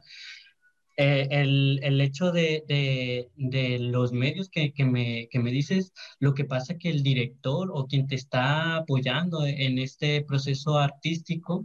Eh, 0.97 1.27
el, 1.31 1.81
el, 1.83 2.01
hecho 2.03 2.33
de, 2.33 2.65
de, 2.69 3.31
de 3.37 3.79
los 3.79 4.13
medios 4.13 4.51
que, 4.51 4.75
que, 4.75 4.85
me, 4.85 5.27
que 5.31 5.39
me 5.39 5.51
dices, 5.51 5.93
lo 6.19 6.35
que 6.35 6.45
pasa 6.45 6.77
que 6.77 6.91
el 6.91 7.03
director 7.03 7.71
o 7.73 7.87
quien 7.87 8.07
te 8.07 8.15
está 8.15 8.77
apoyando 8.77 9.47
en 9.47 9.79
este 9.79 10.23
proceso 10.23 10.79
artístico 10.79 11.65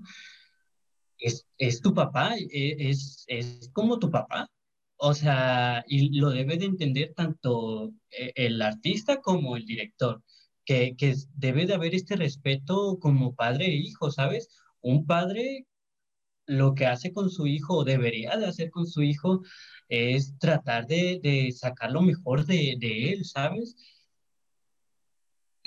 es, 1.20 1.46
es 1.58 1.82
tu 1.82 1.94
papá, 1.94 2.36
e, 2.38 2.90
es, 2.90 3.26
es 3.28 3.70
como 3.74 4.00
tu 4.00 4.10
papá. 4.12 4.50
O 4.98 5.14
sea, 5.14 5.84
y 5.88 6.18
lo 6.20 6.32
debe 6.32 6.58
de 6.58 6.66
entender 6.66 7.14
tanto 7.14 7.92
eh, 8.12 8.32
el 8.36 8.62
artista 8.62 9.22
como 9.22 9.58
el 9.58 9.66
director, 9.66 10.24
que, 10.66 10.96
que 10.98 11.16
debe 11.36 11.66
de 11.66 11.74
haber 11.76 11.96
este 11.96 12.16
respeto 12.16 12.98
como 13.00 13.36
padre 13.36 13.68
e 13.68 13.76
hijo, 13.76 14.10
¿sabes? 14.12 14.50
Un 14.82 15.06
padre 15.06 15.66
lo 16.48 16.74
que 16.76 16.88
hace 16.88 17.14
con 17.14 17.30
su 17.30 17.48
hijo, 17.48 17.78
o 17.78 17.84
debería 17.84 18.38
de 18.38 18.48
hacer 18.48 18.72
con 18.72 18.88
su 18.88 19.04
hijo, 19.04 19.44
es 19.90 20.38
tratar 20.40 20.88
de, 20.88 21.20
de 21.22 21.52
sacar 21.52 21.92
lo 21.92 22.02
mejor 22.02 22.46
de, 22.46 22.76
de 22.80 23.14
él, 23.14 23.26
¿sabes? 23.26 23.76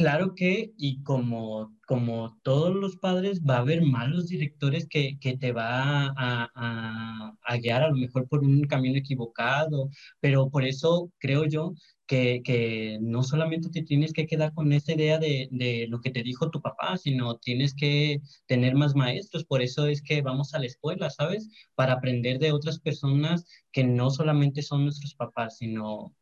Claro 0.00 0.34
que, 0.34 0.72
y 0.78 1.02
como, 1.02 1.76
como 1.86 2.38
todos 2.42 2.74
los 2.74 2.96
padres, 2.96 3.42
va 3.42 3.56
a 3.56 3.58
haber 3.58 3.82
malos 3.82 4.28
directores 4.28 4.88
que, 4.88 5.18
que 5.20 5.36
te 5.36 5.52
va 5.52 6.06
a, 6.16 6.50
a, 6.54 7.34
a, 7.42 7.56
guiar 7.58 7.82
a 7.82 7.90
lo 7.90 7.96
mejor 7.96 8.26
por 8.26 8.40
un 8.40 8.62
camino 8.62 8.96
equivocado, 8.96 9.90
pero 10.18 10.48
por 10.48 10.64
eso 10.64 11.12
creo 11.18 11.44
yo 11.44 11.74
que, 12.10 12.42
que 12.42 12.98
no 13.00 13.22
solamente 13.22 13.68
te 13.70 13.82
tienes 13.82 14.12
que 14.12 14.26
quedar 14.26 14.52
con 14.52 14.72
esa 14.72 14.94
idea 14.94 15.18
de, 15.20 15.48
de, 15.52 15.86
lo 15.88 16.00
que 16.00 16.10
te 16.10 16.24
dijo 16.24 16.50
tu 16.50 16.60
papá, 16.60 16.96
sino 16.96 17.38
tienes 17.38 17.72
que 17.72 18.20
tener 18.46 18.74
más 18.74 18.96
maestros. 18.96 19.44
Por 19.44 19.62
eso 19.62 19.86
es 19.86 20.02
que 20.02 20.20
vamos 20.20 20.52
a 20.52 20.58
la 20.58 20.66
escuela, 20.66 21.08
¿sabes? 21.10 21.48
Para 21.76 21.92
aprender 21.94 22.40
de 22.40 22.50
otras 22.50 22.80
personas 22.80 23.46
que 23.70 23.84
no 23.84 24.10
solamente 24.10 24.60
son 24.62 24.82
nuestros 24.84 25.14
papás, 25.14 25.58
sino, 25.58 26.12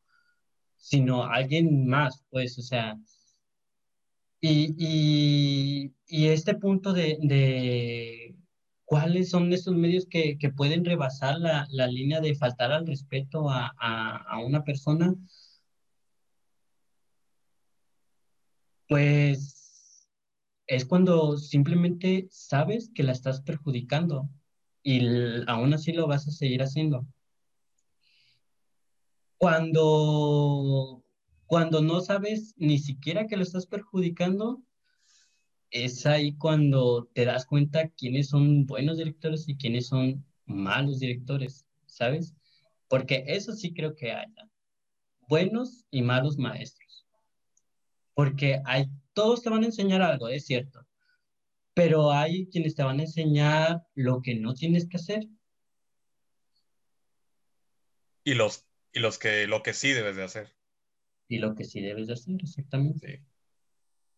sino 0.77 1.25
alguien 1.25 1.87
más, 1.87 2.23
pues, 2.31 2.59
o 2.59 2.63
sea 2.63 2.99
y, 4.41 4.75
y, 4.79 5.95
y 6.07 6.29
este 6.29 6.55
punto 6.55 6.93
de, 6.93 7.19
de, 7.23 8.37
cuáles 8.85 9.31
son 9.31 9.53
esos 9.53 9.75
medios 9.75 10.07
que, 10.07 10.39
que 10.39 10.51
pueden 10.51 10.85
rebasar 10.85 11.39
la, 11.39 11.67
la, 11.71 11.87
línea 11.89 12.21
de 12.21 12.35
faltar 12.35 12.73
al 12.73 12.87
respeto 12.87 13.51
a, 13.51 13.75
a, 13.79 14.17
a, 14.17 14.39
una 14.41 14.63
persona, 14.65 15.15
pues 18.89 20.07
es 20.67 20.85
cuando 20.85 21.37
simplemente 21.37 22.29
sabes 22.31 22.91
que 22.95 23.03
la 23.03 23.13
estás 23.13 23.41
perjudicando 23.43 24.29
y 24.83 25.01
aún 25.47 25.73
así 25.75 25.93
lo 25.93 26.07
vas 26.07 26.27
a 26.29 26.31
seguir 26.31 26.63
haciendo. 26.63 27.07
Cuando 29.39 31.05
cuando 31.49 31.81
no 31.81 32.03
sabes 32.03 32.55
ni 32.59 32.79
siquiera 32.79 33.27
que 33.27 33.39
lo 33.39 33.43
estás 33.43 33.65
perjudicando, 33.65 34.63
es 35.71 36.05
ahí 36.05 36.37
cuando 36.37 37.09
te 37.15 37.25
das 37.25 37.47
cuenta 37.47 37.89
quiénes 37.89 38.29
son 38.29 38.67
buenos 38.67 38.99
directores 38.99 39.49
y 39.49 39.57
quiénes 39.57 39.87
son 39.87 40.27
malos 40.45 40.99
directores, 40.99 41.67
¿sabes? 41.87 42.35
Porque 42.87 43.25
eso 43.29 43.55
sí 43.55 43.73
creo 43.73 43.95
que 43.95 44.13
hay 44.13 44.27
buenos 45.27 45.87
y 45.91 46.03
malos 46.03 46.37
maestros. 46.37 46.78
Porque 48.19 48.61
hay, 48.65 48.87
todos 49.13 49.43
te 49.45 49.49
van 49.49 49.63
a 49.63 49.67
enseñar 49.67 50.03
algo, 50.03 50.29
es 50.29 50.45
cierto, 50.45 50.85
pero 51.73 52.11
hay 52.11 52.49
quienes 52.49 52.75
te 52.75 52.83
van 52.83 52.99
a 52.99 53.05
enseñar 53.05 53.85
lo 53.95 54.23
que 54.23 54.35
no 54.35 54.55
tienes 54.55 54.89
que 54.89 54.97
hacer. 54.97 55.29
Y 58.25 58.35
los, 58.35 58.67
y 58.93 58.99
los 58.99 59.19
que, 59.19 59.47
lo 59.47 59.63
que 59.63 59.73
sí 59.73 59.93
debes 59.93 60.17
de 60.17 60.25
hacer 60.25 60.59
y 61.29 61.39
lo 61.39 61.55
que 61.55 61.65
sí 61.65 61.81
debes 61.81 62.07
de 62.09 62.15
hacer, 62.15 62.35
exactamente. 62.43 63.19
Sí, 63.19 63.25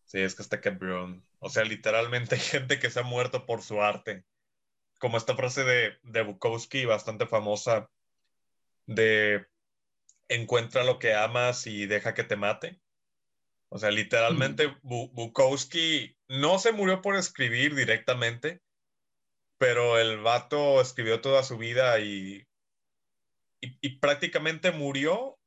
sí 0.05 0.19
es 0.19 0.33
que 0.33 0.41
está 0.41 0.61
cabrón. 0.61 1.23
O 1.39 1.49
sea, 1.49 1.63
literalmente 1.63 2.35
hay 2.35 2.41
gente 2.41 2.79
que 2.79 2.89
se 2.89 3.01
ha 3.01 3.03
muerto 3.03 3.45
por 3.45 3.61
su 3.61 3.81
arte. 3.81 4.25
Como 4.99 5.17
esta 5.17 5.35
frase 5.35 5.63
de, 5.63 5.93
de 6.03 6.23
Bukowski, 6.23 6.85
bastante 6.85 7.27
famosa, 7.27 7.91
de 8.87 9.45
encuentra 10.27 10.83
lo 10.83 10.97
que 10.97 11.13
amas 11.13 11.67
y 11.67 11.85
deja 11.85 12.13
que 12.13 12.23
te 12.23 12.37
mate. 12.37 12.80
O 13.73 13.79
sea, 13.79 13.89
literalmente. 13.89 14.75
Bukowski 14.83 16.17
no 16.27 16.59
se 16.59 16.73
murió 16.73 17.01
por 17.01 17.15
escribir 17.15 17.73
directamente, 17.73 18.61
pero 19.57 19.97
el 19.97 20.19
vato 20.19 20.81
escribió 20.81 21.21
toda 21.21 21.41
su 21.43 21.57
vida 21.57 21.97
y, 22.01 22.45
y, 23.61 23.77
y 23.79 23.99
prácticamente 23.99 24.71
murió 24.71 25.39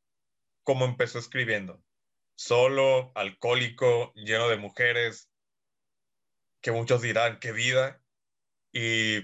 como 0.63 0.87
empezó 0.87 1.19
escribiendo. 1.19 1.85
Solo, 2.35 3.13
alcohólico, 3.15 4.15
lleno 4.15 4.49
de 4.49 4.57
mujeres, 4.57 5.31
que 6.63 6.73
muchos 6.73 7.03
dirán, 7.03 7.39
qué 7.41 7.53
vida. 7.53 8.03
Y, 8.73 9.19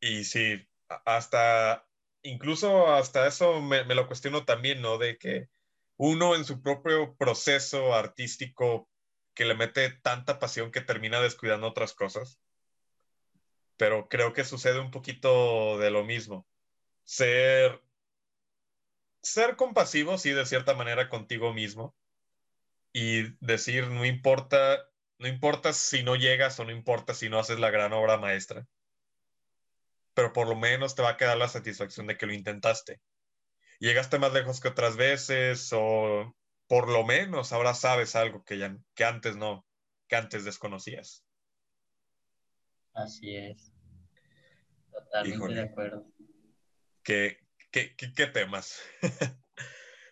y 0.00 0.24
sí, 0.24 0.68
hasta, 1.06 1.88
incluso 2.22 2.92
hasta 2.92 3.26
eso 3.26 3.62
me, 3.62 3.84
me 3.84 3.94
lo 3.94 4.06
cuestiono 4.06 4.44
también, 4.44 4.82
¿no? 4.82 4.98
De 4.98 5.16
que 5.16 5.48
uno 5.96 6.34
en 6.34 6.44
su 6.44 6.62
propio 6.62 7.14
proceso 7.16 7.94
artístico 7.94 8.88
que 9.34 9.44
le 9.44 9.54
mete 9.54 9.90
tanta 9.90 10.38
pasión 10.38 10.70
que 10.70 10.80
termina 10.80 11.20
descuidando 11.20 11.68
otras 11.68 11.94
cosas. 11.94 12.38
Pero 13.76 14.08
creo 14.08 14.32
que 14.32 14.44
sucede 14.44 14.80
un 14.80 14.90
poquito 14.90 15.78
de 15.78 15.90
lo 15.90 16.04
mismo. 16.04 16.46
Ser 17.04 17.82
ser 19.24 19.56
compasivo, 19.56 20.18
sí, 20.18 20.30
de 20.30 20.46
cierta 20.46 20.74
manera 20.74 21.08
contigo 21.08 21.52
mismo 21.52 21.94
y 22.92 23.34
decir, 23.44 23.88
no 23.88 24.04
importa, 24.04 24.86
no 25.18 25.26
importa 25.28 25.72
si 25.72 26.02
no 26.02 26.14
llegas 26.14 26.60
o 26.60 26.64
no 26.64 26.70
importa 26.70 27.14
si 27.14 27.28
no 27.28 27.38
haces 27.38 27.58
la 27.58 27.70
gran 27.70 27.92
obra 27.92 28.18
maestra, 28.18 28.66
pero 30.12 30.32
por 30.32 30.46
lo 30.46 30.54
menos 30.54 30.94
te 30.94 31.02
va 31.02 31.10
a 31.10 31.16
quedar 31.16 31.36
la 31.38 31.48
satisfacción 31.48 32.06
de 32.06 32.16
que 32.16 32.26
lo 32.26 32.32
intentaste. 32.32 33.00
Llegaste 33.80 34.18
más 34.18 34.32
lejos 34.32 34.60
que 34.60 34.68
otras 34.68 34.96
veces 34.96 35.70
o 35.72 36.34
por 36.66 36.88
lo 36.88 37.04
menos 37.04 37.52
ahora 37.52 37.74
sabes 37.74 38.16
algo 38.16 38.44
que, 38.44 38.58
ya, 38.58 38.76
que 38.94 39.04
antes 39.04 39.36
no, 39.36 39.66
que 40.08 40.16
antes 40.16 40.44
desconocías. 40.44 41.24
Así 42.94 43.36
es. 43.36 43.72
Totalmente 44.90 45.54
de 45.54 45.60
acuerdo. 45.60 46.06
Que, 47.02 47.44
¿Qué, 47.70 48.26
temas? 48.32 48.80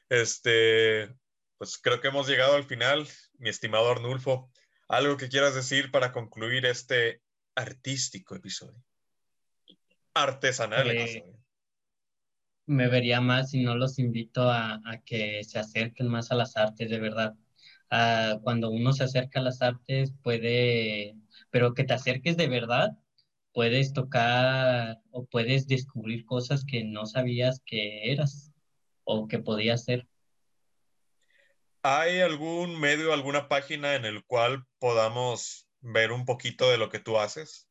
este, 0.09 1.15
pues 1.59 1.79
creo 1.79 2.01
que 2.01 2.09
hemos 2.09 2.29
llegado 2.29 2.57
al 2.57 2.65
final, 2.65 3.07
mi 3.39 3.49
estimado 3.49 3.91
Arnulfo. 3.91 4.51
¿Algo 4.89 5.17
que 5.17 5.29
quieras 5.29 5.55
decir 5.55 5.91
para 5.93 6.13
concluir 6.13 6.67
este 6.67 7.23
artístico 7.55 8.35
episodio? 8.35 8.83
Artesanal 10.13 10.91
episodio. 10.91 11.42
Me 12.67 12.89
vería 12.89 13.21
más 13.21 13.51
si 13.51 13.63
no 13.63 13.77
los 13.77 13.99
invito 13.99 14.51
a, 14.51 14.81
que 15.05 15.43
se 15.45 15.59
acerquen 15.59 16.09
más 16.09 16.31
a 16.31 16.37
las 16.37 16.57
artes, 16.57 16.91
de 16.91 16.99
verdad. 16.99 17.35
Ah, 17.91 18.39
cuando 18.43 18.71
uno 18.71 18.93
se 18.93 19.05
acerca 19.05 19.41
a 19.41 19.43
las 19.43 19.63
artes 19.63 20.13
puede, 20.23 21.17
pero 21.51 21.75
que 21.75 21.85
te 21.85 21.95
acerques 21.95 22.37
de 22.37 22.49
verdad 22.49 22.97
puedes 23.53 23.93
tocar 23.93 25.01
o 25.11 25.27
puedes 25.27 25.67
descubrir 25.67 26.25
cosas 26.25 26.65
que 26.65 26.85
no 26.85 27.07
sabías 27.07 27.61
que 27.65 28.11
eras 28.13 28.53
o 29.05 29.29
que 29.29 29.39
podías 29.39 29.85
ser. 29.85 30.07
¿Hay 31.83 32.21
algún 32.21 32.79
medio, 32.79 33.13
alguna 33.13 33.49
página 33.49 33.97
en 33.97 34.05
el 34.05 34.25
cual 34.25 34.67
podamos 34.79 35.69
ver 35.81 36.13
un 36.13 36.25
poquito 36.25 36.71
de 36.71 36.79
lo 36.79 36.89
que 36.91 37.01
tú 37.01 37.19
haces? 37.19 37.69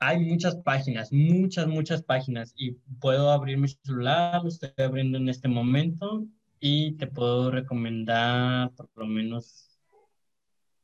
Hay 0.00 0.18
muchas 0.18 0.56
páginas, 0.56 1.12
muchas, 1.12 1.66
muchas 1.66 2.02
páginas 2.02 2.54
y 2.56 2.72
puedo 3.00 3.30
abrir 3.30 3.58
mi 3.58 3.68
celular, 3.68 4.42
lo 4.42 4.48
estoy 4.48 4.72
abriendo 4.78 5.18
en 5.18 5.28
este 5.28 5.46
momento 5.46 6.24
y 6.58 6.92
te 6.96 7.06
puedo 7.06 7.50
recomendar 7.50 8.70
por 8.72 8.88
lo 8.94 9.06
menos 9.06 9.78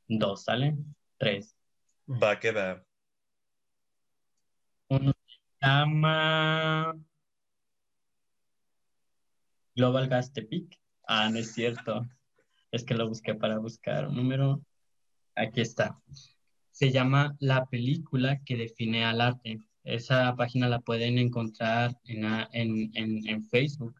dos, 0.07 0.45
¿sale? 0.45 0.77
Tres. 1.17 1.57
Va 2.07 2.33
a 2.33 2.39
quedar. 2.39 2.87
Uno 4.89 5.13
se 5.27 5.67
llama 5.67 6.95
Global 9.75 10.09
Gas 10.09 10.31
Tepic. 10.33 10.79
Ah, 11.09 11.31
no 11.31 11.39
es 11.39 11.53
cierto. 11.53 12.07
Es 12.71 12.85
que 12.85 12.95
lo 12.95 13.09
busqué 13.09 13.35
para 13.35 13.59
buscar 13.59 14.09
un 14.09 14.17
número. 14.17 14.63
Aquí 15.35 15.63
está 15.63 15.99
se 16.77 16.91
llama 16.91 17.35
La 17.41 17.65
película 17.65 18.39
que 18.45 18.55
define 18.55 19.03
al 19.07 19.23
arte. 19.23 19.61
Esa 19.83 20.37
página 20.37 20.69
la 20.69 20.81
pueden 20.81 21.17
encontrar 21.17 21.99
en, 22.05 23.45
Facebook. 23.51 23.95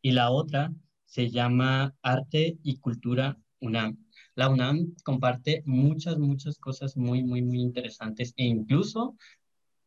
Y 0.00 0.12
la 0.12 0.30
otra 0.30 0.72
se 1.06 1.28
llama 1.28 1.92
Arte 2.02 2.56
y 2.62 2.76
Cultura 2.78 3.36
UNAM. 3.58 3.98
La 4.36 4.48
UNAM 4.48 4.94
comparte 5.02 5.64
muchas, 5.66 6.18
muchas 6.18 6.56
cosas 6.58 6.96
muy, 6.96 7.24
muy, 7.24 7.42
muy 7.42 7.60
interesantes 7.60 8.32
e 8.36 8.44
incluso 8.44 9.16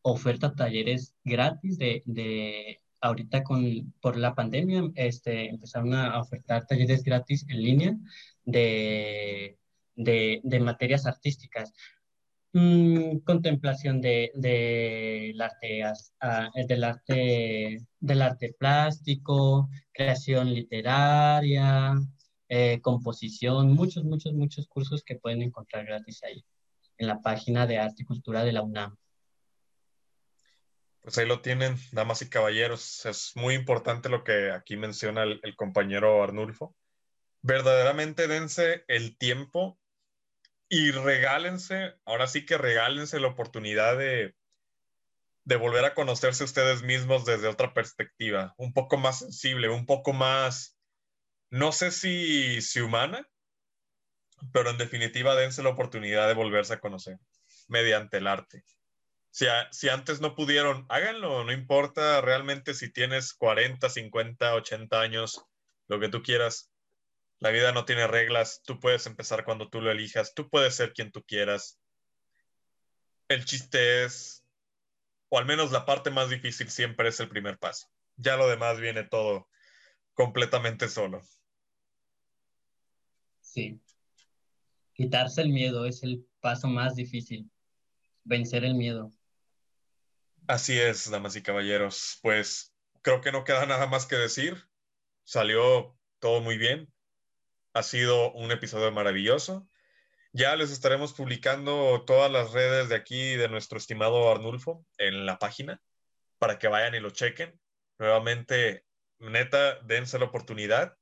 oferta 0.02 0.54
talleres 0.54 1.14
gratis 1.24 1.78
de, 1.78 2.02
de 2.04 2.78
ahorita 3.00 3.42
con, 3.42 3.94
por 4.02 4.18
la 4.18 4.34
pandemia, 4.34 4.82
este, 4.96 5.48
empezaron 5.48 5.94
a 5.94 6.20
ofertar 6.20 6.66
talleres 6.66 7.02
gratis 7.02 7.46
en 7.48 7.62
línea 7.62 7.96
de 8.44 9.59
de, 10.04 10.60
materias 10.60 11.06
artísticas. 11.06 11.72
Mm, 12.52 13.18
contemplación 13.18 14.00
de, 14.00 14.32
del, 14.34 15.40
arte, 15.40 15.84
del, 16.66 16.84
arte, 16.84 17.86
del 18.00 18.22
arte 18.22 18.56
plástico, 18.58 19.68
creación 19.92 20.52
literaria, 20.52 21.94
eh, 22.48 22.80
composición, 22.80 23.72
muchos, 23.72 24.04
muchos, 24.04 24.32
muchos 24.32 24.66
cursos 24.66 25.04
que 25.04 25.16
pueden 25.16 25.42
encontrar 25.42 25.86
gratis 25.86 26.24
ahí, 26.24 26.44
en 26.98 27.06
la 27.06 27.20
página 27.20 27.66
de 27.66 27.78
Arte 27.78 28.02
y 28.02 28.06
Cultura 28.06 28.42
de 28.42 28.52
la 28.52 28.62
UNAM. 28.62 28.96
Pues 31.02 31.16
ahí 31.16 31.26
lo 31.26 31.40
tienen, 31.40 31.76
damas 31.92 32.20
y 32.22 32.28
caballeros. 32.28 33.06
Es 33.06 33.32
muy 33.36 33.54
importante 33.54 34.08
lo 34.08 34.22
que 34.22 34.50
aquí 34.50 34.76
menciona 34.76 35.22
el, 35.22 35.40
el 35.44 35.56
compañero 35.56 36.22
Arnulfo. 36.22 36.76
Verdaderamente 37.42 38.28
dense 38.28 38.84
el 38.86 39.16
tiempo 39.16 39.79
y 40.70 40.92
regálense, 40.92 41.96
ahora 42.04 42.28
sí 42.28 42.46
que 42.46 42.56
regálense 42.56 43.18
la 43.18 43.26
oportunidad 43.26 43.98
de, 43.98 44.36
de 45.44 45.56
volver 45.56 45.84
a 45.84 45.94
conocerse 45.94 46.44
ustedes 46.44 46.84
mismos 46.84 47.24
desde 47.24 47.48
otra 47.48 47.74
perspectiva, 47.74 48.54
un 48.56 48.72
poco 48.72 48.96
más 48.96 49.18
sensible, 49.18 49.68
un 49.68 49.84
poco 49.84 50.12
más, 50.12 50.78
no 51.50 51.72
sé 51.72 51.90
si, 51.90 52.62
si 52.62 52.78
humana, 52.78 53.28
pero 54.52 54.70
en 54.70 54.78
definitiva 54.78 55.34
dense 55.34 55.64
la 55.64 55.70
oportunidad 55.70 56.28
de 56.28 56.34
volverse 56.34 56.74
a 56.74 56.80
conocer 56.80 57.18
mediante 57.66 58.18
el 58.18 58.28
arte. 58.28 58.62
Si, 59.32 59.46
si, 59.72 59.88
antes 59.88 60.20
no 60.20 60.36
pudieron, 60.36 60.86
háganlo, 60.88 61.42
no 61.42 61.52
importa 61.52 62.20
realmente 62.20 62.74
si 62.74 62.92
tienes 62.92 63.34
40, 63.34 63.90
50, 63.90 64.54
80 64.54 65.00
años, 65.00 65.44
lo 65.88 65.98
que 65.98 66.08
tú 66.08 66.22
quieras, 66.22 66.70
la 67.40 67.50
vida 67.50 67.72
no 67.72 67.86
tiene 67.86 68.06
reglas, 68.06 68.62
tú 68.64 68.78
puedes 68.78 69.06
empezar 69.06 69.44
cuando 69.44 69.68
tú 69.68 69.80
lo 69.80 69.90
elijas, 69.90 70.34
tú 70.34 70.48
puedes 70.50 70.74
ser 70.74 70.92
quien 70.92 71.10
tú 71.10 71.24
quieras. 71.24 71.80
El 73.28 73.46
chiste 73.46 74.04
es, 74.04 74.44
o 75.30 75.38
al 75.38 75.46
menos 75.46 75.72
la 75.72 75.86
parte 75.86 76.10
más 76.10 76.28
difícil 76.28 76.70
siempre 76.70 77.08
es 77.08 77.18
el 77.18 77.30
primer 77.30 77.58
paso. 77.58 77.88
Ya 78.16 78.36
lo 78.36 78.46
demás 78.46 78.78
viene 78.78 79.04
todo 79.04 79.48
completamente 80.12 80.88
solo. 80.88 81.22
Sí. 83.40 83.80
Quitarse 84.92 85.40
el 85.40 85.48
miedo 85.48 85.86
es 85.86 86.02
el 86.02 86.26
paso 86.40 86.68
más 86.68 86.94
difícil. 86.94 87.50
Vencer 88.22 88.64
el 88.64 88.74
miedo. 88.74 89.10
Así 90.46 90.78
es, 90.78 91.10
damas 91.10 91.36
y 91.36 91.42
caballeros. 91.42 92.18
Pues 92.20 92.74
creo 93.00 93.22
que 93.22 93.32
no 93.32 93.44
queda 93.44 93.64
nada 93.64 93.86
más 93.86 94.04
que 94.04 94.16
decir. 94.16 94.68
Salió 95.24 95.96
todo 96.18 96.42
muy 96.42 96.58
bien. 96.58 96.92
Ha 97.72 97.82
sido 97.82 98.32
un 98.32 98.50
episodio 98.50 98.90
maravilloso. 98.92 99.68
Ya 100.32 100.56
les 100.56 100.70
estaremos 100.70 101.12
publicando 101.12 102.04
todas 102.04 102.30
las 102.30 102.52
redes 102.52 102.88
de 102.88 102.96
aquí 102.96 103.34
de 103.36 103.48
nuestro 103.48 103.78
estimado 103.78 104.30
Arnulfo 104.30 104.84
en 104.98 105.26
la 105.26 105.38
página 105.38 105.80
para 106.38 106.58
que 106.58 106.68
vayan 106.68 106.94
y 106.94 107.00
lo 107.00 107.10
chequen. 107.10 107.60
Nuevamente, 107.98 108.86
neta, 109.18 109.80
dense 109.80 110.18
la 110.18 110.26
oportunidad, 110.26 110.96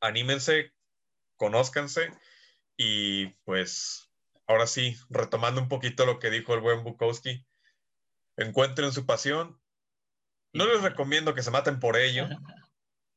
anímense, 0.00 0.72
conózcanse 1.36 2.12
y 2.76 3.28
pues 3.44 4.10
ahora 4.46 4.66
sí, 4.66 4.96
retomando 5.10 5.60
un 5.60 5.68
poquito 5.68 6.06
lo 6.06 6.18
que 6.18 6.30
dijo 6.30 6.54
el 6.54 6.60
buen 6.60 6.84
Bukowski, 6.84 7.46
encuentren 8.36 8.92
su 8.92 9.06
pasión. 9.06 9.60
No 10.52 10.66
les 10.66 10.82
recomiendo 10.82 11.34
que 11.34 11.42
se 11.42 11.50
maten 11.50 11.80
por 11.80 11.96
ello, 11.96 12.28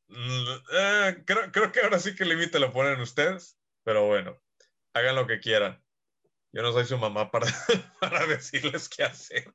eh, 0.10 1.24
creo, 1.26 1.72
que 1.72 1.82
ahora 1.82 2.00
sí 2.00 2.16
que 2.16 2.24
el 2.24 2.30
límite 2.30 2.60
lo 2.60 2.72
ponen 2.72 3.00
ustedes, 3.02 3.58
pero 3.84 4.08
bueno, 4.08 4.42
hagan 4.94 5.16
lo 5.16 5.28
que 5.28 5.40
quieran. 5.40 5.84
Yo 6.52 6.62
no 6.62 6.72
soy 6.72 6.86
su 6.86 6.98
mamá 6.98 7.30
para, 7.30 7.48
para 8.00 8.26
decirles 8.26 8.90
qué 8.90 9.04
hacer. 9.04 9.54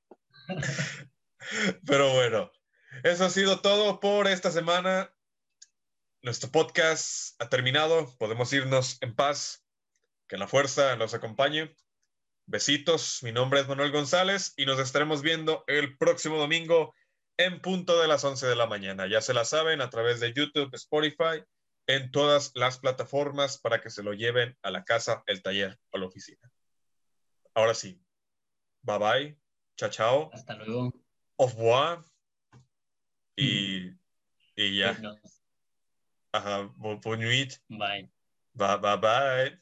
Pero 1.87 2.13
bueno, 2.13 2.53
eso 3.03 3.25
ha 3.25 3.31
sido 3.31 3.61
todo 3.61 4.01
por 4.01 4.29
esta 4.29 4.51
semana. 4.51 5.13
Nuestro 6.21 6.51
podcast 6.51 7.41
ha 7.41 7.49
terminado. 7.49 8.17
Podemos 8.19 8.53
irnos 8.53 8.99
en 9.01 9.15
paz. 9.15 9.67
Que 10.29 10.37
la 10.37 10.47
fuerza 10.47 10.95
los 10.97 11.15
acompañe. 11.15 11.75
Besitos. 12.47 13.23
Mi 13.23 13.33
nombre 13.33 13.61
es 13.61 13.69
Manuel 13.69 13.91
González 13.91 14.55
y 14.57 14.67
nos 14.67 14.79
estaremos 14.79 15.23
viendo 15.23 15.65
el 15.67 15.97
próximo 15.97 16.37
domingo 16.39 16.95
en 17.37 17.61
punto 17.61 18.01
de 18.01 18.09
las 18.09 18.25
11 18.25 18.47
de 18.47 18.57
la 18.57 18.67
mañana. 18.67 19.07
Ya 19.07 19.21
se 19.21 19.35
la 19.35 19.45
saben 19.45 19.81
a 19.81 19.91
través 19.91 20.21
de 20.21 20.33
YouTube, 20.33 20.75
Spotify, 20.75 21.45
en 21.87 22.11
todas 22.11 22.53
las 22.55 22.79
plataformas 22.79 23.59
para 23.59 23.81
que 23.81 23.91
se 23.91 24.03
lo 24.03 24.13
lleven 24.13 24.57
a 24.63 24.71
la 24.71 24.85
casa, 24.85 25.23
el 25.27 25.43
taller 25.43 25.79
o 25.91 25.99
la 25.99 26.07
oficina. 26.07 26.51
Ahora 27.55 27.75
sí. 27.75 28.01
Bye 28.83 28.99
bye. 28.99 29.39
Chao, 29.77 29.91
chao. 29.91 30.31
Hasta 30.33 30.55
luego. 30.55 30.93
Au 31.37 31.49
revoir. 31.49 32.05
Y, 33.37 33.91
y 34.57 34.79
ya. 34.79 34.99
Ajá. 36.33 36.73
Bonne 36.77 37.25
nuit. 37.25 37.59
Bye. 37.69 38.11
Bye, 38.55 38.79
bye, 38.79 38.97
bye. 38.97 39.62